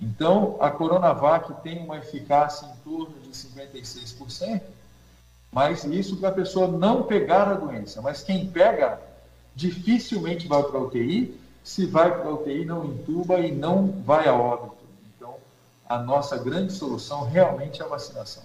Então, 0.00 0.56
a 0.60 0.70
Coronavac 0.70 1.52
tem 1.62 1.84
uma 1.84 1.98
eficácia 1.98 2.66
em 2.66 2.76
torno 2.88 3.14
de 3.20 3.30
56%, 3.30 4.62
mas 5.52 5.84
isso 5.84 6.16
para 6.16 6.28
a 6.28 6.32
pessoa 6.32 6.68
não 6.68 7.02
pegar 7.02 7.48
a 7.48 7.54
doença. 7.54 8.00
Mas 8.00 8.22
quem 8.22 8.48
pega, 8.48 9.00
dificilmente 9.54 10.46
vai 10.46 10.62
para 10.62 10.78
a 10.78 10.82
UTI 10.82 11.38
se 11.62 11.86
vai 11.86 12.10
para 12.10 12.28
a 12.28 12.34
UTI, 12.34 12.64
não 12.64 12.84
intuba 12.84 13.40
e 13.40 13.52
não 13.52 13.88
vai 14.04 14.26
a 14.28 14.34
óbito. 14.34 14.76
Então, 15.16 15.34
a 15.88 15.98
nossa 15.98 16.36
grande 16.36 16.72
solução 16.72 17.28
realmente 17.28 17.80
é 17.80 17.84
a 17.84 17.88
vacinação. 17.88 18.42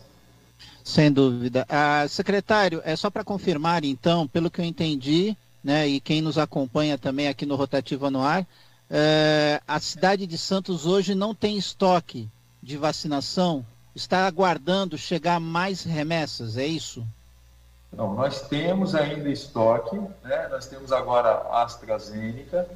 Sem 0.83 1.11
dúvida. 1.11 1.65
Ah, 1.67 2.05
secretário, 2.07 2.81
é 2.85 2.95
só 2.95 3.09
para 3.09 3.23
confirmar, 3.23 3.83
então, 3.83 4.27
pelo 4.27 4.51
que 4.51 4.61
eu 4.61 4.65
entendi, 4.65 5.35
né, 5.63 5.87
e 5.87 5.99
quem 5.99 6.21
nos 6.21 6.37
acompanha 6.37 6.97
também 6.97 7.27
aqui 7.27 7.45
no 7.45 7.55
Rotativo 7.55 8.05
Anuar, 8.05 8.45
é, 8.89 9.59
a 9.67 9.79
cidade 9.79 10.27
de 10.27 10.37
Santos 10.37 10.85
hoje 10.85 11.15
não 11.15 11.33
tem 11.33 11.57
estoque 11.57 12.29
de 12.61 12.77
vacinação, 12.77 13.65
está 13.95 14.27
aguardando 14.27 14.97
chegar 14.97 15.39
mais 15.39 15.83
remessas, 15.83 16.57
é 16.57 16.65
isso? 16.67 17.05
Não, 17.91 18.13
nós 18.13 18.41
temos 18.41 18.93
ainda 18.93 19.29
estoque, 19.29 19.95
né? 20.23 20.47
nós 20.51 20.67
temos 20.67 20.91
agora 20.91 21.29
a 21.29 21.63
AstraZeneca, 21.63 22.67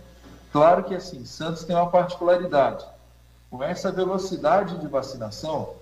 Claro 0.52 0.84
que 0.84 0.96
assim, 0.96 1.26
Santos 1.26 1.64
tem 1.64 1.76
uma 1.76 1.90
particularidade. 1.90 2.86
Com 3.50 3.64
essa 3.64 3.92
velocidade 3.92 4.78
de 4.78 4.88
vacinação, 4.88 5.74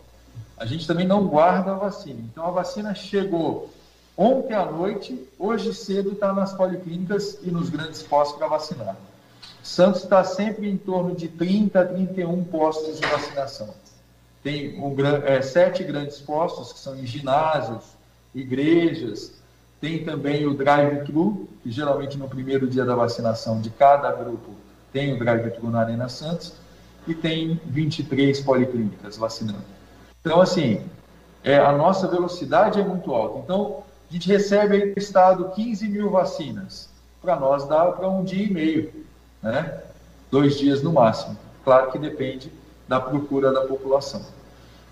a 0.57 0.65
gente 0.65 0.88
também 0.88 1.07
não 1.07 1.27
guarda 1.27 1.72
a 1.72 1.76
vacina. 1.76 2.19
Então 2.19 2.45
a 2.45 2.52
vacina 2.52 2.94
chegou 2.95 3.69
ontem 4.15 4.53
à 4.53 4.65
noite, 4.65 5.27
hoje 5.38 5.73
cedo 5.73 6.14
está 6.14 6.34
nas 6.34 6.53
policlínicas 6.53 7.39
e 7.44 7.52
nos 7.52 7.69
grandes 7.69 8.02
postos 8.02 8.38
para 8.38 8.48
vacinar. 8.48 8.95
Santos 9.61 10.03
está 10.03 10.23
sempre 10.23 10.69
em 10.69 10.77
torno 10.77 11.15
de 11.15 11.27
30 11.27 11.80
a 11.80 11.85
31 11.85 12.44
postos 12.45 12.99
de 12.99 13.07
vacinação. 13.07 13.69
Tem 14.41 14.80
um, 14.80 14.95
é, 15.26 15.41
sete 15.41 15.84
grandes 15.84 16.19
postos, 16.19 16.72
que 16.72 16.80
são 16.80 16.95
em 16.95 17.06
ginásios, 17.06 17.84
igrejas, 18.34 19.34
tem 19.80 20.03
também 20.03 20.48
o 20.48 20.53
drive-thru, 20.53 21.48
que 21.61 21.69
geralmente 21.69 22.18
no 22.18 22.27
primeiro 22.27 22.68
dia 22.68 22.85
da 22.85 22.95
vacinação 22.95 23.61
de 23.61 23.69
cada 23.69 24.11
grupo 24.11 24.52
tem 24.91 25.14
o 25.14 25.19
drive-thru 25.19 25.69
na 25.69 25.81
Arena 25.81 26.09
Santos, 26.09 26.53
e 27.07 27.14
tem 27.14 27.59
23 27.65 28.39
policlínicas 28.41 29.18
vacinando. 29.18 29.64
Então, 30.19 30.41
assim, 30.41 30.85
é, 31.43 31.57
a 31.57 31.72
nossa 31.72 32.07
velocidade 32.07 32.80
é 32.80 32.84
muito 32.84 33.14
alta. 33.14 33.39
Então, 33.39 33.84
a 34.09 34.14
gente 34.14 34.27
recebe 34.27 34.76
aí 34.76 34.93
do 34.93 34.99
Estado 34.99 35.49
15 35.55 35.88
mil 35.88 36.09
vacinas. 36.09 36.89
Para 37.22 37.35
nós 37.38 37.68
dá 37.68 37.85
para 37.91 38.09
um 38.09 38.23
dia 38.23 38.45
e 38.45 38.51
meio, 38.51 39.05
né? 39.41 39.81
dois 40.30 40.57
dias 40.57 40.84
no 40.84 40.91
máximo. 40.91 41.38
Claro 41.64 41.91
que 41.91 41.99
depende 41.99 42.51
da 42.88 42.99
procura 42.99 43.51
da 43.51 43.61
população. 43.61 44.22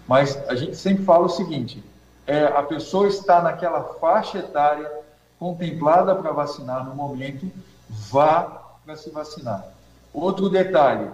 Mas 0.07 0.38
a 0.47 0.55
gente 0.55 0.76
sempre 0.76 1.03
fala 1.03 1.26
o 1.26 1.30
seguinte: 1.30 1.84
é, 2.27 2.45
a 2.45 2.63
pessoa 2.63 3.07
está 3.07 3.41
naquela 3.41 3.84
faixa 3.99 4.39
etária 4.39 4.91
contemplada 5.39 6.15
para 6.15 6.31
vacinar 6.31 6.85
no 6.85 6.95
momento, 6.95 7.51
vá 7.89 8.43
para 8.85 8.95
se 8.95 9.09
vacinar. 9.09 9.74
Outro 10.15 10.49
detalhe: 10.49 11.09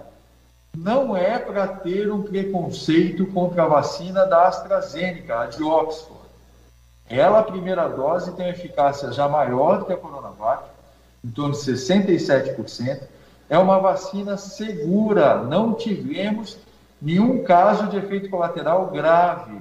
não 0.76 1.16
é 1.16 1.36
para 1.36 1.66
ter 1.66 2.10
um 2.12 2.22
preconceito 2.22 3.26
contra 3.26 3.64
a 3.64 3.68
vacina 3.68 4.24
da 4.24 4.46
AstraZeneca, 4.46 5.40
a 5.40 5.46
de 5.46 5.60
Oxford. 5.60 6.22
Ela, 7.10 7.40
a 7.40 7.44
primeira 7.44 7.88
dose, 7.88 8.32
tem 8.32 8.48
eficácia 8.48 9.10
já 9.10 9.28
maior 9.28 9.80
do 9.80 9.86
que 9.86 9.92
a 9.92 9.96
Coronavac, 9.96 10.64
em 11.24 11.30
torno 11.30 11.52
de 11.52 11.58
67%. 11.58 13.02
É 13.50 13.58
uma 13.58 13.80
vacina 13.80 14.36
segura, 14.36 15.42
não 15.42 15.74
tivemos 15.74 16.56
nenhum 17.00 17.42
caso 17.42 17.88
de 17.88 17.96
efeito 17.96 18.30
colateral 18.30 18.86
grave 18.86 19.60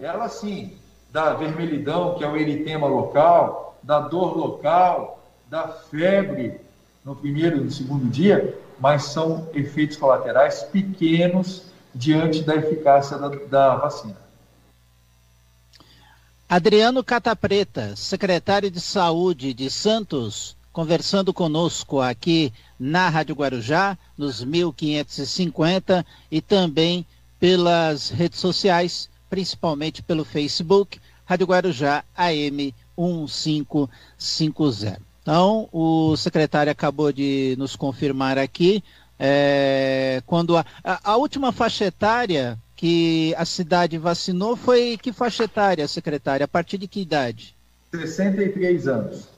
ela 0.00 0.28
sim, 0.28 0.76
da 1.12 1.34
vermelhidão, 1.34 2.14
que 2.14 2.24
é 2.24 2.28
o 2.28 2.36
eritema 2.36 2.88
local, 2.88 3.76
da 3.82 4.00
dor 4.00 4.36
local, 4.36 5.20
da 5.48 5.68
febre 5.68 6.60
no 7.04 7.16
primeiro 7.16 7.56
e 7.56 7.60
no 7.60 7.70
segundo 7.70 8.08
dia, 8.08 8.56
mas 8.78 9.04
são 9.04 9.48
efeitos 9.54 9.96
colaterais 9.96 10.62
pequenos 10.64 11.62
diante 11.94 12.42
da 12.42 12.56
eficácia 12.56 13.18
da, 13.18 13.28
da 13.28 13.76
vacina. 13.76 14.16
Adriano 16.48 17.02
Catapreta, 17.02 17.96
secretário 17.96 18.70
de 18.70 18.80
Saúde 18.80 19.54
de 19.54 19.70
Santos, 19.70 20.56
conversando 20.72 21.32
conosco 21.32 22.00
aqui 22.00 22.52
na 22.78 23.08
Rádio 23.08 23.34
Guarujá, 23.34 23.96
nos 24.16 24.44
1550 24.44 26.04
e 26.30 26.40
também 26.40 27.06
pelas 27.38 28.10
redes 28.10 28.38
sociais 28.38 29.10
principalmente 29.32 30.02
pelo 30.02 30.26
Facebook, 30.26 31.00
Rádio 31.24 31.46
Guarujá 31.46 32.04
AM 32.14 32.74
1550. 32.98 35.11
Então, 35.22 35.68
o 35.72 36.16
secretário 36.16 36.72
acabou 36.72 37.12
de 37.12 37.54
nos 37.56 37.76
confirmar 37.76 38.38
aqui, 38.38 38.82
é, 39.18 40.20
quando 40.26 40.56
a, 40.56 40.66
a, 40.82 41.12
a, 41.12 41.16
última 41.16 41.52
faixa 41.52 41.84
etária 41.84 42.58
que 42.74 43.32
a 43.38 43.44
cidade 43.44 43.96
vacinou 43.96 44.56
foi 44.56 44.98
que 45.00 45.12
faixa 45.12 45.44
etária, 45.44 45.86
secretária? 45.86 46.44
A 46.44 46.48
partir 46.48 46.76
de 46.76 46.88
que 46.88 47.00
idade? 47.00 47.54
63 47.92 48.88
anos. 48.88 49.28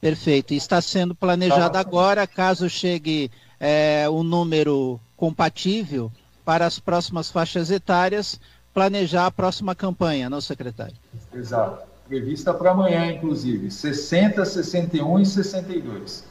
Perfeito. 0.00 0.54
Está 0.54 0.80
sendo 0.80 1.14
planejado 1.14 1.74
tá. 1.74 1.80
agora, 1.80 2.26
caso 2.26 2.70
chegue 2.70 3.30
é, 3.60 4.08
um 4.08 4.22
número 4.22 4.98
compatível 5.18 6.10
para 6.46 6.64
as 6.64 6.78
próximas 6.78 7.30
faixas 7.30 7.70
etárias, 7.70 8.40
planejar 8.72 9.26
a 9.26 9.30
próxima 9.30 9.74
campanha, 9.74 10.30
não, 10.30 10.40
secretário? 10.40 10.96
Exato. 11.34 11.91
Prevista 12.12 12.52
para 12.52 12.72
amanhã, 12.72 13.10
inclusive, 13.10 13.70
60, 13.70 14.44
61 14.44 15.20
e 15.20 15.24
62. 15.24 16.22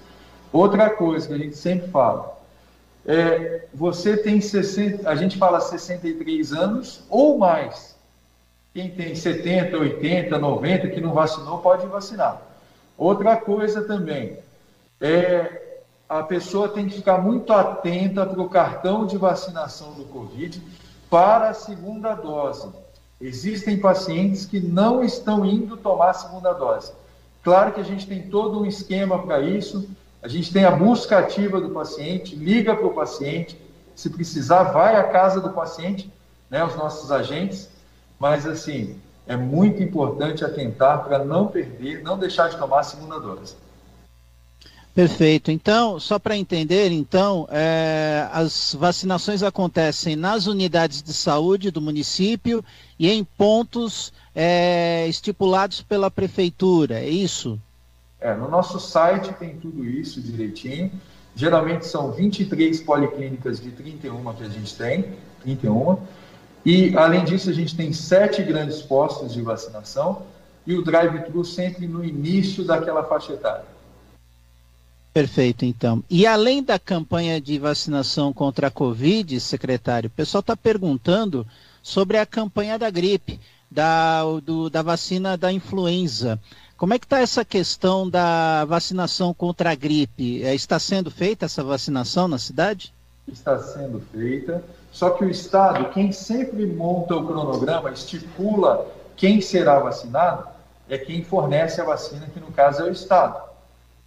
Outra 0.54 0.92
coisa 0.92 1.28
que 1.28 1.34
a 1.34 1.38
gente 1.40 1.58
sempre 1.58 1.88
fala, 1.88 2.38
é, 3.04 3.66
você 3.74 4.16
tem 4.16 4.40
60, 4.40 5.10
a 5.10 5.16
gente 5.16 5.40
fala 5.40 5.60
63 5.60 6.54
anos 6.54 7.02
ou 7.10 7.40
mais. 7.40 7.96
Quem 8.76 8.92
tem 8.92 9.16
70, 9.16 9.76
80, 9.76 10.38
90 10.38 10.88
que 10.90 11.02
não 11.02 11.14
vacinou 11.14 11.58
pode 11.58 11.88
vacinar. 11.88 12.40
Outra 12.96 13.36
coisa 13.36 13.82
também 13.82 14.38
é 15.02 15.80
a 16.08 16.22
pessoa 16.22 16.70
tem 16.70 16.88
que 16.88 16.98
ficar 16.98 17.18
muito 17.18 17.52
atenta 17.52 18.24
para 18.24 18.40
o 18.40 18.48
cartão 18.48 19.08
de 19.08 19.18
vacinação 19.18 19.94
do 19.94 20.06
Covid 20.06 20.62
para 21.10 21.50
a 21.50 21.54
segunda 21.56 22.14
dose. 22.14 22.70
Existem 23.22 23.78
pacientes 23.78 24.46
que 24.46 24.60
não 24.60 25.04
estão 25.04 25.46
indo 25.46 25.78
tomar 25.78 26.10
a 26.10 26.14
segunda 26.14 26.54
dose. 26.54 26.92
Claro 27.44 27.72
que 27.72 27.80
a 27.80 27.84
gente 27.84 28.08
tem 28.08 28.24
todo 28.24 28.60
um 28.60 28.66
esquema 28.66 29.20
para 29.20 29.40
isso, 29.42 29.88
a 30.24 30.28
gente 30.28 30.52
tem 30.52 30.66
a 30.66 30.72
busca 30.72 31.20
ativa 31.20 31.62
do 31.62 31.70
paciente, 31.70 32.36
liga 32.36 32.76
para 32.76 32.88
o 32.88 32.94
paciente, 32.94 33.60
se 33.96 34.10
precisar, 34.10 34.64
vai 34.64 34.96
à 34.96 35.04
casa 35.04 35.40
do 35.40 35.52
paciente, 35.52 36.12
né, 36.50 36.64
os 36.64 36.76
nossos 36.76 37.12
agentes, 37.12 37.70
mas 38.20 38.46
assim, 38.46 39.00
é 39.28 39.36
muito 39.36 39.82
importante 39.82 40.44
atentar 40.44 41.04
para 41.04 41.24
não 41.24 41.48
perder, 41.48 42.04
não 42.04 42.18
deixar 42.18 42.50
de 42.50 42.58
tomar 42.58 42.80
a 42.80 42.84
segunda 42.84 43.20
dose. 43.20 43.56
Perfeito. 44.94 45.52
Então, 45.52 46.00
só 46.00 46.20
para 46.20 46.36
entender, 46.36 46.92
então, 46.92 47.48
é, 47.50 48.28
as 48.32 48.76
vacinações 48.78 49.42
acontecem 49.42 50.18
nas 50.18 50.48
unidades 50.48 51.02
de 51.02 51.14
saúde 51.14 51.72
do 51.72 51.82
município 51.82 52.64
e 53.00 53.10
em 53.10 53.24
pontos 53.24 54.12
é, 54.36 55.08
estipulados 55.08 55.82
pela 55.82 56.12
prefeitura, 56.12 57.00
é 57.00 57.10
isso? 57.10 57.58
É, 58.20 58.36
no 58.36 58.50
nosso 58.50 58.80
site 58.80 59.34
tem 59.34 59.56
tudo 59.56 59.86
isso 59.86 60.22
direitinho. 60.22 60.92
Geralmente 61.34 61.88
são 61.88 62.12
23 62.12 62.82
policlínicas 62.82 63.62
de 63.62 63.72
31 63.72 64.34
que 64.34 64.44
a 64.44 64.50
gente 64.50 64.76
tem, 64.76 65.14
31. 65.42 65.98
E, 66.66 66.96
além 66.98 67.24
disso, 67.24 67.50
a 67.50 67.54
gente 67.54 67.76
tem 67.76 67.94
sete 67.94 68.44
grandes 68.44 68.82
postos 68.82 69.34
de 69.34 69.42
vacinação 69.42 70.24
e 70.68 70.76
o 70.76 70.84
drive-thru 70.84 71.44
sempre 71.46 71.88
no 71.88 72.04
início 72.04 72.64
daquela 72.66 73.04
faixa 73.04 73.34
etária. 73.34 73.66
Perfeito, 75.14 75.66
então. 75.66 76.04
E 76.10 76.26
além 76.26 76.64
da 76.64 76.80
campanha 76.80 77.42
de 77.42 77.60
vacinação 77.60 78.32
contra 78.32 78.68
a 78.68 78.72
Covid, 78.72 79.40
secretário, 79.42 80.08
o 80.08 80.12
pessoal 80.12 80.40
está 80.40 80.56
perguntando 80.56 81.46
sobre 81.84 82.18
a 82.18 82.26
campanha 82.26 82.80
da 82.80 82.90
gripe, 82.90 83.40
da, 83.70 84.24
do, 84.44 84.70
da 84.70 84.82
vacina 84.82 85.36
da 85.36 85.52
influenza. 85.52 86.40
Como 86.78 86.94
é 86.94 87.00
que 87.00 87.06
está 87.06 87.20
essa 87.20 87.44
questão 87.44 88.10
da 88.10 88.66
vacinação 88.66 89.34
contra 89.34 89.72
a 89.72 89.76
gripe? 89.76 90.44
É, 90.44 90.56
está 90.56 90.80
sendo 90.80 91.12
feita 91.12 91.46
essa 91.46 91.64
vacinação 91.64 92.28
na 92.28 92.38
cidade? 92.38 92.94
Está 93.28 93.60
sendo 93.60 94.02
feita, 94.12 94.64
só 94.92 95.12
que 95.12 95.24
o 95.24 95.30
Estado, 95.30 95.90
quem 95.92 96.12
sempre 96.12 96.66
monta 96.66 97.16
o 97.16 97.28
cronograma, 97.28 97.92
estipula 97.92 98.88
quem 99.16 99.42
será 99.42 99.78
vacinado, 99.80 100.48
é 100.90 100.98
quem 100.98 101.24
fornece 101.24 101.80
a 101.80 101.84
vacina, 101.84 102.28
que 102.34 102.40
no 102.40 102.52
caso 102.52 102.82
é 102.82 102.86
o 102.86 102.92
Estado. 102.92 103.40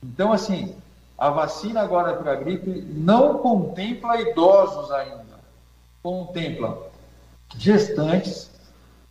Então, 0.03 0.33
assim, 0.33 0.75
a 1.17 1.31
vacina 1.31 1.81
agora 1.81 2.15
para 2.15 2.33
a 2.33 2.37
gripe 2.37 2.71
não 2.95 3.39
contempla 3.39 4.21
idosos 4.21 4.91
ainda. 4.91 5.25
Contempla 6.03 6.91
gestantes, 7.57 8.51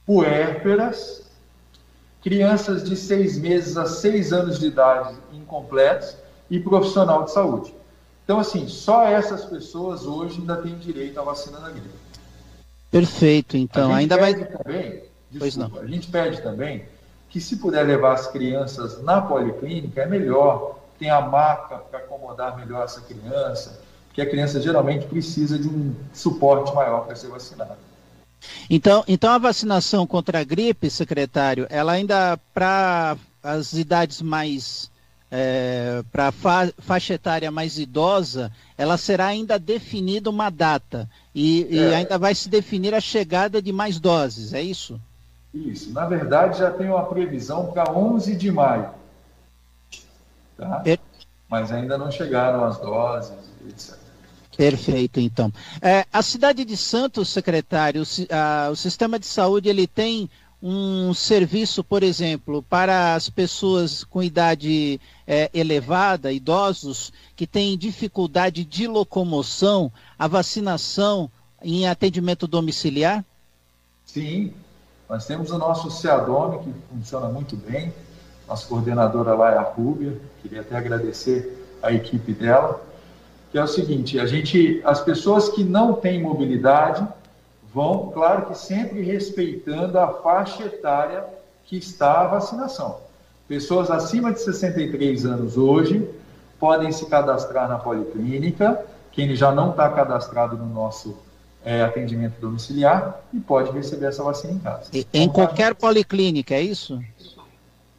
puérperas, 0.06 1.24
crianças 2.22 2.84
de 2.84 2.96
seis 2.96 3.38
meses 3.38 3.78
a 3.78 3.86
seis 3.86 4.32
anos 4.32 4.60
de 4.60 4.68
idade 4.68 5.16
incompletos 5.34 6.16
e 6.50 6.60
profissional 6.60 7.24
de 7.24 7.32
saúde. 7.32 7.74
Então, 8.24 8.40
assim, 8.40 8.68
só 8.68 9.06
essas 9.06 9.44
pessoas 9.44 10.06
hoje 10.06 10.40
ainda 10.40 10.56
têm 10.58 10.76
direito 10.78 11.20
à 11.20 11.24
vacina 11.24 11.60
da 11.60 11.70
gripe. 11.70 11.90
Perfeito, 12.90 13.58
então. 13.58 13.94
ainda 13.94 14.18
vai. 14.18 14.34
Também, 14.34 15.04
desculpa, 15.30 15.40
pois 15.40 15.58
não. 15.58 15.72
A 15.80 15.86
gente 15.88 16.08
pede 16.08 16.42
também 16.42 16.86
que, 17.30 17.42
se 17.42 17.58
puder 17.58 17.84
levar 17.84 18.14
as 18.14 18.28
crianças 18.28 19.02
na 19.02 19.20
policlínica, 19.20 20.04
é 20.04 20.06
melhor, 20.06 20.80
tem 21.00 21.10
a 21.10 21.22
maca 21.22 21.78
para 21.78 22.00
acomodar 22.00 22.56
melhor 22.58 22.84
essa 22.84 23.02
criança, 23.02 23.80
porque 24.08 24.22
a 24.22 24.30
criança 24.30 24.62
geralmente 24.62 25.06
precisa 25.06 25.58
de 25.58 25.68
um 25.68 25.96
suporte 26.14 26.74
maior 26.74 27.06
para 27.06 27.16
ser 27.16 27.28
vacinada. 27.28 27.78
Então, 28.70 29.04
então 29.08 29.32
a 29.32 29.38
vacinação 29.38 30.06
contra 30.06 30.40
a 30.40 30.44
gripe, 30.44 30.90
secretário, 30.90 31.66
ela 31.70 31.94
ainda 31.94 32.38
para 32.54 33.18
as 33.42 33.74
idades 33.74 34.22
mais 34.22 34.92
é, 35.36 36.04
para 36.12 36.28
a 36.28 36.32
fa 36.32 36.72
faixa 36.78 37.16
etária 37.16 37.50
mais 37.50 37.80
idosa, 37.80 38.52
ela 38.78 38.98
será 38.98 39.26
ainda 39.26 39.58
definida 39.58 40.30
uma 40.30 40.52
data 40.52 41.10
e, 41.34 41.64
é. 41.64 41.74
e, 41.74 41.94
ainda 41.96 42.20
vai 42.20 42.36
se 42.36 42.48
definir 42.48 42.94
a 42.94 43.02
chegada 43.02 43.60
de 43.60 43.72
mais 43.72 44.00
doses, 44.00 44.54
é 44.54 44.62
isso? 44.62 45.02
Isso. 45.52 45.92
Na 45.92 46.06
verdade, 46.06 46.60
já 46.60 46.70
tem 46.70 46.88
uma 46.88 47.06
previsão 47.06 47.68
para 47.68 47.92
11 47.92 48.36
de 48.36 48.52
maio. 48.52 48.90
Tá? 50.64 50.80
Per... 50.80 51.00
Mas 51.50 51.72
ainda 51.72 51.98
não 51.98 52.12
chegaram 52.12 52.64
as 52.64 52.78
doses, 52.80 53.34
etc. 53.68 54.04
Perfeito, 54.56 55.20
então. 55.20 55.52
É, 55.82 56.06
a 56.12 56.22
cidade 56.22 56.64
de 56.64 56.78
Santos, 56.78 57.30
secretário, 57.30 58.04
o, 58.04 58.06
a, 58.34 58.70
o 58.70 58.76
sistema 58.76 59.18
de 59.18 59.26
saúde 59.26 59.70
ele 59.70 59.88
tem 59.88 60.30
um 60.62 61.14
serviço, 61.14 61.84
por 61.84 62.04
exemplo, 62.04 62.64
para 62.64 63.16
as 63.16 63.30
pessoas 63.30 64.04
com 64.04 64.24
idade 64.24 65.00
é, 65.28 65.50
elevada, 65.54 66.32
idosos, 66.32 67.12
que 67.36 67.46
têm 67.46 67.78
dificuldade 67.78 68.64
de 68.64 68.88
locomoção, 68.88 69.92
a 70.18 70.28
vacinação 70.28 71.30
em 71.62 71.86
atendimento 71.86 72.48
domiciliar? 72.48 73.26
Sim, 74.06 74.54
nós 75.10 75.26
temos 75.26 75.52
o 75.52 75.58
nosso 75.58 75.92
CEADOME, 75.92 76.60
que 76.64 76.74
funciona 76.90 77.28
muito 77.28 77.58
bem 77.58 77.92
nossa 78.54 78.68
coordenadora 78.68 79.34
lá 79.34 79.52
é 79.52 79.58
a 79.58 79.64
Rúbia, 79.64 80.16
queria 80.44 80.62
até 80.62 80.78
agradecer 80.78 81.58
a 81.82 81.92
equipe 81.92 82.34
dela, 82.34 82.80
que 83.52 83.58
é 83.58 83.64
o 83.64 83.68
seguinte, 83.68 84.20
a 84.20 84.28
gente, 84.28 84.80
as 84.86 85.02
pessoas 85.02 85.50
que 85.50 85.64
não 85.64 85.94
têm 85.94 86.22
mobilidade 86.22 87.06
vão, 87.74 88.12
claro 88.14 88.46
que 88.46 88.56
sempre 88.56 89.02
respeitando 89.02 89.98
a 89.98 90.08
faixa 90.08 90.66
etária 90.66 91.24
que 91.66 91.78
está 91.78 92.22
a 92.22 92.28
vacinação. 92.28 92.98
Pessoas 93.48 93.90
acima 93.90 94.32
de 94.32 94.40
63 94.40 95.26
anos 95.26 95.58
hoje 95.58 96.08
podem 96.60 96.92
se 96.92 97.08
cadastrar 97.08 97.68
na 97.68 97.80
policlínica, 97.80 98.86
quem 99.12 99.36
já 99.36 99.52
não 99.52 99.72
está 99.72 99.90
cadastrado 99.90 100.56
no 100.56 100.68
nosso 100.68 101.18
é, 101.66 101.82
atendimento 101.82 102.40
domiciliar 102.40 103.22
e 103.34 103.40
pode 103.40 103.72
receber 103.72 104.08
essa 104.08 104.24
vacina 104.24 104.54
em 104.54 104.60
casa. 104.60 104.92
Em 105.14 105.30
qualquer 105.30 105.74
policlínica, 105.74 106.54
é 106.54 106.62
isso? 106.62 107.02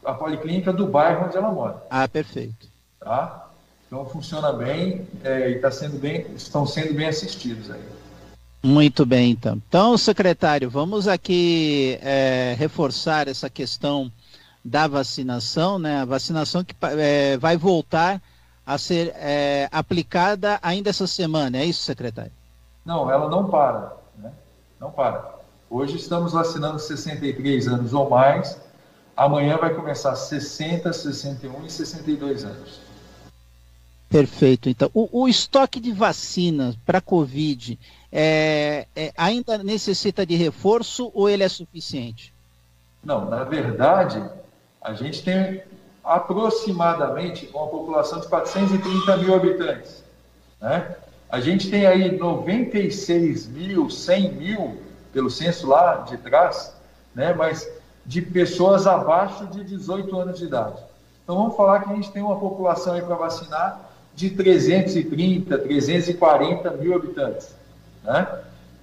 A 0.05 0.13
policlínica 0.15 0.73
do 0.73 0.87
bairro 0.87 1.27
onde 1.27 1.37
ela 1.37 1.51
mora. 1.51 1.83
Ah, 1.91 2.07
perfeito. 2.07 2.69
Tá? 3.01 3.49
Então 3.87 4.05
funciona 4.07 4.53
bem 4.53 5.07
é, 5.23 5.51
e 5.51 5.59
tá 5.59 5.71
sendo 5.71 5.99
bem, 5.99 6.27
estão 6.35 6.67
sendo 6.67 6.95
bem 6.95 7.07
assistidos 7.07 7.71
aí. 7.71 7.83
Muito 8.63 9.05
bem, 9.05 9.31
então. 9.31 9.61
Então, 9.69 9.99
secretário, 9.99 10.71
vamos 10.71 11.07
aqui 11.07 11.99
é, 12.03 12.55
reforçar 12.59 13.29
essa 13.29 13.51
questão 13.51 14.11
da 14.65 14.87
vacinação, 14.87 15.79
né? 15.79 16.01
A 16.01 16.05
vacinação 16.07 16.65
que 16.65 16.75
é, 16.83 17.37
vai 17.37 17.59
voltar 17.59 18.23
a 18.67 18.79
ser 18.79 19.13
é, 19.17 19.69
aplicada 19.71 20.59
ainda 20.63 20.89
essa 20.89 21.07
semana, 21.07 21.59
é 21.59 21.67
isso, 21.67 21.83
secretário? 21.83 22.33
Não, 22.85 23.11
ela 23.11 23.29
não 23.29 23.51
para, 23.51 23.95
né? 24.19 24.33
Não 24.81 24.91
para. 24.91 25.35
Hoje 25.69 25.97
estamos 25.97 26.33
vacinando 26.33 26.79
63 26.79 27.69
anos 27.69 27.93
ou 27.93 28.09
mais 28.09 28.59
Amanhã 29.17 29.57
vai 29.57 29.73
começar 29.75 30.15
60, 30.15 30.93
61 30.93 31.67
e 31.67 31.71
62 31.71 32.45
anos. 32.45 32.81
Perfeito. 34.09 34.69
Então, 34.69 34.91
o, 34.95 35.23
o 35.23 35.29
estoque 35.29 35.81
de 35.81 35.93
vacinas 35.93 36.77
para 36.85 37.01
Covid 37.01 37.79
é, 38.13 38.87
é, 38.95 39.13
ainda 39.17 39.59
necessita 39.59 40.25
de 40.25 40.37
reforço 40.37 41.11
ou 41.15 41.29
ele 41.29 41.43
é 41.43 41.49
suficiente? 41.49 42.33
Não, 43.03 43.29
na 43.29 43.43
verdade, 43.43 44.23
a 44.81 44.95
gente 44.95 45.23
tem 45.23 45.63
aproximadamente 46.05 47.51
uma 47.53 47.67
população 47.67 48.21
de 48.21 48.29
430 48.29 49.17
mil 49.17 49.35
habitantes. 49.35 50.05
Né? 50.61 50.95
A 51.29 51.41
gente 51.41 51.69
tem 51.69 51.87
aí 51.87 52.17
96 52.17 53.49
mil, 53.49 53.91
100 53.91 54.33
mil, 54.33 54.81
pelo 55.13 55.31
censo 55.31 55.67
lá 55.67 55.97
de 56.09 56.17
trás, 56.19 56.73
né? 57.15 57.35
mas 57.35 57.69
de 58.07 58.23
pessoas 58.23 58.87
abaixo 58.87 59.47
de 59.47 59.65
18 59.65 60.19
anos 60.19 60.39
de 60.39 60.45
idade. 60.45 60.77
Então 61.23 61.37
vamos 61.37 61.57
falar 61.57 61.81
que 61.81 61.91
a 61.91 61.95
gente 61.95 62.13
tem 62.13 62.23
uma 62.23 62.39
população 62.39 62.95
aí 62.95 63.03
para 63.03 63.15
vacinar 63.15 63.91
de 64.15 64.31
330, 64.31 65.59
340 65.59 66.71
mil 66.73 66.95
habitantes. 66.95 67.55
Né? 68.03 68.27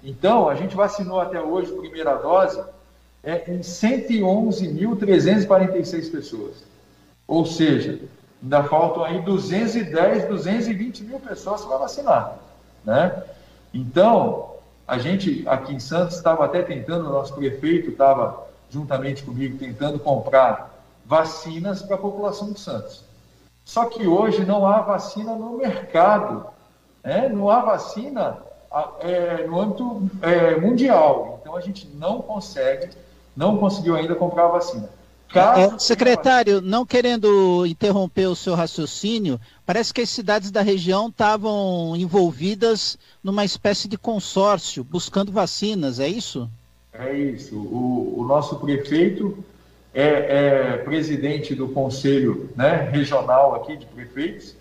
Então, 0.04 0.50
a 0.50 0.56
gente 0.56 0.76
vacinou 0.76 1.22
até 1.22 1.40
hoje, 1.40 1.72
primeira 1.72 2.16
dose, 2.16 2.60
é, 3.24 3.52
em 3.52 3.60
111.346 3.60 6.12
pessoas. 6.12 6.64
Ou 7.28 7.46
seja, 7.46 8.00
ainda 8.42 8.64
faltam 8.64 9.06
aí 9.06 9.22
210, 9.22 10.28
220 10.28 11.04
mil 11.04 11.20
pessoas 11.20 11.64
para 11.64 11.78
vacinar. 11.78 12.40
Né? 12.84 13.24
Então, 13.74 14.56
a 14.88 14.98
gente 14.98 15.48
aqui 15.48 15.74
em 15.74 15.80
Santos 15.80 16.18
estava 16.18 16.46
até 16.46 16.64
tentando, 16.64 17.08
o 17.08 17.12
nosso 17.12 17.36
prefeito 17.36 17.92
estava 17.92 18.50
juntamente 18.72 19.24
comigo, 19.24 19.58
tentando 19.58 20.00
comprar 20.00 20.82
vacinas 21.06 21.82
para 21.82 21.96
a 21.96 22.00
população 22.00 22.54
de 22.54 22.60
Santos. 22.60 23.04
Só 23.66 23.86
que 23.86 24.08
hoje 24.08 24.46
não 24.46 24.66
há 24.66 24.82
vacina 24.82 25.36
no 25.36 25.58
mercado, 25.58 26.46
né? 27.04 27.30
não 27.30 27.50
há 27.50 27.60
vacina 27.60 28.38
é, 29.02 29.46
no 29.46 29.60
âmbito 29.60 30.10
é, 30.22 30.56
mundial. 30.60 31.40
Então 31.42 31.56
a 31.56 31.62
gente 31.62 31.88
não 31.96 32.22
consegue, 32.22 32.90
não 33.36 33.58
conseguiu 33.58 33.96
ainda 33.96 34.16
comprar 34.16 34.46
a 34.46 34.52
vacina. 34.52 34.90
É, 35.34 35.80
secretário, 35.80 36.60
não 36.60 36.86
querendo 36.86 37.66
interromper 37.66 38.28
o 38.28 38.36
seu 38.36 38.54
raciocínio, 38.54 39.40
parece 39.66 39.94
que 39.94 40.02
as 40.02 40.10
cidades 40.10 40.52
da 40.52 40.62
região 40.62 41.08
estavam 41.08 41.96
envolvidas 41.96 42.98
numa 43.24 43.46
espécie 43.46 43.88
de 43.88 43.98
consórcio, 43.98 44.84
buscando 44.84 45.32
vacinas, 45.32 46.02
é 46.02 46.08
isso? 46.08 46.50
É 46.94 47.14
isso. 47.14 47.56
O, 47.56 48.20
o 48.20 48.26
nosso 48.26 48.60
prefeito 48.60 49.44
é, 49.94 50.04
é, 50.04 50.78
presidente 50.78 51.56
do 51.56 51.70
conselho 51.70 52.50
né, 52.56 52.90
regional 52.92 53.56
aqui 53.56 53.78
de 53.78 53.86
prefeitos 53.86 54.56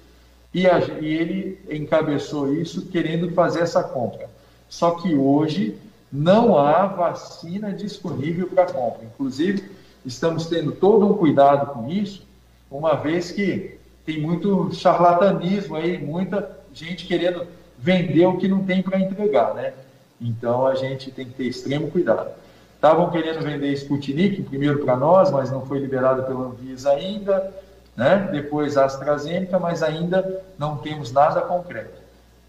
e, 0.52 0.66
a, 0.66 0.78
e 0.78 1.06
ele 1.06 1.58
encabeçou 1.70 2.52
isso 2.52 2.86
querendo 2.86 3.30
fazer 3.32 3.60
essa 3.60 3.82
compra. 3.82 4.28
Só 4.68 4.92
que 4.92 5.14
hoje 5.14 5.76
não 6.12 6.58
há 6.58 6.86
vacina 6.86 7.72
disponível 7.72 8.48
para 8.48 8.66
compra. 8.66 9.04
Inclusive, 9.04 9.64
estamos 10.04 10.46
tendo 10.46 10.72
todo 10.72 11.06
um 11.06 11.14
cuidado 11.14 11.72
com 11.72 11.88
isso, 11.88 12.26
uma 12.70 12.94
vez 12.94 13.30
que 13.30 13.78
tem 14.04 14.20
muito 14.20 14.72
charlatanismo 14.72 15.76
aí, 15.76 15.98
muita 15.98 16.58
gente 16.72 17.06
querendo 17.06 17.46
vender 17.78 18.26
o 18.26 18.36
que 18.36 18.48
não 18.48 18.64
tem 18.64 18.82
para 18.82 18.98
entregar, 18.98 19.54
né? 19.54 19.72
Então 20.20 20.66
a 20.66 20.74
gente 20.74 21.10
tem 21.10 21.26
que 21.26 21.32
ter 21.32 21.44
extremo 21.44 21.90
cuidado. 21.90 22.30
Estavam 22.74 23.10
querendo 23.10 23.42
vender 23.42 23.72
Sputnik 23.74 24.42
primeiro 24.42 24.84
para 24.84 24.96
nós, 24.96 25.30
mas 25.30 25.50
não 25.50 25.64
foi 25.66 25.78
liberado 25.78 26.22
pela 26.24 26.46
Anvisa 26.46 26.90
ainda, 26.90 27.52
né? 27.96 28.28
Depois 28.32 28.76
a 28.76 28.84
AstraZeneca, 28.84 29.58
mas 29.58 29.82
ainda 29.82 30.42
não 30.58 30.78
temos 30.78 31.12
nada 31.12 31.40
concreto. 31.42 32.00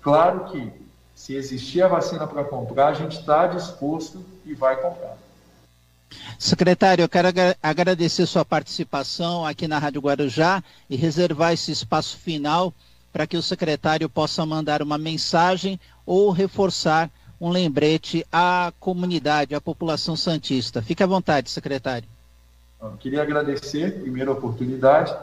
Claro 0.02 0.45
que 0.45 0.72
se 1.14 1.35
existir 1.35 1.81
a 1.81 1.88
vacina 1.88 2.26
para 2.26 2.43
comprar, 2.43 2.88
a 2.88 2.93
gente 2.93 3.19
está 3.19 3.48
disposto 3.48 4.26
e 4.45 4.53
vai 4.53 4.76
comprar. 4.77 5.18
Secretário, 6.39 7.03
eu 7.03 7.10
quero 7.10 7.27
agradecer 7.61 8.26
sua 8.26 8.43
participação 8.43 9.45
aqui 9.45 9.68
na 9.68 9.80
Rádio 9.80 10.02
Guarujá 10.02 10.64
e 10.89 10.95
reservar 10.95 11.53
esse 11.53 11.72
espaço 11.72 12.18
final 12.18 12.73
para 13.14 13.27
que 13.27 13.38
o 13.38 13.41
secretário 13.43 14.10
possa 14.10 14.45
mandar 14.45 14.81
uma 14.81 14.98
mensagem 14.98 15.80
ou 16.06 16.31
reforçar 16.31 17.10
um 17.41 17.49
lembrete 17.49 18.26
à 18.31 18.72
comunidade, 18.80 19.55
à 19.55 19.59
população 19.59 20.15
santista. 20.15 20.81
Fique 20.81 21.01
à 21.01 21.07
vontade, 21.07 21.49
secretário. 21.49 22.07
Eu 22.81 22.91
queria 22.91 23.22
agradecer, 23.23 23.99
primeira 23.99 24.31
oportunidade, 24.31 25.13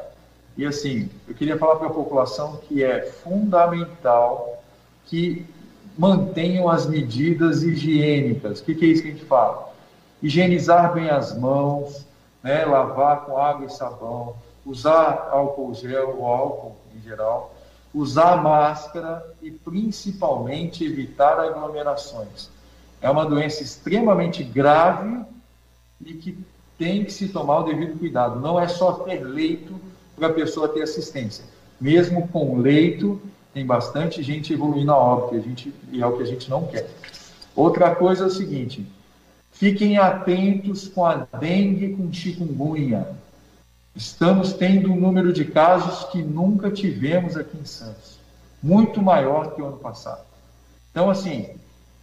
e 0.56 0.66
assim, 0.66 1.08
eu 1.26 1.34
queria 1.34 1.56
falar 1.56 1.76
para 1.76 1.86
a 1.86 1.92
população 1.92 2.60
que 2.68 2.82
é 2.82 3.02
fundamental 3.02 4.62
que 5.06 5.46
mantenham 5.96 6.68
as 6.68 6.86
medidas 6.86 7.62
higiênicas. 7.62 8.60
O 8.60 8.64
que, 8.64 8.74
que 8.74 8.84
é 8.84 8.88
isso 8.88 9.02
que 9.02 9.08
a 9.08 9.12
gente 9.12 9.24
fala? 9.24 9.68
higienizar 10.22 10.92
bem 10.92 11.08
as 11.08 11.36
mãos, 11.36 12.06
né, 12.42 12.64
lavar 12.64 13.24
com 13.24 13.38
água 13.38 13.66
e 13.66 13.70
sabão, 13.70 14.34
usar 14.64 15.28
álcool 15.30 15.74
gel 15.74 16.16
ou 16.18 16.26
álcool 16.26 16.76
em 16.96 17.00
geral, 17.00 17.54
usar 17.92 18.42
máscara 18.42 19.24
e 19.42 19.50
principalmente 19.50 20.84
evitar 20.84 21.38
aglomerações. 21.38 22.50
É 23.00 23.10
uma 23.10 23.24
doença 23.24 23.62
extremamente 23.62 24.42
grave 24.42 25.24
e 26.04 26.14
que 26.14 26.38
tem 26.76 27.04
que 27.04 27.12
se 27.12 27.28
tomar 27.28 27.60
o 27.60 27.62
devido 27.64 27.98
cuidado. 27.98 28.40
Não 28.40 28.58
é 28.58 28.68
só 28.68 28.92
ter 28.92 29.20
leito 29.20 29.74
para 30.16 30.28
a 30.28 30.32
pessoa 30.32 30.68
ter 30.68 30.82
assistência. 30.82 31.44
Mesmo 31.80 32.28
com 32.28 32.58
leito, 32.58 33.20
tem 33.54 33.64
bastante 33.64 34.22
gente 34.22 34.52
evoluindo 34.52 34.92
a 34.92 34.96
óbito, 34.96 35.36
a 35.36 35.40
gente, 35.40 35.72
e 35.90 36.02
é 36.02 36.06
o 36.06 36.16
que 36.16 36.22
a 36.22 36.26
gente 36.26 36.50
não 36.50 36.66
quer. 36.66 36.88
Outra 37.54 37.94
coisa 37.94 38.24
é 38.24 38.26
o 38.26 38.30
seguinte, 38.30 38.86
Fiquem 39.58 39.98
atentos 39.98 40.86
com 40.86 41.04
a 41.04 41.26
dengue 41.40 41.96
com 41.96 42.12
chikungunya. 42.12 43.08
Estamos 43.94 44.52
tendo 44.52 44.92
um 44.92 45.00
número 45.00 45.32
de 45.32 45.44
casos 45.44 46.04
que 46.10 46.22
nunca 46.22 46.70
tivemos 46.70 47.36
aqui 47.36 47.56
em 47.56 47.64
Santos, 47.64 48.18
muito 48.62 49.02
maior 49.02 49.54
que 49.54 49.62
o 49.62 49.66
ano 49.66 49.78
passado. 49.78 50.22
Então, 50.90 51.10
assim, 51.10 51.48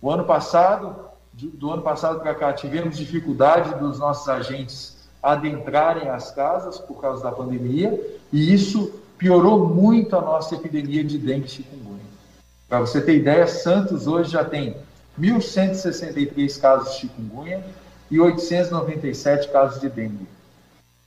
o 0.02 0.12
ano 0.12 0.26
passado, 0.26 0.95
do 1.34 1.72
ano 1.72 1.82
passado 1.82 2.20
para 2.20 2.36
cá, 2.36 2.53
tivemos 2.53 2.98
dificuldade 2.98 3.80
dos 3.80 3.99
nossos 3.99 4.28
agentes 4.28 4.95
adentrarem 5.22 6.10
as 6.10 6.32
casas 6.32 6.78
por 6.78 7.02
causa 7.02 7.24
da 7.24 7.32
pandemia, 7.32 7.99
e 8.32 8.53
isso 8.53 8.94
piorou 9.18 9.68
muito 9.68 10.16
a 10.16 10.22
nossa 10.22 10.56
epidemia 10.56 11.03
de 11.03 11.18
dengue 11.18 11.48
e 11.48 11.49
chikungunya. 11.49 12.06
Para 12.68 12.80
você 12.80 13.02
ter 13.02 13.16
ideia, 13.16 13.48
Santos 13.48 14.06
hoje 14.06 14.32
já 14.32 14.44
tem 14.44 14.76
1.163 15.20 16.60
casos 16.60 16.94
de 16.94 16.99
chikungunya 17.02 17.66
e 18.12 18.20
897 18.20 19.49
casos 19.49 19.80
de 19.82 19.90
dengue. 19.90 20.28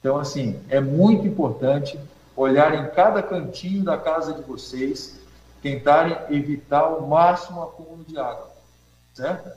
Então, 0.01 0.19
assim, 0.19 0.61
é 0.69 0.81
muito 0.81 1.27
importante 1.27 1.99
olhar 2.37 2.75
em 2.75 2.95
cada 2.95 3.23
cantinho 3.23 3.83
da 3.83 3.97
casa 3.97 4.33
de 4.33 4.43
vocês, 4.43 5.19
tentarem 5.61 6.17
evitar 6.31 6.89
o 6.89 7.09
máximo 7.09 7.63
acúmulo 7.63 8.05
de 8.07 8.17
água, 8.17 8.51
certo? 9.13 9.51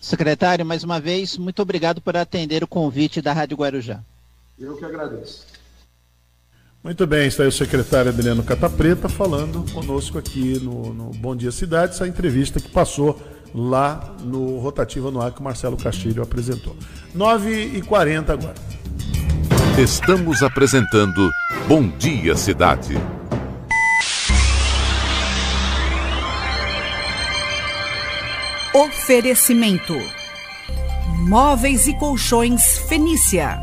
Secretário, 0.00 0.66
mais 0.66 0.82
uma 0.82 1.00
vez, 1.00 1.36
muito 1.36 1.62
obrigado 1.62 2.00
por 2.00 2.16
atender 2.16 2.64
o 2.64 2.68
convite 2.68 3.22
da 3.22 3.32
Rádio 3.32 3.56
Guarujá. 3.56 4.00
Eu 4.58 4.76
que 4.76 4.84
agradeço. 4.84 5.46
Muito 6.82 7.06
bem, 7.06 7.26
está 7.26 7.42
aí 7.42 7.48
o 7.48 7.52
secretário 7.52 8.10
Adriano 8.10 8.42
Catapreta 8.42 9.08
falando 9.08 9.64
conosco 9.72 10.16
aqui 10.16 10.58
no, 10.60 10.94
no 10.94 11.10
Bom 11.10 11.34
Dia 11.34 11.50
Cidade, 11.52 11.92
essa 11.92 12.06
entrevista 12.08 12.60
que 12.60 12.68
passou 12.68 13.20
lá 13.54 14.14
no 14.22 14.58
Rotativa 14.58 15.10
no 15.10 15.20
Ar 15.20 15.32
que 15.32 15.40
o 15.40 15.44
Marcelo 15.44 15.76
Castilho 15.76 16.22
apresentou. 16.22 16.76
9h40 17.16 18.30
agora. 18.30 18.54
Estamos 19.78 20.42
apresentando 20.42 21.30
Bom 21.68 21.88
Dia 21.98 22.36
Cidade. 22.36 22.96
Oferecimento: 28.74 29.94
Móveis 31.28 31.86
e 31.86 31.94
Colchões 31.98 32.78
Fenícia. 32.88 33.60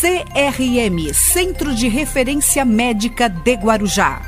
CRM 0.00 1.12
Centro 1.12 1.74
de 1.74 1.88
Referência 1.88 2.64
Médica 2.64 3.28
de 3.28 3.54
Guarujá. 3.54 4.27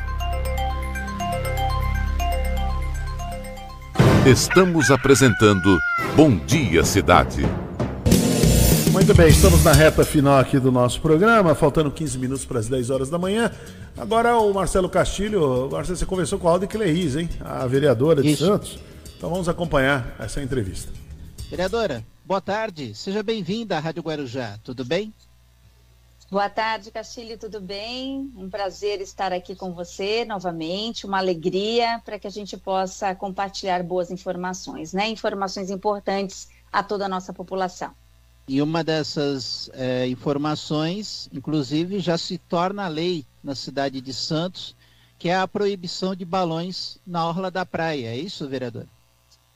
Estamos 4.27 4.91
apresentando 4.91 5.79
Bom 6.15 6.37
Dia 6.37 6.85
Cidade. 6.85 7.41
Muito 8.93 9.15
bem, 9.15 9.29
estamos 9.29 9.65
na 9.65 9.73
reta 9.73 10.05
final 10.05 10.39
aqui 10.39 10.59
do 10.59 10.71
nosso 10.71 11.01
programa, 11.01 11.55
faltando 11.55 11.91
15 11.91 12.19
minutos 12.19 12.45
para 12.45 12.59
as 12.59 12.69
10 12.69 12.91
horas 12.91 13.09
da 13.09 13.17
manhã. 13.17 13.51
Agora 13.97 14.37
o 14.37 14.53
Marcelo 14.53 14.91
Castilho, 14.91 15.71
Marcelo, 15.73 15.97
você 15.97 16.05
conversou 16.05 16.39
com 16.39 16.47
a 16.49 16.51
Alda 16.51 16.67
Cleris, 16.67 17.17
hein? 17.17 17.31
A 17.41 17.67
vereadora 17.67 18.21
de 18.21 18.33
Isso. 18.33 18.45
Santos. 18.45 18.79
Então 19.17 19.31
vamos 19.31 19.49
acompanhar 19.49 20.15
essa 20.19 20.43
entrevista. 20.43 20.93
Vereadora, 21.49 22.05
boa 22.23 22.43
tarde, 22.43 22.95
seja 22.95 23.23
bem-vinda 23.23 23.79
à 23.79 23.81
Rádio 23.81 24.03
Guarujá, 24.03 24.59
tudo 24.63 24.85
bem? 24.85 25.15
Boa 26.31 26.49
tarde, 26.49 26.93
Castilho, 26.93 27.37
tudo 27.37 27.61
bem? 27.61 28.33
Um 28.37 28.49
prazer 28.49 29.01
estar 29.01 29.33
aqui 29.33 29.57
com 29.57 29.73
você 29.73 30.25
novamente, 30.25 31.05
uma 31.05 31.19
alegria 31.19 32.01
para 32.05 32.21
que 32.21 32.27
a 32.29 32.31
gente 32.31 32.57
possa 32.57 33.13
compartilhar 33.17 33.83
boas 33.83 34.13
informações, 34.13 34.93
né? 34.93 35.09
Informações 35.09 35.71
importantes 35.71 36.49
a 36.73 36.85
toda 36.85 37.07
a 37.07 37.09
nossa 37.09 37.33
população. 37.33 37.93
E 38.47 38.63
uma 38.63 38.85
dessas 38.85 39.71
é, 39.75 40.07
informações, 40.07 41.29
inclusive, 41.33 41.99
já 41.99 42.17
se 42.17 42.39
torna 42.39 42.87
lei 42.87 43.27
na 43.43 43.57
cidade 43.57 44.01
de 44.01 44.15
Santos, 44.15 44.77
que 45.19 45.31
é 45.31 45.37
a 45.37 45.49
proibição 45.49 46.15
de 46.15 46.25
balões 46.25 47.01
na 47.05 47.27
orla 47.27 47.51
da 47.51 47.67
praia. 47.67 48.07
É 48.07 48.17
isso, 48.17 48.49
vereador? 48.49 48.87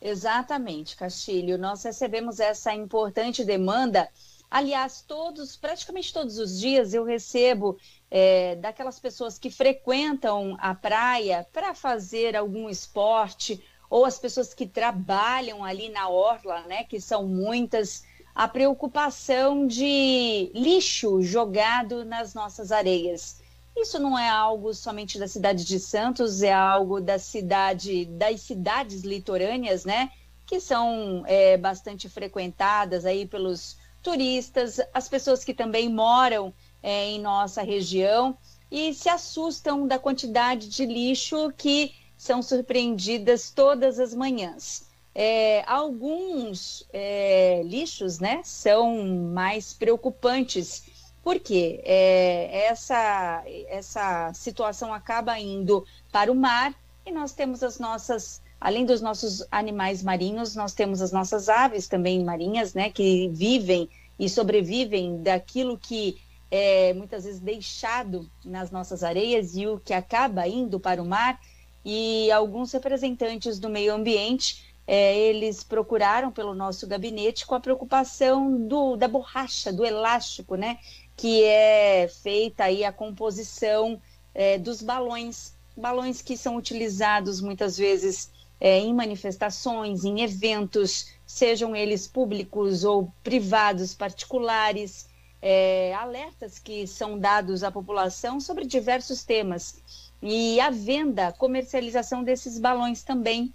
Exatamente, 0.02 0.96
Castilho. 0.96 1.56
Nós 1.56 1.84
recebemos 1.84 2.40
essa 2.40 2.74
importante 2.74 3.44
demanda 3.44 4.08
Aliás, 4.54 5.02
todos, 5.02 5.56
praticamente 5.56 6.12
todos 6.12 6.38
os 6.38 6.60
dias 6.60 6.94
eu 6.94 7.02
recebo 7.02 7.76
é, 8.08 8.54
daquelas 8.54 9.00
pessoas 9.00 9.36
que 9.36 9.50
frequentam 9.50 10.56
a 10.60 10.72
praia 10.72 11.44
para 11.52 11.74
fazer 11.74 12.36
algum 12.36 12.70
esporte, 12.70 13.60
ou 13.90 14.04
as 14.04 14.16
pessoas 14.16 14.54
que 14.54 14.64
trabalham 14.64 15.64
ali 15.64 15.88
na 15.88 16.08
orla, 16.08 16.60
né, 16.68 16.84
que 16.84 17.00
são 17.00 17.26
muitas, 17.26 18.04
a 18.32 18.46
preocupação 18.46 19.66
de 19.66 20.52
lixo 20.54 21.20
jogado 21.20 22.04
nas 22.04 22.32
nossas 22.32 22.70
areias. 22.70 23.40
Isso 23.76 23.98
não 23.98 24.16
é 24.16 24.28
algo 24.28 24.72
somente 24.72 25.18
da 25.18 25.26
cidade 25.26 25.64
de 25.64 25.80
Santos, 25.80 26.42
é 26.42 26.52
algo 26.52 27.00
da 27.00 27.18
cidade, 27.18 28.04
das 28.04 28.42
cidades 28.42 29.02
litorâneas, 29.02 29.84
né? 29.84 30.12
que 30.46 30.60
são 30.60 31.24
é, 31.26 31.56
bastante 31.56 32.08
frequentadas 32.08 33.04
aí 33.04 33.26
pelos 33.26 33.76
turistas, 34.04 34.78
as 34.92 35.08
pessoas 35.08 35.42
que 35.42 35.54
também 35.54 35.88
moram 35.88 36.52
é, 36.82 37.06
em 37.06 37.20
nossa 37.20 37.62
região 37.62 38.36
e 38.70 38.92
se 38.92 39.08
assustam 39.08 39.88
da 39.88 39.98
quantidade 39.98 40.68
de 40.68 40.84
lixo 40.84 41.50
que 41.56 41.94
são 42.16 42.42
surpreendidas 42.42 43.50
todas 43.50 43.98
as 43.98 44.14
manhãs. 44.14 44.86
É, 45.14 45.64
alguns 45.66 46.86
é, 46.92 47.62
lixos 47.64 48.18
né, 48.18 48.42
são 48.44 49.04
mais 49.32 49.72
preocupantes, 49.72 50.84
porque 51.22 51.80
é, 51.84 52.66
essa, 52.66 53.42
essa 53.68 54.32
situação 54.34 54.92
acaba 54.92 55.38
indo 55.38 55.84
para 56.12 56.30
o 56.30 56.34
mar 56.34 56.74
e 57.06 57.12
nós 57.12 57.32
temos 57.32 57.62
as 57.62 57.78
nossas, 57.78 58.42
além 58.60 58.84
dos 58.84 59.00
nossos 59.00 59.44
animais 59.50 60.02
marinhos, 60.02 60.54
nós 60.54 60.72
temos 60.72 61.02
as 61.02 61.12
nossas 61.12 61.48
aves 61.48 61.88
também 61.88 62.24
marinhas, 62.24 62.74
né, 62.74 62.90
que 62.90 63.28
vivem 63.28 63.88
e 64.18 64.28
sobrevivem 64.28 65.22
daquilo 65.22 65.78
que 65.78 66.18
é 66.50 66.94
muitas 66.94 67.24
vezes 67.24 67.40
deixado 67.40 68.30
nas 68.44 68.70
nossas 68.70 69.02
areias 69.02 69.56
e 69.56 69.66
o 69.66 69.80
que 69.80 69.92
acaba 69.92 70.46
indo 70.46 70.78
para 70.78 71.02
o 71.02 71.04
mar. 71.04 71.40
E 71.84 72.30
alguns 72.30 72.72
representantes 72.72 73.58
do 73.58 73.68
meio 73.68 73.92
ambiente 73.92 74.74
é, 74.86 75.16
eles 75.16 75.64
procuraram 75.64 76.30
pelo 76.30 76.54
nosso 76.54 76.86
gabinete 76.86 77.46
com 77.46 77.54
a 77.54 77.60
preocupação 77.60 78.68
do, 78.68 78.96
da 78.96 79.08
borracha, 79.08 79.72
do 79.72 79.84
elástico, 79.84 80.56
né? 80.56 80.78
Que 81.16 81.42
é 81.44 82.08
feita 82.08 82.64
aí 82.64 82.84
a 82.84 82.92
composição 82.92 84.00
é, 84.34 84.58
dos 84.58 84.82
balões, 84.82 85.54
balões 85.76 86.20
que 86.20 86.36
são 86.36 86.56
utilizados 86.56 87.40
muitas 87.40 87.76
vezes 87.76 88.30
é, 88.64 88.78
em 88.78 88.94
manifestações, 88.94 90.06
em 90.06 90.22
eventos, 90.22 91.08
sejam 91.26 91.76
eles 91.76 92.06
públicos 92.06 92.82
ou 92.82 93.12
privados, 93.22 93.94
particulares, 93.94 95.06
é, 95.42 95.92
alertas 95.92 96.58
que 96.58 96.86
são 96.86 97.18
dados 97.18 97.62
à 97.62 97.70
população 97.70 98.40
sobre 98.40 98.64
diversos 98.64 99.22
temas. 99.22 99.82
E 100.22 100.58
a 100.60 100.70
venda, 100.70 101.30
comercialização 101.32 102.24
desses 102.24 102.58
balões 102.58 103.02
também 103.02 103.52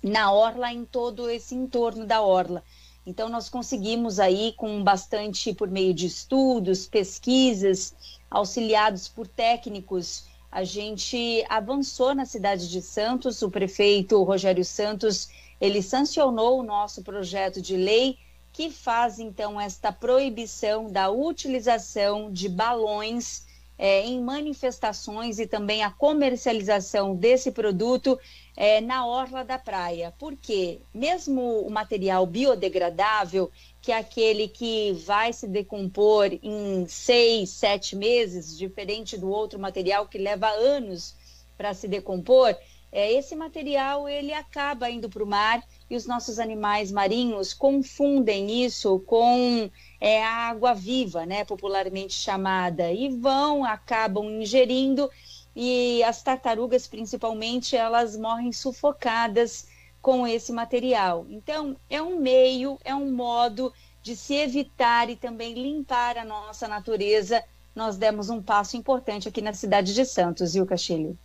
na 0.00 0.30
orla, 0.30 0.72
em 0.72 0.84
todo 0.84 1.28
esse 1.28 1.56
entorno 1.56 2.06
da 2.06 2.22
orla. 2.22 2.62
Então, 3.04 3.28
nós 3.28 3.48
conseguimos 3.48 4.20
aí, 4.20 4.52
com 4.56 4.80
bastante, 4.80 5.52
por 5.54 5.68
meio 5.68 5.92
de 5.92 6.06
estudos, 6.06 6.86
pesquisas, 6.86 7.92
auxiliados 8.30 9.08
por 9.08 9.26
técnicos, 9.26 10.24
a 10.50 10.64
gente 10.64 11.44
avançou 11.48 12.14
na 12.14 12.24
cidade 12.24 12.68
de 12.68 12.80
Santos. 12.80 13.42
O 13.42 13.50
prefeito 13.50 14.22
Rogério 14.22 14.64
Santos, 14.64 15.28
ele 15.60 15.82
sancionou 15.82 16.60
o 16.60 16.62
nosso 16.62 17.02
projeto 17.02 17.60
de 17.60 17.76
lei 17.76 18.18
que 18.52 18.70
faz, 18.70 19.18
então, 19.18 19.60
esta 19.60 19.92
proibição 19.92 20.90
da 20.90 21.10
utilização 21.10 22.32
de 22.32 22.48
balões 22.48 23.44
é, 23.78 24.00
em 24.00 24.18
manifestações 24.18 25.38
e 25.38 25.46
também 25.46 25.84
a 25.84 25.90
comercialização 25.90 27.14
desse 27.14 27.52
produto 27.52 28.18
é, 28.56 28.80
na 28.80 29.06
orla 29.06 29.44
da 29.44 29.58
praia. 29.58 30.14
Porque 30.18 30.80
mesmo 30.94 31.60
o 31.60 31.70
material 31.70 32.24
biodegradável, 32.24 33.50
que 33.86 33.92
é 33.92 33.98
aquele 33.98 34.48
que 34.48 34.90
vai 35.06 35.32
se 35.32 35.46
decompor 35.46 36.36
em 36.42 36.88
seis, 36.88 37.50
sete 37.50 37.94
meses, 37.94 38.58
diferente 38.58 39.16
do 39.16 39.30
outro 39.30 39.60
material 39.60 40.08
que 40.08 40.18
leva 40.18 40.48
anos 40.48 41.14
para 41.56 41.72
se 41.72 41.86
decompor, 41.86 42.52
é, 42.90 43.12
esse 43.12 43.36
material 43.36 44.08
ele 44.08 44.32
acaba 44.32 44.90
indo 44.90 45.08
para 45.08 45.22
o 45.22 45.26
mar 45.26 45.62
e 45.88 45.94
os 45.94 46.04
nossos 46.04 46.40
animais 46.40 46.90
marinhos 46.90 47.54
confundem 47.54 48.64
isso 48.64 48.98
com 49.06 49.70
é, 50.00 50.20
a 50.20 50.32
água 50.48 50.74
viva, 50.74 51.24
né, 51.24 51.44
popularmente 51.44 52.14
chamada, 52.14 52.90
e 52.90 53.08
vão, 53.08 53.64
acabam 53.64 54.24
ingerindo 54.28 55.08
e 55.54 56.02
as 56.02 56.24
tartarugas, 56.24 56.88
principalmente, 56.88 57.76
elas 57.76 58.16
morrem 58.16 58.50
sufocadas 58.50 59.68
com 60.06 60.24
esse 60.24 60.52
material. 60.52 61.26
Então, 61.28 61.74
é 61.90 62.00
um 62.00 62.20
meio, 62.20 62.78
é 62.84 62.94
um 62.94 63.10
modo 63.10 63.72
de 64.04 64.14
se 64.14 64.34
evitar 64.34 65.10
e 65.10 65.16
também 65.16 65.52
limpar 65.52 66.16
a 66.16 66.24
nossa 66.24 66.68
natureza. 66.68 67.42
Nós 67.74 67.96
demos 67.96 68.30
um 68.30 68.40
passo 68.40 68.76
importante 68.76 69.26
aqui 69.28 69.42
na 69.42 69.52
cidade 69.52 69.92
de 69.92 70.04
Santos, 70.04 70.54
viu, 70.54 70.64
Castilho? 70.64 71.18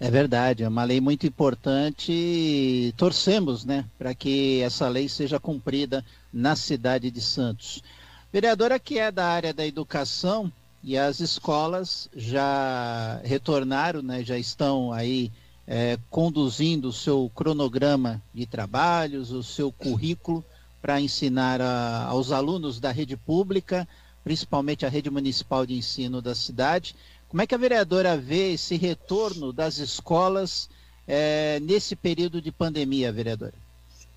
É 0.00 0.10
verdade, 0.10 0.62
é 0.62 0.68
uma 0.68 0.82
lei 0.82 0.98
muito 0.98 1.26
importante 1.26 2.10
e 2.10 2.94
torcemos, 2.96 3.66
né, 3.66 3.84
para 3.98 4.14
que 4.14 4.62
essa 4.62 4.88
lei 4.88 5.06
seja 5.06 5.38
cumprida 5.38 6.02
na 6.32 6.56
cidade 6.56 7.10
de 7.10 7.20
Santos. 7.20 7.82
Vereadora 8.32 8.78
que 8.78 8.98
é 8.98 9.12
da 9.12 9.26
área 9.26 9.52
da 9.52 9.66
educação, 9.66 10.50
e 10.82 10.96
as 10.96 11.20
escolas 11.20 12.08
já 12.16 13.20
retornaram, 13.22 14.00
né, 14.00 14.24
já 14.24 14.38
estão 14.38 14.90
aí 14.90 15.30
é, 15.72 15.96
conduzindo 16.10 16.88
o 16.88 16.92
seu 16.92 17.30
cronograma 17.32 18.20
de 18.34 18.44
trabalhos, 18.44 19.30
o 19.30 19.40
seu 19.40 19.70
currículo 19.70 20.44
para 20.82 21.00
ensinar 21.00 21.60
a, 21.60 22.06
aos 22.06 22.32
alunos 22.32 22.80
da 22.80 22.90
rede 22.90 23.16
pública, 23.16 23.86
principalmente 24.24 24.84
a 24.84 24.88
rede 24.88 25.08
municipal 25.08 25.64
de 25.64 25.74
ensino 25.74 26.20
da 26.20 26.34
cidade. 26.34 26.96
Como 27.28 27.40
é 27.40 27.46
que 27.46 27.54
a 27.54 27.58
vereadora 27.58 28.16
vê 28.16 28.54
esse 28.54 28.76
retorno 28.76 29.52
das 29.52 29.78
escolas 29.78 30.68
é, 31.06 31.60
nesse 31.60 31.94
período 31.94 32.42
de 32.42 32.50
pandemia, 32.50 33.12
vereadora? 33.12 33.54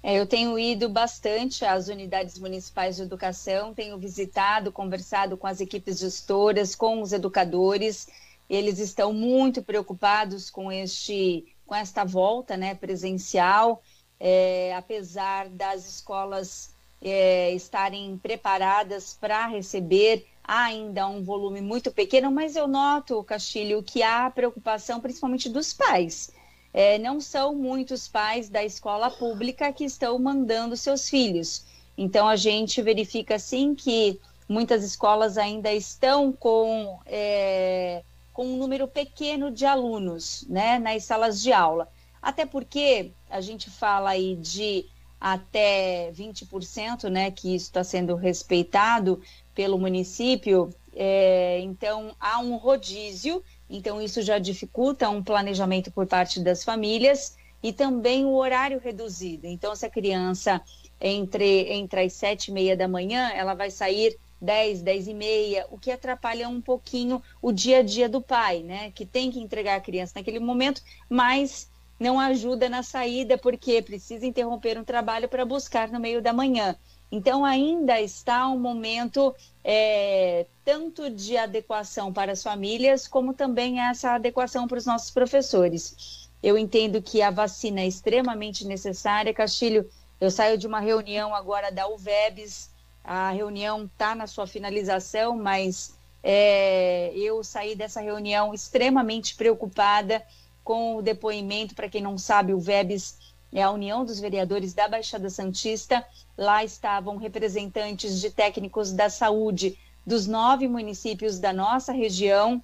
É, 0.01 0.19
eu 0.19 0.25
tenho 0.25 0.57
ido 0.57 0.89
bastante 0.89 1.63
às 1.63 1.87
unidades 1.87 2.39
municipais 2.39 2.95
de 2.95 3.03
educação, 3.03 3.75
tenho 3.75 3.95
visitado, 3.99 4.71
conversado 4.71 5.37
com 5.37 5.45
as 5.45 5.61
equipes 5.61 5.99
gestoras, 5.99 6.73
com 6.73 6.99
os 6.99 7.13
educadores. 7.13 8.07
Eles 8.53 8.79
estão 8.79 9.13
muito 9.13 9.63
preocupados 9.63 10.49
com 10.49 10.71
este, 10.71 11.45
com 11.65 11.75
esta 11.75 12.03
volta, 12.03 12.55
né, 12.55 12.75
presencial, 12.75 13.81
é, 14.19 14.73
apesar 14.75 15.49
das 15.49 15.87
escolas 15.87 16.73
é, 17.01 17.51
estarem 17.51 18.17
preparadas 18.17 19.17
para 19.19 19.47
receber 19.47 20.27
ainda 20.43 21.07
um 21.07 21.23
volume 21.23 21.61
muito 21.61 21.91
pequeno, 21.91 22.31
mas 22.31 22.55
eu 22.55 22.67
noto, 22.67 23.23
Castilho, 23.23 23.81
que 23.81 24.03
há 24.03 24.29
preocupação, 24.29 24.99
principalmente 24.99 25.49
dos 25.49 25.73
pais 25.73 26.31
é, 26.73 26.97
não 26.97 27.21
são 27.21 27.53
muitos 27.53 28.07
pais 28.07 28.49
da 28.49 28.63
escola 28.63 29.11
pública 29.11 29.71
que 29.71 29.85
estão 29.85 30.17
mandando 30.17 30.75
seus 30.75 31.07
filhos. 31.07 31.65
Então, 31.95 32.27
a 32.27 32.35
gente 32.35 32.81
verifica, 32.81 33.37
sim, 33.37 33.75
que 33.75 34.19
muitas 34.49 34.83
escolas 34.83 35.37
ainda 35.37 35.71
estão 35.71 36.33
com, 36.33 36.99
é, 37.05 38.03
com 38.33 38.45
um 38.45 38.57
número 38.57 38.87
pequeno 38.87 39.51
de 39.51 39.65
alunos 39.65 40.45
né, 40.49 40.79
nas 40.79 41.05
salas 41.05 41.41
de 41.41 41.53
aula. 41.53 41.87
Até 42.21 42.45
porque 42.45 43.11
a 43.29 43.39
gente 43.39 43.69
fala 43.69 44.11
aí 44.11 44.35
de 44.35 44.85
até 45.19 46.11
20%, 46.11 47.09
né, 47.09 47.31
que 47.31 47.55
isso 47.55 47.65
está 47.65 47.83
sendo 47.83 48.15
respeitado 48.15 49.21
pelo 49.55 49.77
município, 49.77 50.69
é, 50.95 51.59
então 51.61 52.15
há 52.19 52.39
um 52.39 52.57
rodízio 52.57 53.41
então, 53.73 53.99
isso 53.99 54.21
já 54.21 54.37
dificulta 54.37 55.09
um 55.09 55.23
planejamento 55.23 55.91
por 55.91 56.05
parte 56.05 56.39
das 56.39 56.63
famílias 56.63 57.35
e 57.61 57.73
também 57.73 58.23
o 58.23 58.35
horário 58.35 58.79
reduzido. 58.79 59.47
Então, 59.47 59.75
se 59.75 59.83
a 59.83 59.89
criança 59.89 60.61
entre, 61.01 61.71
entre 61.73 62.01
as 62.01 62.13
sete 62.13 62.49
e 62.49 62.51
meia 62.51 62.77
da 62.77 62.87
manhã, 62.87 63.29
ela 63.29 63.55
vai 63.55 63.71
sair 63.71 64.15
dez, 64.43 64.81
dez 64.81 65.07
e 65.07 65.13
meia, 65.13 65.65
o 65.71 65.77
que 65.77 65.89
atrapalha 65.89 66.49
um 66.49 66.61
pouquinho 66.61 67.23
o 67.41 67.51
dia 67.51 67.79
a 67.79 67.81
dia 67.81 68.09
do 68.09 68.21
pai, 68.21 68.61
né? 68.61 68.91
Que 68.91 69.05
tem 69.05 69.31
que 69.31 69.39
entregar 69.39 69.77
a 69.77 69.81
criança 69.81 70.13
naquele 70.15 70.39
momento, 70.39 70.81
mas 71.09 71.69
não 71.97 72.19
ajuda 72.19 72.67
na 72.67 72.83
saída 72.83 73.37
porque 73.37 73.81
precisa 73.81 74.25
interromper 74.25 74.77
um 74.77 74.83
trabalho 74.83 75.29
para 75.29 75.45
buscar 75.45 75.89
no 75.89 75.99
meio 75.99 76.21
da 76.21 76.33
manhã. 76.33 76.75
Então, 77.09 77.45
ainda 77.45 78.01
está 78.01 78.49
um 78.49 78.59
momento 78.59 79.33
é, 79.63 80.45
tanto 80.65 81.09
de 81.09 81.37
adequação 81.37 82.11
para 82.11 82.33
as 82.33 82.43
famílias, 82.43 83.07
como 83.07 83.33
também 83.33 83.79
essa 83.79 84.15
adequação 84.15 84.67
para 84.67 84.79
os 84.79 84.85
nossos 84.85 85.11
professores. 85.11 86.27
Eu 86.41 86.57
entendo 86.57 87.01
que 87.01 87.21
a 87.21 87.31
vacina 87.31 87.81
é 87.81 87.87
extremamente 87.87 88.65
necessária. 88.65 89.33
Castilho, 89.33 89.87
eu 90.19 90.31
saio 90.31 90.57
de 90.57 90.65
uma 90.65 90.79
reunião 90.79 91.33
agora 91.33 91.71
da 91.71 91.87
UVEBS, 91.87 92.72
a 93.03 93.31
reunião 93.31 93.85
está 93.85 94.15
na 94.15 94.27
sua 94.27 94.47
finalização, 94.47 95.35
mas 95.35 95.93
é, 96.23 97.11
eu 97.15 97.43
saí 97.43 97.75
dessa 97.75 97.99
reunião 97.99 98.53
extremamente 98.53 99.35
preocupada 99.35 100.23
com 100.63 100.95
o 100.95 101.01
depoimento. 101.01 101.75
Para 101.75 101.89
quem 101.89 102.01
não 102.01 102.17
sabe, 102.17 102.53
o 102.53 102.59
VEBS 102.59 103.17
é 103.51 103.61
a 103.61 103.71
União 103.71 104.05
dos 104.05 104.19
Vereadores 104.19 104.73
da 104.73 104.87
Baixada 104.87 105.29
Santista. 105.29 106.05
Lá 106.37 106.63
estavam 106.63 107.17
representantes 107.17 108.21
de 108.21 108.29
técnicos 108.31 108.91
da 108.91 109.09
saúde 109.09 109.77
dos 110.05 110.25
nove 110.25 110.67
municípios 110.67 111.39
da 111.39 111.51
nossa 111.51 111.91
região. 111.91 112.63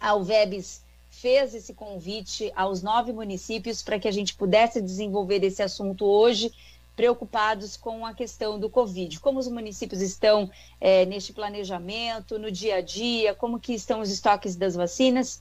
A 0.00 0.14
UVEBS 0.14 0.82
fez 1.10 1.54
esse 1.54 1.74
convite 1.74 2.52
aos 2.54 2.82
nove 2.82 3.12
municípios 3.12 3.82
para 3.82 3.98
que 3.98 4.08
a 4.08 4.12
gente 4.12 4.34
pudesse 4.34 4.80
desenvolver 4.80 5.42
esse 5.44 5.62
assunto 5.62 6.04
hoje, 6.04 6.52
preocupados 7.00 7.78
com 7.78 8.04
a 8.04 8.12
questão 8.12 8.60
do 8.60 8.68
Covid. 8.68 9.20
Como 9.20 9.38
os 9.38 9.48
municípios 9.48 10.02
estão 10.02 10.50
é, 10.78 11.06
neste 11.06 11.32
planejamento, 11.32 12.38
no 12.38 12.52
dia 12.52 12.76
a 12.76 12.80
dia, 12.82 13.34
como 13.34 13.58
que 13.58 13.72
estão 13.72 14.00
os 14.00 14.10
estoques 14.10 14.54
das 14.54 14.74
vacinas. 14.74 15.40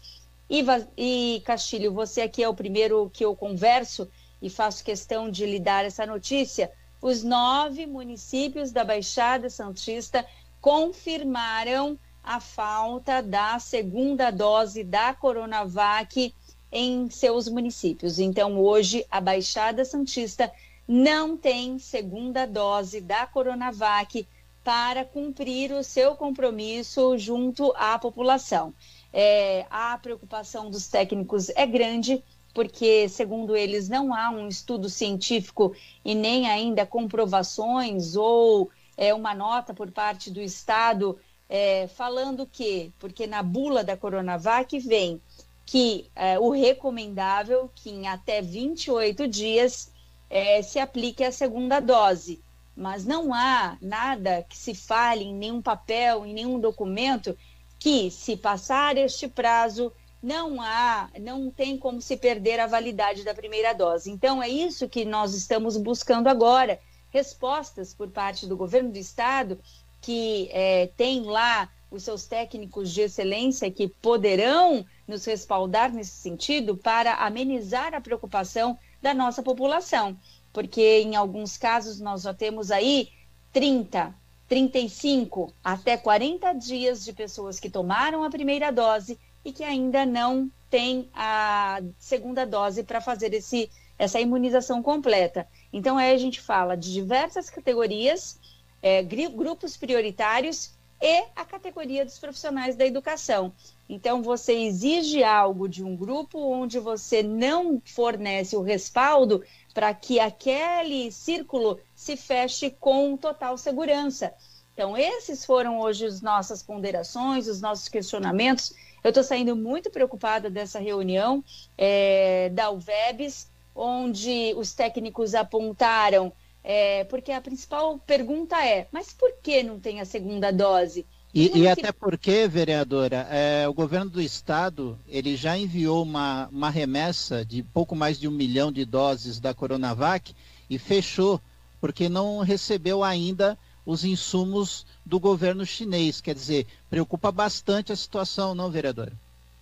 E, 0.49 0.63
e 0.95 1.41
Castilho, 1.41 1.91
você 1.91 2.21
aqui 2.21 2.41
é 2.41 2.47
o 2.47 2.53
primeiro 2.53 3.09
que 3.13 3.25
eu 3.25 3.35
converso 3.35 4.09
e 4.41 4.49
faço 4.49 4.85
questão 4.85 5.29
de 5.29 5.45
lhe 5.45 5.59
dar 5.59 5.83
essa 5.83 6.05
notícia. 6.05 6.71
Os 7.01 7.25
nove 7.25 7.85
municípios 7.85 8.71
da 8.71 8.85
Baixada 8.85 9.49
Santista 9.49 10.25
confirmaram 10.61 11.99
a 12.23 12.39
falta 12.39 13.21
da 13.21 13.59
segunda 13.59 14.31
dose 14.31 14.81
da 14.81 15.13
Coronavac 15.13 16.33
em 16.71 17.09
seus 17.09 17.49
municípios. 17.49 18.17
Então, 18.17 18.57
hoje, 18.57 19.05
a 19.11 19.19
Baixada 19.19 19.83
Santista 19.83 20.49
não 20.91 21.37
tem 21.37 21.77
segunda 21.77 22.47
dose 22.47 22.99
da 22.99 23.27
Coronavac 23.27 24.27
para 24.63 25.05
cumprir 25.05 25.71
o 25.71 25.83
seu 25.83 26.15
compromisso 26.15 27.15
junto 27.15 27.71
à 27.75 27.99
população. 27.99 28.73
É, 29.13 29.67
a 29.69 29.95
preocupação 29.99 30.71
dos 30.71 30.87
técnicos 30.87 31.49
é 31.49 31.67
grande, 31.67 32.23
porque, 32.55 33.07
segundo 33.07 33.55
eles, 33.55 33.87
não 33.87 34.15
há 34.15 34.31
um 34.31 34.47
estudo 34.47 34.89
científico 34.89 35.75
e 36.03 36.15
nem 36.15 36.49
ainda 36.49 36.87
comprovações 36.87 38.15
ou 38.15 38.71
é, 38.97 39.13
uma 39.13 39.35
nota 39.35 39.75
por 39.75 39.91
parte 39.91 40.31
do 40.31 40.41
Estado 40.41 41.19
é, 41.47 41.85
falando 41.85 42.47
que, 42.47 42.91
porque 42.97 43.27
na 43.27 43.43
bula 43.43 43.83
da 43.83 43.95
Coronavac 43.95 44.79
vem 44.79 45.21
que 45.67 46.09
é, 46.15 46.39
o 46.39 46.49
recomendável 46.49 47.69
que 47.75 47.91
em 47.91 48.07
até 48.07 48.41
28 48.41 49.27
dias 49.27 49.91
é, 50.29 50.61
se 50.61 50.79
aplique 50.79 51.23
a 51.23 51.31
segunda 51.31 51.79
dose. 51.79 52.41
Mas 52.75 53.05
não 53.05 53.33
há 53.33 53.77
nada 53.81 54.45
que 54.47 54.57
se 54.57 54.73
fale 54.73 55.25
em 55.25 55.33
nenhum 55.33 55.61
papel, 55.61 56.25
em 56.25 56.33
nenhum 56.33 56.59
documento, 56.59 57.37
que 57.77 58.09
se 58.11 58.37
passar 58.37 58.97
este 58.97 59.27
prazo, 59.27 59.91
não 60.21 60.61
há, 60.61 61.09
não 61.19 61.49
tem 61.49 61.77
como 61.77 62.01
se 62.01 62.15
perder 62.17 62.59
a 62.59 62.67
validade 62.67 63.23
da 63.23 63.33
primeira 63.33 63.73
dose. 63.73 64.11
Então, 64.11 64.41
é 64.41 64.47
isso 64.49 64.87
que 64.87 65.03
nós 65.05 65.33
estamos 65.33 65.77
buscando 65.77 66.27
agora: 66.27 66.79
respostas 67.09 67.93
por 67.93 68.09
parte 68.09 68.45
do 68.45 68.55
governo 68.55 68.91
do 68.91 68.97
estado 68.97 69.59
que 70.01 70.49
é, 70.51 70.87
tem 70.95 71.23
lá 71.23 71.69
os 71.91 72.03
seus 72.03 72.25
técnicos 72.25 72.93
de 72.93 73.01
excelência 73.01 73.71
que 73.71 73.87
poderão 73.87 74.85
nos 75.07 75.25
respaldar 75.25 75.91
nesse 75.91 76.11
sentido 76.11 76.77
para 76.77 77.15
amenizar 77.15 77.93
a 77.93 78.01
preocupação 78.01 78.77
da 79.01 79.13
nossa 79.13 79.41
população. 79.41 80.17
Porque 80.51 81.01
em 81.01 81.15
alguns 81.15 81.57
casos 81.57 81.99
nós 81.99 82.23
já 82.23 82.33
temos 82.33 82.71
aí 82.71 83.09
30, 83.51 84.13
35 84.47 85.53
até 85.63 85.97
40 85.97 86.53
dias 86.53 87.03
de 87.03 87.13
pessoas 87.13 87.59
que 87.59 87.69
tomaram 87.69 88.23
a 88.23 88.29
primeira 88.29 88.71
dose 88.71 89.19
e 89.43 89.51
que 89.51 89.63
ainda 89.63 90.05
não 90.05 90.51
têm 90.69 91.09
a 91.13 91.79
segunda 91.97 92.45
dose 92.45 92.83
para 92.83 93.01
fazer 93.01 93.33
esse, 93.33 93.69
essa 93.97 94.19
imunização 94.19 94.81
completa. 94.83 95.47
Então, 95.71 95.97
aí 95.97 96.13
a 96.13 96.17
gente 96.17 96.41
fala 96.41 96.75
de 96.75 96.91
diversas 96.91 97.49
categorias 97.49 98.39
é, 98.81 99.03
grupos 99.03 99.75
prioritários 99.77 100.71
e 101.01 101.23
a 101.35 101.45
categoria 101.45 102.05
dos 102.05 102.19
profissionais 102.19 102.75
da 102.75 102.85
educação. 102.85 103.53
Então, 103.89 104.21
você 104.21 104.53
exige 104.53 105.23
algo 105.23 105.67
de 105.67 105.83
um 105.83 105.95
grupo 105.95 106.37
onde 106.37 106.77
você 106.77 107.23
não 107.23 107.81
fornece 107.83 108.55
o 108.55 108.61
respaldo 108.61 109.43
para 109.73 109.91
que 109.95 110.19
aquele 110.19 111.11
círculo 111.11 111.79
se 111.95 112.15
feche 112.15 112.69
com 112.69 113.17
total 113.17 113.57
segurança. 113.57 114.31
Então, 114.75 114.95
esses 114.95 115.43
foram 115.43 115.79
hoje 115.79 116.05
as 116.05 116.21
nossas 116.21 116.61
ponderações, 116.61 117.47
os 117.47 117.59
nossos 117.59 117.89
questionamentos. 117.89 118.75
Eu 119.03 119.09
estou 119.09 119.23
saindo 119.23 119.55
muito 119.55 119.89
preocupada 119.89 120.51
dessa 120.51 120.77
reunião 120.77 121.43
é, 121.75 122.49
da 122.49 122.69
UVEBS, 122.69 123.49
onde 123.73 124.53
os 124.55 124.71
técnicos 124.73 125.33
apontaram 125.33 126.31
é, 126.63 127.03
porque 127.05 127.31
a 127.31 127.41
principal 127.41 127.97
pergunta 127.99 128.63
é: 128.63 128.87
mas 128.91 129.13
por 129.13 129.33
que 129.41 129.63
não 129.63 129.79
tem 129.79 130.01
a 130.01 130.05
segunda 130.05 130.51
dose? 130.51 131.05
E, 131.33 131.59
e 131.59 131.67
até 131.67 131.91
porque, 131.91 132.47
vereadora, 132.47 133.27
é, 133.29 133.67
o 133.67 133.73
governo 133.73 134.09
do 134.09 134.21
estado 134.21 134.97
ele 135.07 135.35
já 135.35 135.55
enviou 135.55 136.01
uma, 136.01 136.47
uma 136.51 136.69
remessa 136.71 137.45
de 137.45 137.61
pouco 137.61 137.95
mais 137.95 138.19
de 138.19 138.27
um 138.27 138.31
milhão 138.31 138.71
de 138.71 138.83
doses 138.83 139.39
da 139.39 139.53
Coronavac 139.53 140.33
e 140.67 140.79
fechou, 140.79 141.39
porque 141.79 142.09
não 142.09 142.39
recebeu 142.39 143.03
ainda 143.03 143.57
os 143.85 144.03
insumos 144.03 144.87
do 145.05 145.19
governo 145.19 145.65
chinês. 145.65 146.19
Quer 146.19 146.33
dizer, 146.33 146.65
preocupa 146.89 147.31
bastante 147.31 147.91
a 147.91 147.95
situação, 147.95 148.55
não, 148.55 148.71
vereadora? 148.71 149.13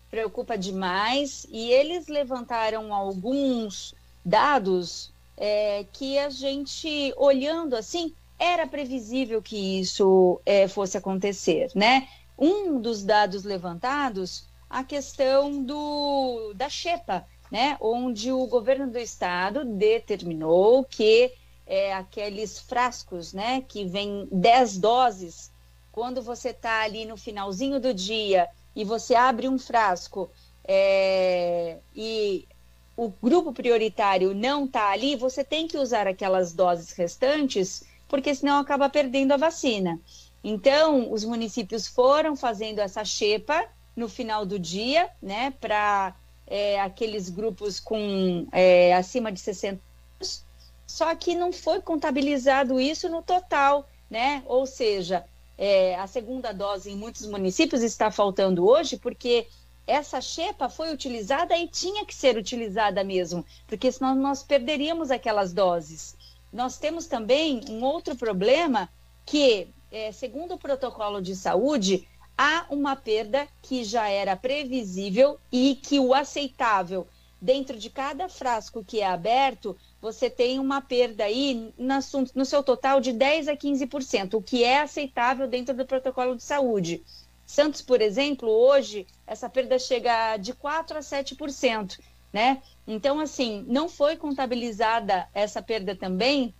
Preocupa 0.09 0.57
demais. 0.57 1.45
E 1.49 1.69
eles 1.69 2.07
levantaram 2.07 2.93
alguns 2.93 3.93
dados 4.23 5.11
é, 5.35 5.85
que 5.91 6.17
a 6.17 6.29
gente, 6.29 7.13
olhando 7.17 7.75
assim, 7.75 8.13
era 8.39 8.67
previsível 8.67 9.41
que 9.41 9.79
isso 9.79 10.39
é, 10.45 10.67
fosse 10.67 10.97
acontecer, 10.97 11.71
né? 11.73 12.07
Um 12.37 12.79
dos 12.79 13.03
dados 13.03 13.43
levantados, 13.43 14.45
a 14.69 14.83
questão 14.83 15.63
do, 15.63 16.53
da 16.55 16.69
Xepa, 16.69 17.25
né? 17.51 17.77
Onde 17.79 18.31
o 18.31 18.45
governo 18.45 18.87
do 18.87 18.99
estado 18.99 19.65
determinou 19.65 20.83
que 20.83 21.31
é, 21.65 21.93
aqueles 21.93 22.59
frascos, 22.59 23.33
né? 23.33 23.63
Que 23.67 23.85
vem 23.85 24.27
10 24.31 24.77
doses, 24.77 25.51
quando 25.91 26.21
você 26.21 26.49
está 26.49 26.81
ali 26.81 27.05
no 27.05 27.17
finalzinho 27.17 27.79
do 27.79 27.93
dia 27.93 28.47
e 28.75 28.83
você 28.83 29.15
abre 29.15 29.49
um 29.49 29.57
frasco 29.57 30.29
é, 30.63 31.77
e 31.95 32.47
o 32.95 33.09
grupo 33.09 33.51
prioritário 33.53 34.33
não 34.33 34.65
está 34.65 34.91
ali, 34.91 35.15
você 35.15 35.43
tem 35.43 35.67
que 35.67 35.77
usar 35.77 36.07
aquelas 36.07 36.53
doses 36.53 36.91
restantes, 36.91 37.83
porque 38.07 38.33
senão 38.33 38.59
acaba 38.59 38.89
perdendo 38.89 39.33
a 39.33 39.37
vacina. 39.37 39.99
Então, 40.43 41.11
os 41.11 41.23
municípios 41.23 41.87
foram 41.87 42.35
fazendo 42.35 42.79
essa 42.79 43.03
xepa 43.03 43.65
no 43.95 44.07
final 44.07 44.45
do 44.45 44.59
dia, 44.59 45.09
né, 45.21 45.51
para 45.59 46.15
é, 46.45 46.79
aqueles 46.79 47.29
grupos 47.29 47.79
com 47.79 48.47
é, 48.51 48.93
acima 48.93 49.31
de 49.31 49.39
60 49.39 49.81
anos, 50.19 50.45
só 50.85 51.13
que 51.15 51.35
não 51.35 51.51
foi 51.51 51.81
contabilizado 51.81 52.79
isso 52.79 53.09
no 53.09 53.21
total, 53.21 53.89
né? 54.09 54.41
Ou 54.45 54.65
seja, 54.65 55.25
é, 55.57 55.95
a 55.95 56.07
segunda 56.07 56.53
dose 56.53 56.91
em 56.91 56.95
muitos 56.95 57.25
municípios 57.25 57.81
está 57.81 58.09
faltando 58.09 58.65
hoje, 58.65 58.95
porque 58.95 59.47
essa 59.85 60.19
xepa 60.19 60.67
foi 60.67 60.93
utilizada 60.93 61.57
e 61.57 61.67
tinha 61.67 62.05
que 62.05 62.13
ser 62.13 62.37
utilizada 62.37 63.03
mesmo, 63.03 63.45
porque 63.65 63.91
senão 63.91 64.15
nós 64.15 64.43
perderíamos 64.43 65.11
aquelas 65.11 65.53
doses. 65.53 66.15
Nós 66.51 66.77
temos 66.77 67.05
também 67.07 67.61
um 67.69 67.83
outro 67.83 68.15
problema 68.15 68.89
que, 69.25 69.67
é, 69.91 70.11
segundo 70.11 70.55
o 70.55 70.57
protocolo 70.57 71.21
de 71.21 71.35
saúde, 71.35 72.07
há 72.37 72.65
uma 72.69 72.95
perda 72.95 73.47
que 73.61 73.83
já 73.83 74.07
era 74.07 74.35
previsível 74.35 75.39
e 75.51 75.75
que 75.75 75.99
o 75.99 76.13
aceitável 76.13 77.07
dentro 77.41 77.77
de 77.77 77.89
cada 77.89 78.27
frasco 78.27 78.83
que 78.83 79.01
é 79.01 79.07
aberto, 79.07 79.77
você 80.01 80.29
tem 80.29 80.59
uma 80.59 80.81
perda 80.81 81.23
aí 81.23 81.73
no 81.77 82.45
seu 82.45 82.63
total 82.63 82.99
de 82.99 83.13
10 83.13 83.47
a 83.47 83.55
15%, 83.55 84.33
o 84.33 84.41
que 84.41 84.63
é 84.63 84.81
aceitável 84.81 85.47
dentro 85.47 85.75
do 85.75 85.85
protocolo 85.85 86.35
de 86.35 86.43
saúde. 86.43 87.03
Santos, 87.45 87.81
por 87.81 88.01
exemplo, 88.01 88.49
hoje 88.49 89.07
essa 89.25 89.49
perda 89.49 89.79
chega 89.79 90.37
de 90.37 90.53
4 90.53 90.97
a 90.97 91.01
7%, 91.01 91.99
né? 92.33 92.61
Então, 92.87 93.19
assim, 93.19 93.65
não 93.67 93.89
foi 93.89 94.15
contabilizada 94.15 95.27
essa 95.33 95.61
perda 95.61 95.95
também 95.95 96.53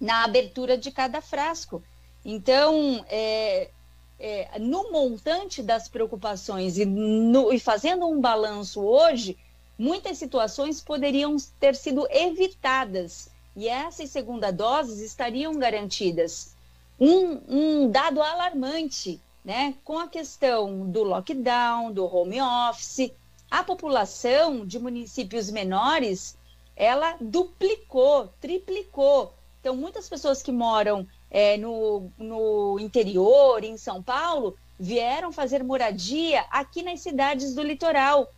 na 0.00 0.22
abertura 0.22 0.78
de 0.78 0.90
cada 0.92 1.20
frasco. 1.20 1.82
Então, 2.24 3.04
é, 3.08 3.70
é, 4.18 4.58
no 4.58 4.92
montante 4.92 5.62
das 5.62 5.88
preocupações 5.88 6.78
e, 6.78 6.84
no, 6.84 7.52
e 7.52 7.58
fazendo 7.58 8.06
um 8.06 8.20
balanço 8.20 8.80
hoje, 8.80 9.36
muitas 9.76 10.16
situações 10.16 10.80
poderiam 10.80 11.36
ter 11.58 11.74
sido 11.74 12.06
evitadas 12.10 13.28
e 13.56 13.68
essas 13.68 14.10
segunda 14.10 14.52
doses 14.52 15.00
estariam 15.00 15.58
garantidas. 15.58 16.54
Um, 16.98 17.40
um 17.48 17.90
dado 17.90 18.22
alarmante 18.22 19.20
né, 19.44 19.74
com 19.84 19.98
a 19.98 20.08
questão 20.08 20.88
do 20.88 21.02
lockdown, 21.02 21.92
do 21.92 22.04
home 22.04 22.40
office, 22.40 23.12
a 23.54 23.62
população 23.62 24.66
de 24.66 24.80
municípios 24.80 25.48
menores, 25.48 26.36
ela 26.74 27.16
duplicou, 27.20 28.26
triplicou. 28.40 29.32
Então, 29.60 29.76
muitas 29.76 30.08
pessoas 30.08 30.42
que 30.42 30.50
moram 30.50 31.06
é, 31.30 31.56
no, 31.56 32.10
no 32.18 32.80
interior, 32.80 33.62
em 33.62 33.76
São 33.76 34.02
Paulo, 34.02 34.56
vieram 34.76 35.30
fazer 35.30 35.62
moradia 35.62 36.44
aqui 36.50 36.82
nas 36.82 36.98
cidades 36.98 37.54
do 37.54 37.62
litoral. 37.62 38.28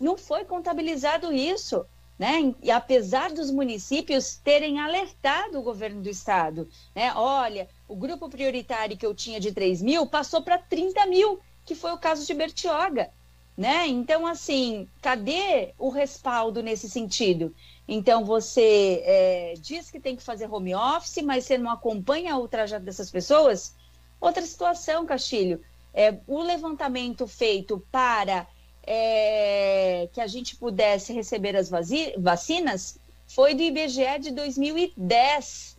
não 0.00 0.18
foi 0.18 0.44
contabilizado 0.44 1.32
isso. 1.32 1.86
Né? 2.18 2.52
E 2.60 2.70
apesar 2.70 3.30
dos 3.30 3.52
municípios 3.52 4.36
terem 4.42 4.80
alertado 4.80 5.58
o 5.58 5.62
governo 5.62 6.00
do 6.00 6.08
estado, 6.08 6.68
né? 6.94 7.12
Olha, 7.16 7.68
o 7.88 7.96
grupo 7.96 8.28
prioritário 8.28 8.96
que 8.96 9.04
eu 9.04 9.12
tinha 9.12 9.40
de 9.40 9.50
3 9.50 9.82
mil 9.82 10.06
passou 10.06 10.40
para 10.40 10.56
30 10.56 11.06
mil, 11.06 11.40
que 11.64 11.74
foi 11.74 11.90
o 11.92 11.98
caso 11.98 12.24
de 12.24 12.32
Bertioga, 12.32 13.10
né? 13.56 13.86
Então, 13.86 14.26
assim, 14.26 14.88
cadê 15.00 15.72
o 15.78 15.88
respaldo 15.88 16.62
nesse 16.62 16.88
sentido? 16.88 17.54
Então, 17.86 18.24
você 18.24 19.02
é, 19.04 19.54
diz 19.58 19.90
que 19.90 20.00
tem 20.00 20.16
que 20.16 20.22
fazer 20.22 20.50
home 20.50 20.74
office, 20.74 21.22
mas 21.22 21.44
você 21.44 21.56
não 21.56 21.70
acompanha 21.70 22.36
o 22.36 22.48
trajeto 22.48 22.84
dessas 22.84 23.10
pessoas? 23.10 23.74
Outra 24.20 24.42
situação, 24.42 25.06
Castilho, 25.06 25.60
é, 25.92 26.18
o 26.26 26.42
levantamento 26.42 27.26
feito 27.26 27.84
para 27.92 28.46
é, 28.86 30.08
que 30.12 30.20
a 30.20 30.26
gente 30.26 30.56
pudesse 30.56 31.12
receber 31.12 31.56
as 31.56 31.70
vacinas 32.18 32.98
foi 33.26 33.54
do 33.54 33.62
IBGE 33.62 34.18
de 34.20 34.30
2010. 34.32 35.76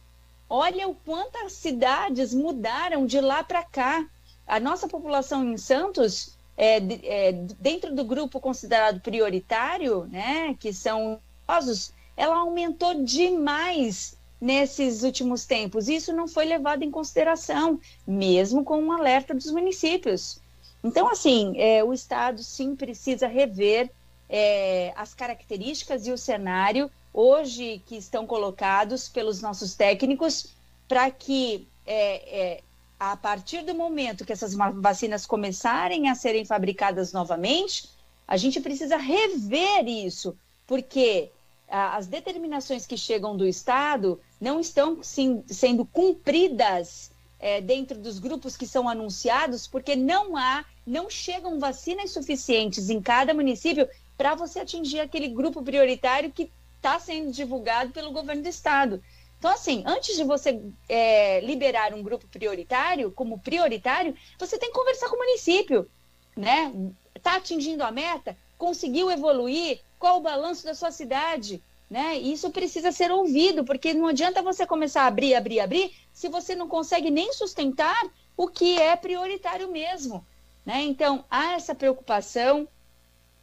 Olha 0.50 0.88
o 0.88 0.96
quanto 0.96 1.38
as 1.40 1.54
cidades 1.54 2.34
mudaram 2.34 3.06
de 3.06 3.20
lá 3.20 3.44
para 3.44 3.64
cá. 3.64 4.08
A 4.48 4.60
nossa 4.60 4.88
população 4.88 5.44
em 5.44 5.58
Santos, 5.58 6.35
é, 6.58 6.78
é, 7.04 7.32
dentro 7.60 7.94
do 7.94 8.04
grupo 8.04 8.40
considerado 8.40 9.02
prioritário, 9.02 10.06
né, 10.06 10.56
que 10.60 10.72
são 10.72 11.20
idosos, 11.44 11.94
ela 12.16 12.38
aumentou 12.38 13.04
demais 13.04 14.18
nesses 14.40 15.04
últimos 15.04 15.46
tempos. 15.46 15.88
Isso 15.88 16.14
não 16.14 16.28
foi 16.28 16.46
levado 16.46 16.84
em 16.84 16.92
consideração, 16.92 17.80
mesmo 18.08 18.64
com 18.64 18.82
um 18.82 18.92
alerta 18.92 19.34
dos 19.34 19.52
municípios. 19.52 20.40
Então, 20.84 21.10
assim, 21.10 21.54
é, 21.58 21.84
o 21.84 21.94
Estado 21.94 22.44
sim 22.44 22.76
precisa 22.76 23.28
rever 23.28 23.90
é, 24.30 24.94
as 24.96 25.14
características 25.14 26.06
e 26.06 26.12
o 26.12 26.18
cenário 26.18 26.90
hoje 27.14 27.82
que 27.86 27.96
estão 27.96 28.28
colocados 28.28 29.08
pelos 29.08 29.42
nossos 29.42 29.74
técnicos 29.74 30.54
para 30.88 31.10
que 31.10 31.68
é, 31.86 32.40
é, 32.40 32.62
a 33.00 33.16
partir 33.18 33.64
do 33.64 33.76
momento 33.76 34.26
que 34.26 34.34
essas 34.34 34.54
vacinas 34.54 35.26
começarem 35.26 36.10
a 36.10 36.16
serem 36.16 36.46
fabricadas 36.46 37.12
novamente, 37.12 37.90
a 38.28 38.38
gente 38.38 38.60
precisa 38.62 38.98
rever 38.98 39.88
isso, 39.88 40.38
porque 40.66 41.32
as 41.68 42.08
determinações 42.08 42.86
que 42.86 42.98
chegam 42.98 43.36
do 43.36 43.46
Estado 43.46 44.20
não 44.40 44.60
estão 44.60 45.02
sim, 45.04 45.44
sendo 45.48 45.86
cumpridas 45.86 47.12
é, 47.40 47.60
dentro 47.60 47.98
dos 48.00 48.20
grupos 48.20 48.56
que 48.56 48.68
são 48.68 48.88
anunciados, 48.88 49.68
porque 49.68 49.96
não 49.96 50.38
há 50.38 50.64
não 50.86 51.10
chegam 51.10 51.60
vacinas 51.60 52.12
suficientes 52.12 52.90
em 52.90 53.02
cada 53.02 53.34
município 53.34 53.88
para 54.16 54.36
você 54.36 54.60
atingir 54.60 55.00
aquele 55.00 55.28
grupo 55.28 55.62
prioritário 55.64 56.32
que 56.32 56.52
está 56.76 57.00
sendo 57.00 57.32
divulgado 57.32 57.92
pelo 57.92 58.12
governo 58.12 58.44
do 58.44 58.50
estado. 58.50 59.02
Então, 59.46 59.54
assim, 59.54 59.84
antes 59.86 60.16
de 60.16 60.24
você 60.24 60.60
é, 60.90 61.40
liberar 61.42 61.94
um 61.94 62.02
grupo 62.02 62.28
prioritário, 62.28 63.12
como 63.12 63.38
prioritário, 63.38 64.16
você 64.40 64.58
tem 64.58 64.70
que 64.72 64.76
conversar 64.76 65.08
com 65.08 65.16
o 65.16 65.20
município, 65.20 65.88
né? 66.36 66.74
Está 67.14 67.36
atingindo 67.36 67.84
a 67.84 67.92
meta? 67.92 68.36
Conseguiu 68.58 69.12
evoluir? 69.12 69.82
Qual 70.00 70.18
o 70.18 70.22
balanço 70.22 70.66
da 70.66 70.74
sua 70.74 70.90
cidade? 70.90 71.62
Né? 71.88 72.18
Isso 72.18 72.50
precisa 72.50 72.92
ser 72.92 73.12
ouvido, 73.12 73.64
porque 73.64 73.94
não 73.94 74.08
adianta 74.08 74.42
você 74.42 74.66
começar 74.66 75.04
a 75.04 75.08
abrir, 75.08 75.36
abrir, 75.36 75.60
abrir, 75.60 75.94
se 76.12 76.28
você 76.28 76.56
não 76.56 76.68
consegue 76.68 77.12
nem 77.12 77.32
sustentar 77.32 78.04
o 78.36 78.48
que 78.48 78.82
é 78.82 78.96
prioritário 78.96 79.72
mesmo. 79.72 80.26
Né? 80.66 80.82
Então, 80.82 81.24
há 81.30 81.52
essa 81.52 81.76
preocupação. 81.76 82.68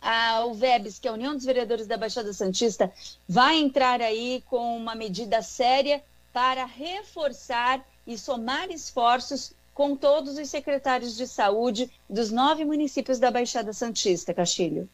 A 0.02 0.44
UVEBS, 0.46 0.98
que 0.98 1.06
é 1.06 1.10
a 1.10 1.14
União 1.14 1.34
dos 1.34 1.44
Vereadores 1.44 1.86
da 1.86 1.96
Baixada 1.96 2.32
Santista, 2.32 2.92
vai 3.28 3.56
entrar 3.56 4.00
aí 4.00 4.42
com 4.50 4.76
uma 4.76 4.94
medida 4.94 5.40
séria 5.42 6.02
para 6.32 6.64
reforçar 6.64 7.84
e 8.06 8.18
somar 8.18 8.70
esforços 8.70 9.52
com 9.72 9.96
todos 9.96 10.36
os 10.36 10.48
secretários 10.50 11.16
de 11.16 11.26
saúde 11.26 11.90
dos 12.10 12.30
nove 12.30 12.64
municípios 12.64 13.18
da 13.18 13.30
Baixada 13.30 13.72
Santista, 13.72 14.34
Castilho. 14.34 14.88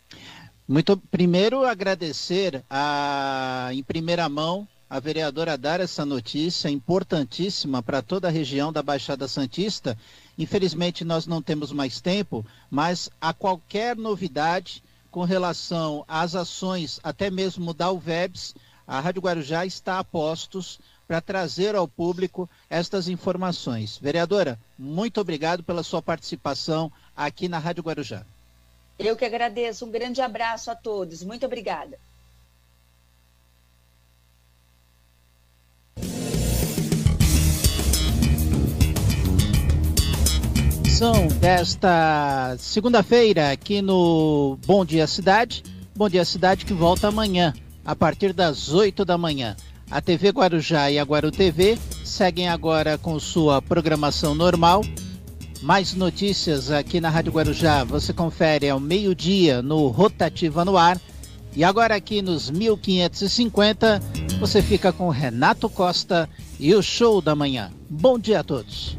Muito 0.69 0.97
primeiro 0.97 1.65
agradecer 1.65 2.63
a, 2.69 3.71
em 3.73 3.83
primeira 3.83 4.29
mão 4.29 4.69
a 4.91 5.01
vereadora 5.01 5.57
dar 5.57 5.81
essa 5.81 6.05
notícia 6.05 6.69
importantíssima 6.69 7.83
para 7.83 8.03
toda 8.03 8.29
a 8.29 8.31
região 8.31 8.73
da 8.73 8.83
Baixada 8.83 9.27
Santista 9.27 9.99
Infelizmente, 10.39 11.05
nós 11.05 11.27
não 11.27 11.43
temos 11.43 11.73
mais 11.73 12.01
tempo, 12.01 12.47
mas 12.71 13.11
a 13.21 13.35
qualquer 13.35 13.97
novidade 13.97 14.85
com 15.11 15.25
relação 15.25 16.05
às 16.07 16.35
ações, 16.35 17.01
até 17.03 17.31
mesmo 17.31 17.73
da 17.73 17.91
UVEBS, 17.91 18.55
a 18.87 19.01
Rádio 19.01 19.23
Guarujá 19.23 19.67
está 19.67 19.99
a 19.99 20.05
postos 20.05 20.79
para 21.07 21.21
trazer 21.21 21.75
ao 21.75 21.89
público 21.89 22.49
estas 22.69 23.09
informações. 23.09 23.99
Vereadora, 23.99 24.59
muito 24.79 25.21
obrigado 25.21 25.63
pela 25.63 25.83
sua 25.83 26.03
participação 26.03 26.93
aqui 27.17 27.49
na 27.49 27.59
Rádio 27.59 27.83
Guarujá. 27.83 28.25
Eu 28.99 29.17
que 29.17 29.25
agradeço. 29.25 29.87
Um 29.87 29.91
grande 29.91 30.21
abraço 30.21 30.71
a 30.71 30.75
todos. 30.75 31.23
Muito 31.23 31.47
obrigada. 31.47 31.99
Edição 40.99 41.29
desta 41.41 42.57
segunda-feira 42.59 43.53
aqui 43.53 43.81
no 43.81 44.59
Bom 44.66 44.85
Dia 44.85 45.07
Cidade. 45.07 45.62
Bom 45.95 46.09
Dia 46.09 46.25
Cidade 46.25 46.65
que 46.65 46.73
volta 46.73 47.07
amanhã, 47.07 47.55
a 47.85 47.95
partir 47.95 48.33
das 48.33 48.75
8 48.75 49.05
da 49.05 49.16
manhã. 49.16 49.55
A 49.89 50.01
TV 50.01 50.31
Guarujá 50.31 50.91
e 50.91 50.99
a 50.99 51.05
Guaru 51.05 51.31
TV 51.31 51.79
seguem 52.05 52.49
agora 52.49 52.99
com 52.99 53.16
sua 53.20 53.62
programação 53.62 54.35
normal. 54.35 54.83
Mais 55.62 55.95
notícias 55.95 56.69
aqui 56.69 57.01
na 57.01 57.11
Rádio 57.11 57.31
Guarujá 57.31 57.85
você 57.85 58.12
confere 58.12 58.69
ao 58.69 58.81
meio-dia 58.81 59.62
no 59.62 59.87
Rotativa 59.87 60.65
no 60.65 60.77
Ar. 60.77 61.01
E 61.55 61.62
agora 61.62 61.95
aqui 61.95 62.20
nos 62.20 62.51
1550 62.51 64.03
você 64.41 64.61
fica 64.61 64.93
com 64.93 65.11
Renato 65.11 65.70
Costa 65.70 66.29
e 66.59 66.75
o 66.75 66.83
Show 66.83 67.23
da 67.23 67.37
Manhã. 67.37 67.70
Bom 67.89 68.19
dia 68.19 68.41
a 68.41 68.43
todos. 68.43 68.99